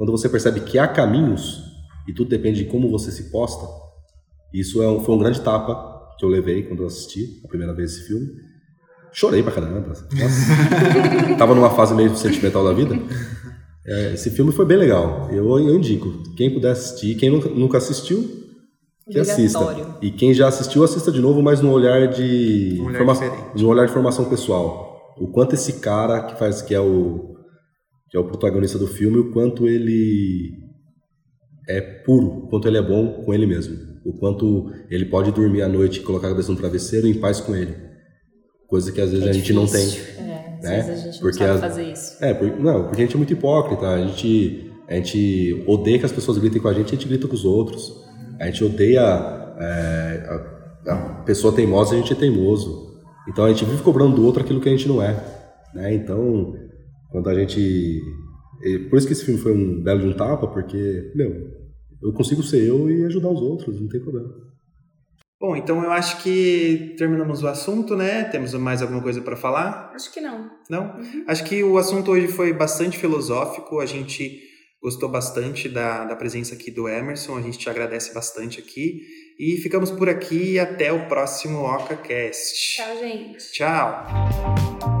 quando 0.00 0.12
você 0.12 0.30
percebe 0.30 0.60
que 0.60 0.78
há 0.78 0.88
caminhos 0.88 1.62
e 2.08 2.14
tudo 2.14 2.30
depende 2.30 2.64
de 2.64 2.70
como 2.70 2.88
você 2.90 3.10
se 3.10 3.24
posta, 3.30 3.66
isso 4.50 4.82
é 4.82 4.88
um- 4.88 5.00
foi 5.00 5.14
um 5.14 5.18
grande 5.18 5.42
tapa 5.42 6.14
que 6.18 6.24
eu 6.24 6.28
levei 6.30 6.62
quando 6.62 6.80
eu 6.82 6.86
assisti 6.86 7.38
a 7.44 7.48
primeira 7.48 7.74
vez 7.74 7.92
esse 7.92 8.06
filme. 8.08 8.26
Chorei 9.12 9.42
pra 9.42 9.52
caramba. 9.52 9.88
Nossa. 9.88 10.06
Tava 11.36 11.54
numa 11.54 11.68
fase 11.68 11.92
meio 11.94 12.16
sentimental 12.16 12.64
da 12.64 12.72
vida. 12.72 12.98
É, 13.84 14.14
esse 14.14 14.30
filme 14.30 14.52
foi 14.52 14.64
bem 14.64 14.78
legal. 14.78 15.28
Eu, 15.30 15.44
eu 15.58 15.76
indico. 15.76 16.10
Quem 16.34 16.50
puder 16.54 16.70
assistir, 16.70 17.16
quem 17.16 17.28
nunca, 17.28 17.50
nunca 17.50 17.76
assistiu, 17.76 18.26
que 19.10 19.18
assista. 19.18 19.58
E 20.00 20.10
quem 20.10 20.32
já 20.32 20.48
assistiu, 20.48 20.82
assista 20.82 21.12
de 21.12 21.20
novo, 21.20 21.42
mas 21.42 21.60
no 21.60 21.70
olhar 21.72 22.08
de 22.08 22.78
um 22.80 22.86
olhar 22.86 23.04
forma... 23.04 23.52
no 23.54 23.68
olhar 23.68 23.86
de 23.86 23.92
formação 23.92 24.24
pessoal. 24.30 25.14
O 25.18 25.28
quanto 25.28 25.54
esse 25.54 25.74
cara 25.74 26.22
que 26.22 26.38
faz 26.38 26.62
que 26.62 26.74
é 26.74 26.80
o 26.80 27.34
que 28.10 28.16
é 28.16 28.20
o 28.20 28.24
protagonista 28.24 28.76
do 28.76 28.88
filme, 28.88 29.18
o 29.18 29.30
quanto 29.30 29.68
ele 29.68 30.52
é 31.68 31.80
puro, 31.80 32.26
o 32.26 32.48
quanto 32.48 32.66
ele 32.66 32.76
é 32.76 32.82
bom 32.82 33.22
com 33.24 33.32
ele 33.32 33.46
mesmo, 33.46 33.76
o 34.04 34.12
quanto 34.12 34.72
ele 34.90 35.04
pode 35.04 35.30
dormir 35.30 35.62
à 35.62 35.68
noite 35.68 36.00
e 36.00 36.02
colocar 36.02 36.26
a 36.26 36.30
cabeça 36.30 36.50
no 36.50 36.58
travesseiro 36.58 37.06
em 37.06 37.14
paz 37.14 37.40
com 37.40 37.54
ele. 37.54 37.74
Coisa 38.66 38.90
que 38.90 39.00
às 39.00 39.10
vezes 39.10 39.26
é 39.26 39.30
a 39.30 39.32
gente 39.32 39.52
não 39.52 39.66
tem. 39.66 39.88
É, 40.18 40.58
né? 40.62 40.80
às 40.80 40.86
vezes 40.86 41.02
a 41.02 41.06
gente 41.06 41.20
porque 41.20 41.40
não 41.40 41.46
sabe 41.46 41.60
fazer 41.60 41.92
isso. 41.92 42.16
É, 42.20 42.34
por, 42.34 42.60
não, 42.60 42.84
porque 42.84 43.02
a 43.02 43.04
gente 43.04 43.14
é 43.14 43.16
muito 43.16 43.32
hipócrita, 43.32 43.88
a 43.88 44.06
gente, 44.06 44.72
a 44.88 44.94
gente 44.94 45.64
odeia 45.66 45.98
que 45.98 46.06
as 46.06 46.12
pessoas 46.12 46.38
gritem 46.38 46.60
com 46.60 46.68
a 46.68 46.72
gente, 46.72 46.88
a 46.88 46.98
gente 46.98 47.06
grita 47.06 47.28
com 47.28 47.34
os 47.34 47.44
outros. 47.44 48.00
A 48.40 48.46
gente 48.46 48.64
odeia 48.64 49.00
é, 49.00 50.42
a, 50.86 50.92
a, 50.92 50.96
pessoa 51.24 51.52
teimosa, 51.52 51.94
a 51.94 51.98
gente 51.98 52.12
é 52.12 52.16
teimoso. 52.16 52.90
Então 53.28 53.44
a 53.44 53.48
gente 53.50 53.64
vive 53.64 53.82
cobrando 53.82 54.16
do 54.16 54.24
outro 54.24 54.42
aquilo 54.42 54.60
que 54.60 54.68
a 54.68 54.72
gente 54.72 54.88
não 54.88 55.00
é. 55.00 55.16
Né? 55.74 55.94
Então, 55.94 56.54
quando 57.10 57.28
a 57.28 57.34
gente. 57.34 58.02
Por 58.88 58.98
isso 58.98 59.06
que 59.06 59.12
esse 59.12 59.24
filme 59.24 59.40
foi 59.40 59.52
um 59.52 59.82
belo 59.82 60.00
de 60.00 60.06
um 60.06 60.12
tapa, 60.12 60.46
porque, 60.46 61.12
meu, 61.14 61.32
eu 62.02 62.12
consigo 62.12 62.42
ser 62.42 62.66
eu 62.66 62.90
e 62.90 63.04
ajudar 63.04 63.30
os 63.30 63.40
outros, 63.40 63.80
não 63.80 63.88
tem 63.88 64.00
problema. 64.00 64.28
Bom, 65.40 65.56
então 65.56 65.82
eu 65.82 65.90
acho 65.90 66.22
que 66.22 66.94
terminamos 66.98 67.42
o 67.42 67.48
assunto, 67.48 67.96
né? 67.96 68.24
Temos 68.24 68.52
mais 68.54 68.82
alguma 68.82 69.00
coisa 69.00 69.22
para 69.22 69.36
falar? 69.36 69.90
Acho 69.94 70.12
que 70.12 70.20
não. 70.20 70.50
Não? 70.68 70.98
Uhum. 70.98 71.24
Acho 71.26 71.44
que 71.44 71.64
o 71.64 71.78
assunto 71.78 72.10
hoje 72.10 72.28
foi 72.28 72.52
bastante 72.52 72.98
filosófico. 72.98 73.80
A 73.80 73.86
gente 73.86 74.38
gostou 74.82 75.08
bastante 75.08 75.66
da, 75.66 76.04
da 76.04 76.14
presença 76.14 76.54
aqui 76.54 76.70
do 76.70 76.86
Emerson, 76.86 77.38
a 77.38 77.42
gente 77.42 77.56
te 77.56 77.70
agradece 77.70 78.12
bastante 78.12 78.60
aqui. 78.60 79.00
E 79.38 79.56
ficamos 79.56 79.90
por 79.90 80.10
aqui 80.10 80.52
e 80.52 80.58
até 80.58 80.92
o 80.92 81.08
próximo 81.08 81.60
OcaCast. 81.60 82.76
Tchau, 82.76 82.98
gente. 82.98 83.52
Tchau. 83.52 84.99